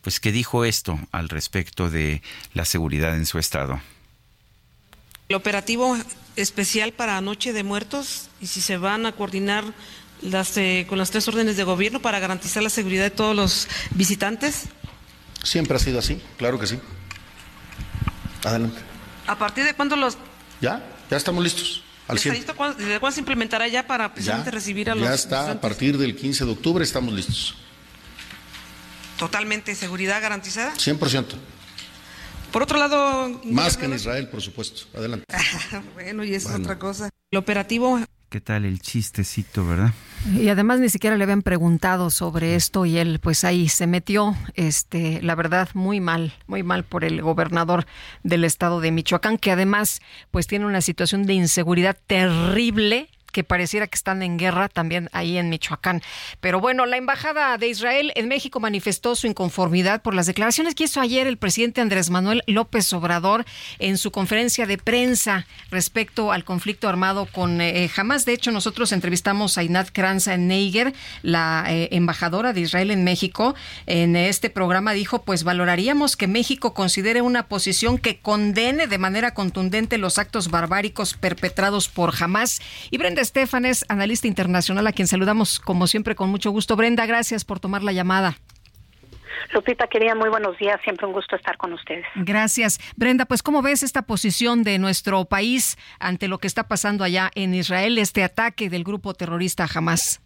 pues 0.01 0.19
que 0.19 0.33
dijo 0.33 0.65
esto 0.65 0.99
al 1.13 1.29
respecto 1.29 1.89
de 1.89 2.21
la 2.53 2.65
seguridad 2.65 3.15
en 3.15 3.25
su 3.25 3.39
estado. 3.39 3.79
El 5.29 5.37
operativo 5.37 5.97
especial 6.35 6.91
para 6.91 7.21
Noche 7.21 7.53
de 7.53 7.63
Muertos 7.63 8.27
y 8.41 8.47
si 8.47 8.59
se 8.59 8.75
van 8.75 9.05
a 9.05 9.13
coordinar 9.13 9.63
las, 10.21 10.57
eh, 10.57 10.85
con 10.89 10.97
las 10.97 11.11
tres 11.11 11.25
órdenes 11.29 11.55
de 11.55 11.63
gobierno 11.63 12.01
para 12.01 12.19
garantizar 12.19 12.61
la 12.61 12.69
seguridad 12.69 13.03
de 13.03 13.11
todos 13.11 13.33
los 13.33 13.69
visitantes. 13.91 14.65
Siempre 15.41 15.77
ha 15.77 15.79
sido 15.79 15.99
así, 15.99 16.21
claro 16.37 16.59
que 16.59 16.67
sí. 16.67 16.77
Adelante. 18.43 18.81
¿A 19.25 19.39
partir 19.39 19.63
de 19.63 19.73
cuándo 19.73 19.95
los 19.95 20.17
¿Ya? 20.59 20.83
Ya 21.09 21.15
estamos 21.15 21.41
listos. 21.41 21.81
Al 22.09 22.17
está 22.17 22.23
100. 22.31 22.35
listo? 22.35 22.55
¿Cuándo- 22.55 22.77
¿Desde 22.77 22.99
cuándo 22.99 23.13
se 23.13 23.19
implementará 23.21 23.67
ya 23.67 23.85
para 23.87 24.07
Ya, 24.07 24.13
precisamente 24.13 24.51
recibir 24.51 24.89
a 24.89 24.95
los 24.95 25.07
ya 25.07 25.13
está. 25.13 25.51
A 25.51 25.61
partir 25.61 25.97
del 25.97 26.15
15 26.15 26.43
de 26.45 26.51
octubre 26.51 26.83
estamos 26.83 27.13
listos. 27.13 27.55
totalmente 29.17 29.75
seguridad 29.75 30.21
garantizada? 30.21 30.73
100%. 30.75 31.35
Por 32.51 32.63
otro 32.63 32.79
lado, 32.79 33.41
Más 33.43 33.77
que 33.77 33.85
en 33.85 33.93
Israel, 33.93 34.27
por 34.29 34.41
supuesto. 34.41 34.83
Adelante. 34.97 35.25
bueno, 35.93 36.23
y 36.23 36.33
es 36.33 36.43
Bueno. 36.45 36.59
otra 36.59 36.79
cosa. 36.79 37.09
El 37.31 37.37
operativo 37.37 37.99
¿Qué 38.29 38.41
tal 38.41 38.63
el 38.65 38.79
chistecito, 38.79 39.65
verdad? 39.65 39.91
Y 40.31 40.49
además 40.49 40.79
ni 40.79 40.89
siquiera 40.89 41.17
le 41.17 41.23
habían 41.23 41.41
preguntado 41.41 42.11
sobre 42.11 42.53
esto 42.53 42.85
y 42.85 42.99
él 42.99 43.17
pues 43.19 43.43
ahí 43.43 43.69
se 43.69 43.87
metió, 43.87 44.35
este, 44.53 45.19
la 45.23 45.33
verdad, 45.33 45.69
muy 45.73 45.99
mal, 45.99 46.33
muy 46.45 46.61
mal 46.61 46.83
por 46.83 47.03
el 47.03 47.23
gobernador 47.23 47.87
del 48.21 48.43
estado 48.43 48.81
de 48.81 48.91
Michoacán, 48.91 49.39
que 49.39 49.51
además 49.51 49.99
pues 50.29 50.45
tiene 50.45 50.67
una 50.67 50.81
situación 50.81 51.25
de 51.25 51.33
inseguridad 51.33 51.97
terrible 52.05 53.09
que 53.31 53.43
pareciera 53.43 53.87
que 53.87 53.95
están 53.95 54.21
en 54.21 54.37
guerra 54.37 54.69
también 54.69 55.09
ahí 55.13 55.37
en 55.37 55.49
Michoacán. 55.49 56.01
Pero 56.39 56.59
bueno, 56.59 56.85
la 56.85 56.97
embajada 56.97 57.57
de 57.57 57.67
Israel 57.67 58.11
en 58.15 58.27
México 58.27 58.59
manifestó 58.59 59.15
su 59.15 59.27
inconformidad 59.27 60.01
por 60.01 60.13
las 60.13 60.25
declaraciones 60.25 60.75
que 60.75 60.85
hizo 60.85 61.01
ayer 61.01 61.27
el 61.27 61.37
presidente 61.37 61.81
Andrés 61.81 62.09
Manuel 62.09 62.43
López 62.47 62.91
Obrador 62.93 63.45
en 63.79 63.97
su 63.97 64.11
conferencia 64.11 64.65
de 64.65 64.77
prensa 64.77 65.45
respecto 65.71 66.31
al 66.31 66.43
conflicto 66.43 66.87
armado 66.87 67.25
con 67.25 67.61
eh, 67.61 67.89
Hamas. 67.95 68.25
De 68.25 68.33
hecho, 68.33 68.51
nosotros 68.51 68.91
entrevistamos 68.91 69.57
a 69.57 69.63
Inat 69.63 69.89
Kranza 69.91 70.37
Neiger, 70.37 70.93
la 71.21 71.65
eh, 71.67 71.89
embajadora 71.91 72.53
de 72.53 72.61
Israel 72.61 72.91
en 72.91 73.03
México. 73.03 73.55
En 73.85 74.15
este 74.15 74.49
programa 74.49 74.93
dijo, 74.93 75.23
pues 75.23 75.43
valoraríamos 75.43 76.15
que 76.15 76.27
México 76.27 76.73
considere 76.73 77.21
una 77.21 77.47
posición 77.47 77.97
que 77.97 78.19
condene 78.19 78.87
de 78.87 78.97
manera 78.97 79.33
contundente 79.33 79.97
los 79.97 80.17
actos 80.17 80.49
barbáricos 80.49 81.13
perpetrados 81.13 81.87
por 81.89 82.13
Hamas. 82.19 82.61
Y 82.91 82.97
Brenda 82.97 83.18
Estefan 83.21 83.65
es 83.65 83.85
analista 83.89 84.27
internacional 84.27 84.85
a 84.87 84.91
quien 84.91 85.07
saludamos 85.07 85.59
como 85.59 85.87
siempre 85.87 86.15
con 86.15 86.29
mucho 86.29 86.51
gusto. 86.51 86.75
Brenda, 86.75 87.05
gracias 87.05 87.45
por 87.45 87.59
tomar 87.59 87.83
la 87.83 87.91
llamada. 87.91 88.35
Lupita, 89.53 89.87
querida, 89.87 90.15
muy 90.15 90.29
buenos 90.29 90.57
días. 90.57 90.79
Siempre 90.83 91.07
un 91.07 91.13
gusto 91.13 91.35
estar 91.35 91.57
con 91.57 91.73
ustedes. 91.73 92.05
Gracias. 92.15 92.79
Brenda, 92.95 93.25
pues 93.25 93.41
¿cómo 93.41 93.61
ves 93.61 93.83
esta 93.83 94.03
posición 94.03 94.63
de 94.63 94.77
nuestro 94.77 95.25
país 95.25 95.77
ante 95.99 96.27
lo 96.27 96.37
que 96.37 96.47
está 96.47 96.67
pasando 96.67 97.03
allá 97.03 97.31
en 97.35 97.53
Israel, 97.53 97.97
este 97.97 98.23
ataque 98.23 98.69
del 98.69 98.83
grupo 98.83 99.13
terrorista 99.13 99.67
Hamas? 99.73 100.21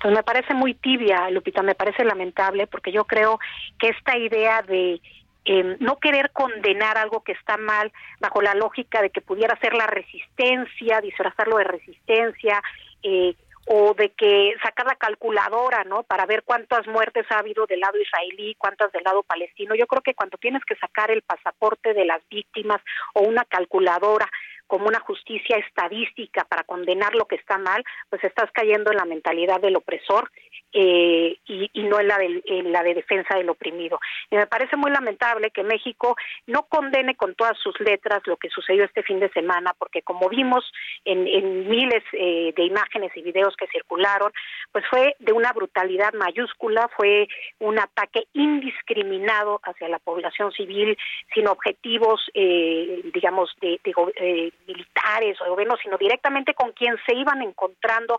pues 0.00 0.14
me 0.14 0.22
parece 0.22 0.54
muy 0.54 0.74
tibia, 0.74 1.30
Lupita, 1.30 1.62
me 1.62 1.74
parece 1.74 2.04
lamentable 2.04 2.66
porque 2.66 2.92
yo 2.92 3.04
creo 3.04 3.38
que 3.78 3.88
esta 3.88 4.16
idea 4.16 4.62
de 4.62 5.00
eh, 5.46 5.76
no 5.80 5.98
querer 5.98 6.30
condenar 6.32 6.98
algo 6.98 7.22
que 7.22 7.32
está 7.32 7.56
mal 7.56 7.92
bajo 8.20 8.42
la 8.42 8.54
lógica 8.54 9.00
de 9.00 9.10
que 9.10 9.20
pudiera 9.20 9.58
ser 9.60 9.74
la 9.74 9.86
resistencia, 9.86 11.00
disfrazarlo 11.00 11.58
de 11.58 11.64
resistencia, 11.64 12.60
eh, 13.02 13.34
o 13.68 13.94
de 13.94 14.10
que 14.10 14.54
sacar 14.62 14.86
la 14.86 14.94
calculadora, 14.94 15.82
¿no? 15.84 16.04
Para 16.04 16.24
ver 16.24 16.44
cuántas 16.44 16.86
muertes 16.86 17.26
ha 17.30 17.40
habido 17.40 17.66
del 17.66 17.80
lado 17.80 17.98
israelí, 18.00 18.54
cuántas 18.56 18.92
del 18.92 19.02
lado 19.02 19.24
palestino. 19.24 19.74
Yo 19.74 19.88
creo 19.88 20.02
que 20.02 20.14
cuando 20.14 20.38
tienes 20.38 20.64
que 20.64 20.76
sacar 20.76 21.10
el 21.10 21.22
pasaporte 21.22 21.92
de 21.92 22.04
las 22.04 22.22
víctimas 22.28 22.80
o 23.14 23.22
una 23.22 23.44
calculadora 23.44 24.28
como 24.68 24.86
una 24.86 25.00
justicia 25.00 25.56
estadística 25.58 26.44
para 26.44 26.64
condenar 26.64 27.14
lo 27.14 27.26
que 27.26 27.36
está 27.36 27.58
mal, 27.58 27.84
pues 28.08 28.22
estás 28.24 28.50
cayendo 28.52 28.90
en 28.90 28.98
la 28.98 29.04
mentalidad 29.04 29.60
del 29.60 29.76
opresor 29.76 30.30
eh, 30.78 31.38
y, 31.46 31.82
no 31.84 31.98
en 31.98 32.08
la, 32.08 32.18
de, 32.18 32.42
la 32.64 32.82
de 32.82 32.92
defensa 32.92 33.34
del 33.34 33.48
oprimido. 33.48 33.98
Y 34.30 34.36
me 34.36 34.46
parece 34.46 34.76
muy 34.76 34.90
lamentable 34.90 35.50
que 35.50 35.62
México 35.62 36.16
no 36.46 36.64
condene 36.64 37.14
con 37.14 37.34
todas 37.34 37.56
sus 37.58 37.80
letras 37.80 38.20
lo 38.26 38.36
que 38.36 38.50
sucedió 38.50 38.84
este 38.84 39.02
fin 39.02 39.18
de 39.18 39.30
semana, 39.30 39.72
porque 39.78 40.02
como 40.02 40.28
vimos 40.28 40.70
en, 41.06 41.66
miles 41.66 42.02
eh, 42.12 42.52
de 42.54 42.62
imágenes 42.64 43.10
y 43.16 43.22
videos 43.22 43.56
que 43.56 43.66
circularon, 43.68 44.30
pues 44.70 44.84
fue 44.90 45.16
de 45.18 45.32
una 45.32 45.50
brutalidad 45.54 46.12
mayúscula, 46.12 46.90
fue 46.94 47.26
un 47.58 47.78
ataque 47.78 48.26
indiscriminado 48.34 49.60
hacia 49.62 49.88
la 49.88 49.98
población 49.98 50.52
civil, 50.52 50.98
sin 51.32 51.48
objetivos, 51.48 52.20
eh, 52.34 53.00
digamos, 53.14 53.50
de, 53.62 53.80
de 53.82 54.52
militares 54.66 55.40
o 55.40 55.44
de 55.44 55.50
gobierno, 55.50 55.76
sino 55.82 55.96
directamente 55.96 56.52
con 56.52 56.72
quien 56.72 56.96
se 57.06 57.14
iban 57.14 57.40
encontrando. 57.40 58.18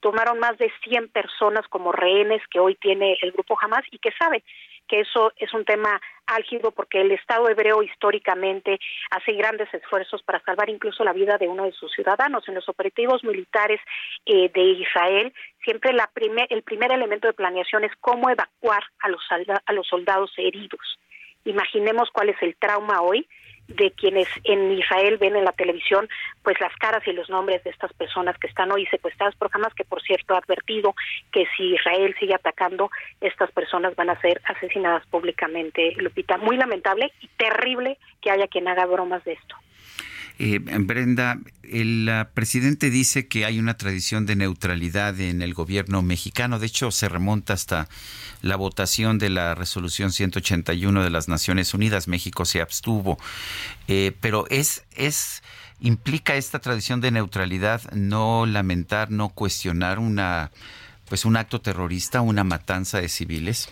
tomaron 0.00 0.38
más 0.38 0.56
de 0.56 0.72
100 0.82 1.08
personas 1.08 1.65
como 1.68 1.92
rehenes 1.92 2.42
que 2.50 2.60
hoy 2.60 2.74
tiene 2.76 3.16
el 3.22 3.32
grupo 3.32 3.58
Hamas 3.60 3.84
y 3.90 3.98
que 3.98 4.10
sabe 4.18 4.42
que 4.86 5.00
eso 5.00 5.32
es 5.36 5.52
un 5.52 5.64
tema 5.64 6.00
álgido 6.26 6.70
porque 6.70 7.00
el 7.00 7.12
Estado 7.12 7.48
hebreo 7.48 7.82
históricamente 7.82 8.78
hace 9.10 9.32
grandes 9.32 9.72
esfuerzos 9.74 10.22
para 10.22 10.40
salvar 10.40 10.70
incluso 10.70 11.04
la 11.04 11.12
vida 11.12 11.38
de 11.38 11.48
uno 11.48 11.64
de 11.64 11.72
sus 11.72 11.92
ciudadanos. 11.92 12.46
En 12.48 12.54
los 12.54 12.68
operativos 12.68 13.24
militares 13.24 13.80
eh, 14.24 14.50
de 14.52 14.62
Israel, 14.62 15.32
siempre 15.64 15.92
la 15.92 16.08
primer, 16.12 16.46
el 16.50 16.62
primer 16.62 16.92
elemento 16.92 17.26
de 17.26 17.34
planeación 17.34 17.84
es 17.84 17.92
cómo 18.00 18.30
evacuar 18.30 18.82
a 19.00 19.08
los, 19.08 19.22
a 19.64 19.72
los 19.72 19.86
soldados 19.86 20.32
heridos. 20.36 20.98
Imaginemos 21.44 22.10
cuál 22.12 22.30
es 22.30 22.42
el 22.42 22.56
trauma 22.56 23.02
hoy 23.02 23.26
de 23.68 23.90
quienes 23.92 24.28
en 24.44 24.72
Israel 24.72 25.18
ven 25.18 25.36
en 25.36 25.44
la 25.44 25.52
televisión 25.52 26.08
pues 26.42 26.60
las 26.60 26.74
caras 26.76 27.06
y 27.06 27.12
los 27.12 27.28
nombres 27.28 27.62
de 27.64 27.70
estas 27.70 27.92
personas 27.94 28.38
que 28.38 28.46
están 28.46 28.70
hoy 28.70 28.86
secuestradas 28.86 29.34
por 29.36 29.50
Hamas, 29.52 29.74
que 29.74 29.84
por 29.84 30.02
cierto 30.02 30.34
ha 30.34 30.38
advertido 30.38 30.94
que 31.32 31.46
si 31.56 31.74
Israel 31.74 32.14
sigue 32.18 32.34
atacando, 32.34 32.90
estas 33.20 33.50
personas 33.50 33.94
van 33.96 34.10
a 34.10 34.20
ser 34.20 34.40
asesinadas 34.44 35.06
públicamente. 35.06 35.94
Lupita, 35.96 36.36
muy 36.36 36.56
lamentable 36.56 37.12
y 37.20 37.28
terrible 37.36 37.98
que 38.20 38.30
haya 38.30 38.48
quien 38.48 38.68
haga 38.68 38.86
bromas 38.86 39.24
de 39.24 39.32
esto. 39.32 39.56
Eh, 40.38 40.58
Brenda, 40.58 41.38
el 41.62 42.10
presidente 42.34 42.90
dice 42.90 43.26
que 43.26 43.46
hay 43.46 43.58
una 43.58 43.76
tradición 43.76 44.26
de 44.26 44.36
neutralidad 44.36 45.18
en 45.20 45.40
el 45.40 45.54
gobierno 45.54 46.02
mexicano. 46.02 46.58
De 46.58 46.66
hecho, 46.66 46.90
se 46.90 47.08
remonta 47.08 47.54
hasta 47.54 47.88
la 48.42 48.56
votación 48.56 49.18
de 49.18 49.30
la 49.30 49.54
resolución 49.54 50.12
181 50.12 51.02
de 51.02 51.10
las 51.10 51.28
Naciones 51.28 51.72
Unidas. 51.72 52.06
México 52.06 52.44
se 52.44 52.60
abstuvo. 52.60 53.18
Eh, 53.88 54.12
pero 54.20 54.46
es, 54.50 54.84
es, 54.94 55.42
implica 55.80 56.36
esta 56.36 56.58
tradición 56.58 57.00
de 57.00 57.12
neutralidad 57.12 57.82
no 57.92 58.44
lamentar, 58.44 59.10
no 59.10 59.30
cuestionar 59.30 59.98
una, 59.98 60.50
pues 61.08 61.24
un 61.24 61.36
acto 61.36 61.62
terrorista, 61.62 62.20
una 62.20 62.44
matanza 62.44 63.00
de 63.00 63.08
civiles. 63.08 63.70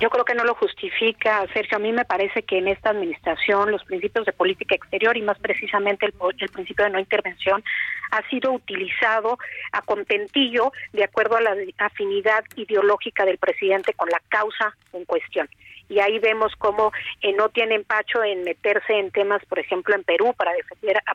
Yo 0.00 0.10
creo 0.10 0.24
que 0.24 0.34
no 0.34 0.44
lo 0.44 0.54
justifica, 0.54 1.46
Sergio. 1.52 1.76
A 1.76 1.80
mí 1.80 1.92
me 1.92 2.04
parece 2.04 2.42
que 2.42 2.58
en 2.58 2.68
esta 2.68 2.90
administración 2.90 3.70
los 3.70 3.84
principios 3.84 4.26
de 4.26 4.32
política 4.32 4.74
exterior 4.74 5.16
y 5.16 5.22
más 5.22 5.38
precisamente 5.38 6.06
el, 6.06 6.12
principio 6.50 6.84
de 6.84 6.90
no 6.90 6.98
intervención 6.98 7.62
ha 8.10 8.28
sido 8.28 8.52
utilizado 8.52 9.38
a 9.72 9.82
contentillo 9.82 10.72
de 10.92 11.04
acuerdo 11.04 11.36
a 11.36 11.40
la 11.40 11.56
afinidad 11.78 12.44
ideológica 12.56 13.24
del 13.24 13.38
presidente 13.38 13.94
con 13.94 14.08
la 14.08 14.20
causa 14.28 14.76
en 14.92 15.04
cuestión 15.04 15.48
y 15.88 16.00
ahí 16.00 16.18
vemos 16.18 16.54
cómo 16.56 16.90
eh, 17.20 17.32
no 17.34 17.50
tiene 17.50 17.74
empacho 17.74 18.24
en 18.24 18.44
meterse 18.44 18.98
en 18.98 19.10
temas, 19.10 19.44
por 19.44 19.58
ejemplo, 19.58 19.94
en 19.94 20.04
Perú 20.04 20.32
para 20.36 20.52
defender 20.52 20.98
a 21.04 21.14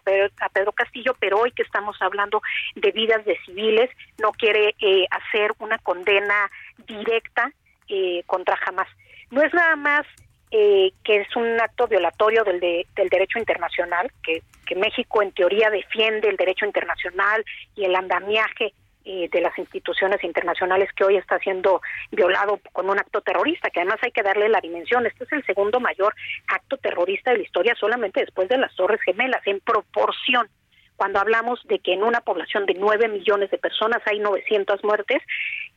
Pedro, 0.50 0.72
Castillo, 0.72 1.16
pero 1.20 1.40
hoy 1.40 1.52
que 1.52 1.64
estamos 1.64 1.98
hablando 2.00 2.42
de 2.76 2.92
vidas 2.92 3.26
de 3.26 3.38
civiles, 3.46 3.90
no 4.22 4.32
quiere 4.34 4.76
eh, 4.80 5.08
hacer 5.10 5.52
una 5.58 5.80
condena 5.80 6.52
directa 6.86 7.52
eh, 7.88 8.24
contra 8.26 8.58
Hamas. 8.66 8.88
No 9.32 9.42
es 9.42 9.54
nada 9.54 9.76
más 9.76 10.06
eh, 10.50 10.92
que 11.04 11.18
es 11.18 11.36
un 11.36 11.60
acto 11.60 11.88
violatorio 11.88 12.46
del, 12.46 12.60
del 12.60 13.10
derecho 13.10 13.38
internacional, 13.38 14.12
que, 14.24 14.42
México 14.76 15.22
en 15.22 15.32
teoría 15.32 15.70
defiende 15.70 16.28
el 16.28 16.36
derecho 16.36 16.66
internacional 16.66 17.44
y 17.74 17.86
el 17.86 17.96
andamiaje 17.96 18.74
eh, 19.06 19.30
de 19.32 19.40
las 19.40 19.58
instituciones 19.58 20.22
internacionales 20.26 20.90
que 20.94 21.06
hoy 21.06 21.16
está 21.16 21.40
siendo 21.40 21.82
violado 22.12 22.60
con 22.74 22.90
un 22.90 23.00
acto 23.00 23.22
terrorista, 23.22 23.70
que 23.70 23.80
además 23.80 24.00
hay 24.02 24.12
que 24.12 24.24
darle 24.24 24.50
la 24.50 24.60
dimensión. 24.60 25.06
Este 25.06 25.24
es 25.24 25.32
el 25.32 25.46
segundo 25.46 25.80
mayor 25.80 26.14
acto 26.50 26.76
terrorista 26.76 27.32
de 27.32 27.38
la 27.38 27.44
historia 27.44 27.76
solamente 27.80 28.20
después 28.20 28.50
de 28.50 28.58
las 28.58 28.76
Torres 28.76 29.00
Gemelas, 29.04 29.42
en 29.48 29.62
proporción 29.62 30.50
cuando 30.98 31.19
hablamos 31.19 31.61
de 31.68 31.80
que 31.80 31.94
en 31.94 32.03
una 32.03 32.22
población 32.22 32.65
de 32.65 32.74
9 32.74 33.07
millones 33.07 33.49
de 33.52 33.57
personas 33.57 34.02
hay 34.06 34.19
900 34.19 34.84
muertes, 34.84 35.22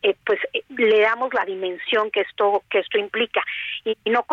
eh, 0.03 0.17
pues 0.27 0.41
eh, 0.53 0.65
le 0.71 1.01
damos 1.01 1.33
la 1.35 1.45
dimensión 1.45 2.11
que 2.11 2.23
esto 2.23 2.65
que 2.71 2.81
esto 2.81 2.99
implica. 2.99 3.43
Y, 3.85 3.97
y 4.05 4.11
no 4.11 4.25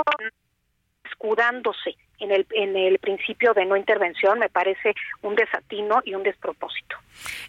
escudándose 1.03 1.95
en 2.19 2.31
el, 2.31 2.47
en 2.51 2.75
el 2.75 2.99
principio 2.99 3.53
de 3.53 3.65
no 3.65 3.77
intervención 3.77 4.39
me 4.39 4.49
parece 4.49 4.93
un 5.21 5.35
desatino 5.35 6.01
y 6.05 6.15
un 6.15 6.23
despropósito. 6.23 6.97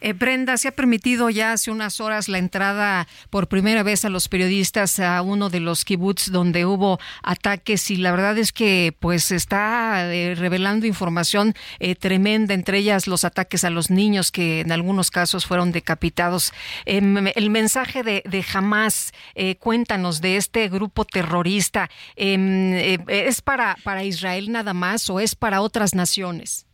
Eh, 0.00 0.12
Brenda, 0.12 0.56
se 0.56 0.68
ha 0.68 0.72
permitido 0.72 1.28
ya 1.30 1.52
hace 1.52 1.70
unas 1.70 2.00
horas 2.00 2.28
la 2.28 2.38
entrada 2.38 3.06
por 3.30 3.48
primera 3.48 3.82
vez 3.82 4.04
a 4.04 4.08
los 4.08 4.28
periodistas 4.28 4.98
a 5.00 5.20
uno 5.22 5.50
de 5.50 5.60
los 5.60 5.84
kibbutz 5.84 6.30
donde 6.30 6.64
hubo 6.64 6.98
ataques 7.22 7.90
y 7.90 7.96
la 7.96 8.10
verdad 8.10 8.38
es 8.38 8.52
que 8.52 8.94
pues 8.98 9.30
está 9.30 10.12
eh, 10.12 10.34
revelando 10.34 10.86
información 10.86 11.54
eh, 11.80 11.94
tremenda, 11.94 12.54
entre 12.54 12.78
ellas 12.78 13.06
los 13.06 13.24
ataques 13.24 13.64
a 13.64 13.70
los 13.70 13.90
niños 13.90 14.32
que 14.32 14.60
en 14.60 14.72
algunos 14.72 15.10
casos 15.10 15.46
fueron 15.46 15.72
decapitados. 15.72 16.52
Em, 16.86 17.28
el 17.34 17.50
mensaje 17.50 18.02
de, 18.02 18.22
de 18.24 18.44
Hamas, 18.52 19.12
cuéntanos 19.58 20.20
de 20.20 20.36
este 20.36 20.68
grupo 20.68 21.04
terrorista, 21.04 21.90
em, 22.16 22.74
¿es 23.08 23.42
para, 23.42 23.76
para 23.82 24.04
Israel 24.04 24.50
nada 24.58 24.74
más 24.74 25.08
o 25.08 25.20
es 25.20 25.36
para 25.36 25.60
otras 25.60 25.94
naciones? 25.94 26.66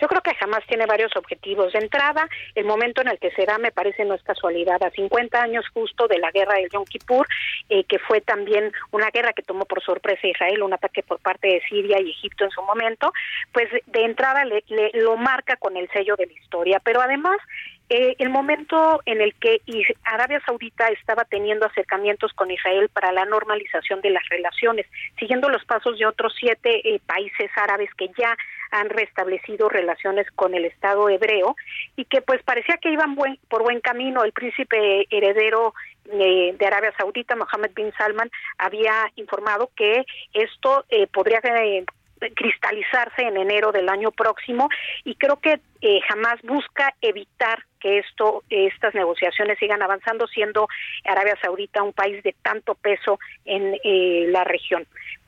Yo 0.00 0.08
creo 0.08 0.20
que 0.20 0.34
jamás 0.34 0.62
tiene 0.66 0.86
varios 0.86 1.14
objetivos. 1.16 1.72
De 1.72 1.78
entrada, 1.78 2.28
el 2.54 2.64
momento 2.64 3.00
en 3.02 3.08
el 3.08 3.18
que 3.18 3.30
se 3.32 3.44
da 3.44 3.58
me 3.58 3.72
parece 3.72 4.04
no 4.04 4.14
es 4.14 4.22
casualidad. 4.22 4.82
A 4.82 4.90
50 4.90 5.42
años 5.42 5.64
justo 5.72 6.06
de 6.06 6.18
la 6.18 6.30
guerra 6.30 6.54
del 6.54 6.70
Yom 6.70 6.84
Kippur, 6.84 7.26
eh, 7.68 7.84
que 7.84 7.98
fue 7.98 8.20
también 8.20 8.72
una 8.92 9.10
guerra 9.10 9.32
que 9.32 9.42
tomó 9.42 9.64
por 9.64 9.82
sorpresa 9.82 10.20
a 10.26 10.30
Israel, 10.30 10.62
un 10.62 10.74
ataque 10.74 11.02
por 11.02 11.18
parte 11.20 11.48
de 11.48 11.62
Siria 11.68 12.00
y 12.00 12.10
Egipto 12.10 12.44
en 12.44 12.50
su 12.50 12.62
momento, 12.62 13.12
pues 13.52 13.68
de 13.86 14.04
entrada 14.04 14.44
le, 14.44 14.62
lo 14.94 15.16
marca 15.16 15.56
con 15.56 15.76
el 15.76 15.88
sello 15.90 16.16
de 16.16 16.26
la 16.26 16.32
historia. 16.32 16.80
Pero 16.82 17.00
además 17.00 17.38
eh, 17.88 18.16
el 18.18 18.30
momento 18.30 19.00
en 19.06 19.20
el 19.20 19.32
que 19.34 19.60
Arabia 20.02 20.42
Saudita 20.44 20.88
estaba 20.88 21.24
teniendo 21.24 21.66
acercamientos 21.66 22.32
con 22.32 22.50
Israel 22.50 22.88
para 22.88 23.12
la 23.12 23.24
normalización 23.24 24.00
de 24.00 24.10
las 24.10 24.28
relaciones, 24.28 24.86
siguiendo 25.18 25.48
los 25.48 25.64
pasos 25.64 25.96
de 25.96 26.04
otros 26.04 26.34
siete 26.36 26.80
eh, 26.88 27.00
países 27.06 27.48
árabes 27.54 27.88
que 27.94 28.08
ya 28.18 28.36
han 28.72 28.90
restablecido 28.90 29.68
relaciones 29.68 30.26
con 30.32 30.54
el 30.54 30.64
Estado 30.64 31.08
hebreo 31.08 31.54
y 31.94 32.06
que 32.06 32.22
pues 32.22 32.42
parecía 32.42 32.76
que 32.78 32.90
iban 32.90 33.14
buen, 33.14 33.38
por 33.48 33.62
buen 33.62 33.80
camino. 33.80 34.24
El 34.24 34.32
príncipe 34.32 35.06
heredero 35.08 35.72
eh, 36.12 36.56
de 36.58 36.66
Arabia 36.66 36.92
Saudita, 36.98 37.36
Mohammed 37.36 37.70
bin 37.74 37.92
Salman, 37.96 38.30
había 38.58 39.12
informado 39.14 39.70
que 39.76 40.04
esto 40.32 40.84
podría 41.12 41.40
cristalizarse 42.34 43.22
en 43.22 43.36
enero 43.36 43.72
del 43.72 43.88
año 43.88 44.10
próximo 44.10 44.68
y 45.04 45.14
creo 45.16 45.36
que 45.36 45.60
eh, 45.80 46.00
jamás 46.08 46.40
busca 46.42 46.94
evitar 47.00 47.64
que 47.86 47.98
esto 47.98 48.42
estas 48.50 48.94
negociaciones 48.94 49.58
sigan 49.60 49.80
avanzando 49.80 50.26
siendo 50.26 50.66
Arabia 51.04 51.38
Saudita 51.40 51.84
un 51.84 51.92
país 51.92 52.20
de 52.24 52.34
tanto 52.42 52.74
peso 52.74 53.20
en 53.44 53.78
eh, 53.84 54.26
la 54.28 54.42
región 54.42 54.86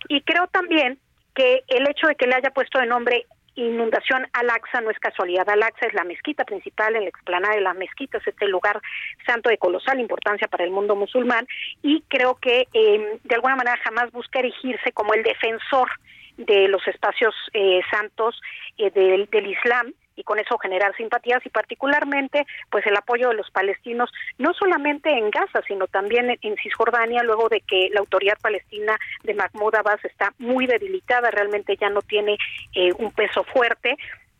y 0.09 0.23
creo 0.23 0.49
también 0.49 0.99
que 1.35 1.63
el 1.69 1.89
hecho 1.89 2.09
de 2.09 2.17
que 2.17 2.27
le 2.27 2.35
haya 2.35 2.51
puesto 2.51 2.81
de 2.81 2.87
nombre 2.87 3.27
inundación 3.55 4.27
Al-Aqsa 4.33 4.81
no 4.81 4.91
es 4.91 4.99
casualidad. 5.01 5.49
Al-Aqsa 5.49 5.87
es 5.87 5.95
la 5.95 6.05
mezquita 6.05 6.45
principal 6.45 6.95
en 6.95 7.03
la 7.03 7.09
explanada 7.09 7.55
de 7.55 7.61
la 7.61 7.75
mezquita, 7.75 8.19
es 8.19 8.27
este 8.27 8.47
lugar 8.47 8.81
santo 9.27 9.51
de 9.51 9.59
colosal 9.59 9.99
importancia 10.01 10.49
para 10.49 10.65
el 10.65 10.71
mundo 10.71 10.95
musulmán 10.95 11.47
y 11.83 12.03
creo 12.09 12.37
que 12.37 12.67
eh, 12.73 13.19
de 13.25 13.35
alguna 13.35 13.57
manera 13.57 13.77
jamás 13.83 14.11
busca 14.13 14.39
erigirse 14.39 14.93
como 14.93 15.15
el 15.15 15.23
defensor 15.23 15.89
de 16.37 16.69
los 16.69 16.87
espacios 16.87 17.35
eh, 17.53 17.81
santos 17.91 18.41
eh, 18.79 18.91
del, 18.91 19.47
Islam 19.47 19.93
y 20.19 20.25
con 20.25 20.39
eso 20.39 20.59
generar 20.59 20.95
simpatías 20.97 21.45
y 21.47 21.49
particularmente 21.49 22.47
pues 22.71 22.85
el 22.87 22.97
apoyo 22.97 23.29
de 23.29 23.35
los 23.35 23.51
palestinos 23.51 24.11
no 24.39 24.53
solamente 24.55 25.11
en 25.11 25.31
Gaza 25.31 25.63
sino 25.67 25.87
también 25.87 26.37
en, 26.43 26.57
Cisjordania 26.63 27.23
luego 27.23 27.49
de 27.49 27.61
que 27.61 27.89
la 27.93 28.01
autoridad 28.01 28.37
palestina 28.43 28.99
de 29.23 29.35
Mahmoud 29.35 29.77
Abbas 29.77 30.05
está 30.05 30.33
muy 30.39 30.67
debilitada 30.67 31.31
realmente 31.31 31.77
ya 31.77 31.89
no 31.89 32.03
tiene 32.03 32.37
eh, 32.75 32.93
un 32.99 33.13
peso 33.13 33.45
fuerte 33.45 33.97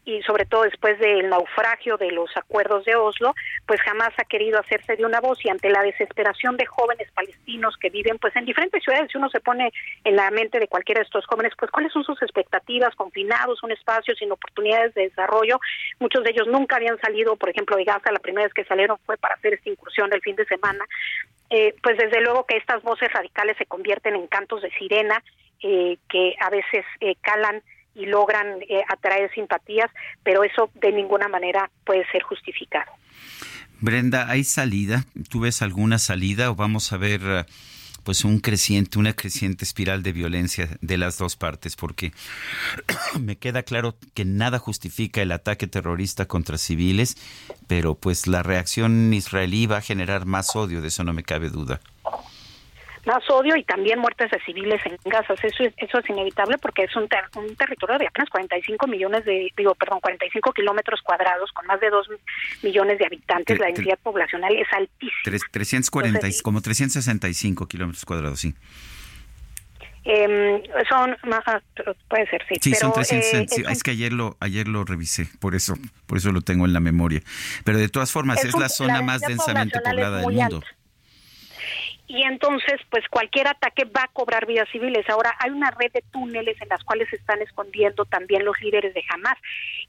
y 0.09 0.23
sobre 0.23 0.47
todo 0.47 0.63
después 0.63 0.99
del 0.99 1.29
naufragio 1.29 1.99
de 1.99 2.11
los 2.11 2.35
acuerdos 2.35 2.87
de 2.87 2.97
Oslo, 2.97 3.35
pues 3.67 3.79
jamás 3.83 4.09
ha 4.17 4.25
querido 4.25 4.59
hacerse 4.59 4.97
de 4.97 5.05
una 5.05 5.21
voz 5.21 5.45
y 5.45 5.51
ante 5.51 5.69
la 5.69 5.83
desesperación 5.83 6.57
de 6.57 6.65
jóvenes 6.65 7.13
palestinos 7.13 7.77
que 7.77 7.91
viven 7.91 8.17
pues 8.17 8.35
en 8.35 8.47
diferentes 8.47 8.83
ciudades, 8.83 9.11
si 9.13 9.19
uno 9.19 9.29
se 9.29 9.41
pone 9.41 9.71
en 10.05 10.17
la 10.17 10.31
mente 10.31 10.61
de 10.61 10.67
cualquiera 10.67 11.01
de 11.01 11.05
estos 11.05 11.27
jóvenes, 11.27 11.53
pues 11.59 11.71
cuáles 11.71 11.93
son 11.93 12.05
sus 12.05 12.23
expectativas, 12.23 12.95
confinados, 12.95 13.63
un 13.63 13.71
espacio 13.71 14.15
sin 14.15 14.33
oportunidades 14.33 14.95
de 14.95 15.11
desarrollo, 15.11 15.61
muchos 16.01 16.25
de 16.25 16.31
ellos 16.31 16.47
nunca 16.47 16.77
habían 16.77 16.99
salido, 17.01 17.37
por 17.37 17.51
ejemplo, 17.51 17.77
de 17.77 17.85
Gaza, 17.85 18.11
la 18.11 18.19
primera 18.19 18.47
vez 18.47 18.55
que 18.55 18.65
salieron 18.65 18.97
fue 19.05 19.19
para 19.19 19.35
hacer 19.35 19.53
esta 19.53 19.69
incursión 19.69 20.11
el 20.15 20.23
fin 20.23 20.37
de 20.37 20.47
semana, 20.47 20.87
eh, 21.51 21.75
pues 21.83 21.99
desde 21.99 22.23
luego 22.23 22.47
que 22.47 22.57
estas 22.57 22.83
voces 22.83 23.13
radicales 23.13 23.59
se 23.59 23.67
convierten 23.67 24.15
en 24.15 24.27
cantos 24.27 24.63
de 24.63 24.71
sirena 24.71 25.23
eh, 25.63 25.99
que 26.09 26.35
a 26.41 26.49
veces 26.49 26.87
eh, 27.01 27.15
calan 27.21 27.63
y 27.95 28.07
logran 28.07 28.61
eh, 28.69 28.83
atraer 28.89 29.31
simpatías, 29.33 29.91
pero 30.23 30.45
eso 30.45 30.71
de 30.75 30.93
ninguna 30.93 31.29
manera 31.29 31.71
puede 31.85 32.07
ser 32.11 32.23
justificado. 32.23 32.91
Brenda, 33.81 34.29
¿hay 34.29 34.45
salida? 34.45 35.05
¿Tú 35.29 35.41
ves 35.41 35.63
alguna 35.63 35.99
salida 35.99 36.51
o 36.51 36.57
vamos 36.57 36.93
a 36.93 36.97
ver 36.97 37.21
eh, 37.25 37.45
pues 38.03 38.25
un 38.25 38.41
creciente, 38.41 38.99
una 38.99 39.13
creciente 39.13 39.65
espiral 39.65 40.03
de 40.03 40.13
violencia 40.13 40.69
de 40.81 40.99
las 40.99 41.19
dos 41.19 41.37
partes? 41.37 41.77
Porque 41.77 42.13
me 43.21 43.37
queda 43.37 43.63
claro 43.63 43.97
que 44.15 44.25
nada 44.25 44.59
justifica 44.59 45.23
el 45.23 45.31
ataque 45.31 45.69
terrorista 45.69 46.27
contra 46.27 46.59
civiles, 46.59 47.17
pero 47.69 47.95
pues 47.95 48.27
la 48.27 48.43
reacción 48.43 49.15
israelí 49.15 49.67
va 49.67 49.79
a 49.79 49.83
generar 49.83 50.27
más 50.27 50.57
odio, 50.57 50.81
de 50.81 50.89
eso 50.89 51.05
no 51.05 51.13
me 51.13 51.23
cabe 51.23 51.51
duda 51.51 51.81
más 53.09 53.29
odio 53.31 53.57
y 53.57 53.65
también 53.65 53.99
muertes 53.99 54.31
de 54.31 54.39
civiles 54.45 54.81
en 54.85 54.97
Gaza. 55.07 55.33
Eso 55.43 55.65
es, 55.65 55.73
eso 55.79 55.99
es 55.99 56.11
inevitable 56.11 56.59
porque 56.59 56.85
es 56.85 56.95
un, 56.95 57.09
un 57.37 57.57
territorio 57.57 57.99
de 57.99 58.07
apenas 58.07 58.29
45 58.29 58.87
millones 58.87 59.25
de, 59.25 59.51
digo, 59.57 59.75
perdón, 59.75 60.01
45 60.01 60.53
kilómetros 60.53 61.01
cuadrados 61.03 61.51
con 61.53 61.67
más 61.67 61.81
de 61.81 61.89
2 61.89 62.07
millones 62.63 62.99
de 62.99 63.07
habitantes. 63.07 63.59
la 63.59 63.67
densidad 63.67 63.99
poblacional 64.03 64.55
es 64.55 64.69
altísima. 64.73 65.41
340, 65.53 66.29
como 66.43 66.61
365 66.61 67.67
kilómetros 67.67 68.05
cuadrados, 68.05 68.41
sí. 68.41 68.55
Eh, 70.05 70.63
son 70.89 71.17
más, 71.25 71.43
puede 72.09 72.27
ser 72.29 72.43
sí, 72.49 72.55
sí 72.63 72.75
son 72.75 72.93
300, 72.93 73.59
eh, 73.59 73.65
es, 73.69 73.83
que 73.83 73.91
ayer 73.91 74.11
lo 74.11 74.39
ayer 74.41 74.67
lo 74.67 74.85
revisé 74.85 75.29
por 75.39 75.55
eso 75.55 75.75
por 76.07 76.17
eso 76.17 76.33
lo 76.33 76.41
tengo 76.41 76.65
en 76.65 76.73
la 76.73 76.81
memoria 76.81 77.21
pero 77.65 77.77
de 77.77 77.91
todas 77.91 78.11
formas 78.11 78.43
es, 78.43 78.57
la 78.57 78.71
zona 78.71 79.03
más 79.03 79.21
densamente 79.21 79.79
poblada 79.81 80.21
del 80.21 80.33
mundo 80.33 80.63
y 82.09 82.23
entonces 82.23 82.81
pues 82.91 83.07
cualquier 83.09 83.47
ataque 83.47 83.85
va 83.85 84.05
a 84.05 84.13
cobrar 84.13 84.47
vidas 84.47 84.69
civiles. 84.71 85.09
Ahora 85.09 85.37
hay 85.39 85.51
una 85.51 85.71
red 85.71 85.93
de 85.93 86.03
túneles 86.11 86.61
en 86.61 86.69
las 86.71 86.83
cuales 86.83 87.09
se 87.11 87.17
están 87.17 87.41
escondiendo 87.43 88.07
también 88.07 88.45
los 88.45 88.59
líderes 88.61 88.95
de 88.95 89.05
Hamas 89.11 89.37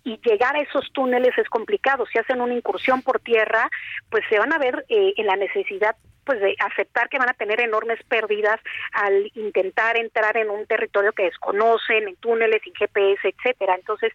y 0.04 0.20
llegar 0.24 0.56
a 0.56 0.62
esos 0.62 0.92
túneles 0.92 1.36
es 1.38 1.48
complicado. 1.50 2.06
Si 2.12 2.20
hacen 2.20 2.42
una 2.42 2.54
incursión 2.54 3.02
por 3.02 3.20
tierra, 3.22 3.70
pues 4.10 4.24
se 4.30 4.38
van 4.38 4.54
a 4.54 4.58
ver 4.58 4.86
eh, 4.90 5.14
en 5.16 5.26
la 5.26 5.38
necesidad 5.38 5.96
pues 6.26 6.42
de 6.42 6.56
aceptar 6.60 7.10
que 7.10 7.18
van 7.18 7.30
a 7.30 7.34
tener 7.34 7.60
enormes 7.60 7.98
pérdidas 8.04 8.60
al 8.92 9.32
intentar 9.34 9.98
entrar 9.98 10.38
en 10.38 10.52
un 10.52 10.68
territorio 10.68 11.12
que 11.12 11.24
desconocen, 11.24 12.08
en 12.08 12.16
túneles, 12.18 12.62
sin 12.64 12.74
GPS, 12.76 13.30
etcétera. 13.30 13.74
Entonces, 13.74 14.14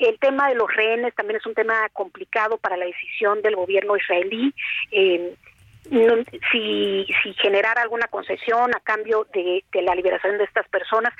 el 0.00 0.18
tema 0.18 0.48
de 0.48 0.56
los 0.56 0.74
rehenes 0.74 1.14
también 1.14 1.36
es 1.36 1.46
un 1.46 1.54
tema 1.54 1.88
complicado 1.92 2.58
para 2.58 2.76
la 2.76 2.86
decisión 2.86 3.42
del 3.42 3.54
gobierno 3.54 3.96
israelí. 3.96 4.52
Eh, 4.90 5.36
si, 5.84 7.06
si 7.22 7.34
generar 7.34 7.78
alguna 7.78 8.06
concesión 8.06 8.74
a 8.74 8.80
cambio 8.80 9.26
de, 9.32 9.64
la 9.82 9.94
liberación 9.94 10.38
de 10.38 10.44
estas 10.44 10.68
personas, 10.68 11.12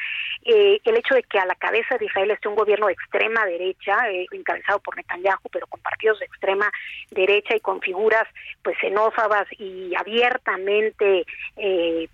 eh, 0.45 0.79
el 0.85 0.97
hecho 0.97 1.15
de 1.15 1.23
que 1.25 1.39
a 1.39 1.47
la 1.47 1.55
cabeza 1.55 1.99
de 1.99 2.07
Israel 2.07 2.31
esté 2.31 2.49
un 2.49 2.55
gobierno 2.55 2.87
de 2.87 2.93
extrema 2.93 3.45
derecha, 3.45 4.09
eh, 4.11 4.27
encabezado 4.31 4.81
por 4.81 4.97
Netanyahu, 4.97 5.49
pero 5.51 5.67
con 5.67 5.81
partidos 5.81 6.19
de 6.21 6.27
extrema 6.27 6.71
derecha 7.11 7.57
y 7.57 7.61
con 7.61 7.81
figuras 7.81 8.27
pues 8.63 8.77
xenófobas 8.81 9.47
y 9.59 9.95
abiertamente 9.97 11.27
eh, 11.57 12.09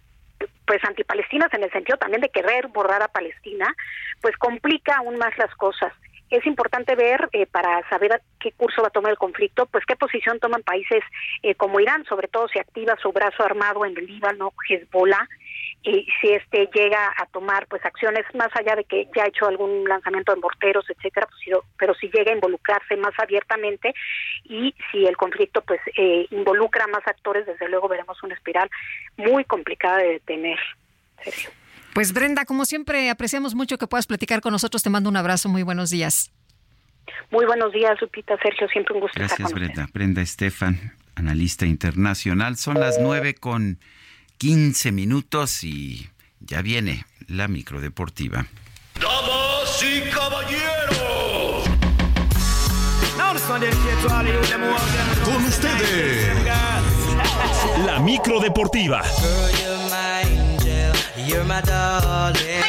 pues 0.66 0.84
antipalestinas 0.84 1.52
en 1.54 1.64
el 1.64 1.72
sentido 1.72 1.98
también 1.98 2.20
de 2.20 2.28
querer 2.28 2.68
borrar 2.68 3.02
a 3.02 3.08
Palestina, 3.08 3.74
pues 4.20 4.36
complica 4.36 4.96
aún 4.96 5.18
más 5.18 5.36
las 5.38 5.54
cosas 5.56 5.92
es 6.30 6.46
importante 6.46 6.94
ver 6.94 7.28
eh, 7.32 7.46
para 7.46 7.88
saber 7.88 8.20
qué 8.40 8.52
curso 8.52 8.82
va 8.82 8.88
a 8.88 8.92
tomar 8.92 9.12
el 9.12 9.18
conflicto, 9.18 9.66
pues 9.66 9.84
qué 9.86 9.96
posición 9.96 10.38
toman 10.38 10.62
países 10.62 11.02
eh, 11.42 11.54
como 11.54 11.80
Irán, 11.80 12.04
sobre 12.04 12.28
todo 12.28 12.48
si 12.48 12.58
activa 12.58 12.96
su 13.00 13.12
brazo 13.12 13.44
armado 13.44 13.84
en 13.84 13.96
el 13.96 14.06
Líbano, 14.06 14.52
Hezbollah, 14.68 15.26
y 15.82 16.06
si 16.20 16.32
este 16.32 16.68
llega 16.74 17.14
a 17.16 17.26
tomar 17.26 17.66
pues 17.68 17.84
acciones 17.84 18.24
más 18.34 18.48
allá 18.54 18.74
de 18.74 18.84
que 18.84 19.08
ya 19.14 19.24
ha 19.24 19.28
hecho 19.28 19.46
algún 19.46 19.84
lanzamiento 19.84 20.34
de 20.34 20.40
morteros, 20.40 20.84
etcétera, 20.90 21.26
pues, 21.26 21.64
pero 21.78 21.94
si 21.94 22.10
llega 22.10 22.32
a 22.32 22.34
involucrarse 22.34 22.96
más 22.96 23.14
abiertamente 23.18 23.94
y 24.44 24.74
si 24.90 25.06
el 25.06 25.16
conflicto 25.16 25.62
pues 25.62 25.80
eh, 25.96 26.26
involucra 26.30 26.84
a 26.84 26.88
más 26.88 27.06
actores, 27.06 27.46
desde 27.46 27.68
luego 27.68 27.88
veremos 27.88 28.22
una 28.22 28.34
espiral 28.34 28.68
muy 29.16 29.44
complicada 29.44 29.98
de 29.98 30.08
detener. 30.14 30.58
Sergio. 31.22 31.50
Pues 31.94 32.12
Brenda, 32.12 32.44
como 32.44 32.64
siempre, 32.64 33.10
apreciamos 33.10 33.54
mucho 33.54 33.78
que 33.78 33.86
puedas 33.86 34.06
platicar 34.06 34.40
con 34.40 34.52
nosotros. 34.52 34.82
Te 34.82 34.90
mando 34.90 35.08
un 35.10 35.16
abrazo. 35.16 35.48
Muy 35.48 35.62
buenos 35.62 35.90
días. 35.90 36.30
Muy 37.30 37.44
buenos 37.46 37.72
días, 37.72 38.00
Lupita, 38.00 38.36
Sergio. 38.42 38.68
Siempre 38.68 38.94
un 38.94 39.00
gusto 39.00 39.18
Gracias, 39.18 39.40
estar 39.40 39.50
con 39.50 39.60
Brenda. 39.60 39.88
Brenda 39.92 40.22
Estefan, 40.22 40.94
analista 41.14 41.66
internacional. 41.66 42.56
Son 42.56 42.78
las 42.78 42.98
nueve 43.00 43.34
con 43.34 43.78
quince 44.38 44.92
minutos 44.92 45.64
y 45.64 46.08
ya 46.40 46.62
viene 46.62 47.04
la 47.26 47.48
microdeportiva. 47.48 48.46
Damas 49.00 49.82
y 49.82 50.08
caballeros. 50.10 51.68
Con 55.24 55.44
ustedes, 55.44 56.28
la 57.84 57.98
microdeportiva. 58.00 59.02
You're 61.28 61.44
my 61.44 61.60
darling. 61.60 62.64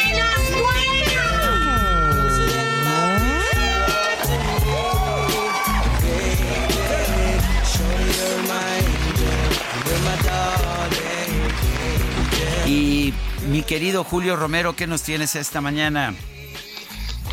Y 12.68 13.14
mi 13.48 13.64
querido 13.64 14.04
Julio 14.04 14.36
Romero, 14.36 14.76
¿qué 14.76 14.88
nos 14.88 15.04
tienes 15.04 15.36
esta 15.36 15.62
mañana? 15.62 16.14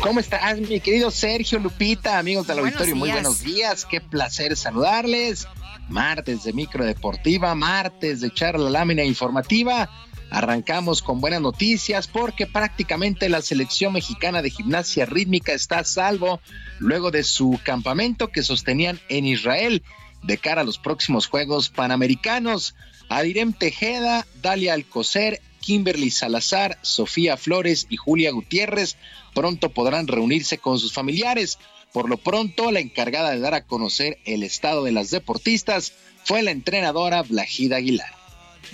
¿Cómo 0.01 0.21
estás, 0.21 0.57
mi 0.61 0.79
querido 0.79 1.11
Sergio 1.11 1.59
Lupita, 1.59 2.19
amigos 2.19 2.47
del 2.47 2.59
auditorio? 2.59 2.95
Muy 2.95 3.11
buenos 3.11 3.43
días, 3.43 3.83
qué 3.83 3.99
placer 3.99 4.55
saludarles. 4.55 5.45
Martes 5.89 6.45
de 6.45 6.53
micro 6.53 6.85
deportiva, 6.85 7.53
martes 7.53 8.21
de 8.21 8.33
charla 8.33 8.69
lámina 8.69 9.03
informativa. 9.03 9.89
Arrancamos 10.29 11.01
con 11.01 11.21
buenas 11.21 11.41
noticias 11.41 12.07
porque 12.07 12.47
prácticamente 12.47 13.29
la 13.29 13.41
selección 13.41 13.93
mexicana 13.93 14.41
de 14.41 14.49
gimnasia 14.49 15.05
rítmica 15.05 15.53
está 15.53 15.79
a 15.79 15.83
salvo 15.85 16.41
luego 16.79 17.11
de 17.11 17.23
su 17.23 17.59
campamento 17.63 18.27
que 18.27 18.43
sostenían 18.43 18.99
en 19.07 19.25
Israel 19.25 19.83
de 20.23 20.37
cara 20.37 20.61
a 20.61 20.65
los 20.65 20.77
próximos 20.77 21.27
Juegos 21.27 21.69
Panamericanos. 21.69 22.75
Adirem 23.09 23.53
Tejeda, 23.53 24.27
Dalia 24.41 24.73
Alcocer, 24.73 25.41
Kimberly 25.61 26.11
Salazar, 26.11 26.77
Sofía 26.81 27.37
Flores 27.37 27.87
y 27.89 27.95
Julia 27.95 28.31
Gutiérrez 28.31 28.97
pronto 29.33 29.69
podrán 29.69 30.07
reunirse 30.07 30.57
con 30.57 30.77
sus 30.77 30.91
familiares. 30.93 31.57
Por 31.93 32.09
lo 32.09 32.17
pronto, 32.17 32.71
la 32.71 32.81
encargada 32.81 33.31
de 33.31 33.39
dar 33.39 33.53
a 33.53 33.65
conocer 33.65 34.19
el 34.25 34.43
estado 34.43 34.83
de 34.83 34.91
las 34.91 35.09
deportistas 35.09 35.93
fue 36.25 36.43
la 36.43 36.51
entrenadora 36.51 37.21
Blajida 37.21 37.77
Aguilar. 37.77 38.13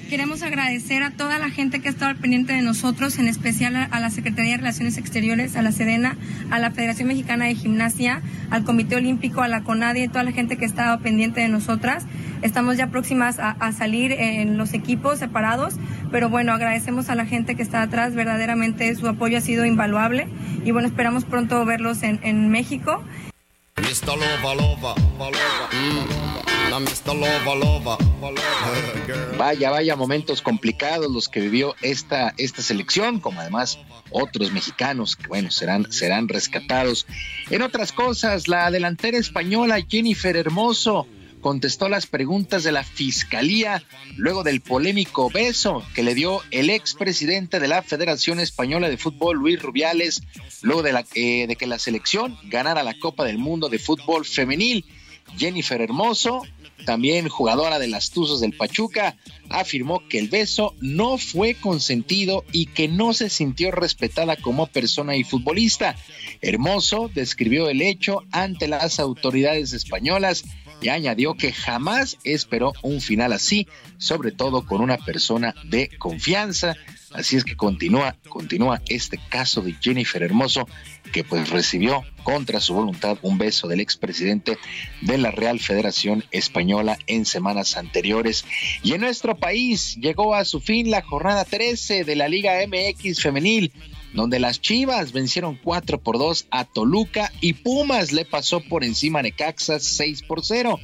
Queremos 0.09 0.43
agradecer 0.43 1.03
a 1.03 1.11
toda 1.11 1.39
la 1.39 1.49
gente 1.49 1.79
que 1.79 1.87
ha 1.87 1.91
estado 1.91 2.11
al 2.11 2.17
pendiente 2.17 2.53
de 2.53 2.61
nosotros, 2.61 3.17
en 3.19 3.27
especial 3.27 3.75
a 3.75 3.99
la 3.99 4.09
Secretaría 4.09 4.51
de 4.51 4.57
Relaciones 4.57 4.97
Exteriores, 4.97 5.55
a 5.55 5.61
la 5.61 5.71
Sedena, 5.71 6.17
a 6.51 6.59
la 6.59 6.71
Federación 6.71 7.07
Mexicana 7.07 7.45
de 7.45 7.55
Gimnasia, 7.55 8.21
al 8.49 8.63
Comité 8.63 8.95
Olímpico, 8.95 9.41
a 9.41 9.47
la 9.47 9.63
CONADE 9.63 10.07
toda 10.07 10.23
la 10.23 10.31
gente 10.31 10.57
que 10.57 10.65
ha 10.65 10.67
estado 10.67 10.99
pendiente 10.99 11.41
de 11.41 11.47
nosotras. 11.47 12.05
Estamos 12.41 12.77
ya 12.77 12.87
próximas 12.87 13.37
a, 13.39 13.71
salir 13.71 14.11
en 14.11 14.57
los 14.57 14.73
equipos 14.73 15.19
separados, 15.19 15.75
pero 16.11 16.29
bueno, 16.29 16.51
agradecemos 16.53 17.09
a 17.09 17.15
la 17.15 17.25
gente 17.25 17.55
que 17.55 17.63
está 17.63 17.81
atrás, 17.81 18.13
verdaderamente 18.13 18.93
su 18.95 19.07
apoyo 19.07 19.37
ha 19.37 19.41
sido 19.41 19.65
invaluable 19.65 20.27
y 20.65 20.71
bueno, 20.71 20.87
esperamos 20.87 21.23
pronto 21.23 21.63
verlos 21.65 22.03
en, 22.03 22.19
en 22.23 22.49
México. 22.49 23.03
Vaya, 29.37 29.69
vaya 29.69 29.95
momentos 29.95 30.41
complicados 30.41 31.11
los 31.11 31.29
que 31.29 31.41
vivió 31.41 31.75
esta, 31.83 32.33
esta 32.37 32.63
selección, 32.63 33.19
como 33.19 33.39
además 33.39 33.77
otros 34.09 34.51
mexicanos 34.51 35.15
que, 35.15 35.27
bueno, 35.27 35.51
serán, 35.51 35.91
serán 35.91 36.27
rescatados. 36.27 37.05
En 37.51 37.61
otras 37.61 37.91
cosas, 37.91 38.47
la 38.47 38.71
delantera 38.71 39.19
española 39.19 39.77
Jennifer 39.87 40.35
Hermoso 40.35 41.07
contestó 41.43 41.89
las 41.89 42.07
preguntas 42.07 42.63
de 42.63 42.71
la 42.71 42.83
Fiscalía 42.83 43.83
luego 44.17 44.41
del 44.43 44.61
polémico 44.61 45.29
beso 45.29 45.83
que 45.93 46.01
le 46.01 46.15
dio 46.15 46.41
el 46.49 46.71
expresidente 46.71 47.59
de 47.59 47.67
la 47.67 47.83
Federación 47.83 48.39
Española 48.39 48.89
de 48.89 48.97
Fútbol, 48.97 49.37
Luis 49.37 49.61
Rubiales, 49.61 50.23
luego 50.61 50.81
de, 50.81 51.05
eh, 51.13 51.45
de 51.45 51.55
que 51.55 51.67
la 51.67 51.77
selección 51.77 52.35
ganara 52.45 52.81
la 52.81 52.97
Copa 52.97 53.25
del 53.25 53.37
Mundo 53.37 53.69
de 53.69 53.77
Fútbol 53.77 54.25
Femenil. 54.25 54.85
Jennifer 55.37 55.81
Hermoso, 55.81 56.43
también 56.85 57.29
jugadora 57.29 57.79
de 57.79 57.87
las 57.87 58.11
Tuzos 58.11 58.41
del 58.41 58.55
Pachuca, 58.55 59.15
afirmó 59.49 60.07
que 60.07 60.19
el 60.19 60.29
beso 60.29 60.75
no 60.81 61.17
fue 61.17 61.55
consentido 61.55 62.43
y 62.51 62.67
que 62.67 62.87
no 62.87 63.13
se 63.13 63.29
sintió 63.29 63.71
respetada 63.71 64.35
como 64.35 64.67
persona 64.67 65.15
y 65.15 65.23
futbolista. 65.23 65.95
Hermoso 66.41 67.09
describió 67.13 67.69
el 67.69 67.81
hecho 67.81 68.23
ante 68.31 68.67
las 68.67 68.99
autoridades 68.99 69.73
españolas 69.73 70.43
y 70.81 70.89
añadió 70.89 71.35
que 71.35 71.53
jamás 71.53 72.17
esperó 72.23 72.73
un 72.81 72.99
final 72.99 73.31
así, 73.31 73.67
sobre 73.97 74.31
todo 74.31 74.65
con 74.65 74.81
una 74.81 74.97
persona 74.97 75.55
de 75.63 75.89
confianza. 75.97 76.75
Así 77.13 77.35
es 77.35 77.43
que 77.43 77.55
continúa, 77.55 78.15
continúa 78.27 78.81
este 78.87 79.19
caso 79.29 79.61
de 79.61 79.75
Jennifer 79.79 80.23
Hermoso, 80.23 80.67
que 81.11 81.23
pues 81.23 81.49
recibió 81.49 82.03
contra 82.23 82.59
su 82.59 82.73
voluntad 82.73 83.17
un 83.21 83.37
beso 83.37 83.67
del 83.67 83.81
expresidente 83.81 84.57
de 85.01 85.17
la 85.17 85.29
Real 85.29 85.59
Federación 85.59 86.23
Española 86.31 86.97
en 87.05 87.25
semanas 87.25 87.77
anteriores. 87.77 88.45
Y 88.81 88.93
en 88.93 89.01
nuestro 89.01 89.35
país 89.35 89.95
llegó 89.97 90.33
a 90.33 90.43
su 90.43 90.59
fin 90.59 90.89
la 90.89 91.03
jornada 91.03 91.45
13 91.45 92.03
de 92.03 92.15
la 92.15 92.27
Liga 92.27 92.55
MX 92.67 93.21
femenil 93.21 93.71
donde 94.13 94.39
las 94.39 94.61
Chivas 94.61 95.11
vencieron 95.11 95.59
4 95.61 95.99
por 95.99 96.17
2 96.17 96.47
a 96.51 96.65
Toluca 96.65 97.31
y 97.41 97.53
Pumas 97.53 98.11
le 98.11 98.25
pasó 98.25 98.61
por 98.61 98.83
encima 98.83 99.19
a 99.19 99.23
Necaxa 99.23 99.79
6 99.79 100.23
por 100.23 100.45
0. 100.45 100.79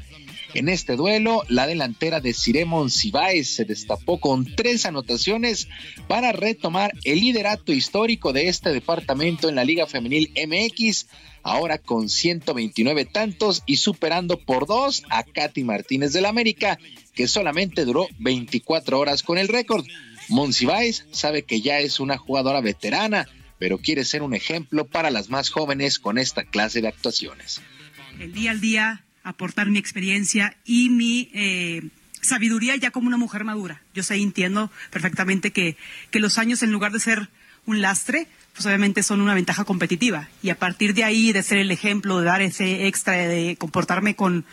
En 0.55 0.67
este 0.67 0.95
duelo, 0.95 1.43
la 1.47 1.67
delantera 1.67 2.21
de 2.21 2.33
Ciremon 2.33 2.89
Cibáez 2.89 3.49
se 3.49 3.65
destapó 3.65 4.19
con 4.19 4.55
tres 4.55 4.85
anotaciones 4.85 5.67
para 6.07 6.31
retomar 6.31 6.91
el 7.03 7.19
liderato 7.19 7.71
histórico 7.71 8.33
de 8.33 8.47
este 8.47 8.71
departamento 8.71 9.47
en 9.47 9.55
la 9.55 9.63
Liga 9.63 9.85
Femenil 9.85 10.31
MX, 10.35 11.05
ahora 11.43 11.77
con 11.77 12.09
129 12.09 13.05
tantos 13.05 13.61
y 13.67 13.77
superando 13.77 14.39
por 14.39 14.65
dos 14.65 15.03
a 15.09 15.23
Katy 15.23 15.63
Martínez 15.63 16.13
del 16.13 16.25
América, 16.25 16.79
que 17.13 17.27
solamente 17.27 17.85
duró 17.85 18.07
24 18.17 18.99
horas 18.99 19.21
con 19.21 19.37
el 19.37 19.49
récord. 19.49 19.85
Monsiváis 20.29 21.05
sabe 21.11 21.43
que 21.43 21.61
ya 21.61 21.79
es 21.79 21.99
una 21.99 22.17
jugadora 22.17 22.61
veterana, 22.61 23.27
pero 23.59 23.77
quiere 23.77 24.03
ser 24.03 24.23
un 24.23 24.33
ejemplo 24.33 24.85
para 24.87 25.11
las 25.11 25.29
más 25.29 25.49
jóvenes 25.49 25.99
con 25.99 26.17
esta 26.17 26.43
clase 26.43 26.81
de 26.81 26.87
actuaciones. 26.87 27.61
El 28.19 28.33
día 28.33 28.51
al 28.51 28.61
día, 28.61 29.05
aportar 29.23 29.69
mi 29.69 29.79
experiencia 29.79 30.55
y 30.65 30.89
mi 30.89 31.29
eh, 31.33 31.89
sabiduría 32.21 32.75
ya 32.75 32.91
como 32.91 33.07
una 33.07 33.17
mujer 33.17 33.43
madura. 33.43 33.81
Yo 33.93 34.03
sé, 34.03 34.15
entiendo 34.15 34.71
perfectamente 34.91 35.51
que, 35.51 35.77
que 36.11 36.19
los 36.19 36.37
años, 36.37 36.63
en 36.63 36.71
lugar 36.71 36.91
de 36.91 36.99
ser 36.99 37.29
un 37.65 37.81
lastre, 37.81 38.27
pues 38.53 38.65
obviamente 38.65 39.03
son 39.03 39.21
una 39.21 39.33
ventaja 39.33 39.63
competitiva. 39.63 40.27
Y 40.41 40.49
a 40.49 40.57
partir 40.57 40.93
de 40.93 41.03
ahí, 41.03 41.31
de 41.31 41.43
ser 41.43 41.59
el 41.59 41.71
ejemplo, 41.71 42.19
de 42.19 42.25
dar 42.25 42.41
ese 42.41 42.87
extra, 42.87 43.13
de 43.13 43.55
comportarme 43.57 44.15
con, 44.15 44.45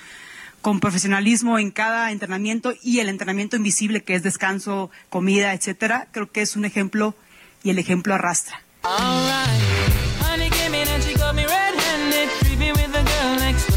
con 0.61 0.81
profesionalismo 0.81 1.59
en 1.59 1.71
cada 1.71 2.11
entrenamiento 2.11 2.75
y 2.83 3.01
el 3.01 3.09
entrenamiento 3.09 3.57
invisible 3.57 4.03
que 4.03 4.15
es 4.15 4.23
descanso, 4.23 4.91
comida, 5.09 5.55
etcétera, 5.55 6.09
creo 6.13 6.31
que 6.31 6.43
es 6.43 6.57
un 6.57 6.65
ejemplo 6.65 7.15
y 7.63 7.71
el 7.71 7.79
ejemplo 7.79 8.15
arrastra. 8.15 8.63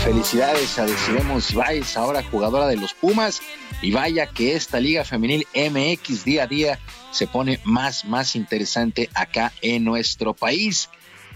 Felicidades 0.10 0.80
a 0.80 0.86
Decidemos 0.88 1.54
Vais, 1.54 1.96
ahora 1.96 2.24
jugadora 2.24 2.66
de 2.66 2.78
los 2.78 2.96
Pumas. 2.96 3.44
Y 3.84 3.92
vaya 3.92 4.26
que 4.26 4.56
esta 4.56 4.80
Liga 4.80 5.06
Femenil 5.06 5.46
MX 5.54 6.26
día 6.26 6.46
a 6.46 6.48
día 6.48 6.80
se 7.12 7.28
pone 7.28 7.60
más, 7.64 8.06
más 8.06 8.36
interesante 8.36 9.08
acá 9.14 9.54
en 9.62 9.84
nuestro 9.84 10.34
país. 10.34 10.90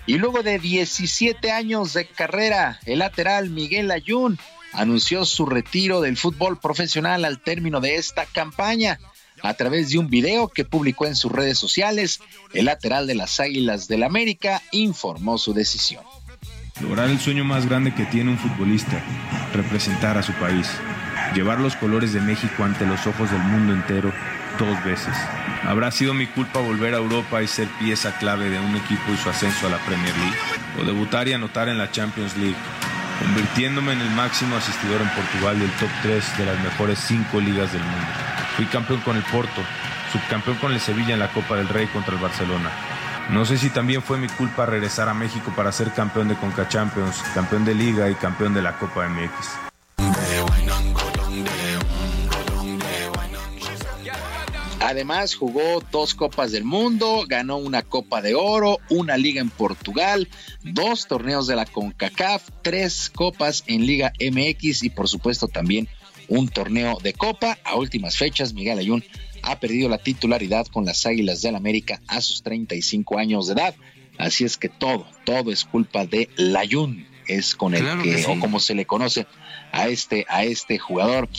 Y 0.08 0.16
luego 0.16 0.42
de 0.42 0.58
17 0.58 1.52
años 1.52 1.94
de 1.94 2.08
carrera, 2.08 2.80
el 2.88 2.98
lateral 2.98 3.52
Miguel 3.52 3.92
Ayun 3.92 4.40
anunció 4.72 5.24
su 5.26 5.46
retiro 5.46 6.02
del 6.02 6.18
fútbol 6.18 6.60
profesional 6.60 7.26
al 7.26 7.44
término 7.44 7.80
de 7.80 7.98
esta 7.98 8.26
campaña. 8.26 9.00
A 9.44 9.54
través 9.54 9.92
de 9.92 10.00
un 10.00 10.10
video 10.10 10.48
que 10.48 10.66
publicó 10.66 11.06
en 11.06 11.16
sus 11.16 11.32
redes 11.32 11.60
sociales, 11.60 12.22
el 12.54 12.66
lateral 12.66 13.06
de 13.06 13.14
las 13.14 13.40
Águilas 13.40 13.88
del 13.88 14.02
América 14.02 14.64
informó 14.72 15.38
su 15.38 15.54
decisión. 15.54 16.04
Lograr 16.82 17.10
el 17.10 17.20
sueño 17.20 17.46
más 17.46 17.68
grande 17.68 17.94
que 17.94 18.06
tiene 18.06 18.32
un 18.32 18.38
futbolista, 18.38 19.02
representar 19.54 20.18
a 20.18 20.24
su 20.24 20.34
país, 20.34 20.70
llevar 21.36 21.60
los 21.60 21.76
colores 21.76 22.14
de 22.14 22.22
México 22.22 22.64
ante 22.64 22.86
los 22.86 23.06
ojos 23.08 23.32
del 23.32 23.42
mundo 23.42 23.74
entero 23.74 24.12
dos 24.58 24.84
veces. 24.84 25.16
¿Habrá 25.64 25.92
sido 25.92 26.14
mi 26.14 26.28
culpa 26.28 26.60
volver 26.60 26.94
a 26.94 26.98
Europa 26.98 27.42
y 27.42 27.48
ser 27.48 27.68
pieza 27.80 28.18
clave 28.18 28.50
de 28.50 28.60
un 28.60 28.76
equipo 28.76 29.14
y 29.14 29.18
su 29.18 29.30
ascenso 29.30 29.68
a 29.68 29.70
la 29.70 29.78
Premier 29.78 30.16
League? 30.18 30.38
¿O 30.82 30.86
debutar 30.86 31.28
y 31.28 31.34
anotar 31.34 31.70
en 31.70 31.78
la 31.78 31.92
Champions 31.92 32.36
League? 32.38 32.58
convirtiéndome 33.20 33.94
en 33.94 34.02
el 34.02 34.10
máximo 34.12 34.56
asistidor 34.56 35.02
en 35.02 35.10
Portugal 35.10 35.60
del 35.60 35.72
top 35.72 35.90
3 36.02 36.38
de 36.38 36.46
las 36.46 36.60
mejores 36.62 37.00
5 37.00 37.40
ligas 37.40 37.72
del 37.72 37.82
mundo. 37.82 38.08
Fui 38.58 38.66
campeón 38.66 39.00
con 39.02 39.16
el 39.16 39.24
Porto, 39.24 39.62
subcampeón 40.12 40.58
con 40.58 40.74
el 40.74 40.80
Sevilla 40.80 41.14
en 41.14 41.20
la 41.20 41.30
Copa 41.30 41.56
del 41.56 41.70
Rey 41.70 41.88
contra 41.88 42.16
el 42.16 42.22
Barcelona. 42.22 42.70
No 43.30 43.46
sé 43.46 43.58
si 43.58 43.70
también 43.70 44.02
fue 44.02 44.18
mi 44.18 44.28
culpa 44.28 44.66
regresar 44.66 45.10
a 45.10 45.14
México 45.14 45.52
para 45.56 45.72
ser 45.72 45.92
campeón 45.92 46.28
de 46.28 46.36
Conca 46.36 46.68
Champions, 46.68 47.18
campeón 47.34 47.66
de 47.66 47.74
Liga 47.74 48.10
y 48.10 48.16
campeón 48.16 48.54
de 48.54 48.62
la 48.62 48.78
Copa 48.78 49.08
MX. 49.08 49.74
Además, 54.82 55.34
jugó 55.36 55.82
dos 55.92 56.14
Copas 56.14 56.52
del 56.52 56.66
Mundo, 56.66 57.24
ganó 57.28 57.58
una 57.58 57.82
Copa 57.82 58.22
de 58.22 58.36
Oro, 58.36 58.80
una 58.90 59.16
Liga 59.16 59.40
en 59.40 59.50
Portugal, 59.50 60.28
dos 60.62 61.08
torneos 61.08 61.48
de 61.48 61.56
la 61.56 61.66
CONCACAF, 61.66 62.50
tres 62.62 63.10
Copas 63.10 63.64
en 63.68 63.86
Liga 63.86 64.12
MX 64.20 64.84
y 64.84 64.90
por 64.90 65.08
supuesto 65.08 65.48
también 65.48 65.88
un 66.28 66.50
torneo 66.50 66.98
de 67.02 67.14
Copa. 67.14 67.58
A 67.64 67.76
últimas 67.76 68.18
fechas, 68.18 68.54
Miguel 68.54 68.78
Ayun 68.78 69.04
ha 69.44 69.60
perdido 69.60 69.90
la 69.90 69.98
titularidad 69.98 70.68
con 70.68 70.86
las 70.86 71.06
Águilas 71.06 71.42
del 71.42 71.56
América 71.56 72.02
a 72.08 72.22
sus 72.22 72.42
35 72.44 73.18
años 73.20 73.48
de 73.48 73.54
edad. 73.54 73.76
Así 74.18 74.44
es 74.44 74.58
que 74.58 74.70
todo, 74.70 75.06
todo 75.26 75.52
es 75.52 75.66
culpa 75.66 76.06
de 76.06 76.30
Layun, 76.36 77.06
es 77.28 77.56
con 77.56 77.74
el 77.74 78.02
que, 78.02 78.26
o 78.26 78.40
como 78.40 78.60
se 78.60 78.76
le 78.76 78.86
conoce 78.86 79.26
a 79.72 79.88
este, 79.88 80.26
a 80.30 80.44
este 80.44 80.78
jugador. 80.78 81.30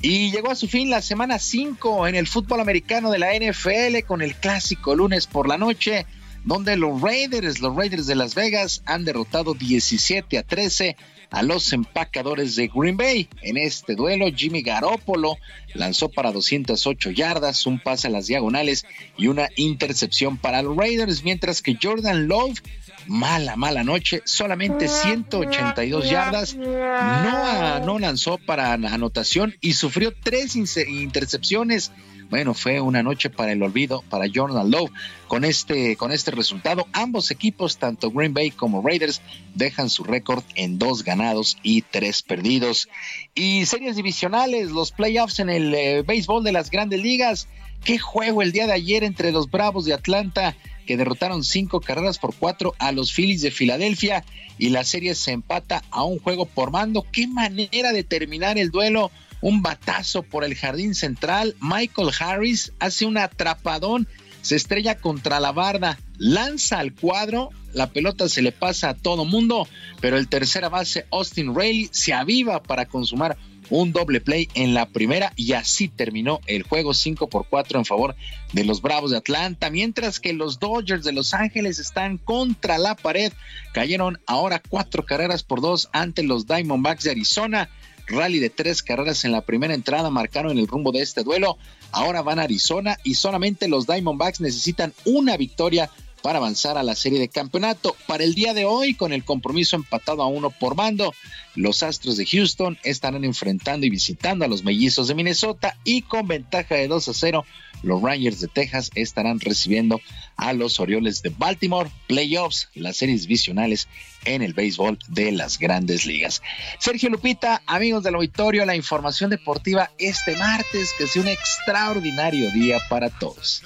Y 0.00 0.30
llegó 0.30 0.50
a 0.50 0.54
su 0.54 0.68
fin 0.68 0.90
la 0.90 1.02
semana 1.02 1.38
5 1.38 2.06
en 2.06 2.14
el 2.14 2.26
fútbol 2.26 2.60
americano 2.60 3.10
de 3.10 3.18
la 3.18 3.34
NFL 3.34 4.06
con 4.06 4.22
el 4.22 4.34
clásico 4.36 4.94
lunes 4.94 5.26
por 5.26 5.48
la 5.48 5.58
noche, 5.58 6.06
donde 6.44 6.76
los 6.76 7.00
Raiders, 7.00 7.60
los 7.60 7.74
Raiders 7.74 8.06
de 8.06 8.14
Las 8.14 8.34
Vegas, 8.34 8.82
han 8.86 9.04
derrotado 9.04 9.54
17 9.54 10.38
a 10.38 10.42
13 10.42 10.96
a 11.30 11.42
los 11.42 11.72
empacadores 11.72 12.56
de 12.56 12.70
Green 12.74 12.96
Bay. 12.96 13.28
En 13.42 13.56
este 13.56 13.94
duelo, 13.94 14.26
Jimmy 14.34 14.62
Garoppolo 14.62 15.36
lanzó 15.74 16.08
para 16.08 16.32
208 16.32 17.10
yardas, 17.10 17.66
un 17.66 17.78
pase 17.78 18.08
a 18.08 18.10
las 18.10 18.26
diagonales 18.26 18.84
y 19.16 19.28
una 19.28 19.48
intercepción 19.56 20.36
para 20.36 20.62
los 20.62 20.76
Raiders, 20.76 21.22
mientras 21.22 21.62
que 21.62 21.78
Jordan 21.80 22.26
Love 22.28 22.60
mala, 23.06 23.56
mala 23.56 23.84
noche, 23.84 24.22
solamente 24.24 24.88
182 24.88 26.10
yardas, 26.10 26.54
no, 26.56 27.80
no 27.84 27.98
lanzó 27.98 28.38
para 28.38 28.72
anotación 28.72 29.54
y 29.60 29.74
sufrió 29.74 30.12
tres 30.22 30.56
intercepciones. 30.56 31.92
Bueno, 32.30 32.54
fue 32.54 32.80
una 32.80 33.02
noche 33.02 33.28
para 33.28 33.50
el 33.50 33.62
olvido 33.62 34.04
para 34.08 34.26
Jordan 34.32 34.70
Love. 34.70 34.90
Con 35.26 35.44
este, 35.44 35.96
con 35.96 36.12
este 36.12 36.30
resultado, 36.30 36.86
ambos 36.92 37.32
equipos, 37.32 37.76
tanto 37.76 38.12
Green 38.12 38.32
Bay 38.32 38.52
como 38.52 38.82
Raiders, 38.82 39.20
dejan 39.54 39.90
su 39.90 40.04
récord 40.04 40.44
en 40.54 40.78
dos 40.78 41.02
ganados 41.02 41.58
y 41.64 41.82
tres 41.82 42.22
perdidos. 42.22 42.88
Y 43.34 43.66
series 43.66 43.96
divisionales, 43.96 44.70
los 44.70 44.92
playoffs 44.92 45.40
en 45.40 45.50
el 45.50 45.74
eh, 45.74 46.02
béisbol 46.02 46.44
de 46.44 46.52
las 46.52 46.70
grandes 46.70 47.02
ligas. 47.02 47.48
Qué 47.84 47.98
juego 47.98 48.42
el 48.42 48.52
día 48.52 48.66
de 48.66 48.74
ayer 48.74 49.02
entre 49.02 49.32
los 49.32 49.50
Bravos 49.50 49.84
de 49.84 49.94
Atlanta 49.94 50.56
que 50.86 50.96
derrotaron 50.96 51.44
cinco 51.44 51.80
carreras 51.80 52.18
por 52.18 52.34
cuatro 52.34 52.74
a 52.78 52.92
los 52.92 53.12
Phillies 53.12 53.42
de 53.42 53.50
Filadelfia 53.50 54.24
y 54.58 54.70
la 54.70 54.84
serie 54.84 55.14
se 55.14 55.32
empata 55.32 55.82
a 55.90 56.04
un 56.04 56.18
juego 56.18 56.46
por 56.46 56.70
mando. 56.70 57.06
Qué 57.10 57.26
manera 57.26 57.92
de 57.92 58.04
terminar 58.04 58.58
el 58.58 58.70
duelo. 58.70 59.10
Un 59.40 59.62
batazo 59.62 60.22
por 60.22 60.44
el 60.44 60.54
jardín 60.54 60.94
central. 60.94 61.56
Michael 61.60 62.10
Harris 62.18 62.72
hace 62.78 63.06
un 63.06 63.18
atrapadón, 63.18 64.06
se 64.42 64.56
estrella 64.56 64.98
contra 64.98 65.40
la 65.40 65.52
barda, 65.52 65.98
lanza 66.18 66.78
al 66.78 66.94
cuadro, 66.94 67.50
la 67.72 67.90
pelota 67.90 68.28
se 68.28 68.42
le 68.42 68.52
pasa 68.52 68.90
a 68.90 68.94
todo 68.94 69.24
mundo, 69.24 69.68
pero 70.00 70.16
el 70.16 70.28
tercera 70.28 70.68
base 70.68 71.06
Austin 71.10 71.54
Rayleigh 71.54 71.90
se 71.92 72.12
aviva 72.12 72.62
para 72.62 72.86
consumar 72.86 73.36
un 73.70 73.92
doble 73.92 74.20
play 74.20 74.48
en 74.54 74.74
la 74.74 74.86
primera 74.86 75.32
y 75.36 75.52
así 75.52 75.88
terminó 75.88 76.40
el 76.46 76.64
juego 76.64 76.92
5 76.92 77.28
por 77.28 77.46
4 77.48 77.78
en 77.78 77.84
favor 77.84 78.16
de 78.52 78.64
los 78.64 78.82
Bravos 78.82 79.12
de 79.12 79.16
Atlanta, 79.16 79.70
mientras 79.70 80.20
que 80.20 80.32
los 80.32 80.58
Dodgers 80.58 81.04
de 81.04 81.12
Los 81.12 81.32
Ángeles 81.32 81.78
están 81.78 82.18
contra 82.18 82.78
la 82.78 82.96
pared, 82.96 83.32
cayeron 83.72 84.20
ahora 84.26 84.60
cuatro 84.68 85.06
carreras 85.06 85.44
por 85.44 85.60
dos 85.60 85.88
ante 85.92 86.24
los 86.24 86.46
Diamondbacks 86.46 87.04
de 87.04 87.12
Arizona. 87.12 87.70
Rally 88.10 88.38
de 88.38 88.50
tres 88.50 88.82
carreras 88.82 89.24
en 89.24 89.32
la 89.32 89.40
primera 89.42 89.74
entrada 89.74 90.10
marcaron 90.10 90.58
el 90.58 90.66
rumbo 90.66 90.92
de 90.92 91.02
este 91.02 91.22
duelo. 91.22 91.56
Ahora 91.92 92.22
van 92.22 92.38
a 92.38 92.42
Arizona 92.42 92.96
y 93.04 93.14
solamente 93.14 93.68
los 93.68 93.86
Diamondbacks 93.86 94.40
necesitan 94.40 94.92
una 95.04 95.36
victoria 95.36 95.90
para 96.22 96.38
avanzar 96.38 96.76
a 96.76 96.82
la 96.82 96.94
serie 96.94 97.18
de 97.18 97.28
campeonato. 97.28 97.96
Para 98.06 98.24
el 98.24 98.34
día 98.34 98.54
de 98.54 98.64
hoy, 98.64 98.94
con 98.94 99.12
el 99.12 99.24
compromiso 99.24 99.76
empatado 99.76 100.22
a 100.22 100.26
uno 100.26 100.50
por 100.50 100.74
mando, 100.74 101.12
los 101.54 101.82
Astros 101.82 102.16
de 102.16 102.26
Houston 102.26 102.78
estarán 102.84 103.24
enfrentando 103.24 103.86
y 103.86 103.90
visitando 103.90 104.44
a 104.44 104.48
los 104.48 104.64
Mellizos 104.64 105.08
de 105.08 105.14
Minnesota 105.14 105.76
y 105.84 106.02
con 106.02 106.26
ventaja 106.26 106.74
de 106.74 106.88
2 106.88 107.08
a 107.08 107.14
0, 107.14 107.44
los 107.82 108.02
Rangers 108.02 108.40
de 108.40 108.48
Texas 108.48 108.90
estarán 108.94 109.40
recibiendo 109.40 110.00
a 110.36 110.52
los 110.52 110.80
Orioles 110.80 111.22
de 111.22 111.30
Baltimore, 111.30 111.90
playoffs, 112.06 112.68
las 112.74 112.96
series 112.96 113.26
visionales 113.26 113.88
en 114.24 114.42
el 114.42 114.52
béisbol 114.52 114.98
de 115.08 115.32
las 115.32 115.58
grandes 115.58 116.06
ligas. 116.06 116.42
Sergio 116.78 117.10
Lupita, 117.10 117.62
amigos 117.66 118.02
del 118.02 118.14
auditorio, 118.16 118.64
la 118.66 118.76
información 118.76 119.30
deportiva 119.30 119.90
este 119.98 120.36
martes, 120.36 120.92
que 120.98 121.06
sea 121.06 121.22
un 121.22 121.28
extraordinario 121.28 122.50
día 122.50 122.78
para 122.88 123.10
todos. 123.10 123.62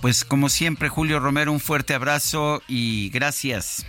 Pues 0.00 0.24
como 0.24 0.48
siempre, 0.48 0.88
Julio 0.88 1.20
Romero, 1.20 1.52
un 1.52 1.60
fuerte 1.60 1.94
abrazo 1.94 2.62
y 2.68 3.10
gracias. 3.10 3.86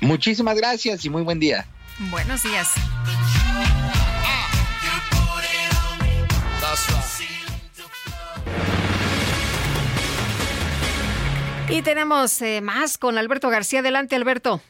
Muchísimas 0.00 0.56
gracias 0.56 1.04
y 1.04 1.10
muy 1.10 1.22
buen 1.22 1.40
día. 1.40 1.66
Buenos 1.98 2.44
días. 2.44 2.72
Y 11.68 11.82
tenemos 11.82 12.40
eh, 12.40 12.60
más 12.60 12.98
con 12.98 13.18
Alberto 13.18 13.50
García. 13.50 13.80
Adelante, 13.80 14.16
Alberto. 14.16 14.62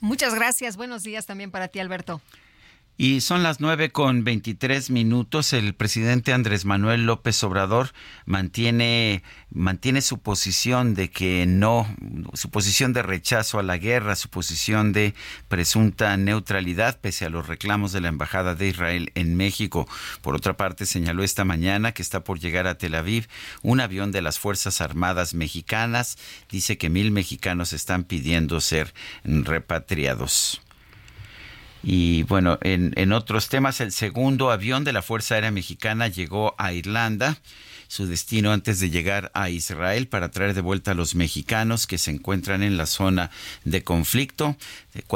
Muchas 0.00 0.34
gracias. 0.34 0.76
Buenos 0.76 1.04
días 1.04 1.26
también 1.26 1.50
para 1.50 1.68
ti, 1.68 1.78
Alberto. 1.78 2.20
Y 3.04 3.20
son 3.20 3.42
las 3.42 3.58
nueve 3.58 3.90
con 3.90 4.22
veintitrés 4.22 4.88
minutos. 4.88 5.52
El 5.54 5.74
presidente 5.74 6.32
Andrés 6.32 6.64
Manuel 6.64 7.04
López 7.04 7.42
Obrador 7.42 7.90
mantiene, 8.26 9.24
mantiene 9.50 10.02
su 10.02 10.20
posición 10.20 10.94
de 10.94 11.10
que 11.10 11.44
no, 11.44 11.92
su 12.34 12.48
posición 12.50 12.92
de 12.92 13.02
rechazo 13.02 13.58
a 13.58 13.64
la 13.64 13.76
guerra, 13.76 14.14
su 14.14 14.28
posición 14.28 14.92
de 14.92 15.14
presunta 15.48 16.16
neutralidad, 16.16 17.00
pese 17.00 17.24
a 17.24 17.28
los 17.28 17.48
reclamos 17.48 17.90
de 17.90 18.02
la 18.02 18.08
Embajada 18.08 18.54
de 18.54 18.68
Israel 18.68 19.10
en 19.16 19.36
México. 19.36 19.88
Por 20.20 20.36
otra 20.36 20.56
parte, 20.56 20.86
señaló 20.86 21.24
esta 21.24 21.44
mañana 21.44 21.90
que 21.90 22.02
está 22.02 22.22
por 22.22 22.38
llegar 22.38 22.68
a 22.68 22.78
Tel 22.78 22.94
Aviv 22.94 23.26
un 23.62 23.80
avión 23.80 24.12
de 24.12 24.22
las 24.22 24.38
Fuerzas 24.38 24.80
Armadas 24.80 25.34
mexicanas. 25.34 26.18
Dice 26.48 26.78
que 26.78 26.88
mil 26.88 27.10
mexicanos 27.10 27.72
están 27.72 28.04
pidiendo 28.04 28.60
ser 28.60 28.94
repatriados. 29.24 30.62
Y 31.82 32.22
bueno, 32.24 32.58
en, 32.62 32.92
en, 32.96 33.12
otros 33.12 33.48
temas, 33.48 33.80
el 33.80 33.92
segundo 33.92 34.50
avión 34.50 34.84
de 34.84 34.92
la 34.92 35.02
Fuerza 35.02 35.34
Aérea 35.34 35.50
Mexicana 35.50 36.08
llegó 36.08 36.54
a 36.58 36.72
Irlanda, 36.72 37.38
su 37.92 38.06
destino 38.06 38.52
antes 38.52 38.80
de 38.80 38.88
llegar 38.88 39.30
a 39.34 39.50
Israel 39.50 40.08
para 40.08 40.30
traer 40.30 40.54
de 40.54 40.62
vuelta 40.62 40.92
a 40.92 40.94
los 40.94 41.14
mexicanos 41.14 41.86
que 41.86 41.98
se 41.98 42.10
encuentran 42.10 42.62
en 42.62 42.78
la 42.78 42.86
zona 42.86 43.30
de 43.64 43.84
conflicto. 43.84 44.56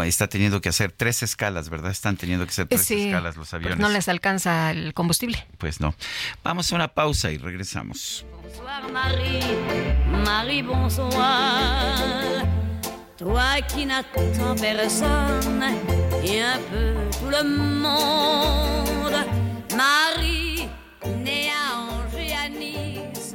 Está 0.05 0.29
teniendo 0.29 0.61
que 0.61 0.69
hacer 0.69 0.93
tres 0.93 1.23
escalas, 1.23 1.71
¿verdad? 1.71 1.91
Están 1.91 2.19
teniendo 2.19 2.45
que 2.45 2.51
hacer 2.51 2.67
tres 2.67 2.91
escalas 2.91 3.37
los 3.37 3.55
aviones. 3.55 3.79
no 3.79 3.89
les 3.89 4.09
alcanza 4.09 4.73
el 4.73 4.93
combustible. 4.93 5.47
Pues 5.57 5.81
no. 5.81 5.95
Vamos 6.45 6.71
a 6.71 6.75
una 6.75 6.89
pausa 6.89 7.31
y 7.31 7.39
regresamos. 7.39 8.27
Bonsoir 8.43 8.93
Marie, 8.93 9.41
Marie 10.25 10.63
bonsoir. 10.63 12.45
Toi 13.19 13.63
qui 13.67 13.87
n'attends 13.87 14.55
personne 14.61 15.65
et 16.23 16.43
un 16.43 16.59
peu 16.71 16.93
tout 17.19 17.31
le 17.31 17.45
monde. 17.49 19.15
Marie, 19.75 20.69
née 21.25 21.49
à 21.51 21.81
Angers, 21.81 22.35
à 22.35 22.49
Nice. 22.51 23.35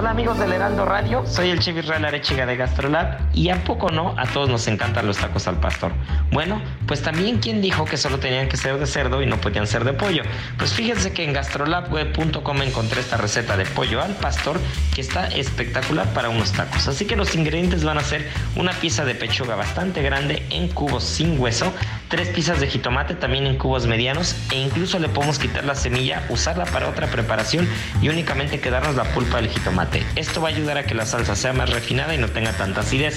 Hola 0.00 0.12
amigos 0.12 0.38
del 0.38 0.50
Heraldo 0.50 0.86
Radio, 0.86 1.26
soy 1.26 1.50
el 1.50 1.58
chef 1.58 1.76
Israel 1.76 2.06
Arechiga 2.06 2.46
de 2.46 2.56
Gastrolab 2.56 3.18
y 3.34 3.50
a 3.50 3.62
poco 3.64 3.90
no, 3.90 4.14
a 4.16 4.24
todos 4.24 4.48
nos 4.48 4.66
encantan 4.66 5.06
los 5.06 5.18
tacos 5.18 5.46
al 5.46 5.60
pastor. 5.60 5.92
Bueno, 6.32 6.62
pues 6.86 7.02
también 7.02 7.36
quien 7.36 7.60
dijo 7.60 7.84
que 7.84 7.98
solo 7.98 8.18
tenían 8.18 8.48
que 8.48 8.56
ser 8.56 8.78
de 8.78 8.86
cerdo 8.86 9.20
y 9.20 9.26
no 9.26 9.38
podían 9.42 9.66
ser 9.66 9.84
de 9.84 9.92
pollo. 9.92 10.22
Pues 10.56 10.72
fíjense 10.72 11.12
que 11.12 11.22
en 11.22 11.34
gastrolabweb.com 11.34 12.62
encontré 12.62 13.02
esta 13.02 13.18
receta 13.18 13.58
de 13.58 13.66
pollo 13.66 14.00
al 14.00 14.14
pastor 14.14 14.58
que 14.94 15.02
está 15.02 15.26
espectacular 15.26 16.06
para 16.14 16.30
unos 16.30 16.52
tacos. 16.52 16.88
Así 16.88 17.04
que 17.04 17.14
los 17.14 17.34
ingredientes 17.34 17.84
van 17.84 17.98
a 17.98 18.02
ser 18.02 18.26
una 18.56 18.72
pieza 18.72 19.04
de 19.04 19.14
pechuga 19.14 19.54
bastante 19.54 20.00
grande 20.00 20.46
en 20.48 20.68
cubos 20.68 21.04
sin 21.04 21.38
hueso, 21.38 21.74
tres 22.10 22.28
piezas 22.28 22.58
de 22.58 22.66
jitomate 22.66 23.14
también 23.14 23.46
en 23.46 23.56
cubos 23.56 23.86
medianos 23.86 24.34
e 24.50 24.56
incluso 24.56 24.98
le 24.98 25.08
podemos 25.08 25.38
quitar 25.38 25.64
la 25.64 25.76
semilla, 25.76 26.26
usarla 26.28 26.64
para 26.64 26.88
otra 26.88 27.06
preparación 27.06 27.68
y 28.02 28.08
únicamente 28.08 28.58
quedarnos 28.60 28.96
la 28.96 29.04
pulpa 29.04 29.36
del 29.36 29.48
jitomate. 29.48 30.04
Esto 30.16 30.42
va 30.42 30.48
a 30.48 30.52
ayudar 30.52 30.76
a 30.76 30.82
que 30.82 30.96
la 30.96 31.06
salsa 31.06 31.36
sea 31.36 31.52
más 31.52 31.70
refinada 31.70 32.12
y 32.12 32.18
no 32.18 32.28
tenga 32.28 32.52
tanta 32.52 32.80
acidez. 32.80 33.16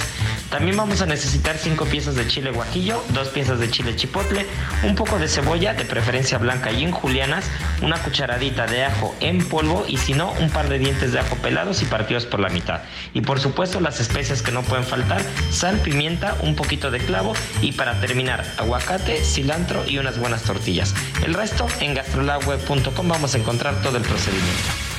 También 0.52 0.78
vamos 0.78 1.02
a 1.02 1.08
necesitar 1.08 1.58
5 1.58 1.86
piezas 1.86 2.14
de 2.14 2.28
chile 2.28 2.52
guajillo, 2.52 3.04
2 3.10 3.30
piezas 3.30 3.60
de 3.60 3.72
chile 3.72 3.96
chipotle, 3.96 4.46
un 4.84 4.94
poco 4.94 5.18
de 5.18 5.28
cebolla, 5.28 5.74
de 5.74 5.86
preferencia 5.86 6.38
blanca 6.38 6.72
y 6.72 6.84
en 6.84 6.92
julianas, 6.92 7.46
una 7.82 7.98
cucharadita 7.98 8.68
de 8.68 8.86
ajo 8.86 9.16
en 9.22 9.44
polvo 9.44 9.86
y 9.88 9.98
si 9.98 10.14
no, 10.14 10.32
un 10.34 10.52
par 10.52 10.70
de 10.70 10.78
dientes 10.78 11.12
de 11.14 11.20
ajo 11.20 11.36
pelados 11.38 11.82
y 11.82 11.86
partidos 11.86 12.28
por 12.28 12.40
la 12.40 12.50
mitad. 12.50 12.82
Y 13.16 13.22
por 13.22 13.40
supuesto 13.40 13.80
las 13.80 14.00
especias 14.00 14.44
que 14.44 14.52
no 14.52 14.62
pueden 14.62 14.86
faltar, 14.86 15.24
sal, 15.50 15.80
pimienta, 15.80 16.38
un 16.42 16.56
poquito 16.56 16.92
de 16.92 17.00
clavo 17.00 17.34
y 17.60 17.72
para 17.72 18.00
terminar, 18.00 18.46
aguacate, 18.60 18.83
cilantro 19.24 19.84
y 19.88 19.98
unas 19.98 20.18
buenas 20.20 20.44
tortillas. 20.44 20.94
El 21.26 21.34
resto 21.34 21.68
en 21.80 21.94
gastrolabweb.com 21.94 23.08
vamos 23.08 23.36
a 23.36 23.38
encontrar 23.38 23.82
todo 23.82 23.98
el 23.98 24.04
procedimiento. 24.04 24.93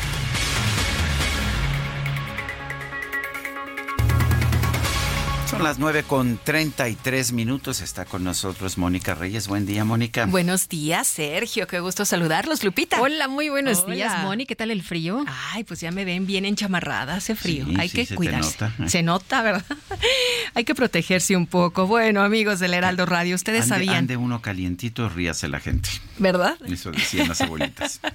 Son 5.54 5.62
las 5.62 5.78
9 5.78 6.02
con 6.02 6.36
33 6.42 7.30
minutos. 7.32 7.80
Está 7.80 8.04
con 8.04 8.24
nosotros 8.24 8.76
Mónica 8.76 9.14
Reyes. 9.14 9.46
Buen 9.46 9.66
día, 9.66 9.84
Mónica. 9.84 10.26
Buenos 10.26 10.68
días, 10.68 11.06
Sergio. 11.06 11.68
Qué 11.68 11.78
gusto 11.78 12.04
saludarlos, 12.04 12.64
Lupita. 12.64 13.00
Hola, 13.00 13.28
muy 13.28 13.50
buenos 13.50 13.86
días, 13.86 14.20
Mónica. 14.24 14.48
¿Qué 14.48 14.56
tal 14.56 14.72
el 14.72 14.82
frío? 14.82 15.24
Ay, 15.52 15.62
pues 15.62 15.80
ya 15.80 15.92
me 15.92 16.04
ven 16.04 16.26
bien 16.26 16.44
enchamarrada, 16.44 17.14
hace 17.14 17.36
frío. 17.36 17.66
Hay 17.78 17.88
que 17.88 18.04
se 18.04 18.16
cuidarse. 18.16 18.50
nota. 18.66 18.88
Se 18.88 19.04
nota, 19.04 19.42
¿verdad? 19.42 19.64
Hay 20.54 20.64
que 20.64 20.74
protegerse 20.74 21.36
un 21.36 21.46
poco. 21.46 21.86
Bueno, 21.86 22.22
amigos 22.24 22.58
del 22.58 22.74
Heraldo 22.74 23.06
Radio, 23.06 23.36
ustedes 23.36 23.66
Ande- 23.66 23.68
sabían, 23.68 23.94
ande 23.96 24.16
uno 24.16 24.42
calientito, 24.42 25.08
ríase 25.08 25.46
la 25.46 25.60
gente. 25.60 25.88
¿verdad? 26.18 26.56
Eso 26.66 26.90
decían 26.90 27.28
las 27.28 27.40
abuelitas. 27.40 28.00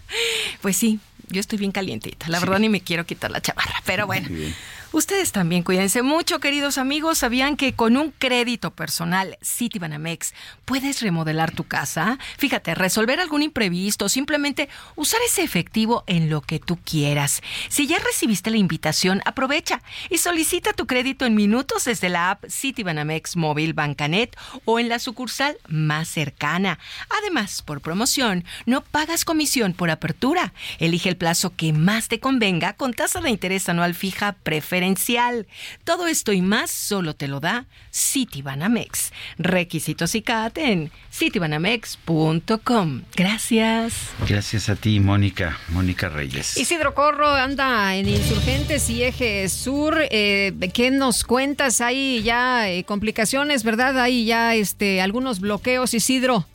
Pues 0.62 0.76
sí, 0.76 1.00
yo 1.30 1.40
estoy 1.40 1.58
bien 1.58 1.72
calientita. 1.72 2.28
La 2.28 2.42
verdad 2.42 2.60
ni 2.60 2.68
me 2.68 2.82
quiero 2.82 3.06
quitar 3.06 3.32
la 3.32 3.42
chamarra, 3.42 3.82
pero 3.86 4.06
bueno. 4.08 4.28
Muy 4.30 4.40
bien. 4.40 4.56
Ustedes 4.92 5.32
también 5.32 5.62
cuídense 5.62 6.02
mucho, 6.02 6.40
queridos 6.40 6.80
amigos. 6.80 7.20
¿Sabían 7.20 7.58
que 7.58 7.74
con 7.74 7.96
un 7.96 8.10
crédito 8.10 8.72
personal 8.72 9.38
Citibanamex 9.44 10.34
puedes 10.66 11.02
remodelar 11.02 11.52
tu 11.52 11.64
casa? 11.64 12.18
Fíjate, 12.40 12.74
resolver 12.74 13.20
algún 13.20 13.44
imprevisto, 13.44 14.10
simplemente 14.10 14.68
usar 14.96 15.20
ese 15.28 15.44
efectivo 15.44 16.04
en 16.08 16.32
lo 16.32 16.42
que 16.42 16.58
tú 16.58 16.80
quieras. 16.84 17.44
Si 17.68 17.86
ya 17.86 18.00
recibiste 18.00 18.50
la 18.50 18.58
invitación, 18.58 19.22
aprovecha 19.26 19.84
y 20.10 20.18
solicita 20.18 20.74
tu 20.74 20.88
crédito 20.88 21.28
en 21.28 21.36
minutos 21.36 21.86
desde 21.86 22.10
la 22.10 22.32
app 22.32 22.46
Citibanamex 22.50 23.36
Móvil 23.36 23.76
Bancanet 23.76 24.36
o 24.66 24.80
en 24.80 24.90
la 24.90 24.98
sucursal 24.98 25.56
más 25.68 26.08
cercana. 26.08 26.80
Además, 27.22 27.62
por 27.62 27.82
promoción, 27.82 28.44
no 28.66 28.82
pagas 28.82 29.24
comisión 29.24 29.74
por 29.74 29.92
apertura. 29.92 30.52
Elige 30.80 31.10
el 31.10 31.18
plazo 31.18 31.56
que 31.56 31.74
más 31.74 32.08
te 32.08 32.20
convenga 32.20 32.74
con 32.74 32.96
tasa 32.96 33.22
de 33.22 33.30
interés 33.30 33.70
anual 33.70 33.94
fija 33.94 34.36
preferencial. 34.80 35.46
Todo 35.84 36.08
esto 36.08 36.32
y 36.32 36.42
más 36.42 36.72
solo 36.72 37.14
te 37.14 37.28
lo 37.28 37.42
da 37.42 37.66
Citibanamex. 37.94 39.12
Requisitos 39.38 40.16
y 40.16 40.22
CAT 40.22 40.58
en 40.58 40.92
citibanamex.com. 41.12 43.02
Gracias. 43.16 44.12
Gracias 44.28 44.70
a 44.70 44.78
ti, 44.78 45.02
Mónica. 45.02 45.58
Mónica 45.70 46.08
Reyes. 46.08 46.56
Isidro 46.56 46.94
Corro 46.94 47.28
anda 47.28 47.94
en 47.96 48.08
Insurgentes 48.08 48.90
y 48.90 49.04
Eje 49.04 49.50
Sur. 49.50 49.98
Eh, 50.12 50.54
¿Qué 50.74 50.92
nos 50.92 51.26
cuentas? 51.26 51.82
Hay 51.82 52.24
ya 52.24 52.70
eh, 52.70 52.86
complicaciones, 52.86 53.66
¿verdad? 53.66 54.00
Hay 54.00 54.26
ya 54.26 54.56
este, 54.56 55.02
algunos 55.02 55.42
bloqueos, 55.42 55.94
Isidro. 55.94 56.46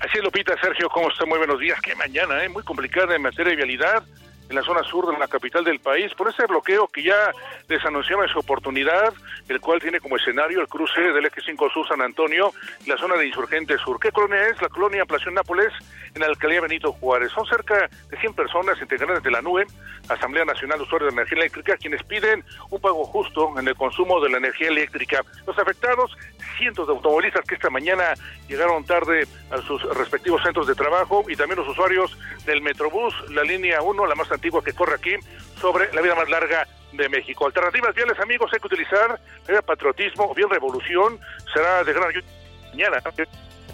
Así 0.00 0.18
es, 0.18 0.24
Lupita, 0.24 0.54
Sergio, 0.60 0.88
¿cómo 0.88 1.08
está? 1.08 1.24
Muy 1.24 1.38
buenos 1.38 1.60
días. 1.60 1.80
Qué 1.82 1.94
mañana, 1.94 2.42
¿eh? 2.42 2.48
Muy 2.48 2.64
complicada 2.64 3.14
en 3.14 3.22
materia 3.22 3.50
de 3.50 3.56
vialidad 3.56 4.02
en 4.48 4.56
la 4.56 4.62
zona 4.62 4.82
sur 4.84 5.06
de 5.06 5.18
la 5.18 5.28
capital 5.28 5.64
del 5.64 5.80
país 5.80 6.12
por 6.14 6.28
ese 6.28 6.46
bloqueo 6.46 6.88
que 6.88 7.02
ya 7.02 7.32
les 7.68 7.84
anunciaba 7.84 8.24
en 8.24 8.30
su 8.30 8.38
oportunidad, 8.38 9.12
el 9.48 9.60
cual 9.60 9.80
tiene 9.80 10.00
como 10.00 10.16
escenario 10.16 10.60
el 10.60 10.68
cruce 10.68 11.00
del 11.00 11.26
eje 11.26 11.40
5 11.44 11.70
Sur 11.70 11.88
San 11.88 12.00
Antonio 12.00 12.52
la 12.86 12.96
zona 12.96 13.16
de 13.16 13.26
Insurgentes 13.26 13.80
Sur. 13.80 13.98
¿Qué 14.00 14.10
colonia 14.10 14.46
es? 14.48 14.60
La 14.62 14.68
colonia 14.68 15.04
Plación 15.04 15.34
Nápoles 15.34 15.72
en 16.14 16.20
la 16.20 16.28
alcaldía 16.28 16.60
Benito 16.60 16.92
Juárez. 16.92 17.30
Son 17.32 17.46
cerca 17.46 17.88
de 18.10 18.16
100 18.18 18.34
personas 18.34 18.80
integrantes 18.80 19.22
de 19.22 19.30
la 19.30 19.42
NUE, 19.42 19.66
Asamblea 20.08 20.44
Nacional 20.44 20.78
de 20.78 20.84
Usuarios 20.84 21.12
de 21.12 21.20
Energía 21.20 21.38
Eléctrica, 21.38 21.76
quienes 21.76 22.02
piden 22.04 22.44
un 22.70 22.80
pago 22.80 23.04
justo 23.04 23.58
en 23.58 23.68
el 23.68 23.74
consumo 23.74 24.20
de 24.20 24.30
la 24.30 24.38
energía 24.38 24.68
eléctrica. 24.68 25.22
Los 25.46 25.58
afectados, 25.58 26.16
cientos 26.56 26.86
de 26.86 26.94
automovilistas 26.94 27.44
que 27.44 27.54
esta 27.54 27.70
mañana 27.70 28.14
llegaron 28.48 28.84
tarde 28.84 29.26
a 29.50 29.58
sus 29.58 29.82
respectivos 29.96 30.42
centros 30.42 30.66
de 30.66 30.74
trabajo 30.74 31.24
y 31.28 31.36
también 31.36 31.58
los 31.58 31.68
usuarios 31.68 32.16
del 32.46 32.62
Metrobús, 32.62 33.14
la 33.30 33.42
línea 33.42 33.82
1, 33.82 34.06
la 34.06 34.14
más 34.14 34.30
antigua 34.38 34.62
que 34.62 34.72
corre 34.72 34.94
aquí, 34.94 35.14
sobre 35.60 35.92
la 35.92 36.00
vida 36.00 36.14
más 36.14 36.28
larga 36.28 36.66
de 36.92 37.08
México. 37.08 37.46
Alternativas 37.46 37.94
viales, 37.94 38.18
amigos, 38.20 38.50
hay 38.52 38.60
que 38.60 38.66
utilizar 38.66 39.20
la 39.46 39.52
vía 39.52 39.62
patriotismo 39.62 40.30
o 40.30 40.34
bien 40.34 40.48
revolución, 40.48 41.20
será 41.52 41.84
de 41.84 41.92
gran 41.92 42.08
ayuda 42.08 42.26
mañana 42.70 43.02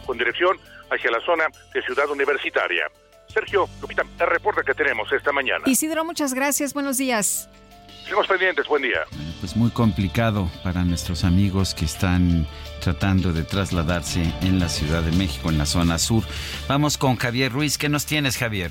con 0.07 0.19
dirección 0.19 0.57
hacia 0.91 1.11
la 1.11 1.20
zona 1.20 1.45
de 1.73 1.82
Ciudad 1.82 2.09
Universitaria. 2.11 2.91
Sergio, 3.32 3.69
Lupita, 3.81 4.03
el 4.20 4.27
reporte 4.27 4.62
que 4.65 4.74
tenemos 4.74 5.11
esta 5.12 5.32
mañana. 5.32 5.65
Isidro, 5.66 6.05
muchas 6.05 6.35
gracias. 6.35 6.73
Buenos 6.73 6.99
días. 6.99 7.49
Seguimos 8.05 8.27
pendientes, 8.27 8.66
buen 8.69 8.82
día. 8.82 9.01
Pues 9.41 9.57
muy 9.57 9.70
complicado 9.70 10.51
para 10.62 10.85
nuestros 10.85 11.24
amigos 11.24 11.74
que 11.74 11.86
están 11.86 12.47
tratando 12.81 13.32
de 13.32 13.45
trasladarse 13.45 14.23
en 14.43 14.61
la 14.61 14.69
Ciudad 14.69 15.03
de 15.03 15.12
México, 15.12 15.49
en 15.49 15.59
la 15.59 15.66
zona 15.66 15.99
sur. 15.99 16.23
Vamos 16.69 16.99
con 16.99 17.16
Javier 17.16 17.51
Ruiz. 17.51 17.78
¿Qué 17.78 17.89
nos 17.89 18.05
tienes, 18.05 18.36
Javier? 18.36 18.70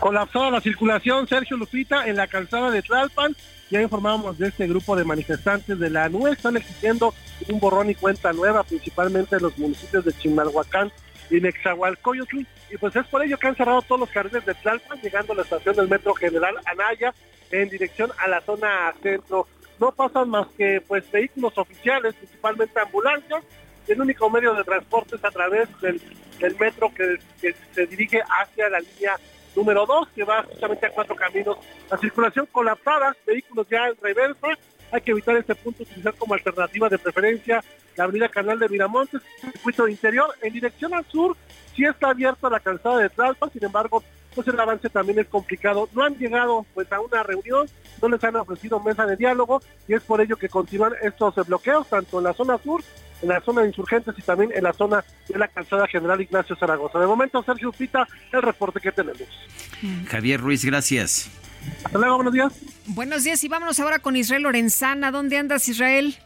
Colapsada 0.00 0.50
la 0.50 0.60
circulación, 0.60 1.26
Sergio 1.26 1.56
Lupita, 1.56 2.06
en 2.06 2.16
la 2.16 2.26
calzada 2.26 2.70
de 2.70 2.82
Tlalpan. 2.82 3.34
Ya 3.70 3.80
informamos 3.80 4.38
de 4.38 4.48
este 4.48 4.66
grupo 4.66 4.96
de 4.96 5.04
manifestantes 5.04 5.78
de 5.78 5.90
la 5.90 6.04
ANUE. 6.04 6.32
Están 6.32 6.56
exigiendo 6.56 7.14
un 7.48 7.60
borrón 7.60 7.90
y 7.90 7.94
cuenta 7.94 8.32
nueva, 8.32 8.62
principalmente 8.62 9.36
en 9.36 9.42
los 9.42 9.56
municipios 9.58 10.04
de 10.04 10.12
Chimalhuacán 10.12 10.92
y 11.30 11.40
Nexahualcoyotl. 11.40 12.40
Y 12.70 12.76
pues 12.78 12.94
es 12.96 13.06
por 13.06 13.24
ello 13.24 13.38
que 13.38 13.46
han 13.46 13.56
cerrado 13.56 13.82
todos 13.82 14.00
los 14.00 14.10
jardines 14.10 14.44
de 14.44 14.54
Tlalpan, 14.54 15.00
llegando 15.00 15.32
a 15.32 15.36
la 15.36 15.42
estación 15.42 15.76
del 15.76 15.88
Metro 15.88 16.14
General 16.14 16.54
Anaya 16.66 17.14
en 17.50 17.68
dirección 17.68 18.10
a 18.18 18.28
la 18.28 18.40
zona 18.42 18.92
centro. 19.02 19.46
No 19.80 19.92
pasan 19.92 20.28
más 20.28 20.46
que 20.56 20.82
pues 20.86 21.10
vehículos 21.10 21.56
oficiales, 21.56 22.14
principalmente 22.14 22.78
ambulancias. 22.78 23.42
El 23.88 24.00
único 24.00 24.30
medio 24.30 24.54
de 24.54 24.64
transporte 24.64 25.16
es 25.16 25.24
a 25.24 25.30
través 25.30 25.68
del, 25.80 26.00
metro 26.58 26.92
que 26.94 27.16
se 27.72 27.86
dirige 27.86 28.20
hacia 28.40 28.68
la 28.68 28.80
línea 28.80 29.16
número 29.54 29.86
2, 29.86 30.08
que 30.14 30.24
va 30.24 30.42
justamente 30.42 30.86
a 30.86 30.90
cuatro 30.90 31.14
caminos. 31.14 31.56
La 31.90 31.98
circulación 31.98 32.46
colapsada, 32.50 33.16
vehículos 33.26 33.66
ya 33.70 33.86
en 33.86 33.96
reversa. 34.02 34.48
Hay 34.92 35.00
que 35.00 35.10
evitar 35.10 35.36
este 35.36 35.54
punto, 35.54 35.82
utilizar 35.82 36.14
como 36.14 36.34
alternativa 36.34 36.88
de 36.88 36.98
preferencia 36.98 37.62
la 37.96 38.04
avenida 38.04 38.28
Canal 38.28 38.58
de 38.58 38.68
Miramontes, 38.68 39.20
circuito 39.40 39.88
interior. 39.88 40.34
En 40.42 40.52
dirección 40.52 40.94
al 40.94 41.04
sur, 41.06 41.36
sí 41.74 41.84
está 41.84 42.10
abierta 42.10 42.50
la 42.50 42.60
calzada 42.60 42.98
de 42.98 43.08
Tlalpan, 43.08 43.50
sin 43.52 43.64
embargo, 43.64 44.02
pues 44.34 44.48
el 44.48 44.58
avance 44.58 44.88
también 44.88 45.18
es 45.20 45.28
complicado. 45.28 45.88
No 45.92 46.02
han 46.02 46.16
llegado 46.16 46.66
pues 46.74 46.90
a 46.92 47.00
una 47.00 47.22
reunión, 47.22 47.68
no 48.02 48.08
les 48.08 48.22
han 48.24 48.36
ofrecido 48.36 48.80
mesa 48.80 49.06
de 49.06 49.16
diálogo 49.16 49.62
y 49.86 49.94
es 49.94 50.02
por 50.02 50.20
ello 50.20 50.36
que 50.36 50.48
continúan 50.48 50.94
estos 51.02 51.34
bloqueos 51.46 51.88
tanto 51.88 52.18
en 52.18 52.24
la 52.24 52.32
zona 52.32 52.58
sur, 52.58 52.82
en 53.24 53.30
la 53.30 53.40
zona 53.40 53.62
de 53.62 53.68
insurgentes 53.68 54.14
y 54.16 54.22
también 54.22 54.50
en 54.54 54.62
la 54.62 54.72
zona 54.72 55.04
de 55.28 55.38
la 55.38 55.48
calzada 55.48 55.88
general 55.88 56.20
Ignacio 56.20 56.54
Zaragoza. 56.56 56.98
De 56.98 57.06
momento, 57.06 57.42
Sergio 57.42 57.72
Pita, 57.72 58.06
el 58.32 58.42
reporte 58.42 58.80
que 58.80 58.92
tenemos. 58.92 59.22
Javier 60.06 60.40
Ruiz, 60.40 60.64
gracias. 60.64 61.30
Hasta 61.84 61.98
luego, 61.98 62.16
buenos 62.16 62.34
días. 62.34 62.52
Buenos 62.86 63.24
días 63.24 63.42
y 63.42 63.48
vámonos 63.48 63.80
ahora 63.80 63.98
con 63.98 64.16
Israel 64.16 64.42
Lorenzana. 64.42 65.10
¿Dónde 65.10 65.38
andas, 65.38 65.68
Israel? 65.68 66.16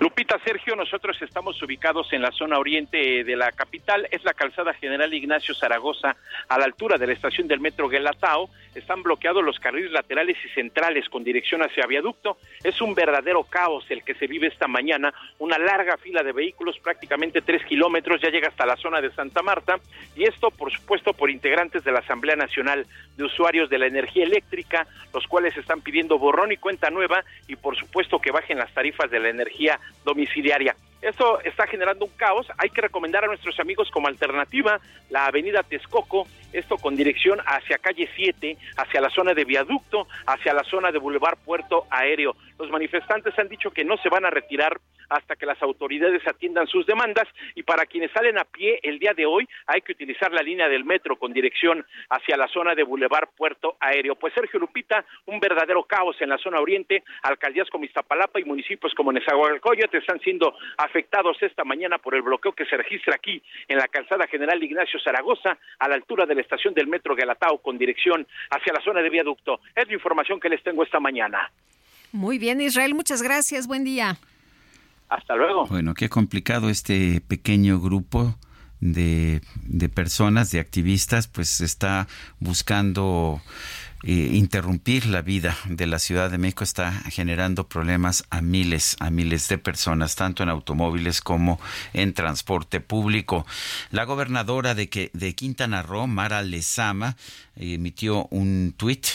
Lupita 0.00 0.38
Sergio, 0.44 0.76
nosotros 0.76 1.20
estamos 1.20 1.60
ubicados 1.62 2.12
en 2.12 2.22
la 2.22 2.32
zona 2.32 2.58
oriente 2.58 3.24
de 3.24 3.36
la 3.36 3.52
capital, 3.52 4.08
es 4.10 4.24
la 4.24 4.32
calzada 4.32 4.72
General 4.74 5.12
Ignacio 5.12 5.54
Zaragoza, 5.54 6.16
a 6.48 6.58
la 6.58 6.64
altura 6.64 6.96
de 6.96 7.06
la 7.06 7.12
estación 7.12 7.48
del 7.48 7.60
metro 7.60 7.88
Guelatao. 7.88 8.48
Están 8.74 9.02
bloqueados 9.02 9.44
los 9.44 9.58
carriles 9.58 9.90
laterales 9.90 10.36
y 10.44 10.48
centrales 10.50 11.08
con 11.08 11.24
dirección 11.24 11.62
hacia 11.62 11.86
viaducto. 11.86 12.38
Es 12.62 12.80
un 12.80 12.94
verdadero 12.94 13.44
caos 13.44 13.84
el 13.90 14.04
que 14.04 14.14
se 14.14 14.26
vive 14.26 14.46
esta 14.46 14.68
mañana. 14.68 15.12
Una 15.38 15.58
larga 15.58 15.96
fila 15.96 16.22
de 16.22 16.32
vehículos, 16.32 16.78
prácticamente 16.78 17.42
tres 17.42 17.64
kilómetros, 17.66 18.20
ya 18.22 18.30
llega 18.30 18.48
hasta 18.48 18.66
la 18.66 18.76
zona 18.76 19.00
de 19.00 19.10
Santa 19.10 19.42
Marta. 19.42 19.80
Y 20.16 20.24
esto, 20.24 20.50
por 20.50 20.72
supuesto, 20.72 21.12
por 21.12 21.28
integrantes 21.30 21.84
de 21.84 21.92
la 21.92 21.98
Asamblea 21.98 22.36
Nacional 22.36 22.86
de 23.16 23.24
Usuarios 23.24 23.68
de 23.68 23.78
la 23.78 23.86
Energía 23.86 24.24
Eléctrica, 24.24 24.86
los 25.12 25.26
cuales 25.26 25.56
están 25.56 25.80
pidiendo 25.82 26.18
borrón 26.18 26.52
y 26.52 26.56
cuenta 26.56 26.90
nueva 26.90 27.24
y, 27.48 27.56
por 27.56 27.76
supuesto, 27.76 28.20
que 28.20 28.30
bajen 28.30 28.58
las 28.58 28.72
tarifas 28.72 29.10
de 29.10 29.18
la 29.18 29.28
energía 29.28 29.57
domiciliaria. 30.04 30.76
Esto 31.00 31.40
está 31.42 31.66
generando 31.66 32.04
un 32.04 32.10
caos. 32.12 32.46
Hay 32.58 32.70
que 32.70 32.80
recomendar 32.80 33.24
a 33.24 33.28
nuestros 33.28 33.58
amigos 33.60 33.88
como 33.90 34.08
alternativa 34.08 34.80
la 35.10 35.26
avenida 35.26 35.62
Texcoco, 35.62 36.26
esto 36.52 36.76
con 36.76 36.96
dirección 36.96 37.38
hacia 37.46 37.78
calle 37.78 38.08
7, 38.16 38.56
hacia 38.76 39.00
la 39.00 39.10
zona 39.10 39.34
de 39.34 39.44
viaducto, 39.44 40.06
hacia 40.26 40.52
la 40.54 40.64
zona 40.64 40.90
de 40.90 40.98
Boulevard 40.98 41.38
Puerto 41.44 41.86
Aéreo. 41.90 42.36
Los 42.58 42.70
manifestantes 42.70 43.38
han 43.38 43.48
dicho 43.48 43.70
que 43.70 43.84
no 43.84 43.96
se 43.98 44.08
van 44.08 44.24
a 44.24 44.30
retirar 44.30 44.80
hasta 45.08 45.36
que 45.36 45.46
las 45.46 45.60
autoridades 45.62 46.26
atiendan 46.26 46.66
sus 46.66 46.86
demandas 46.86 47.26
y 47.54 47.62
para 47.62 47.86
quienes 47.86 48.10
salen 48.12 48.38
a 48.38 48.44
pie 48.44 48.78
el 48.82 48.98
día 48.98 49.14
de 49.14 49.26
hoy 49.26 49.48
hay 49.66 49.80
que 49.80 49.92
utilizar 49.92 50.32
la 50.32 50.42
línea 50.42 50.68
del 50.68 50.84
metro 50.84 51.16
con 51.16 51.32
dirección 51.32 51.84
hacia 52.10 52.36
la 52.36 52.48
zona 52.48 52.74
de 52.74 52.82
Boulevard 52.82 53.28
Puerto 53.36 53.76
Aéreo. 53.80 54.16
Pues 54.16 54.34
Sergio 54.34 54.60
Lupita, 54.60 55.04
un 55.26 55.40
verdadero 55.40 55.84
caos 55.84 56.16
en 56.20 56.28
la 56.28 56.38
zona 56.38 56.60
oriente, 56.60 57.02
alcaldías 57.22 57.70
como 57.70 57.84
Iztapalapa 57.84 58.40
y 58.40 58.44
municipios 58.44 58.94
como 58.94 59.12
Nezahualcóyotl 59.12 59.96
están 59.96 60.20
siendo 60.20 60.54
afectados 60.76 61.36
esta 61.42 61.64
mañana 61.64 61.98
por 61.98 62.14
el 62.14 62.22
bloqueo 62.22 62.52
que 62.52 62.66
se 62.66 62.76
registra 62.76 63.14
aquí 63.14 63.42
en 63.66 63.78
la 63.78 63.88
calzada 63.88 64.26
General 64.26 64.62
Ignacio 64.62 65.00
Zaragoza 65.00 65.58
a 65.78 65.88
la 65.88 65.94
altura 65.94 66.26
de 66.26 66.34
la 66.38 66.42
estación 66.42 66.72
del 66.74 66.86
metro 66.86 67.14
Galatao 67.14 67.58
con 67.58 67.76
dirección 67.76 68.26
hacia 68.50 68.72
la 68.72 68.80
zona 68.82 69.02
de 69.02 69.10
viaducto. 69.10 69.60
Es 69.76 69.86
la 69.86 69.94
información 69.94 70.40
que 70.40 70.48
les 70.48 70.62
tengo 70.62 70.82
esta 70.82 71.00
mañana. 71.00 71.50
Muy 72.12 72.38
bien, 72.38 72.60
Israel, 72.60 72.94
muchas 72.94 73.22
gracias. 73.22 73.66
Buen 73.66 73.84
día. 73.84 74.16
Hasta 75.08 75.36
luego. 75.36 75.66
Bueno, 75.66 75.94
qué 75.94 76.08
complicado 76.08 76.70
este 76.70 77.20
pequeño 77.20 77.80
grupo 77.80 78.36
de, 78.80 79.40
de 79.66 79.88
personas, 79.88 80.50
de 80.50 80.60
activistas, 80.60 81.28
pues 81.28 81.60
está 81.60 82.06
buscando 82.38 83.40
eh, 84.04 84.30
interrumpir 84.32 85.06
la 85.06 85.22
vida 85.22 85.56
de 85.66 85.86
la 85.86 85.98
Ciudad 85.98 86.30
de 86.30 86.38
México 86.38 86.64
está 86.64 86.92
generando 87.10 87.68
problemas 87.68 88.24
a 88.30 88.40
miles, 88.40 88.96
a 89.00 89.10
miles 89.10 89.48
de 89.48 89.58
personas, 89.58 90.14
tanto 90.14 90.42
en 90.42 90.48
automóviles 90.48 91.20
como 91.20 91.60
en 91.92 92.14
transporte 92.14 92.80
público. 92.80 93.46
La 93.90 94.04
gobernadora 94.04 94.74
de, 94.74 94.88
que, 94.88 95.10
de 95.14 95.34
Quintana 95.34 95.82
Roo, 95.82 96.06
Mara 96.06 96.42
Lezama, 96.42 97.16
emitió 97.56 98.26
un 98.30 98.74
tuit 98.76 99.06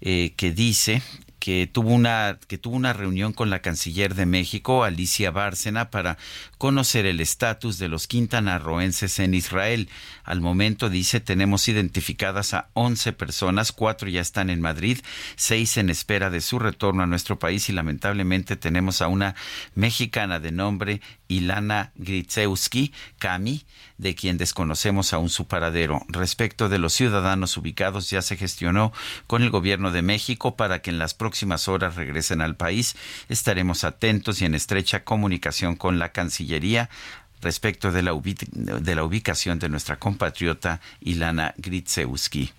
eh, 0.00 0.32
que 0.36 0.52
dice 0.52 1.02
que 1.38 1.66
tuvo 1.66 1.90
una 1.90 2.38
que 2.48 2.58
tuvo 2.58 2.76
una 2.76 2.92
reunión 2.92 3.32
con 3.32 3.50
la 3.50 3.60
canciller 3.60 4.14
de 4.14 4.26
México, 4.26 4.84
Alicia 4.84 5.30
Bárcena, 5.30 5.90
para 5.90 6.18
conocer 6.58 7.06
el 7.06 7.20
estatus 7.20 7.78
de 7.78 7.88
los 7.88 8.06
quintanarroenses 8.06 9.18
en 9.18 9.34
Israel. 9.34 9.88
Al 10.24 10.40
momento 10.40 10.90
dice 10.90 11.20
tenemos 11.20 11.68
identificadas 11.68 12.54
a 12.54 12.68
11 12.74 13.12
personas, 13.12 13.72
cuatro 13.72 14.08
ya 14.08 14.20
están 14.20 14.50
en 14.50 14.60
Madrid, 14.60 14.98
seis 15.36 15.76
en 15.76 15.90
espera 15.90 16.30
de 16.30 16.40
su 16.40 16.58
retorno 16.58 17.02
a 17.02 17.06
nuestro 17.06 17.38
país 17.38 17.68
y 17.68 17.72
lamentablemente 17.72 18.56
tenemos 18.56 19.02
a 19.02 19.08
una 19.08 19.34
mexicana 19.74 20.40
de 20.40 20.52
nombre 20.52 21.00
Ilana 21.28 21.92
Gritzewski 21.96 22.92
Kami, 23.18 23.64
de 23.98 24.14
quien 24.14 24.38
desconocemos 24.38 25.12
aún 25.12 25.28
su 25.28 25.46
paradero. 25.46 26.02
Respecto 26.08 26.68
de 26.68 26.78
los 26.78 26.94
ciudadanos 26.94 27.56
ubicados, 27.56 28.10
ya 28.10 28.22
se 28.22 28.36
gestionó 28.36 28.92
con 29.26 29.42
el 29.42 29.50
gobierno 29.50 29.92
de 29.92 30.02
México 30.02 30.56
para 30.56 30.80
que 30.80 30.90
en 30.90 30.98
las 30.98 31.14
próximas 31.14 31.68
horas 31.68 31.96
regresen 31.96 32.40
al 32.40 32.56
país. 32.56 32.96
Estaremos 33.28 33.84
atentos 33.84 34.40
y 34.40 34.46
en 34.46 34.54
estrecha 34.54 35.04
comunicación 35.04 35.76
con 35.76 35.98
la 35.98 36.12
Cancillería 36.12 36.88
respecto 37.42 37.92
de 37.92 38.02
la, 38.02 38.12
de 38.52 38.94
la 38.94 39.04
ubicación 39.04 39.58
de 39.58 39.68
nuestra 39.68 39.96
compatriota 39.96 40.80
Ilana 41.00 41.54
Gritzewski. 41.56 42.52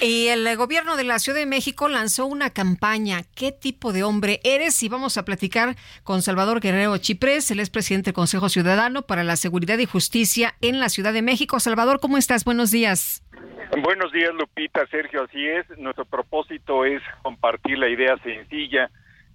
Y 0.00 0.28
el 0.28 0.56
gobierno 0.56 0.96
de 0.96 1.04
la 1.04 1.18
Ciudad 1.18 1.38
de 1.38 1.46
México 1.46 1.88
lanzó 1.88 2.26
una 2.26 2.50
campaña. 2.50 3.22
¿Qué 3.34 3.52
tipo 3.52 3.92
de 3.92 4.02
hombre 4.02 4.40
eres? 4.44 4.82
Y 4.82 4.88
vamos 4.88 5.18
a 5.18 5.24
platicar 5.24 5.76
con 6.02 6.22
Salvador 6.22 6.60
Guerrero 6.60 6.96
Chiprés, 6.98 7.50
el 7.50 7.60
expresidente 7.60 8.06
del 8.06 8.14
Consejo 8.14 8.48
Ciudadano 8.48 9.02
para 9.02 9.24
la 9.24 9.36
Seguridad 9.36 9.78
y 9.78 9.86
Justicia 9.86 10.54
en 10.60 10.80
la 10.80 10.88
Ciudad 10.88 11.12
de 11.12 11.22
México. 11.22 11.60
Salvador, 11.60 12.00
¿cómo 12.00 12.18
estás? 12.18 12.44
Buenos 12.44 12.70
días. 12.70 13.22
Buenos 13.82 14.12
días, 14.12 14.30
Lupita, 14.34 14.86
Sergio, 14.86 15.24
así 15.24 15.46
es. 15.46 15.66
Nuestro 15.78 16.04
propósito 16.04 16.84
es 16.84 17.02
compartir 17.22 17.78
la 17.78 17.88
idea 17.88 18.16
sencilla 18.22 18.90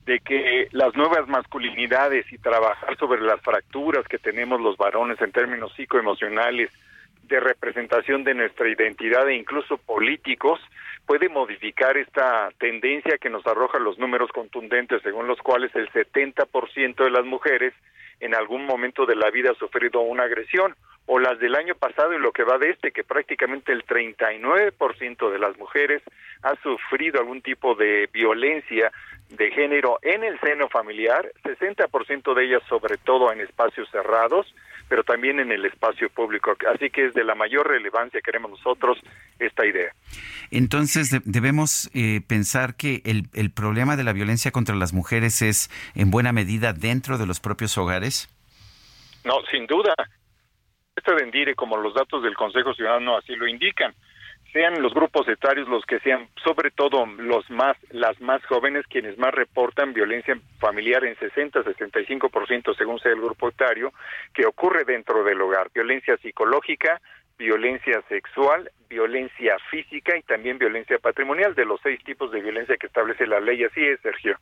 de 0.10 0.20
que 0.22 0.68
las 0.72 0.96
nuevas 0.96 1.28
masculinidades 1.28 2.26
y 2.34 2.40
trabajar 2.40 2.98
sobre 2.98 3.22
las 3.22 3.40
fracturas 3.42 4.08
que 4.08 4.18
tenemos 4.18 4.60
los 4.60 4.76
varones 4.76 5.22
en 5.22 5.32
términos 5.32 5.72
psicoemocionales, 5.76 6.72
de 7.28 7.40
representación 7.40 8.24
de 8.24 8.34
nuestra 8.34 8.68
identidad 8.68 9.30
e 9.30 9.36
incluso 9.36 9.78
políticos, 9.78 10.60
puede 11.06 11.30
modificar 11.30 11.96
esta 11.96 12.50
tendencia 12.58 13.20
que 13.20 13.30
nos 13.30 13.46
arroja 13.46 13.78
los 13.78 14.00
números 14.00 14.32
contundentes 14.32 15.04
según 15.04 15.28
los 15.28 15.38
cuales 15.38 15.70
el 15.76 15.88
70% 15.92 17.04
de 17.04 17.12
las 17.12 17.26
mujeres 17.26 17.76
en 18.20 18.34
algún 18.34 18.66
momento 18.66 19.06
de 19.06 19.16
la 19.16 19.30
vida 19.30 19.52
ha 19.52 19.60
sufrido 19.60 20.02
una 20.02 20.24
agresión, 20.24 20.76
o 21.06 21.20
las 21.20 21.40
del 21.40 21.56
año 21.56 21.76
pasado 21.76 22.14
y 22.14 22.20
lo 22.20 22.32
que 22.32 22.44
va 22.44 22.58
de 22.58 22.72
este, 22.72 22.92
que 22.92 23.04
prácticamente 23.04 23.72
el 23.72 23.84
39% 23.86 25.32
de 25.32 25.40
las 25.40 25.58
mujeres 25.58 26.02
ha 26.44 26.56
sufrido 26.62 27.20
algún 27.20 27.42
tipo 27.42 27.76
de 27.76 28.10
violencia 28.12 28.92
de 29.30 29.52
género 29.52 30.00
en 30.02 30.24
el 30.24 30.40
seno 30.40 30.70
familiar, 30.70 31.32
60% 31.44 32.34
de 32.34 32.46
ellas 32.46 32.64
sobre 32.68 32.98
todo 32.98 33.32
en 33.32 33.42
espacios 33.42 33.88
cerrados, 33.92 34.48
pero 34.88 35.04
también 35.04 35.40
en 35.40 35.52
el 35.52 35.66
espacio 35.66 36.10
público. 36.10 36.56
Así 36.74 36.90
que 36.90 37.06
es 37.06 37.14
de 37.14 37.24
la 37.24 37.36
mayor 37.36 37.68
relevancia, 37.68 38.22
queremos 38.22 38.52
nosotros, 38.52 38.98
esta 39.38 39.66
idea. 39.66 39.94
Entonces, 40.50 41.12
debemos 41.26 41.92
eh, 41.94 42.22
pensar 42.28 42.76
que 42.76 43.02
el, 43.06 43.28
el 43.34 43.52
problema 43.52 43.96
de 43.96 44.04
la 44.04 44.14
violencia 44.14 44.52
contra 44.52 44.76
las 44.76 44.94
mujeres 44.94 45.42
es 45.44 45.70
en 45.94 46.10
buena 46.10 46.34
medida 46.34 46.74
dentro 46.74 47.20
de 47.20 47.28
los 47.28 47.40
propios 47.40 47.78
hogares. 47.78 48.28
No, 49.24 49.36
sin 49.52 49.68
duda. 49.68 49.94
Este 50.96 51.14
vendire, 51.14 51.56
como 51.56 51.78
los 51.78 51.94
datos 51.94 52.24
del 52.24 52.36
Consejo 52.36 52.74
Ciudadano 52.74 53.16
así 53.16 53.36
lo 53.36 53.48
indican, 53.48 53.94
sean 54.52 54.82
los 54.82 54.94
grupos 54.94 55.28
etarios 55.28 55.68
los 55.68 55.86
que 55.86 56.00
sean, 56.00 56.28
sobre 56.44 56.72
todo 56.72 57.06
los 57.06 57.50
más, 57.50 57.78
las 57.92 58.20
más 58.22 58.44
jóvenes, 58.46 58.86
quienes 58.88 59.18
más 59.18 59.34
reportan 59.34 59.94
violencia 59.94 60.40
familiar 60.60 61.04
en 61.06 61.16
60-65% 61.16 62.76
según 62.76 63.00
sea 63.00 63.12
el 63.12 63.22
grupo 63.22 63.50
etario, 63.50 63.94
que 64.34 64.46
ocurre 64.46 64.84
dentro 64.86 65.24
del 65.24 65.42
hogar, 65.42 65.70
violencia 65.74 66.18
psicológica, 66.18 67.00
violencia 67.38 68.02
sexual, 68.10 68.70
violencia 68.90 69.58
física 69.72 70.18
y 70.18 70.24
también 70.24 70.58
violencia 70.58 71.00
patrimonial, 71.00 71.56
de 71.56 71.66
los 71.66 71.80
seis 71.82 72.04
tipos 72.04 72.32
de 72.32 72.42
violencia 72.42 72.78
que 72.78 72.88
establece 72.88 73.26
la 73.28 73.40
ley. 73.40 73.64
Así 73.64 73.86
es, 73.86 74.00
Sergio. 74.02 74.38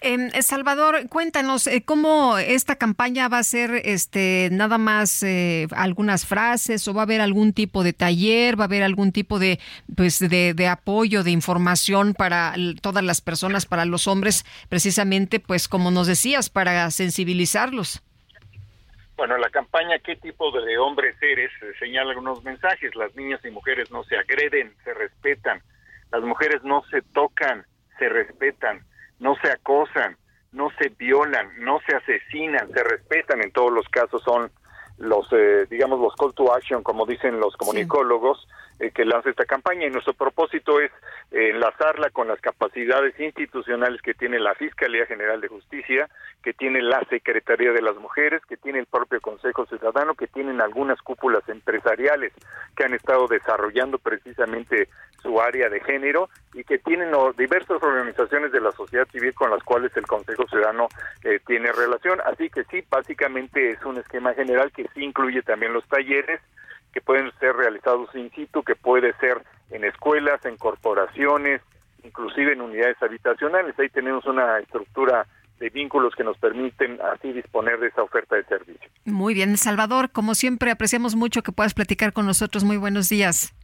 Eh, 0.00 0.42
Salvador, 0.42 1.08
cuéntanos 1.08 1.66
eh, 1.66 1.82
cómo 1.84 2.36
esta 2.38 2.76
campaña 2.76 3.28
va 3.28 3.38
a 3.38 3.42
ser, 3.42 3.80
este, 3.84 4.48
nada 4.52 4.76
más 4.76 5.22
eh, 5.22 5.66
algunas 5.74 6.26
frases 6.26 6.86
o 6.88 6.94
va 6.94 7.02
a 7.02 7.04
haber 7.04 7.20
algún 7.20 7.52
tipo 7.52 7.82
de 7.82 7.92
taller, 7.92 8.58
va 8.58 8.64
a 8.64 8.66
haber 8.66 8.82
algún 8.82 9.12
tipo 9.12 9.38
de, 9.38 9.58
pues, 9.96 10.18
de, 10.18 10.68
apoyo, 10.68 11.22
de 11.22 11.30
información 11.30 12.14
para 12.14 12.54
todas 12.82 13.02
las 13.02 13.20
personas, 13.20 13.66
para 13.66 13.84
los 13.84 14.06
hombres, 14.06 14.44
precisamente, 14.68 15.40
pues, 15.40 15.68
como 15.68 15.90
nos 15.90 16.06
decías, 16.06 16.50
para 16.50 16.90
sensibilizarlos. 16.90 18.02
Bueno, 19.16 19.38
la 19.38 19.48
campaña 19.48 19.98
¿Qué 20.00 20.16
tipo 20.16 20.50
de 20.50 20.76
hombres 20.76 21.16
eres? 21.22 21.50
señala 21.78 22.10
algunos 22.10 22.42
mensajes. 22.42 22.94
Las 22.96 23.14
niñas 23.14 23.40
y 23.44 23.50
mujeres 23.50 23.90
no 23.90 24.02
se 24.04 24.16
agreden, 24.16 24.74
se 24.82 24.92
respetan. 24.92 25.62
Las 26.10 26.22
mujeres 26.22 26.62
no 26.64 26.82
se 26.90 27.00
tocan, 27.00 27.64
se 27.98 28.08
respetan 28.08 28.84
no 29.20 29.36
se 29.36 29.50
acosan, 29.50 30.16
no 30.52 30.70
se 30.78 30.88
violan, 30.90 31.50
no 31.58 31.80
se 31.86 31.96
asesinan, 31.96 32.70
se 32.72 32.82
respetan, 32.82 33.42
en 33.42 33.50
todos 33.50 33.72
los 33.72 33.88
casos 33.88 34.22
son 34.22 34.50
los 34.98 35.26
eh, 35.32 35.66
digamos 35.68 35.98
los 36.00 36.14
call 36.14 36.32
to 36.34 36.54
action 36.54 36.84
como 36.84 37.04
dicen 37.04 37.40
los 37.40 37.56
comunicólogos 37.56 38.46
eh, 38.80 38.90
que 38.90 39.04
lanza 39.04 39.30
esta 39.30 39.44
campaña. 39.44 39.86
Y 39.86 39.90
nuestro 39.90 40.14
propósito 40.14 40.80
es 40.80 40.90
eh, 41.30 41.50
enlazarla 41.50 42.10
con 42.10 42.26
las 42.26 42.40
capacidades 42.40 43.18
institucionales 43.20 44.02
que 44.02 44.14
tiene 44.14 44.40
la 44.40 44.54
Fiscalía 44.54 45.06
General 45.06 45.40
de 45.40 45.46
Justicia, 45.48 46.08
que 46.42 46.54
tiene 46.54 46.82
la 46.82 47.00
Secretaría 47.08 47.70
de 47.72 47.82
las 47.82 47.96
Mujeres, 47.96 48.42
que 48.48 48.56
tiene 48.56 48.80
el 48.80 48.86
propio 48.86 49.20
Consejo 49.20 49.66
Ciudadano, 49.66 50.14
que 50.14 50.26
tienen 50.26 50.60
algunas 50.60 51.00
cúpulas 51.02 51.48
empresariales 51.48 52.32
que 52.76 52.84
han 52.84 52.94
estado 52.94 53.28
desarrollando 53.28 53.98
precisamente 53.98 54.88
su 55.24 55.40
área 55.40 55.70
de 55.70 55.80
género 55.80 56.28
y 56.52 56.62
que 56.64 56.78
tienen 56.78 57.08
diversas 57.36 57.82
organizaciones 57.82 58.52
de 58.52 58.60
la 58.60 58.70
sociedad 58.72 59.08
civil 59.10 59.34
con 59.34 59.50
las 59.50 59.62
cuales 59.64 59.90
el 59.96 60.06
Consejo 60.06 60.46
Ciudadano 60.46 60.88
eh, 61.24 61.40
tiene 61.46 61.72
relación. 61.72 62.20
Así 62.26 62.50
que 62.50 62.62
sí, 62.64 62.84
básicamente 62.88 63.70
es 63.70 63.84
un 63.84 63.96
esquema 63.96 64.34
general 64.34 64.70
que 64.70 64.86
sí 64.94 65.02
incluye 65.02 65.42
también 65.42 65.72
los 65.72 65.86
talleres 65.88 66.40
que 66.92 67.00
pueden 67.00 67.32
ser 67.40 67.56
realizados 67.56 68.14
in 68.14 68.30
situ, 68.30 68.62
que 68.62 68.76
puede 68.76 69.14
ser 69.14 69.42
en 69.70 69.82
escuelas, 69.82 70.44
en 70.44 70.56
corporaciones, 70.56 71.60
inclusive 72.04 72.52
en 72.52 72.60
unidades 72.60 73.02
habitacionales. 73.02 73.76
Ahí 73.78 73.88
tenemos 73.88 74.24
una 74.26 74.58
estructura 74.60 75.26
de 75.58 75.70
vínculos 75.70 76.14
que 76.14 76.22
nos 76.22 76.36
permiten 76.38 76.98
así 77.00 77.32
disponer 77.32 77.80
de 77.80 77.88
esa 77.88 78.02
oferta 78.02 78.36
de 78.36 78.44
servicio. 78.44 78.88
Muy 79.06 79.34
bien, 79.34 79.56
Salvador, 79.56 80.10
como 80.10 80.34
siempre 80.34 80.70
apreciamos 80.70 81.16
mucho 81.16 81.42
que 81.42 81.52
puedas 81.52 81.74
platicar 81.74 82.12
con 82.12 82.26
nosotros. 82.26 82.62
Muy 82.62 82.76
buenos 82.76 83.08
días. 83.08 83.54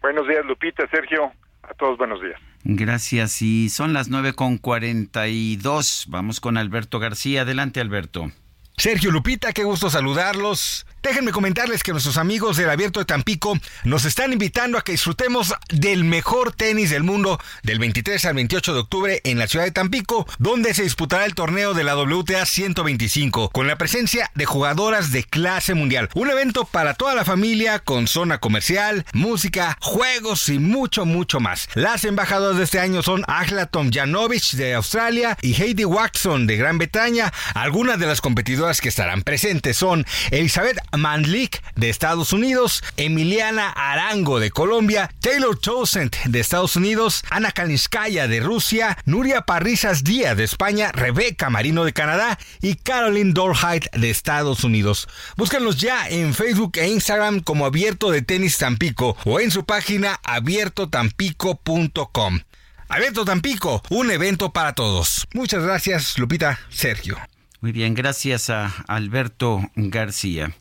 Buenos 0.00 0.28
días, 0.28 0.44
Lupita, 0.46 0.88
Sergio. 0.90 1.32
A 1.62 1.74
todos 1.74 1.98
buenos 1.98 2.20
días. 2.22 2.40
Gracias. 2.64 3.42
Y 3.42 3.68
son 3.68 3.92
las 3.92 4.08
nueve 4.08 4.32
con 4.32 4.58
cuarenta 4.58 5.28
y 5.28 5.56
dos. 5.56 6.06
Vamos 6.08 6.40
con 6.40 6.56
Alberto 6.56 6.98
García. 6.98 7.42
Adelante, 7.42 7.80
Alberto. 7.80 8.30
Sergio 8.76 9.10
Lupita, 9.10 9.52
qué 9.52 9.64
gusto 9.64 9.90
saludarlos. 9.90 10.86
Déjenme 11.02 11.30
comentarles 11.30 11.84
que 11.84 11.92
nuestros 11.92 12.16
amigos 12.16 12.56
del 12.56 12.70
Abierto 12.70 12.98
de 12.98 13.06
Tampico 13.06 13.56
nos 13.84 14.04
están 14.04 14.32
invitando 14.32 14.76
a 14.78 14.82
que 14.82 14.92
disfrutemos 14.92 15.54
del 15.68 16.02
mejor 16.02 16.52
tenis 16.52 16.90
del 16.90 17.04
mundo 17.04 17.40
del 17.62 17.78
23 17.78 18.24
al 18.24 18.34
28 18.34 18.74
de 18.74 18.80
octubre 18.80 19.20
en 19.22 19.38
la 19.38 19.46
ciudad 19.46 19.64
de 19.64 19.70
Tampico, 19.70 20.26
donde 20.38 20.74
se 20.74 20.82
disputará 20.82 21.24
el 21.24 21.36
torneo 21.36 21.72
de 21.72 21.84
la 21.84 21.96
WTA 21.96 22.44
125 22.44 23.50
con 23.50 23.68
la 23.68 23.78
presencia 23.78 24.30
de 24.34 24.44
jugadoras 24.44 25.12
de 25.12 25.22
clase 25.22 25.74
mundial. 25.74 26.08
Un 26.14 26.30
evento 26.30 26.64
para 26.64 26.94
toda 26.94 27.14
la 27.14 27.24
familia 27.24 27.78
con 27.78 28.08
zona 28.08 28.38
comercial, 28.38 29.06
música, 29.12 29.78
juegos 29.80 30.48
y 30.48 30.58
mucho, 30.58 31.06
mucho 31.06 31.38
más. 31.38 31.68
Las 31.74 32.04
embajadoras 32.04 32.58
de 32.58 32.64
este 32.64 32.80
año 32.80 33.02
son 33.04 33.22
Agla 33.28 33.66
Tomjanovic 33.66 34.50
de 34.52 34.74
Australia 34.74 35.38
y 35.42 35.54
Heidi 35.54 35.84
Watson 35.84 36.48
de 36.48 36.56
Gran 36.56 36.78
Bretaña. 36.78 37.32
Algunas 37.54 38.00
de 38.00 38.06
las 38.06 38.20
competidoras 38.20 38.80
que 38.80 38.88
estarán 38.88 39.22
presentes 39.22 39.76
son 39.76 40.04
Elizabeth 40.32 40.78
Mandlik 40.98 41.62
de 41.76 41.88
Estados 41.88 42.32
Unidos, 42.32 42.82
Emiliana 42.96 43.70
Arango 43.70 44.40
de 44.40 44.50
Colombia, 44.50 45.10
Taylor 45.20 45.56
Townsend 45.58 46.16
de 46.26 46.40
Estados 46.40 46.76
Unidos, 46.76 47.24
Ana 47.30 47.52
Kalinskaya 47.52 48.28
de 48.28 48.40
Rusia, 48.40 48.98
Nuria 49.04 49.42
Parrizas 49.42 50.04
Díaz 50.04 50.36
de 50.36 50.44
España, 50.44 50.92
Rebeca 50.92 51.50
Marino 51.50 51.84
de 51.84 51.92
Canadá 51.92 52.38
y 52.60 52.74
Caroline 52.74 53.32
Dorheit 53.32 53.86
de 53.92 54.10
Estados 54.10 54.64
Unidos. 54.64 55.08
Búsquenlos 55.36 55.78
ya 55.78 56.08
en 56.08 56.34
Facebook 56.34 56.72
e 56.76 56.88
Instagram 56.88 57.40
como 57.40 57.66
Abierto 57.66 58.10
de 58.10 58.22
Tenis 58.22 58.58
Tampico 58.58 59.16
o 59.24 59.40
en 59.40 59.50
su 59.50 59.64
página 59.64 60.20
abiertotampico.com. 60.24 62.40
Abierto 62.88 63.24
Tampico, 63.24 63.82
un 63.90 64.10
evento 64.10 64.52
para 64.52 64.72
todos. 64.72 65.28
Muchas 65.34 65.62
gracias, 65.62 66.18
Lupita, 66.18 66.58
Sergio. 66.70 67.18
Muy 67.60 67.72
bien, 67.72 67.94
gracias 67.94 68.50
a 68.50 68.72
Alberto 68.86 69.60
García. 69.74 70.52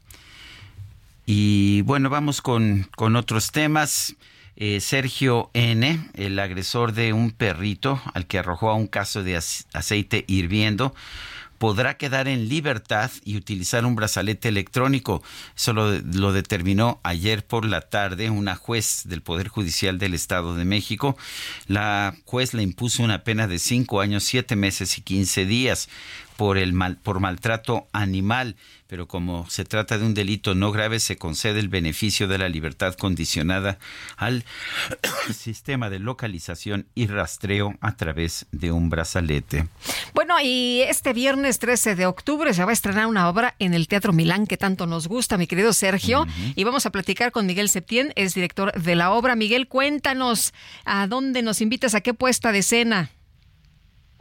Y 1.30 1.82
bueno, 1.82 2.10
vamos 2.10 2.42
con, 2.42 2.88
con 2.96 3.18
otros 3.18 3.52
temas. 3.52 4.16
Eh, 4.56 4.80
Sergio 4.80 5.52
N., 5.54 6.10
el 6.14 6.40
agresor 6.40 6.94
de 6.94 7.12
un 7.12 7.32
perrito 7.32 8.02
al 8.14 8.26
que 8.28 8.40
arrojó 8.40 8.70
a 8.70 8.76
un 8.76 8.88
caso 8.88 9.24
de 9.24 9.36
aceite 9.36 10.24
hirviendo, 10.28 10.96
podrá 11.58 11.98
quedar 11.98 12.30
en 12.30 12.48
libertad 12.48 13.12
y 13.26 13.36
utilizar 13.36 13.86
un 13.86 13.96
brazalete 13.96 14.48
electrónico. 14.48 15.22
Eso 15.54 15.74
lo, 15.74 16.00
lo, 16.00 16.32
determinó 16.32 17.02
ayer 17.04 17.46
por 17.46 17.66
la 17.66 17.82
tarde 17.82 18.30
una 18.30 18.56
juez 18.56 19.02
del 19.04 19.22
Poder 19.22 19.50
Judicial 19.50 20.00
del 20.00 20.14
Estado 20.14 20.56
de 20.56 20.64
México. 20.64 21.18
La 21.68 22.16
juez 22.24 22.54
le 22.54 22.64
impuso 22.64 23.04
una 23.04 23.26
pena 23.26 23.48
de 23.48 23.60
cinco 23.60 24.00
años, 24.00 24.24
siete 24.24 24.56
meses 24.56 24.98
y 24.98 25.02
quince 25.02 25.46
días 25.46 25.90
por 26.38 26.58
el 26.58 26.72
mal, 26.72 26.98
por 26.98 27.20
maltrato 27.20 27.88
animal 27.92 28.56
pero 28.88 29.08
como 29.08 29.50
se 29.50 29.66
trata 29.66 29.98
de 29.98 30.06
un 30.06 30.14
delito 30.14 30.56
no 30.56 30.72
grave, 30.72 31.00
se 31.00 31.18
concede 31.18 31.60
el 31.60 31.70
beneficio 31.70 32.28
de 32.28 32.38
la 32.38 32.50
libertad 32.50 32.96
condicionada 32.96 33.78
al 34.16 34.44
sistema 35.34 35.90
de 35.90 36.00
localización 36.00 36.88
y 36.96 37.08
rastreo 37.08 37.76
a 37.82 37.96
través 37.96 38.48
de 38.52 38.72
un 38.72 38.90
brazalete. 38.90 39.68
Bueno, 40.14 40.36
y 40.42 40.82
este 40.88 41.14
viernes 41.14 41.60
13 41.60 41.96
de 41.96 42.06
octubre 42.06 42.54
se 42.54 42.64
va 42.64 42.72
a 42.72 42.74
estrenar 42.74 43.08
una 43.08 43.30
obra 43.30 43.56
en 43.60 43.74
el 43.74 43.88
Teatro 43.88 44.14
Milán 44.14 44.48
que 44.48 44.58
tanto 44.58 44.88
nos 44.88 45.08
gusta, 45.08 45.38
mi 45.38 45.48
querido 45.48 45.74
Sergio, 45.74 46.26
y 46.56 46.64
vamos 46.64 46.86
a 46.86 46.92
platicar 46.92 47.32
con 47.32 47.46
Miguel 47.46 47.70
Septién, 47.70 48.14
es 48.16 48.34
director 48.34 48.72
de 48.74 48.96
la 48.96 49.12
obra. 49.12 49.36
Miguel, 49.36 49.68
cuéntanos 49.68 50.54
a 50.86 51.08
dónde 51.08 51.42
nos 51.42 51.62
invitas, 51.62 51.96
a 51.96 52.02
qué 52.02 52.14
puesta 52.14 52.52
de 52.52 52.60
escena. 52.60 53.12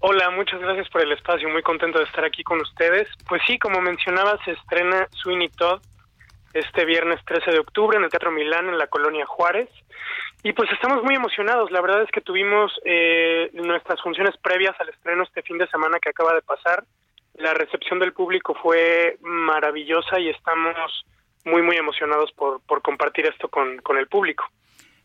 Hola, 0.01 0.29
muchas 0.31 0.61
gracias 0.61 0.89
por 0.91 1.01
el 1.01 1.13
espacio, 1.13 1.49
muy 1.49 1.63
contento 1.63 1.99
de 1.99 2.05
estar 2.05 2.25
aquí 2.25 2.45
con 2.45 2.61
ustedes. 2.61 3.09
Pues 3.27 3.41
sí, 3.47 3.59
como 3.59 3.81
mencionaba, 3.81 4.39
se 4.45 4.53
estrena 4.53 5.09
Sweeney 5.11 5.49
Todd 5.49 5.81
este 6.53 6.85
viernes 6.85 7.19
13 7.25 7.51
de 7.51 7.59
octubre 7.59 7.97
en 7.97 8.05
el 8.05 8.11
Teatro 8.11 8.31
Milán, 8.31 8.69
en 8.69 8.79
la 8.79 8.87
colonia 8.89 9.25
Juárez. 9.27 9.71
Y 10.43 10.53
pues 10.53 10.71
estamos 10.71 11.03
muy 11.03 11.15
emocionados, 11.15 11.71
la 11.71 11.81
verdad 11.81 12.03
es 12.03 12.11
que 12.11 12.21
tuvimos 12.21 12.73
eh, 12.85 13.51
nuestras 13.55 14.01
funciones 14.03 14.37
previas 14.37 14.79
al 14.79 14.91
estreno 14.91 15.23
este 15.23 15.43
fin 15.43 15.59
de 15.59 15.67
semana 15.69 15.99
que 15.99 16.11
acaba 16.11 16.35
de 16.35 16.43
pasar. 16.43 16.85
La 17.35 17.55
recepción 17.55 17.99
del 17.99 18.13
público 18.13 18.55
fue 18.55 19.17
maravillosa 19.23 20.21
y 20.21 20.29
estamos 20.29 21.05
muy, 21.45 21.63
muy 21.63 21.77
emocionados 21.77 22.33
por, 22.33 22.61
por 22.67 22.83
compartir 22.83 23.27
esto 23.27 23.49
con, 23.49 23.79
con 23.79 23.97
el 23.97 24.09
público. 24.09 24.45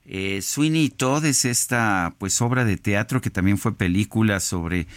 Eh, 0.06 0.42
Sweeney 0.42 0.90
Todd 0.90 1.26
es 1.26 1.46
esta 1.46 2.14
pues 2.20 2.42
obra 2.42 2.66
de 2.66 2.78
teatro 2.78 3.22
que 3.22 3.30
también 3.30 3.58
fue 3.58 3.78
película 3.78 4.40
sobre 4.40 4.88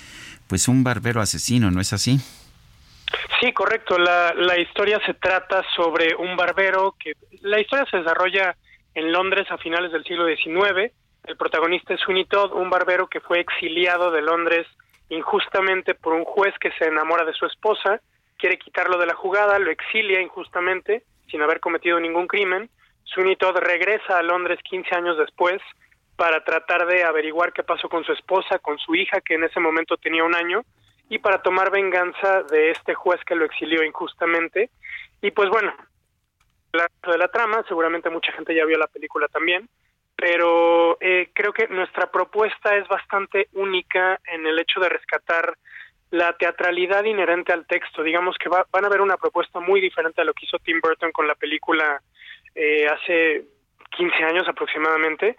pues 0.49 0.69
un 0.69 0.83
barbero 0.83 1.21
asesino, 1.21 1.71
¿no 1.71 1.81
es 1.81 1.93
así? 1.93 2.19
Sí, 3.41 3.53
correcto. 3.53 3.99
La, 3.99 4.33
la 4.35 4.59
historia 4.59 5.01
se 5.05 5.15
trata 5.15 5.63
sobre 5.77 6.15
un 6.15 6.37
barbero 6.37 6.97
que 6.99 7.13
la 7.43 7.61
historia 7.61 7.87
se 7.91 7.99
desarrolla 7.99 8.57
en 8.95 9.13
Londres 9.13 9.47
a 9.51 9.59
finales 9.59 9.93
del 9.93 10.05
siglo 10.05 10.27
XIX. 10.27 10.93
El 11.25 11.37
protagonista 11.37 11.95
es 11.95 12.01
Sweeney 12.01 12.27
Todd, 12.27 12.53
un 12.53 12.71
barbero 12.71 13.07
que 13.07 13.21
fue 13.21 13.41
exiliado 13.41 14.11
de 14.11 14.23
Londres 14.23 14.67
injustamente 15.09 15.95
por 15.95 16.13
un 16.13 16.25
juez 16.25 16.55
que 16.61 16.73
se 16.73 16.87
enamora 16.87 17.25
de 17.25 17.35
su 17.35 17.47
esposa, 17.47 18.01
quiere 18.39 18.59
quitarlo 18.59 18.99
de 18.99 19.07
la 19.07 19.15
jugada, 19.15 19.59
lo 19.59 19.71
exilia 19.71 20.21
injustamente 20.21 21.05
sin 21.31 21.43
haber 21.43 21.61
cometido 21.61 22.01
ningún 22.01 22.27
crimen 22.27 22.71
Sweeney 23.05 23.37
Todd 23.37 23.57
regresa 23.59 24.19
a 24.19 24.23
Londres 24.23 24.59
15 24.63 24.95
años 24.95 25.19
después 25.19 25.61
para 26.17 26.45
tratar 26.45 26.87
de 26.87 27.05
averiguar 27.05 27.53
qué 27.53 27.63
pasó 27.63 27.89
con 27.89 28.05
su 28.05 28.13
esposa, 28.13 28.59
con 28.59 28.79
su 28.79 28.95
hija, 28.95 29.21
que 29.21 29.35
en 29.35 29.45
ese 29.45 29.61
momento 29.61 29.97
tenía 29.97 30.25
un 30.25 30.35
año, 30.35 30.63
y 31.09 31.19
para 31.19 31.43
tomar 31.43 31.71
venganza 31.71 32.43
de 32.45 32.71
este 32.71 32.95
juez 32.95 33.21
que 33.25 33.35
lo 33.35 33.45
exilió 33.45 33.83
injustamente. 33.83 34.71
Y 35.21 35.31
pues 35.33 35.49
bueno, 35.51 35.75
de 36.73 37.19
la 37.19 37.29
trama, 37.29 37.65
seguramente 37.69 38.11
mucha 38.11 38.33
gente 38.33 38.55
ya 38.55 38.65
vio 38.65 38.79
la 38.79 38.87
película 38.87 39.29
también, 39.29 39.69
pero 40.17 40.97
eh, 41.01 41.31
creo 41.33 41.53
que 41.53 41.69
nuestra 41.69 42.11
propuesta 42.11 42.77
es 42.77 42.87
bastante 42.89 43.49
única 43.53 44.21
en 44.27 44.47
el 44.47 44.59
hecho 44.59 44.81
de 44.81 44.89
rescatar 44.89 45.57
la 46.11 46.33
teatralidad 46.37 47.05
inherente 47.05 47.53
al 47.53 47.67
texto. 47.67 48.03
Digamos 48.03 48.37
que 48.39 48.49
va, 48.49 48.67
van 48.71 48.85
a 48.85 48.89
ver 48.89 49.01
una 49.01 49.17
propuesta 49.17 49.61
muy 49.61 49.81
diferente 49.81 50.21
a 50.21 50.25
lo 50.25 50.33
que 50.33 50.47
hizo 50.47 50.59
Tim 50.59 50.81
Burton 50.81 51.11
con 51.13 51.27
la 51.27 51.35
película 51.35 52.01
eh, 52.55 52.87
hace 52.87 53.45
15 53.97 54.25
años 54.25 54.49
aproximadamente. 54.49 55.37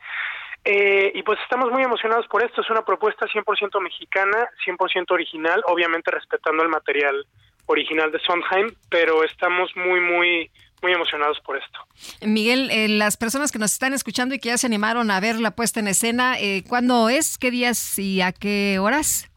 Eh, 0.63 1.11
y 1.13 1.21
pues 1.21 1.37
estamos 1.43 1.71
muy 1.71 1.83
emocionados 1.83 2.27
por 2.27 2.43
esto. 2.43 2.61
Es 2.61 2.69
una 2.69 2.83
propuesta 2.83 3.27
100% 3.27 3.79
mexicana, 3.81 4.49
100% 4.65 5.11
original, 5.11 5.61
obviamente 5.67 6.09
respetando 6.09 6.63
el 6.63 6.69
material 6.69 7.25
original 7.67 8.11
de 8.11 8.19
Sondheim, 8.19 8.75
pero 8.89 9.23
estamos 9.23 9.69
muy, 9.75 9.99
muy, 9.99 10.49
muy 10.81 10.91
emocionados 10.91 11.39
por 11.41 11.57
esto. 11.57 11.79
Miguel, 12.21 12.69
eh, 12.71 12.87
las 12.87 13.15
personas 13.15 13.51
que 13.51 13.59
nos 13.59 13.73
están 13.73 13.93
escuchando 13.93 14.33
y 14.33 14.39
que 14.39 14.49
ya 14.49 14.57
se 14.57 14.67
animaron 14.67 15.11
a 15.11 15.19
ver 15.19 15.39
la 15.39 15.51
puesta 15.51 15.79
en 15.79 15.87
escena, 15.87 16.39
eh, 16.39 16.63
¿cuándo 16.67 17.09
es? 17.09 17.37
¿Qué 17.37 17.51
días 17.51 17.99
y 17.99 18.21
a 18.21 18.31
qué 18.31 18.79
horas? 18.79 19.29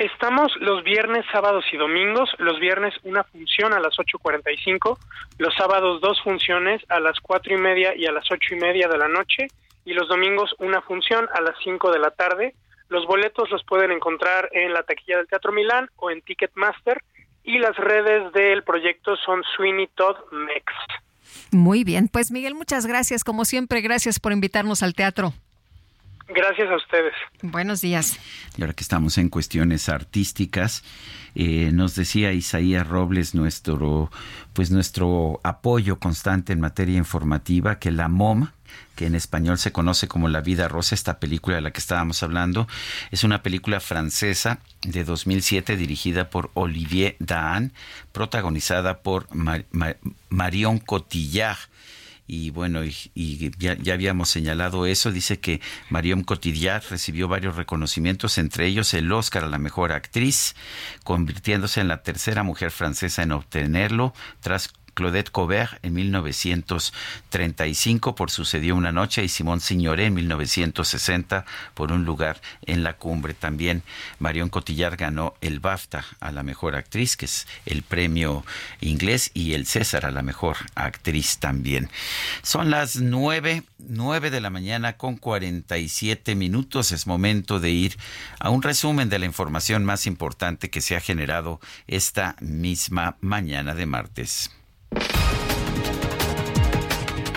Estamos 0.00 0.50
los 0.60 0.82
viernes, 0.82 1.26
sábados 1.30 1.62
y 1.74 1.76
domingos. 1.76 2.30
Los 2.38 2.58
viernes 2.58 2.94
una 3.04 3.22
función 3.22 3.74
a 3.74 3.80
las 3.80 3.92
8.45, 3.96 4.98
los 5.36 5.54
sábados 5.54 6.00
dos 6.00 6.18
funciones 6.22 6.80
a 6.88 7.00
las 7.00 7.20
cuatro 7.20 7.54
y 7.54 7.58
media 7.58 7.94
y 7.94 8.06
a 8.06 8.12
las 8.12 8.24
ocho 8.30 8.54
y 8.54 8.58
media 8.58 8.88
de 8.88 8.96
la 8.96 9.08
noche 9.08 9.48
y 9.84 9.92
los 9.92 10.08
domingos 10.08 10.54
una 10.58 10.80
función 10.80 11.28
a 11.34 11.42
las 11.42 11.54
5 11.62 11.92
de 11.92 11.98
la 11.98 12.12
tarde. 12.12 12.54
Los 12.88 13.06
boletos 13.06 13.50
los 13.50 13.62
pueden 13.64 13.92
encontrar 13.92 14.48
en 14.52 14.72
la 14.72 14.84
taquilla 14.84 15.18
del 15.18 15.28
Teatro 15.28 15.52
Milán 15.52 15.90
o 15.96 16.10
en 16.10 16.22
Ticketmaster 16.22 17.02
y 17.44 17.58
las 17.58 17.76
redes 17.76 18.32
del 18.32 18.62
proyecto 18.62 19.16
son 19.16 19.42
Sweeney 19.54 19.90
Todd 19.96 20.16
Mex. 20.32 20.64
Muy 21.50 21.84
bien, 21.84 22.08
pues 22.08 22.30
Miguel, 22.30 22.54
muchas 22.54 22.86
gracias. 22.86 23.22
Como 23.22 23.44
siempre, 23.44 23.82
gracias 23.82 24.18
por 24.18 24.32
invitarnos 24.32 24.82
al 24.82 24.94
teatro. 24.94 25.34
Gracias 26.34 26.70
a 26.70 26.76
ustedes. 26.76 27.12
Buenos 27.42 27.80
días. 27.80 28.18
Y 28.56 28.62
ahora 28.62 28.74
que 28.74 28.84
estamos 28.84 29.18
en 29.18 29.28
cuestiones 29.28 29.88
artísticas, 29.88 30.84
eh, 31.34 31.70
nos 31.72 31.94
decía 31.94 32.32
Isaías 32.32 32.86
Robles 32.86 33.34
nuestro, 33.34 34.10
pues 34.52 34.70
nuestro 34.70 35.40
apoyo 35.42 35.98
constante 35.98 36.52
en 36.52 36.60
materia 36.60 36.96
informativa 36.96 37.78
que 37.78 37.90
la 37.90 38.08
MOM, 38.08 38.48
que 38.94 39.06
en 39.06 39.16
español 39.16 39.58
se 39.58 39.72
conoce 39.72 40.06
como 40.06 40.28
La 40.28 40.40
vida 40.40 40.68
rosa, 40.68 40.94
esta 40.94 41.18
película 41.18 41.56
de 41.56 41.62
la 41.62 41.72
que 41.72 41.80
estábamos 41.80 42.22
hablando, 42.22 42.68
es 43.10 43.24
una 43.24 43.42
película 43.42 43.80
francesa 43.80 44.60
de 44.82 45.02
2007 45.04 45.76
dirigida 45.76 46.30
por 46.30 46.50
Olivier 46.54 47.16
Dahan, 47.18 47.72
protagonizada 48.12 49.02
por 49.02 49.26
Marion 50.28 50.78
Cotillard 50.78 51.58
y 52.32 52.50
bueno, 52.50 52.84
y, 52.84 53.50
ya, 53.58 53.76
habíamos 53.92 54.28
señalado 54.28 54.86
eso, 54.86 55.10
dice 55.10 55.40
que 55.40 55.60
Marion 55.88 56.22
Cotillard 56.22 56.84
recibió 56.88 57.26
varios 57.26 57.56
reconocimientos, 57.56 58.38
entre 58.38 58.66
ellos 58.66 58.94
el 58.94 59.10
Oscar 59.10 59.42
a 59.42 59.48
la 59.48 59.58
mejor 59.58 59.90
actriz, 59.90 60.54
convirtiéndose 61.02 61.80
en 61.80 61.88
la 61.88 62.04
tercera 62.04 62.44
mujer 62.44 62.70
francesa 62.70 63.24
en 63.24 63.32
obtenerlo 63.32 64.14
tras 64.38 64.68
Claudette 64.94 65.30
Colbert 65.30 65.78
en 65.82 65.94
1935 65.94 68.14
por 68.14 68.30
Sucedió 68.30 68.76
una 68.76 68.92
noche 68.92 69.24
y 69.24 69.28
Simón 69.28 69.60
Signoret 69.60 70.06
en 70.06 70.14
1960 70.14 71.44
por 71.74 71.92
Un 71.92 72.04
lugar 72.04 72.40
en 72.66 72.82
la 72.82 72.94
cumbre. 72.94 73.34
También 73.34 73.82
Marion 74.18 74.48
Cotillard 74.48 74.96
ganó 74.96 75.34
el 75.40 75.60
BAFTA 75.60 76.04
a 76.20 76.32
la 76.32 76.42
mejor 76.42 76.76
actriz, 76.76 77.16
que 77.16 77.26
es 77.26 77.46
el 77.66 77.82
premio 77.82 78.44
inglés, 78.80 79.30
y 79.34 79.54
el 79.54 79.66
César 79.66 80.06
a 80.06 80.10
la 80.10 80.22
mejor 80.22 80.56
actriz 80.74 81.38
también. 81.38 81.90
Son 82.42 82.70
las 82.70 82.96
nueve, 82.96 83.64
nueve 83.78 84.30
de 84.30 84.40
la 84.40 84.50
mañana 84.50 84.96
con 84.96 85.16
47 85.16 86.34
minutos. 86.34 86.92
Es 86.92 87.06
momento 87.06 87.60
de 87.60 87.70
ir 87.70 87.96
a 88.38 88.50
un 88.50 88.62
resumen 88.62 89.08
de 89.08 89.18
la 89.18 89.26
información 89.26 89.84
más 89.84 90.06
importante 90.06 90.70
que 90.70 90.80
se 90.80 90.96
ha 90.96 91.00
generado 91.00 91.60
esta 91.86 92.36
misma 92.40 93.16
mañana 93.20 93.74
de 93.74 93.86
martes. 93.86 94.50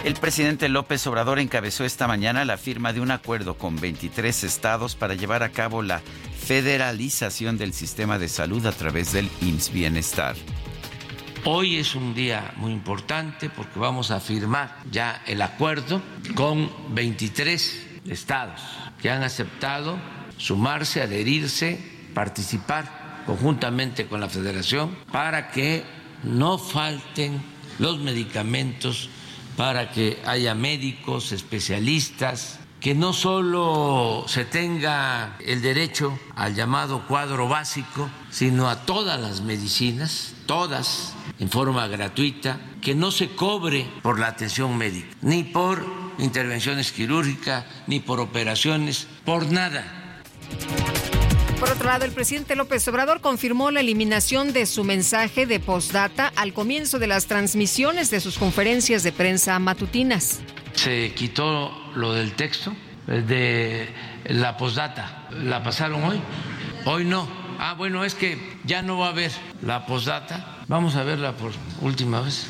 El 0.03 0.15
presidente 0.15 0.67
López 0.67 1.07
Obrador 1.07 1.39
encabezó 1.39 1.85
esta 1.85 2.07
mañana 2.07 2.43
la 2.43 2.57
firma 2.57 2.91
de 2.91 2.99
un 2.99 3.09
acuerdo 3.09 3.57
con 3.57 3.77
23 3.79 4.43
estados 4.43 4.95
para 4.95 5.13
llevar 5.13 5.43
a 5.43 5.49
cabo 5.49 5.81
la 5.81 6.01
federalización 6.45 7.57
del 7.57 7.71
sistema 7.71 8.19
de 8.19 8.27
salud 8.27 8.65
a 8.65 8.73
través 8.73 9.13
del 9.13 9.29
IMSS 9.39 9.71
Bienestar. 9.71 10.35
Hoy 11.45 11.77
es 11.77 11.95
un 11.95 12.13
día 12.13 12.53
muy 12.57 12.73
importante 12.73 13.49
porque 13.49 13.79
vamos 13.79 14.11
a 14.11 14.19
firmar 14.19 14.77
ya 14.91 15.23
el 15.25 15.41
acuerdo 15.41 16.01
con 16.35 16.69
23 16.89 17.87
estados 18.07 18.59
que 19.01 19.09
han 19.09 19.23
aceptado 19.23 19.97
sumarse, 20.37 21.01
adherirse, 21.01 21.79
participar 22.13 23.23
conjuntamente 23.25 24.07
con 24.07 24.19
la 24.19 24.27
federación 24.27 24.97
para 25.13 25.49
que 25.49 26.02
no 26.23 26.57
falten 26.57 27.41
los 27.79 27.99
medicamentos 27.99 29.09
para 29.57 29.91
que 29.91 30.21
haya 30.25 30.55
médicos, 30.55 31.31
especialistas, 31.31 32.59
que 32.79 32.95
no 32.95 33.13
solo 33.13 34.25
se 34.27 34.43
tenga 34.43 35.37
el 35.39 35.61
derecho 35.61 36.19
al 36.35 36.53
llamado 36.53 37.07
cuadro 37.07 37.47
básico, 37.47 38.09
sino 38.29 38.67
a 38.69 38.85
todas 38.85 39.19
las 39.21 39.41
medicinas, 39.41 40.33
todas 40.45 41.13
en 41.39 41.49
forma 41.49 41.87
gratuita, 41.87 42.59
que 42.81 42.93
no 42.93 43.11
se 43.11 43.29
cobre 43.29 43.87
por 44.01 44.19
la 44.19 44.27
atención 44.27 44.77
médica, 44.77 45.15
ni 45.21 45.43
por 45.43 45.85
intervenciones 46.17 46.91
quirúrgicas, 46.91 47.63
ni 47.87 48.01
por 48.01 48.19
operaciones, 48.19 49.07
por 49.23 49.49
nada. 49.49 50.21
Por 51.63 51.71
otro 51.71 51.87
lado, 51.87 52.03
el 52.03 52.11
presidente 52.11 52.57
López 52.57 52.85
Obrador 52.89 53.21
confirmó 53.21 53.71
la 53.71 53.79
eliminación 53.79 54.51
de 54.51 54.65
su 54.65 54.83
mensaje 54.83 55.45
de 55.45 55.61
postdata 55.61 56.33
al 56.35 56.51
comienzo 56.51 56.99
de 56.99 57.07
las 57.07 57.27
transmisiones 57.27 58.11
de 58.11 58.19
sus 58.19 58.37
conferencias 58.37 59.01
de 59.01 59.13
prensa 59.13 59.57
matutinas. 59.59 60.41
Se 60.73 61.13
quitó 61.13 61.71
lo 61.95 62.11
del 62.11 62.33
texto 62.33 62.75
de 63.07 63.87
la 64.25 64.57
postdata. 64.57 65.29
¿La 65.31 65.63
pasaron 65.63 66.03
hoy? 66.03 66.19
Hoy 66.83 67.05
no. 67.05 67.29
Ah, 67.59 67.75
bueno, 67.75 68.03
es 68.03 68.13
que 68.13 68.37
ya 68.65 68.81
no 68.81 68.97
va 68.97 69.05
a 69.05 69.11
haber 69.11 69.31
la 69.61 69.85
postdata. 69.85 70.65
Vamos 70.67 70.97
a 70.97 71.03
verla 71.03 71.31
por 71.31 71.53
última 71.79 72.19
vez. 72.19 72.45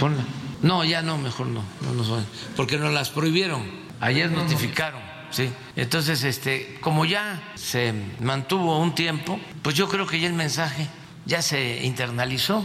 Ponla. 0.00 0.24
No, 0.62 0.86
ya 0.86 1.02
no, 1.02 1.18
mejor 1.18 1.48
no. 1.48 1.62
No 1.82 1.92
nos. 1.92 2.24
Porque 2.56 2.78
nos 2.78 2.94
las 2.94 3.10
prohibieron. 3.10 3.62
Ayer 4.00 4.30
notificaron 4.30 5.13
Sí. 5.34 5.52
Entonces, 5.74 6.22
este, 6.22 6.78
como 6.80 7.04
ya 7.04 7.42
se 7.56 7.92
mantuvo 8.20 8.78
un 8.78 8.94
tiempo, 8.94 9.40
pues 9.62 9.74
yo 9.74 9.88
creo 9.88 10.06
que 10.06 10.20
ya 10.20 10.28
el 10.28 10.34
mensaje 10.34 10.86
ya 11.26 11.42
se 11.42 11.84
internalizó. 11.84 12.64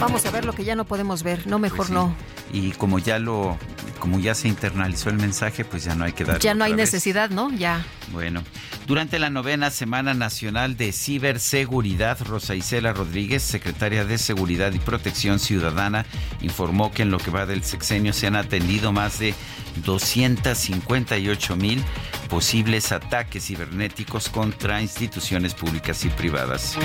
Vamos 0.00 0.24
a 0.24 0.30
ver 0.30 0.46
lo 0.46 0.54
que 0.54 0.64
ya 0.64 0.74
no 0.74 0.86
podemos 0.86 1.22
ver, 1.22 1.46
no 1.46 1.58
mejor 1.58 1.76
pues 1.76 1.90
no. 1.90 2.14
Y 2.50 2.72
como 2.72 2.98
ya 2.98 3.18
lo 3.18 3.58
como 4.02 4.18
ya 4.18 4.34
se 4.34 4.48
internalizó 4.48 5.10
el 5.10 5.16
mensaje, 5.16 5.64
pues 5.64 5.84
ya 5.84 5.94
no 5.94 6.02
hay 6.02 6.12
que 6.12 6.24
dar. 6.24 6.40
Ya 6.40 6.54
no 6.54 6.64
hay 6.64 6.74
necesidad, 6.74 7.30
¿no? 7.30 7.52
Ya. 7.52 7.86
Bueno, 8.10 8.42
durante 8.88 9.20
la 9.20 9.30
novena 9.30 9.70
Semana 9.70 10.12
Nacional 10.12 10.76
de 10.76 10.90
Ciberseguridad, 10.90 12.18
Rosa 12.26 12.56
Isela 12.56 12.92
Rodríguez, 12.92 13.44
secretaria 13.44 14.04
de 14.04 14.18
Seguridad 14.18 14.72
y 14.72 14.80
Protección 14.80 15.38
Ciudadana, 15.38 16.04
informó 16.40 16.90
que 16.90 17.02
en 17.02 17.12
lo 17.12 17.18
que 17.18 17.30
va 17.30 17.46
del 17.46 17.62
sexenio 17.62 18.12
se 18.12 18.26
han 18.26 18.34
atendido 18.34 18.90
más 18.90 19.20
de 19.20 19.36
258 19.84 21.54
mil 21.54 21.80
posibles 22.28 22.90
ataques 22.90 23.46
cibernéticos 23.46 24.30
contra 24.30 24.82
instituciones 24.82 25.54
públicas 25.54 26.04
y 26.04 26.08
privadas. 26.08 26.76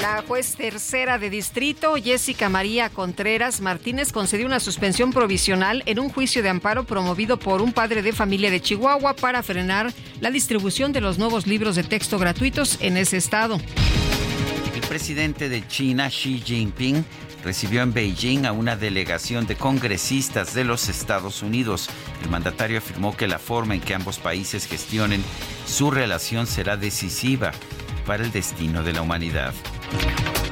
La 0.00 0.22
juez 0.22 0.54
tercera 0.54 1.18
de 1.18 1.30
distrito, 1.30 1.94
Jessica 1.94 2.48
María 2.48 2.90
Contreras 2.90 3.60
Martínez, 3.60 4.12
concedió 4.12 4.44
una 4.44 4.60
suspensión 4.60 5.12
provisional 5.12 5.82
en 5.86 5.98
un 5.98 6.10
juicio 6.14 6.42
de 6.42 6.48
amparo 6.48 6.84
promovido 6.84 7.38
por 7.38 7.60
un 7.60 7.72
padre 7.72 8.00
de 8.02 8.12
familia 8.12 8.50
de 8.50 8.60
Chihuahua 8.60 9.14
para 9.16 9.42
frenar 9.42 9.92
la 10.20 10.30
distribución 10.30 10.92
de 10.92 11.00
los 11.00 11.18
nuevos 11.18 11.46
libros 11.46 11.74
de 11.74 11.82
texto 11.82 12.18
gratuitos 12.18 12.78
en 12.80 12.96
ese 12.96 13.16
estado. 13.16 13.60
El 14.74 14.80
presidente 14.82 15.48
de 15.48 15.66
China, 15.66 16.08
Xi 16.08 16.40
Jinping, 16.44 17.04
recibió 17.42 17.82
en 17.82 17.92
Beijing 17.92 18.46
a 18.46 18.52
una 18.52 18.76
delegación 18.76 19.46
de 19.46 19.56
congresistas 19.56 20.54
de 20.54 20.64
los 20.64 20.88
Estados 20.88 21.42
Unidos. 21.42 21.90
El 22.22 22.30
mandatario 22.30 22.78
afirmó 22.78 23.16
que 23.16 23.26
la 23.26 23.38
forma 23.38 23.74
en 23.74 23.80
que 23.80 23.94
ambos 23.94 24.18
países 24.18 24.66
gestionen 24.66 25.22
su 25.66 25.90
relación 25.90 26.46
será 26.46 26.76
decisiva 26.76 27.50
para 28.06 28.24
el 28.24 28.32
destino 28.32 28.82
de 28.82 28.92
la 28.92 29.02
humanidad. 29.02 29.52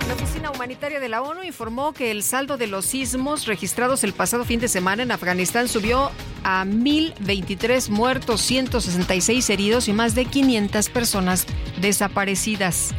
La 0.08 0.14
Oficina 0.14 0.50
Humanitaria 0.50 1.00
de 1.00 1.08
la 1.08 1.22
ONU 1.22 1.42
informó 1.42 1.92
que 1.92 2.10
el 2.10 2.22
saldo 2.22 2.56
de 2.56 2.66
los 2.66 2.86
sismos 2.86 3.46
registrados 3.46 4.04
el 4.04 4.12
pasado 4.12 4.44
fin 4.44 4.60
de 4.60 4.68
semana 4.68 5.02
en 5.02 5.12
Afganistán 5.12 5.68
subió 5.68 6.10
a 6.44 6.64
1.023 6.64 7.88
muertos, 7.88 8.40
166 8.42 9.48
heridos 9.50 9.88
y 9.88 9.92
más 9.92 10.14
de 10.14 10.24
500 10.24 10.88
personas 10.90 11.46
desaparecidas. 11.80 12.90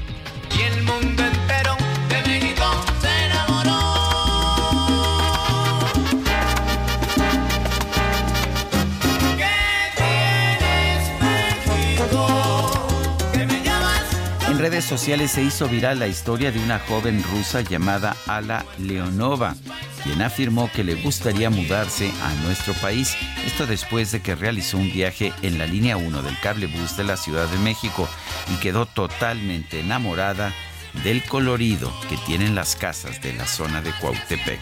Y 0.58 0.62
el 0.62 0.84
mundo 0.84 1.24
redes 14.64 14.86
sociales 14.86 15.32
se 15.32 15.44
hizo 15.44 15.68
viral 15.68 16.00
la 16.00 16.08
historia 16.08 16.50
de 16.50 16.64
una 16.64 16.80
joven 16.80 17.22
rusa 17.22 17.60
llamada 17.60 18.16
Ala 18.28 18.66
Leonova, 18.80 19.58
quien 20.06 20.22
afirmó 20.22 20.72
que 20.72 20.86
le 20.86 20.96
gustaría 20.96 21.50
mudarse 21.50 22.10
a 22.24 22.34
nuestro 22.46 22.74
país. 22.76 23.14
Esto 23.46 23.68
después 23.68 24.14
de 24.14 24.22
que 24.22 24.36
realizó 24.36 24.78
un 24.78 24.90
viaje 24.90 25.34
en 25.42 25.58
la 25.58 25.68
línea 25.68 25.98
1 25.98 26.22
del 26.22 26.40
cable 26.40 26.68
bus 26.68 26.96
de 26.96 27.04
la 27.04 27.18
Ciudad 27.18 27.50
de 27.50 27.58
México 27.58 28.08
y 28.54 28.56
quedó 28.62 28.86
totalmente 28.86 29.82
enamorada 29.82 30.54
del 31.04 31.22
colorido 31.26 31.92
que 32.08 32.16
tienen 32.26 32.56
las 32.56 32.78
casas 32.78 33.22
de 33.22 33.34
la 33.34 33.46
zona 33.46 33.82
de 33.82 33.92
Cuautepec. 34.00 34.62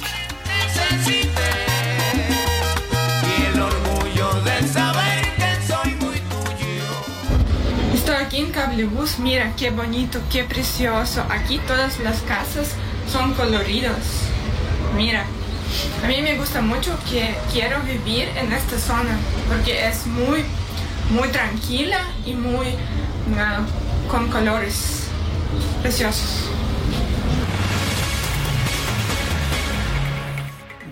en 8.42 8.52
Cablebus, 8.52 9.20
mira 9.20 9.53
qué 9.56 9.70
bonito, 9.70 10.20
qué 10.32 10.44
precioso. 10.44 11.24
Aquí 11.30 11.60
todas 11.60 12.00
las 12.00 12.22
casas 12.22 12.70
son 13.11 13.34
coloridas. 13.34 13.98
Mira, 14.95 15.26
a 16.03 16.08
mí 16.08 16.22
me 16.22 16.38
gusta 16.38 16.61
mucho 16.61 16.98
que 17.10 17.36
quiero 17.52 17.82
vivir 17.82 18.30
en 18.36 18.52
esta 18.52 18.78
zona 18.78 19.18
porque 19.48 19.88
es 19.88 20.08
muy, 20.08 20.44
muy 21.11 21.30
tranquila 21.30 22.00
y 22.26 22.34
muy 22.34 22.76
ah, 23.38 23.61
con 24.10 24.30
colores 24.30 25.03
preciosos. 25.82 26.50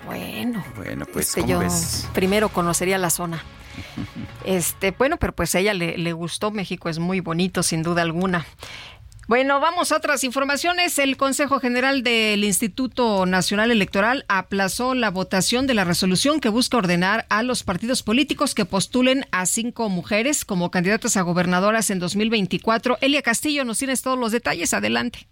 Bueno, 0.06 0.64
bueno 0.76 1.06
pues 1.12 1.28
este, 1.28 1.46
yo 1.46 1.60
primero 2.12 2.48
conocería 2.48 2.98
la 2.98 3.10
zona. 3.10 3.42
Este, 4.44 4.92
bueno, 4.92 5.16
pero 5.16 5.34
pues 5.34 5.54
a 5.54 5.60
ella 5.60 5.74
le, 5.74 5.98
le 5.98 6.12
gustó. 6.12 6.50
México 6.50 6.88
es 6.88 6.98
muy 6.98 7.20
bonito, 7.20 7.62
sin 7.62 7.82
duda 7.82 8.02
alguna. 8.02 8.46
Bueno, 9.30 9.60
vamos 9.60 9.92
a 9.92 9.96
otras 9.96 10.24
informaciones. 10.24 10.98
El 10.98 11.16
Consejo 11.16 11.60
General 11.60 12.02
del 12.02 12.42
Instituto 12.42 13.26
Nacional 13.26 13.70
Electoral 13.70 14.24
aplazó 14.26 14.96
la 14.96 15.08
votación 15.12 15.68
de 15.68 15.74
la 15.74 15.84
resolución 15.84 16.40
que 16.40 16.48
busca 16.48 16.78
ordenar 16.78 17.26
a 17.28 17.44
los 17.44 17.62
partidos 17.62 18.02
políticos 18.02 18.56
que 18.56 18.64
postulen 18.64 19.26
a 19.30 19.46
cinco 19.46 19.88
mujeres 19.88 20.44
como 20.44 20.72
candidatas 20.72 21.16
a 21.16 21.22
gobernadoras 21.22 21.90
en 21.90 22.00
2024. 22.00 22.98
Elia 23.00 23.22
Castillo, 23.22 23.64
nos 23.64 23.78
tienes 23.78 24.02
todos 24.02 24.18
los 24.18 24.32
detalles. 24.32 24.74
Adelante. 24.74 25.28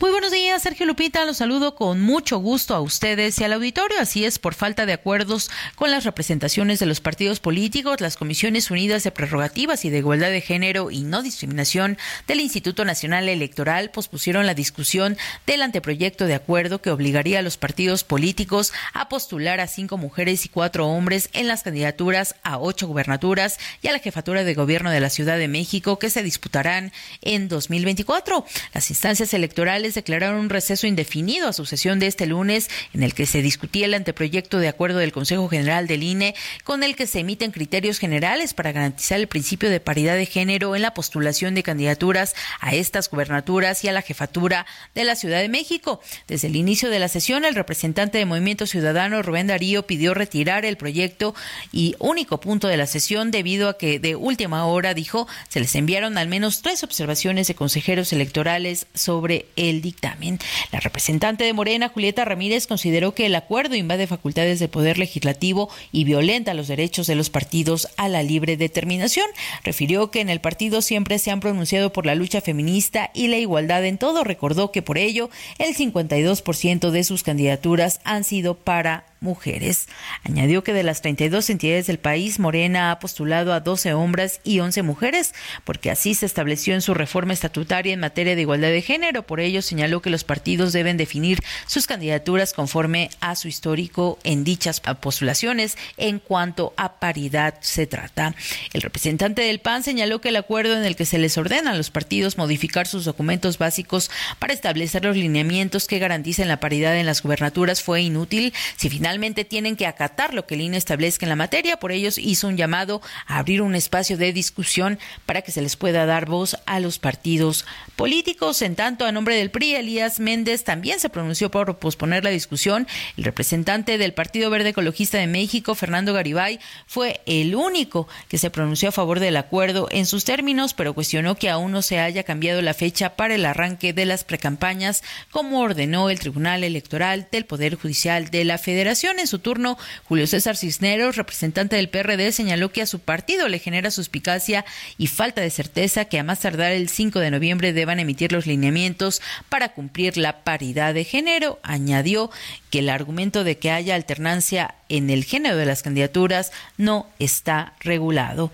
Muy 0.00 0.10
buenos 0.10 0.32
días, 0.32 0.60
Sergio 0.60 0.86
Lupita. 0.86 1.24
Los 1.24 1.36
saludo 1.36 1.76
con 1.76 2.00
mucho 2.00 2.38
gusto 2.38 2.74
a 2.74 2.80
ustedes 2.80 3.38
y 3.38 3.44
al 3.44 3.52
auditorio. 3.52 4.00
Así 4.00 4.24
es, 4.24 4.40
por 4.40 4.54
falta 4.54 4.86
de 4.86 4.92
acuerdos 4.92 5.52
con 5.76 5.92
las 5.92 6.02
representaciones 6.02 6.80
de 6.80 6.86
los 6.86 7.00
partidos 7.00 7.38
políticos, 7.38 8.00
las 8.00 8.16
Comisiones 8.16 8.72
Unidas 8.72 9.04
de 9.04 9.12
Prerrogativas 9.12 9.84
y 9.84 9.90
de 9.90 9.98
Igualdad 9.98 10.30
de 10.30 10.40
Género 10.40 10.90
y 10.90 11.04
No 11.04 11.22
Discriminación 11.22 11.96
del 12.26 12.40
Instituto 12.40 12.84
Nacional 12.84 13.28
Electoral 13.28 13.92
pospusieron 13.92 14.46
la 14.46 14.54
discusión 14.54 15.16
del 15.46 15.62
anteproyecto 15.62 16.26
de 16.26 16.34
acuerdo 16.34 16.82
que 16.82 16.90
obligaría 16.90 17.38
a 17.38 17.42
los 17.42 17.56
partidos 17.56 18.02
políticos 18.02 18.72
a 18.94 19.08
postular 19.08 19.60
a 19.60 19.68
cinco 19.68 19.96
mujeres 19.96 20.44
y 20.44 20.48
cuatro 20.48 20.88
hombres 20.88 21.30
en 21.34 21.46
las 21.46 21.62
candidaturas 21.62 22.34
a 22.42 22.58
ocho 22.58 22.88
gubernaturas 22.88 23.60
y 23.80 23.86
a 23.86 23.92
la 23.92 24.00
jefatura 24.00 24.42
de 24.42 24.54
gobierno 24.54 24.90
de 24.90 25.00
la 25.00 25.08
Ciudad 25.08 25.38
de 25.38 25.46
México 25.46 26.00
que 26.00 26.10
se 26.10 26.24
disputarán 26.24 26.90
en 27.22 27.46
2024. 27.46 28.44
Las 28.72 28.90
instancias 28.90 29.32
electorales 29.34 29.83
declararon 29.92 30.40
un 30.40 30.48
receso 30.48 30.86
indefinido 30.86 31.48
a 31.48 31.52
su 31.52 31.66
sesión 31.66 31.98
de 31.98 32.06
este 32.06 32.24
lunes, 32.24 32.70
en 32.94 33.02
el 33.02 33.12
que 33.12 33.26
se 33.26 33.42
discutía 33.42 33.84
el 33.84 33.92
anteproyecto 33.92 34.58
de 34.58 34.68
acuerdo 34.68 35.00
del 35.00 35.12
Consejo 35.12 35.48
General 35.50 35.86
del 35.86 36.02
INE, 36.02 36.34
con 36.64 36.82
el 36.82 36.96
que 36.96 37.06
se 37.06 37.20
emiten 37.20 37.50
criterios 37.50 37.98
generales 37.98 38.54
para 38.54 38.72
garantizar 38.72 39.20
el 39.20 39.28
principio 39.28 39.68
de 39.68 39.80
paridad 39.80 40.16
de 40.16 40.24
género 40.24 40.74
en 40.74 40.80
la 40.80 40.94
postulación 40.94 41.54
de 41.54 41.62
candidaturas 41.62 42.34
a 42.60 42.74
estas 42.74 43.10
gubernaturas 43.10 43.84
y 43.84 43.88
a 43.88 43.92
la 43.92 44.00
jefatura 44.00 44.64
de 44.94 45.04
la 45.04 45.16
Ciudad 45.16 45.40
de 45.40 45.48
México. 45.50 46.00
Desde 46.26 46.48
el 46.48 46.56
inicio 46.56 46.88
de 46.88 47.00
la 47.00 47.08
sesión, 47.08 47.44
el 47.44 47.54
representante 47.54 48.18
de 48.18 48.24
Movimiento 48.24 48.66
Ciudadano, 48.66 49.22
Rubén 49.22 49.48
Darío, 49.48 49.86
pidió 49.86 50.14
retirar 50.14 50.64
el 50.64 50.76
proyecto 50.76 51.34
y 51.72 51.96
único 51.98 52.40
punto 52.40 52.68
de 52.68 52.76
la 52.76 52.86
sesión 52.86 53.30
debido 53.30 53.68
a 53.68 53.76
que 53.76 53.98
de 53.98 54.16
última 54.16 54.64
hora, 54.66 54.94
dijo, 54.94 55.26
se 55.48 55.60
les 55.60 55.74
enviaron 55.74 56.16
al 56.18 56.28
menos 56.28 56.62
tres 56.62 56.84
observaciones 56.84 57.48
de 57.48 57.54
consejeros 57.54 58.12
electorales 58.12 58.86
sobre 58.94 59.46
el 59.56 59.73
dictamen. 59.80 60.38
La 60.72 60.80
representante 60.80 61.44
de 61.44 61.52
Morena, 61.52 61.88
Julieta 61.88 62.24
Ramírez, 62.24 62.66
consideró 62.66 63.14
que 63.14 63.26
el 63.26 63.34
acuerdo 63.34 63.74
invade 63.74 64.06
facultades 64.06 64.58
del 64.58 64.68
Poder 64.68 64.98
Legislativo 64.98 65.70
y 65.92 66.04
violenta 66.04 66.54
los 66.54 66.68
derechos 66.68 67.06
de 67.06 67.14
los 67.14 67.30
partidos 67.30 67.88
a 67.96 68.08
la 68.08 68.22
libre 68.22 68.56
determinación. 68.56 69.26
Refirió 69.62 70.10
que 70.10 70.20
en 70.20 70.30
el 70.30 70.40
partido 70.40 70.82
siempre 70.82 71.18
se 71.18 71.30
han 71.30 71.40
pronunciado 71.40 71.92
por 71.92 72.06
la 72.06 72.14
lucha 72.14 72.40
feminista 72.40 73.10
y 73.14 73.28
la 73.28 73.38
igualdad 73.38 73.84
en 73.84 73.98
todo. 73.98 74.24
Recordó 74.24 74.72
que 74.72 74.82
por 74.82 74.98
ello 74.98 75.30
el 75.58 75.74
52% 75.74 76.90
de 76.90 77.04
sus 77.04 77.22
candidaturas 77.22 78.00
han 78.04 78.24
sido 78.24 78.54
para 78.54 79.04
mujeres. 79.24 79.88
Añadió 80.22 80.62
que 80.62 80.72
de 80.72 80.84
las 80.84 81.02
32 81.02 81.50
entidades 81.50 81.88
del 81.88 81.98
país, 81.98 82.38
Morena 82.38 82.92
ha 82.92 83.00
postulado 83.00 83.52
a 83.52 83.60
12 83.60 83.94
hombres 83.94 84.40
y 84.44 84.60
11 84.60 84.82
mujeres, 84.82 85.34
porque 85.64 85.90
así 85.90 86.14
se 86.14 86.26
estableció 86.26 86.74
en 86.74 86.82
su 86.82 86.94
reforma 86.94 87.32
estatutaria 87.32 87.92
en 87.92 88.00
materia 88.00 88.36
de 88.36 88.42
igualdad 88.42 88.68
de 88.68 88.82
género. 88.82 89.26
Por 89.26 89.40
ello, 89.40 89.62
señaló 89.62 90.02
que 90.02 90.10
los 90.10 90.22
partidos 90.22 90.72
deben 90.72 90.96
definir 90.96 91.40
sus 91.66 91.86
candidaturas 91.86 92.52
conforme 92.52 93.10
a 93.20 93.34
su 93.34 93.48
histórico 93.48 94.18
en 94.22 94.44
dichas 94.44 94.80
postulaciones 95.00 95.76
en 95.96 96.18
cuanto 96.18 96.74
a 96.76 97.00
paridad 97.00 97.54
se 97.60 97.86
trata. 97.86 98.34
El 98.72 98.82
representante 98.82 99.42
del 99.42 99.60
PAN 99.60 99.82
señaló 99.82 100.20
que 100.20 100.28
el 100.28 100.36
acuerdo 100.36 100.76
en 100.76 100.84
el 100.84 100.96
que 100.96 101.06
se 101.06 101.18
les 101.18 101.38
ordena 101.38 101.70
a 101.70 101.74
los 101.74 101.90
partidos 101.90 102.36
modificar 102.36 102.86
sus 102.86 103.06
documentos 103.06 103.56
básicos 103.56 104.10
para 104.38 104.52
establecer 104.52 105.04
los 105.04 105.16
lineamientos 105.16 105.86
que 105.86 105.98
garanticen 105.98 106.48
la 106.48 106.60
paridad 106.60 106.96
en 106.98 107.06
las 107.06 107.22
gubernaturas 107.22 107.82
fue 107.82 108.02
inútil 108.02 108.52
si 108.76 108.90
finalmente 108.90 109.13
tienen 109.44 109.76
que 109.76 109.86
acatar 109.86 110.34
lo 110.34 110.46
que 110.46 110.54
el 110.54 110.62
INE 110.62 110.76
establezca 110.76 111.24
en 111.24 111.30
la 111.30 111.36
materia. 111.36 111.78
Por 111.78 111.92
ello 111.92 112.10
hizo 112.16 112.48
un 112.48 112.56
llamado 112.56 113.00
a 113.26 113.38
abrir 113.38 113.62
un 113.62 113.74
espacio 113.74 114.16
de 114.16 114.32
discusión 114.32 114.98
para 115.26 115.42
que 115.42 115.52
se 115.52 115.62
les 115.62 115.76
pueda 115.76 116.04
dar 116.06 116.26
voz 116.26 116.56
a 116.66 116.80
los 116.80 116.98
partidos 116.98 117.64
políticos. 117.96 118.62
En 118.62 118.76
tanto, 118.76 119.06
a 119.06 119.12
nombre 119.12 119.36
del 119.36 119.50
PRI, 119.50 119.76
Elías 119.76 120.20
Méndez 120.20 120.64
también 120.64 121.00
se 121.00 121.08
pronunció 121.08 121.50
por 121.50 121.78
posponer 121.78 122.24
la 122.24 122.30
discusión. 122.30 122.86
El 123.16 123.24
representante 123.24 123.98
del 123.98 124.14
Partido 124.14 124.50
Verde 124.50 124.70
Ecologista 124.70 125.18
de 125.18 125.26
México, 125.26 125.74
Fernando 125.74 126.12
Garibay, 126.12 126.58
fue 126.86 127.20
el 127.26 127.54
único 127.54 128.08
que 128.28 128.38
se 128.38 128.50
pronunció 128.50 128.88
a 128.88 128.92
favor 128.92 129.20
del 129.20 129.36
acuerdo 129.36 129.88
en 129.90 130.06
sus 130.06 130.24
términos, 130.24 130.74
pero 130.74 130.94
cuestionó 130.94 131.36
que 131.36 131.50
aún 131.50 131.72
no 131.72 131.82
se 131.82 132.00
haya 132.00 132.24
cambiado 132.24 132.62
la 132.62 132.74
fecha 132.74 133.16
para 133.16 133.34
el 133.34 133.46
arranque 133.46 133.92
de 133.92 134.06
las 134.06 134.24
precampañas, 134.24 135.02
como 135.30 135.60
ordenó 135.60 136.10
el 136.10 136.18
Tribunal 136.18 136.64
Electoral 136.64 137.28
del 137.30 137.44
Poder 137.44 137.76
Judicial 137.76 138.30
de 138.30 138.44
la 138.44 138.58
Federación. 138.58 139.03
En 139.10 139.26
su 139.26 139.38
turno, 139.38 139.76
Julio 140.04 140.26
César 140.26 140.56
Cisneros, 140.56 141.16
representante 141.16 141.76
del 141.76 141.90
PRD, 141.90 142.32
señaló 142.32 142.72
que 142.72 142.80
a 142.80 142.86
su 142.86 143.00
partido 143.00 143.48
le 143.48 143.58
genera 143.58 143.90
suspicacia 143.90 144.64
y 144.96 145.08
falta 145.08 145.42
de 145.42 145.50
certeza 145.50 146.06
que 146.06 146.18
a 146.18 146.24
más 146.24 146.40
tardar 146.40 146.72
el 146.72 146.88
5 146.88 147.20
de 147.20 147.30
noviembre 147.30 147.74
deban 147.74 148.00
emitir 148.00 148.32
los 148.32 148.46
lineamientos 148.46 149.20
para 149.50 149.74
cumplir 149.74 150.16
la 150.16 150.42
paridad 150.42 150.94
de 150.94 151.04
género. 151.04 151.60
Añadió 151.62 152.30
que 152.70 152.78
el 152.78 152.88
argumento 152.88 153.44
de 153.44 153.58
que 153.58 153.70
haya 153.70 153.94
alternancia 153.94 154.74
en 154.88 155.10
el 155.10 155.24
género 155.24 155.56
de 155.56 155.66
las 155.66 155.82
candidaturas 155.82 156.50
no 156.78 157.06
está 157.18 157.74
regulado. 157.80 158.52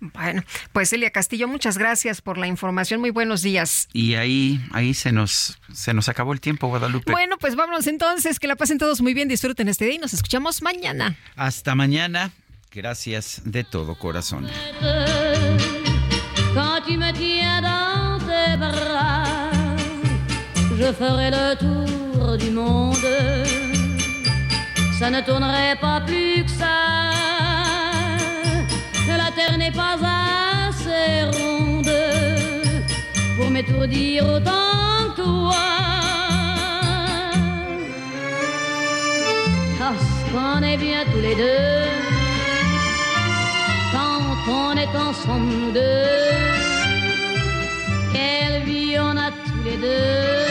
Bueno, 0.00 0.42
pues 0.72 0.92
Elia 0.92 1.10
Castillo, 1.10 1.48
muchas 1.48 1.78
gracias 1.78 2.20
por 2.20 2.38
la 2.38 2.46
información. 2.46 3.00
Muy 3.00 3.10
buenos 3.10 3.42
días. 3.42 3.88
Y 3.92 4.14
ahí, 4.14 4.60
ahí 4.72 4.94
se 4.94 5.12
nos, 5.12 5.58
se 5.72 5.94
nos 5.94 6.08
acabó 6.08 6.32
el 6.32 6.40
tiempo, 6.40 6.68
Guadalupe. 6.68 7.10
Bueno, 7.12 7.36
pues 7.38 7.56
vámonos 7.56 7.86
entonces. 7.86 8.38
Que 8.38 8.46
la 8.46 8.56
pasen 8.56 8.78
todos 8.78 9.00
muy 9.00 9.14
bien, 9.14 9.28
disfruten 9.28 9.68
este 9.68 9.86
día 9.86 9.94
y 9.94 9.98
nos 9.98 10.14
escuchamos 10.14 10.62
mañana. 10.62 11.16
Hasta 11.36 11.74
mañana. 11.74 12.30
Gracias 12.70 13.42
de 13.44 13.64
todo 13.64 13.98
corazón. 13.98 14.48
je 20.78 20.92
ferai 20.92 21.30
le 21.30 21.56
tour 21.56 22.36
du 22.38 22.50
monde. 22.50 23.44
Ça 24.98 25.10
ne 25.10 25.20
tournerait 25.22 25.76
pas 25.76 26.00
plus 26.00 26.44
que 26.44 26.50
ça. 26.50 27.47
Terre 29.38 29.56
n'est 29.56 29.78
pas 29.84 29.96
assez 30.68 31.22
ronde 31.38 31.96
pour 33.36 33.50
m'étourdir 33.50 34.24
autant 34.34 35.14
que 35.16 35.22
toi. 35.22 35.66
Parce 39.78 40.12
qu'on 40.30 40.60
est 40.70 40.76
bien 40.76 41.04
tous 41.12 41.22
les 41.28 41.36
deux 41.36 41.86
quand 43.92 44.52
on 44.62 44.72
est 44.84 44.94
ensemble. 45.08 45.88
Quelle 48.14 48.62
vie 48.64 48.96
on 48.98 49.16
a 49.16 49.30
tous 49.46 49.62
les 49.68 49.76
deux. 49.76 50.48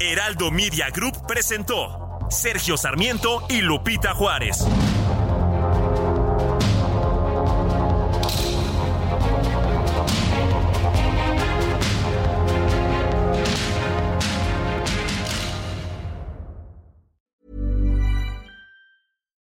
Heraldo 0.00 0.50
Media 0.50 0.90
Group 0.90 1.14
presentó 1.26 2.09
Sergio 2.30 2.78
Sarmiento 2.78 3.42
y 3.50 3.60
Lupita 3.60 4.14
Juárez. 4.14 4.64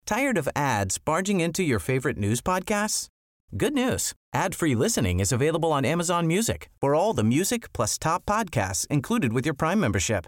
Tired 0.05 0.37
of 0.37 0.47
ads 0.55 0.97
barging 0.99 1.41
into 1.41 1.63
your 1.63 1.79
favorite 1.79 2.17
news 2.17 2.41
podcasts? 2.41 3.09
Good 3.57 3.73
news. 3.73 4.13
Ad-free 4.33 4.75
listening 4.75 5.19
is 5.19 5.31
available 5.31 5.71
on 5.71 5.83
Amazon 5.83 6.27
Music. 6.27 6.69
For 6.79 6.93
all 6.93 7.13
the 7.13 7.23
music 7.23 7.73
plus 7.73 7.97
top 7.97 8.25
podcasts 8.25 8.85
included 8.87 9.33
with 9.33 9.45
your 9.45 9.55
Prime 9.55 9.79
membership. 9.79 10.27